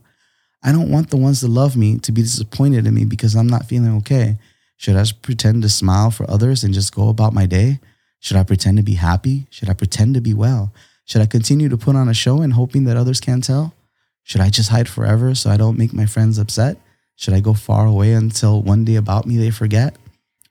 I 0.63 0.71
don't 0.71 0.91
want 0.91 1.11
the 1.11 1.17
ones 1.17 1.41
that 1.41 1.49
love 1.49 1.77
me 1.77 1.99
to 1.99 2.13
be 2.13 2.23
disappointed 2.23 2.87
in 2.87 2.95
me 2.95 3.05
because 3.05 3.35
I'm 3.35 3.49
not 3.49 3.67
feeling 3.67 3.97
okay. 3.99 4.39
Should 4.77 4.95
I 4.95 5.01
just 5.01 5.23
pretend 5.23 5.63
to 5.63 5.69
smile 5.69 6.13
for 6.13 6.31
others 6.31 6.63
and 6.63 6.73
just 6.73 6.95
go 6.95 7.09
about 7.09 7.35
my 7.35 7.47
day? 7.47 7.81
Should 8.21 8.37
I 8.37 8.45
pretend 8.45 8.77
to 8.77 8.85
be 8.85 8.95
happy? 8.95 9.49
Should 9.51 9.69
I 9.69 9.75
pretend 9.75 10.15
to 10.15 10.21
be 10.21 10.35
well? 10.35 10.73
Should 11.05 11.21
I 11.21 11.27
continue 11.27 11.69
to 11.69 11.77
put 11.77 11.97
on 11.97 12.09
a 12.09 12.15
show 12.15 12.43
and 12.43 12.53
hoping 12.53 12.85
that 12.85 12.97
others 12.97 13.21
can't 13.21 13.43
tell? 13.43 13.75
Should 14.23 14.41
I 14.41 14.51
just 14.51 14.71
hide 14.71 14.89
forever 14.89 15.35
so 15.35 15.51
I 15.51 15.57
don't 15.57 15.79
make 15.79 15.93
my 15.93 16.07
friends 16.07 16.39
upset? 16.39 16.77
Should 17.17 17.35
I 17.35 17.41
go 17.41 17.55
far 17.55 17.87
away 17.87 18.13
until 18.13 18.63
one 18.63 18.85
day 18.85 18.95
about 18.95 19.27
me 19.27 19.37
they 19.37 19.51
forget? 19.51 19.97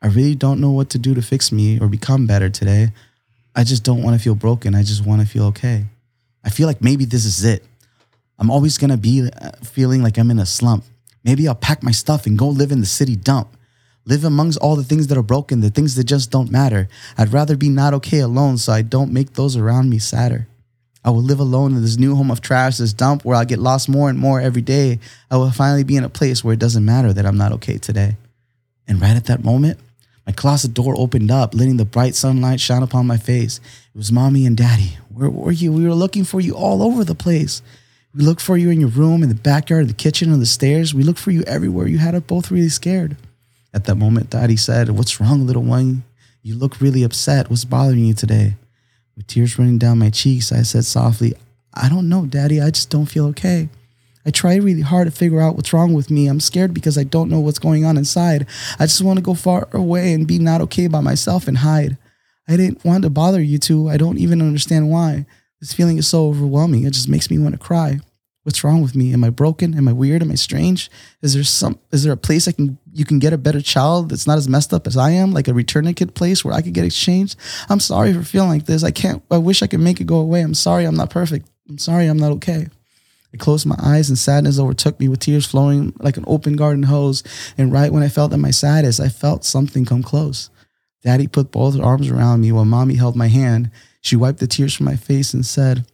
I 0.01 0.07
really 0.07 0.35
don't 0.35 0.61
know 0.61 0.71
what 0.71 0.89
to 0.91 0.99
do 0.99 1.13
to 1.15 1.21
fix 1.21 1.51
me 1.51 1.79
or 1.79 1.87
become 1.87 2.27
better 2.27 2.49
today. 2.49 2.91
I 3.55 3.63
just 3.63 3.83
don't 3.83 4.03
want 4.03 4.15
to 4.15 4.23
feel 4.23 4.35
broken. 4.35 4.75
I 4.75 4.83
just 4.83 5.05
want 5.05 5.21
to 5.21 5.27
feel 5.27 5.45
okay. 5.45 5.85
I 6.43 6.49
feel 6.49 6.67
like 6.67 6.81
maybe 6.81 7.05
this 7.05 7.25
is 7.25 7.43
it. 7.43 7.63
I'm 8.39 8.51
always 8.51 8.77
going 8.77 8.91
to 8.91 8.97
be 8.97 9.29
uh, 9.29 9.51
feeling 9.63 10.03
like 10.03 10.17
I'm 10.17 10.29
in 10.29 10.39
a 10.39 10.45
slump. 10.45 10.83
Maybe 11.23 11.47
I'll 11.47 11.55
pack 11.55 11.81
my 11.81 11.91
stuff 11.91 12.25
and 12.27 12.37
go 12.37 12.47
live 12.47 12.71
in 12.71 12.79
the 12.79 12.85
city 12.85 13.15
dump. 13.15 13.57
Live 14.05 14.23
amongst 14.23 14.59
all 14.59 14.75
the 14.75 14.83
things 14.83 15.07
that 15.07 15.17
are 15.17 15.23
broken, 15.23 15.59
the 15.59 15.69
things 15.69 15.95
that 15.95 16.05
just 16.05 16.31
don't 16.31 16.51
matter. 16.51 16.87
I'd 17.17 17.33
rather 17.33 17.57
be 17.57 17.67
not 17.67 17.93
okay 17.95 18.19
alone 18.19 18.57
so 18.57 18.71
I 18.71 18.81
don't 18.81 19.11
make 19.11 19.33
those 19.33 19.57
around 19.57 19.89
me 19.89 19.99
sadder. 19.99 20.47
I 21.03 21.09
will 21.09 21.23
live 21.23 21.39
alone 21.39 21.75
in 21.75 21.81
this 21.81 21.97
new 21.97 22.15
home 22.15 22.31
of 22.31 22.41
trash, 22.41 22.77
this 22.77 22.93
dump 22.93 23.25
where 23.25 23.35
I 23.35 23.45
get 23.45 23.59
lost 23.59 23.89
more 23.89 24.09
and 24.09 24.19
more 24.19 24.39
every 24.39 24.61
day. 24.61 24.99
I 25.31 25.37
will 25.37 25.51
finally 25.51 25.83
be 25.83 25.97
in 25.97 26.03
a 26.03 26.09
place 26.09 26.43
where 26.43 26.53
it 26.53 26.59
doesn't 26.59 26.85
matter 26.85 27.11
that 27.11 27.25
I'm 27.25 27.37
not 27.37 27.51
okay 27.53 27.77
today. 27.77 28.15
And 28.87 29.01
right 29.01 29.15
at 29.15 29.25
that 29.25 29.43
moment, 29.43 29.79
my 30.27 30.33
closet 30.33 30.73
door 30.73 30.93
opened 30.97 31.31
up, 31.31 31.55
letting 31.55 31.77
the 31.77 31.85
bright 31.85 32.13
sunlight 32.13 32.59
shine 32.59 32.83
upon 32.83 33.07
my 33.07 33.15
face. 33.15 33.61
It 33.95 33.97
was 33.97 34.11
mommy 34.11 34.45
and 34.45 34.57
daddy. 34.57 34.97
Where 35.07 35.29
were 35.29 35.53
you? 35.53 35.71
We 35.71 35.87
were 35.87 35.93
looking 35.95 36.25
for 36.25 36.41
you 36.41 36.53
all 36.53 36.83
over 36.83 37.05
the 37.05 37.15
place. 37.15 37.61
We 38.13 38.23
looked 38.23 38.41
for 38.41 38.57
you 38.57 38.69
in 38.69 38.81
your 38.81 38.89
room, 38.89 39.23
in 39.23 39.29
the 39.29 39.35
backyard, 39.35 39.87
the 39.87 39.93
kitchen, 39.93 40.33
on 40.33 40.41
the 40.41 40.45
stairs. 40.45 40.93
We 40.93 41.03
looked 41.03 41.19
for 41.19 41.31
you 41.31 41.43
everywhere. 41.43 41.87
You 41.87 41.99
had 41.99 42.13
us 42.13 42.23
both 42.23 42.51
really 42.51 42.67
scared. 42.67 43.15
At 43.73 43.85
that 43.85 43.95
moment, 43.95 44.29
Daddy 44.29 44.57
said, 44.57 44.89
What's 44.89 45.21
wrong, 45.21 45.47
little 45.47 45.63
one? 45.63 46.03
You 46.43 46.55
look 46.55 46.81
really 46.81 47.03
upset. 47.03 47.49
What's 47.49 47.63
bothering 47.63 48.03
you 48.03 48.13
today? 48.13 48.55
With 49.15 49.27
tears 49.27 49.57
running 49.57 49.77
down 49.77 49.99
my 49.99 50.09
cheeks, 50.09 50.51
I 50.51 50.63
said 50.63 50.83
softly, 50.83 51.35
I 51.73 51.87
don't 51.87 52.09
know, 52.09 52.25
Daddy. 52.25 52.59
I 52.59 52.69
just 52.69 52.89
don't 52.89 53.05
feel 53.05 53.27
okay. 53.27 53.69
I 54.27 54.29
try 54.29 54.55
really 54.57 54.81
hard 54.81 55.07
to 55.07 55.11
figure 55.11 55.39
out 55.39 55.55
what's 55.55 55.71
wrong 55.71 55.93
with 55.93 56.11
me. 56.11 56.27
I'm 56.27 56.41
scared 56.41 56.73
because 56.73 56.97
I 56.97 57.05
don't 57.05 57.29
know 57.29 57.39
what's 57.39 57.59
going 57.59 57.85
on 57.85 57.95
inside. 57.95 58.45
I 58.77 58.85
just 58.85 59.01
want 59.01 59.17
to 59.17 59.23
go 59.23 59.33
far 59.33 59.69
away 59.71 60.11
and 60.11 60.27
be 60.27 60.37
not 60.37 60.59
okay 60.61 60.87
by 60.87 60.99
myself 60.99 61.47
and 61.47 61.59
hide. 61.59 61.97
I 62.45 62.57
didn't 62.57 62.83
want 62.83 63.03
to 63.03 63.09
bother 63.09 63.41
you 63.41 63.57
two. 63.57 63.87
I 63.87 63.95
don't 63.95 64.17
even 64.17 64.41
understand 64.41 64.89
why. 64.89 65.25
This 65.61 65.71
feeling 65.71 65.97
is 65.97 66.09
so 66.09 66.27
overwhelming. 66.27 66.83
It 66.83 66.91
just 66.91 67.07
makes 67.07 67.31
me 67.31 67.39
want 67.39 67.53
to 67.53 67.57
cry. 67.57 68.01
What's 68.43 68.65
wrong 68.65 68.81
with 68.81 68.95
me? 68.95 69.13
Am 69.13 69.23
I 69.23 69.29
broken? 69.29 69.77
Am 69.77 69.87
I 69.87 69.93
weird? 69.93 70.21
Am 70.21 70.31
I 70.31 70.35
strange? 70.35 70.91
Is 71.21 71.33
there 71.33 71.43
some 71.45 71.79
is 71.93 72.03
there 72.03 72.13
a 72.13 72.17
place 72.17 72.49
I 72.49 72.51
can 72.51 72.77
you 72.93 73.05
can 73.05 73.19
get 73.19 73.31
a 73.31 73.37
better 73.37 73.61
child 73.61 74.09
that's 74.09 74.27
not 74.27 74.37
as 74.37 74.49
messed 74.49 74.73
up 74.73 74.87
as 74.87 74.97
I 74.97 75.11
am, 75.11 75.31
like 75.31 75.47
a 75.47 75.53
return 75.53 75.93
kid 75.93 76.15
place 76.15 76.43
where 76.43 76.53
I 76.53 76.61
could 76.61 76.73
get 76.73 76.85
exchanged? 76.85 77.37
I'm 77.69 77.79
sorry 77.79 78.13
for 78.13 78.23
feeling 78.23 78.49
like 78.49 78.65
this. 78.65 78.83
I 78.83 78.91
can't 78.91 79.23
I 79.31 79.37
wish 79.37 79.63
I 79.63 79.67
could 79.67 79.79
make 79.79 80.01
it 80.01 80.07
go 80.07 80.17
away. 80.17 80.41
I'm 80.41 80.53
sorry 80.53 80.83
I'm 80.83 80.95
not 80.95 81.09
perfect. 81.09 81.49
I'm 81.69 81.77
sorry 81.77 82.07
I'm 82.07 82.19
not 82.19 82.31
okay. 82.33 82.67
I 83.37 83.43
closed 83.43 83.67
my 83.67 83.75
eyes 83.77 84.09
and 84.09 84.17
sadness 84.17 84.57
overtook 84.57 84.99
me 84.99 85.07
with 85.07 85.19
tears 85.19 85.45
flowing 85.45 85.93
like 85.99 86.17
an 86.17 86.23
open 86.25 86.55
garden 86.55 86.81
hose. 86.81 87.23
And 87.55 87.71
right 87.71 87.93
when 87.93 88.01
I 88.01 88.09
felt 88.09 88.33
at 88.33 88.39
my 88.39 88.49
saddest, 88.49 88.99
I 88.99 89.09
felt 89.09 89.45
something 89.45 89.85
come 89.85 90.01
close. 90.01 90.49
Daddy 91.03 91.27
put 91.27 91.51
both 91.51 91.79
arms 91.79 92.09
around 92.09 92.41
me 92.41 92.51
while 92.51 92.65
mommy 92.65 92.95
held 92.95 93.15
my 93.15 93.27
hand. 93.27 93.69
She 94.01 94.15
wiped 94.15 94.39
the 94.39 94.47
tears 94.47 94.73
from 94.73 94.87
my 94.87 94.95
face 94.95 95.35
and 95.35 95.45
said, 95.45 95.85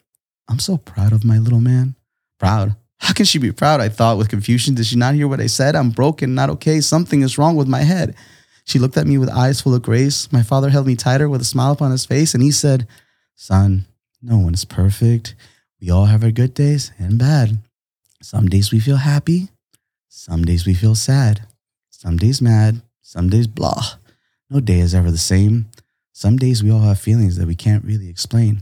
I'm 0.48 0.60
so 0.60 0.78
proud 0.78 1.12
of 1.12 1.26
my 1.26 1.38
little 1.38 1.60
man. 1.60 1.96
Proud? 2.40 2.78
How 3.00 3.12
can 3.12 3.26
she 3.26 3.40
be 3.40 3.52
proud? 3.52 3.82
I 3.82 3.90
thought 3.90 4.18
with 4.18 4.30
confusion. 4.30 4.76
Did 4.76 4.86
she 4.86 4.96
not 4.96 5.16
hear 5.16 5.28
what 5.28 5.42
I 5.42 5.48
said? 5.48 5.76
I'm 5.76 5.90
broken, 5.90 6.34
not 6.34 6.50
okay. 6.52 6.80
Something 6.80 7.24
is 7.24 7.38
wrong 7.38 7.58
with 7.58 7.68
my 7.68 7.82
head. 7.82 8.16
She 8.64 8.80
looked 8.80 8.96
at 8.96 9.06
me 9.06 9.18
with 9.18 9.30
eyes 9.30 9.60
full 9.60 9.76
of 9.76 9.82
grace. 9.82 10.32
My 10.32 10.44
father 10.44 10.70
held 10.70 10.88
me 10.88 10.96
tighter 10.96 11.28
with 11.28 11.42
a 11.42 11.46
smile 11.46 11.74
upon 11.74 11.92
his 11.92 12.06
face, 12.06 12.34
and 12.34 12.42
he 12.42 12.52
said, 12.52 12.88
Son, 13.36 13.86
no 14.22 14.38
one 14.38 14.54
is 14.54 14.64
perfect. 14.64 15.36
We 15.84 15.90
all 15.90 16.06
have 16.06 16.24
our 16.24 16.32
good 16.32 16.54
days 16.54 16.94
and 16.98 17.20
bad. 17.20 17.58
Some 18.22 18.48
days 18.48 18.72
we 18.72 18.80
feel 18.80 18.96
happy, 18.96 19.50
some 20.08 20.46
days 20.46 20.66
we 20.66 20.74
feel 20.74 20.96
sad, 20.96 21.42
some 21.90 22.16
days 22.16 22.42
mad, 22.42 22.82
some 23.02 23.28
days 23.28 23.48
blah. 23.48 23.84
No 24.50 24.62
day 24.62 24.80
is 24.80 24.96
ever 24.96 25.12
the 25.12 25.18
same. 25.18 25.66
Some 26.14 26.38
days 26.38 26.64
we 26.64 26.72
all 26.72 26.80
have 26.80 27.00
feelings 27.00 27.36
that 27.36 27.48
we 27.48 27.56
can't 27.56 27.84
really 27.84 28.08
explain. 28.08 28.62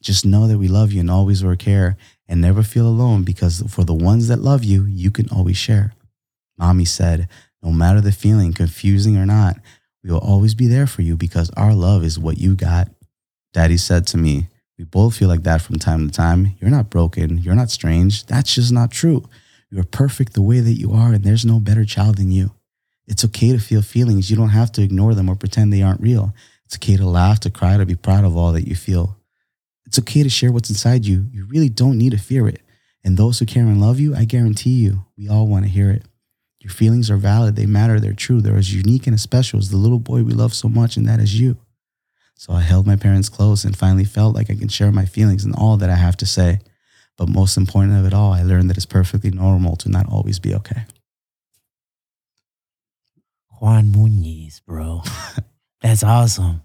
Just 0.00 0.24
know 0.24 0.46
that 0.46 0.58
we 0.58 0.68
love 0.68 0.92
you 0.92 1.00
and 1.00 1.10
always 1.10 1.42
will 1.42 1.56
care 1.56 1.96
and 2.28 2.40
never 2.40 2.62
feel 2.62 2.86
alone 2.86 3.24
because 3.24 3.64
for 3.68 3.82
the 3.82 3.92
ones 3.92 4.28
that 4.28 4.38
love 4.38 4.62
you, 4.62 4.84
you 4.84 5.10
can 5.10 5.28
always 5.30 5.56
share. 5.56 5.92
Mommy 6.56 6.84
said, 6.84 7.26
no 7.64 7.72
matter 7.72 8.00
the 8.00 8.12
feeling, 8.12 8.52
confusing 8.52 9.16
or 9.16 9.26
not, 9.26 9.56
we 10.04 10.12
will 10.12 10.18
always 10.18 10.54
be 10.54 10.68
there 10.68 10.86
for 10.86 11.02
you 11.02 11.16
because 11.16 11.50
our 11.56 11.74
love 11.74 12.04
is 12.04 12.16
what 12.16 12.38
you 12.38 12.54
got. 12.54 12.90
Daddy 13.52 13.76
said 13.76 14.06
to 14.08 14.16
me, 14.16 14.46
we 14.78 14.84
both 14.84 15.16
feel 15.16 15.28
like 15.28 15.44
that 15.44 15.62
from 15.62 15.76
time 15.76 16.08
to 16.08 16.12
time. 16.12 16.56
You're 16.60 16.70
not 16.70 16.90
broken. 16.90 17.38
You're 17.38 17.54
not 17.54 17.70
strange. 17.70 18.26
That's 18.26 18.54
just 18.54 18.72
not 18.72 18.90
true. 18.90 19.28
You're 19.70 19.84
perfect 19.84 20.34
the 20.34 20.42
way 20.42 20.60
that 20.60 20.72
you 20.72 20.92
are, 20.92 21.12
and 21.12 21.24
there's 21.24 21.44
no 21.44 21.60
better 21.60 21.84
child 21.84 22.16
than 22.16 22.30
you. 22.30 22.52
It's 23.06 23.24
okay 23.24 23.52
to 23.52 23.58
feel 23.58 23.82
feelings. 23.82 24.30
You 24.30 24.36
don't 24.36 24.48
have 24.50 24.72
to 24.72 24.82
ignore 24.82 25.14
them 25.14 25.28
or 25.28 25.36
pretend 25.36 25.72
they 25.72 25.82
aren't 25.82 26.00
real. 26.00 26.34
It's 26.64 26.76
okay 26.76 26.96
to 26.96 27.06
laugh, 27.06 27.40
to 27.40 27.50
cry, 27.50 27.76
to 27.76 27.86
be 27.86 27.94
proud 27.94 28.24
of 28.24 28.36
all 28.36 28.52
that 28.52 28.66
you 28.66 28.74
feel. 28.74 29.16
It's 29.86 29.98
okay 29.98 30.22
to 30.22 30.30
share 30.30 30.50
what's 30.50 30.70
inside 30.70 31.04
you. 31.04 31.26
You 31.30 31.46
really 31.46 31.68
don't 31.68 31.98
need 31.98 32.12
to 32.12 32.18
fear 32.18 32.48
it. 32.48 32.62
And 33.04 33.16
those 33.16 33.38
who 33.38 33.46
care 33.46 33.64
and 33.64 33.80
love 33.80 34.00
you, 34.00 34.14
I 34.16 34.24
guarantee 34.24 34.70
you, 34.70 35.04
we 35.16 35.28
all 35.28 35.46
want 35.46 35.64
to 35.66 35.70
hear 35.70 35.90
it. 35.90 36.04
Your 36.60 36.72
feelings 36.72 37.10
are 37.10 37.18
valid, 37.18 37.56
they 37.56 37.66
matter, 37.66 38.00
they're 38.00 38.14
true. 38.14 38.40
They're 38.40 38.56
as 38.56 38.74
unique 38.74 39.06
and 39.06 39.12
as 39.12 39.20
special 39.20 39.58
as 39.58 39.68
the 39.68 39.76
little 39.76 39.98
boy 39.98 40.22
we 40.22 40.32
love 40.32 40.54
so 40.54 40.68
much, 40.68 40.96
and 40.96 41.06
that 41.06 41.20
is 41.20 41.38
you. 41.38 41.58
So 42.36 42.52
I 42.52 42.60
held 42.60 42.86
my 42.86 42.96
parents 42.96 43.28
close 43.28 43.64
and 43.64 43.76
finally 43.76 44.04
felt 44.04 44.34
like 44.34 44.50
I 44.50 44.54
can 44.54 44.68
share 44.68 44.90
my 44.92 45.06
feelings 45.06 45.44
and 45.44 45.54
all 45.54 45.76
that 45.78 45.90
I 45.90 45.94
have 45.96 46.16
to 46.18 46.26
say. 46.26 46.60
But 47.16 47.28
most 47.28 47.56
important 47.56 47.96
of 47.98 48.04
it 48.06 48.12
all, 48.12 48.32
I 48.32 48.42
learned 48.42 48.68
that 48.70 48.76
it's 48.76 48.86
perfectly 48.86 49.30
normal 49.30 49.76
to 49.76 49.88
not 49.88 50.08
always 50.10 50.38
be 50.38 50.54
okay. 50.54 50.84
Juan 53.60 53.92
Muñiz, 53.92 54.60
bro. 54.66 55.02
That's 55.80 56.02
awesome. 56.02 56.62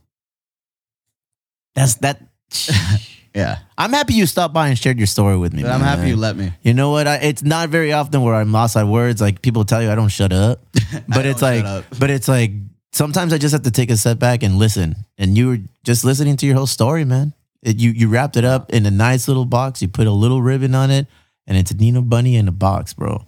That's 1.76 1.96
that. 1.96 2.22
Yeah. 3.36 3.60
I'm 3.78 3.94
happy 3.94 4.16
you 4.16 4.26
stopped 4.26 4.54
by 4.54 4.70
and 4.70 4.78
shared 4.78 4.98
your 4.98 5.08
story 5.08 5.38
with 5.38 5.54
me. 5.54 5.62
But 5.62 5.72
I'm 5.72 5.82
happy 5.82 6.10
you 6.10 6.16
let 6.16 6.36
me. 6.36 6.52
You 6.64 6.74
know 6.74 6.90
what? 6.92 7.08
I, 7.08 7.18
it's 7.18 7.44
not 7.44 7.70
very 7.70 7.94
often 7.94 8.22
where 8.24 8.34
I'm 8.36 8.52
lost 8.52 8.76
on 8.76 8.90
words. 8.90 9.22
Like 9.22 9.42
people 9.42 9.66
tell 9.66 9.82
you 9.82 9.92
I 9.92 9.96
don't 9.96 10.10
shut 10.10 10.34
up, 10.34 10.66
but 11.08 11.26
it's 11.26 11.42
like, 11.42 11.62
shut 11.62 11.66
up. 11.66 11.86
but 12.00 12.10
it's 12.10 12.28
like 12.28 12.52
sometimes 12.92 13.34
I 13.34 13.38
just 13.38 13.54
have 13.54 13.64
to 13.64 13.72
take 13.72 13.90
a 13.90 13.98
step 13.98 14.20
back 14.20 14.44
and 14.44 14.58
listen. 14.58 14.96
And 15.18 15.38
you 15.38 15.48
were 15.48 15.58
just 15.84 16.04
listening 16.04 16.38
to 16.38 16.46
your 16.46 16.56
whole 16.56 16.68
story, 16.68 17.06
man. 17.06 17.34
It, 17.62 17.78
you 17.78 17.92
you 17.92 18.08
wrapped 18.08 18.38
it 18.38 18.46
up 18.46 18.72
in 18.72 18.86
a 18.86 18.92
nice 18.92 19.28
little 19.28 19.46
box. 19.46 19.82
You 19.82 19.90
put 19.90 20.08
a 20.08 20.12
little 20.12 20.42
ribbon 20.42 20.74
on 20.76 20.92
it, 20.92 21.08
and 21.46 21.58
it's 21.58 21.72
a 21.72 21.76
Nino 21.76 22.02
Bunny 22.02 22.36
in 22.38 22.48
a 22.48 22.54
box, 22.54 22.94
bro. 22.94 23.26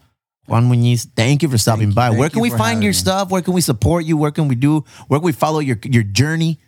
Juan 0.48 0.70
Muñiz, 0.70 1.08
thank 1.16 1.44
you 1.44 1.50
for 1.50 1.58
stopping 1.58 1.90
you. 1.90 1.96
by. 1.96 2.10
Where 2.10 2.30
can 2.30 2.42
we 2.42 2.50
find 2.50 2.82
your 2.82 2.90
me. 2.90 2.94
stuff? 2.94 3.30
Where 3.30 3.42
can 3.42 3.54
we 3.54 3.62
support 3.62 4.06
you? 4.06 4.18
Where 4.18 4.32
can 4.32 4.48
we 4.48 4.56
do? 4.56 4.86
Where 5.08 5.20
can 5.20 5.26
we 5.26 5.32
follow 5.32 5.60
your 5.60 5.78
your 5.84 6.04
journey? 6.04 6.60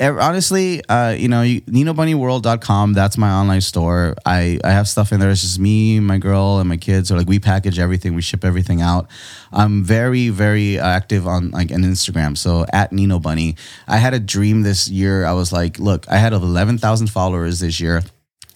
Honestly, 0.00 0.84
uh, 0.88 1.10
you 1.10 1.28
know, 1.28 1.42
NinoBunnyWorld.com, 1.42 2.92
that's 2.92 3.18
my 3.18 3.32
online 3.32 3.60
store. 3.60 4.14
I, 4.24 4.60
I 4.62 4.70
have 4.70 4.86
stuff 4.86 5.10
in 5.10 5.18
there. 5.18 5.30
It's 5.30 5.40
just 5.40 5.58
me, 5.58 5.98
my 5.98 6.18
girl, 6.18 6.60
and 6.60 6.68
my 6.68 6.76
kids. 6.76 7.08
So 7.08 7.16
like 7.16 7.26
we 7.26 7.40
package 7.40 7.80
everything, 7.80 8.14
we 8.14 8.22
ship 8.22 8.44
everything 8.44 8.80
out. 8.80 9.10
I'm 9.52 9.82
very, 9.82 10.28
very 10.28 10.78
active 10.78 11.26
on 11.26 11.50
like 11.50 11.72
an 11.72 11.82
Instagram. 11.82 12.38
So 12.38 12.64
at 12.72 12.92
Nino 12.92 13.18
Bunny. 13.18 13.56
I 13.88 13.96
had 13.96 14.14
a 14.14 14.20
dream 14.20 14.62
this 14.62 14.88
year. 14.88 15.24
I 15.24 15.32
was 15.32 15.52
like, 15.52 15.80
look, 15.80 16.08
I 16.08 16.18
had 16.18 16.32
11,000 16.32 17.08
followers 17.08 17.58
this 17.58 17.80
year. 17.80 18.02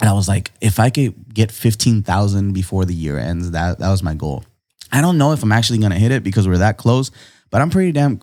And 0.01 0.09
I 0.09 0.13
was 0.13 0.29
like, 0.29 0.53
if 0.61 0.79
I 0.79 0.91
could 0.91 1.35
get 1.35 1.51
15,000 1.51 2.53
before 2.53 2.85
the 2.85 2.95
year 2.95 3.19
ends, 3.19 3.51
that, 3.51 3.81
that 3.81 3.91
was 3.91 4.03
my 4.03 4.15
goal. 4.15 4.45
I 4.93 5.01
don't 5.01 5.19
know 5.19 5.33
if 5.33 5.43
I'm 5.43 5.53
actually 5.53 5.79
going 5.79 5.93
to 5.93 5.99
hit 5.99 6.13
it 6.13 6.23
because 6.23 6.47
we're 6.47 6.59
that 6.59 6.77
close, 6.77 7.11
but 7.51 7.63
I'm 7.63 7.71
pretty 7.71 7.91
damn, 7.93 8.21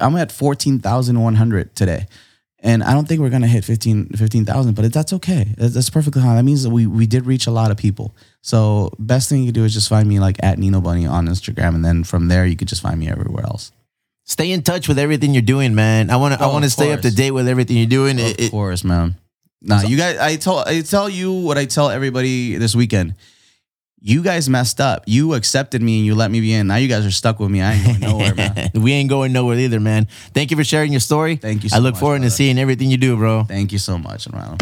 I'm 0.00 0.16
at 0.16 0.32
14,100 0.32 1.74
today. 1.74 2.06
And 2.62 2.82
I 2.84 2.92
don't 2.92 3.08
think 3.08 3.20
we're 3.22 3.30
gonna 3.30 3.46
hit 3.46 3.64
15 3.64 4.10
15,000, 4.16 4.74
but 4.74 4.84
it, 4.84 4.92
that's 4.92 5.12
okay. 5.14 5.54
That's, 5.56 5.72
that's 5.74 5.88
perfectly 5.88 6.20
fine. 6.20 6.36
That 6.36 6.42
means 6.42 6.62
that 6.62 6.70
we 6.70 6.86
we 6.86 7.06
did 7.06 7.24
reach 7.26 7.46
a 7.46 7.50
lot 7.50 7.70
of 7.70 7.76
people. 7.78 8.14
So 8.42 8.92
best 8.98 9.28
thing 9.30 9.40
you 9.40 9.46
can 9.46 9.54
do 9.54 9.64
is 9.64 9.72
just 9.72 9.88
find 9.88 10.06
me 10.06 10.20
like 10.20 10.36
at 10.42 10.58
Nino 10.58 10.80
Bunny 10.82 11.06
on 11.06 11.26
Instagram, 11.26 11.74
and 11.74 11.84
then 11.84 12.04
from 12.04 12.28
there 12.28 12.44
you 12.44 12.56
could 12.56 12.68
just 12.68 12.82
find 12.82 13.00
me 13.00 13.08
everywhere 13.08 13.44
else. 13.44 13.72
Stay 14.24 14.52
in 14.52 14.62
touch 14.62 14.88
with 14.88 14.98
everything 14.98 15.32
you're 15.32 15.42
doing, 15.42 15.74
man. 15.74 16.10
I 16.10 16.16
want 16.16 16.34
to 16.34 16.40
I 16.40 16.46
Oh, 16.48 16.52
want 16.52 16.64
to 16.64 16.70
stay 16.70 16.92
up 16.92 17.00
to 17.00 17.10
date 17.10 17.30
with 17.30 17.48
everything 17.48 17.78
you're 17.78 17.86
doing. 17.86 18.20
Of 18.20 18.26
it- 18.38 18.50
course, 18.50 18.84
man. 18.84 19.16
Nah, 19.62 19.82
you 19.82 19.96
guys. 19.96 20.18
I 20.18 20.36
tell 20.36 20.58
I 20.58 20.82
tell 20.82 21.08
you 21.08 21.32
what 21.32 21.56
I 21.58 21.64
tell 21.64 21.88
everybody 21.90 22.56
this 22.56 22.74
weekend. 22.76 23.14
You 24.02 24.22
guys 24.22 24.48
messed 24.48 24.80
up. 24.80 25.04
You 25.06 25.34
accepted 25.34 25.82
me 25.82 25.98
and 25.98 26.06
you 26.06 26.14
let 26.14 26.30
me 26.30 26.40
be 26.40 26.54
in. 26.54 26.68
Now 26.68 26.76
you 26.76 26.88
guys 26.88 27.04
are 27.04 27.10
stuck 27.10 27.38
with 27.38 27.50
me. 27.50 27.60
I 27.60 27.74
ain't 27.74 27.84
going 27.84 28.00
nowhere, 28.00 28.34
man. 28.34 28.70
we 28.74 28.92
ain't 28.92 29.10
going 29.10 29.32
nowhere 29.32 29.58
either, 29.58 29.78
man. 29.78 30.06
Thank 30.32 30.50
you 30.50 30.56
for 30.56 30.64
sharing 30.64 30.90
your 30.90 31.00
story. 31.00 31.36
Thank 31.36 31.64
you 31.64 31.68
so 31.68 31.76
I 31.76 31.80
look 31.80 31.94
much, 31.94 32.00
forward 32.00 32.22
to 32.22 32.30
seeing 32.30 32.58
everything 32.58 32.90
you 32.90 32.96
do, 32.96 33.16
bro. 33.16 33.44
Thank 33.44 33.72
you 33.72 33.78
so 33.78 33.98
much, 33.98 34.24
hermano. 34.24 34.56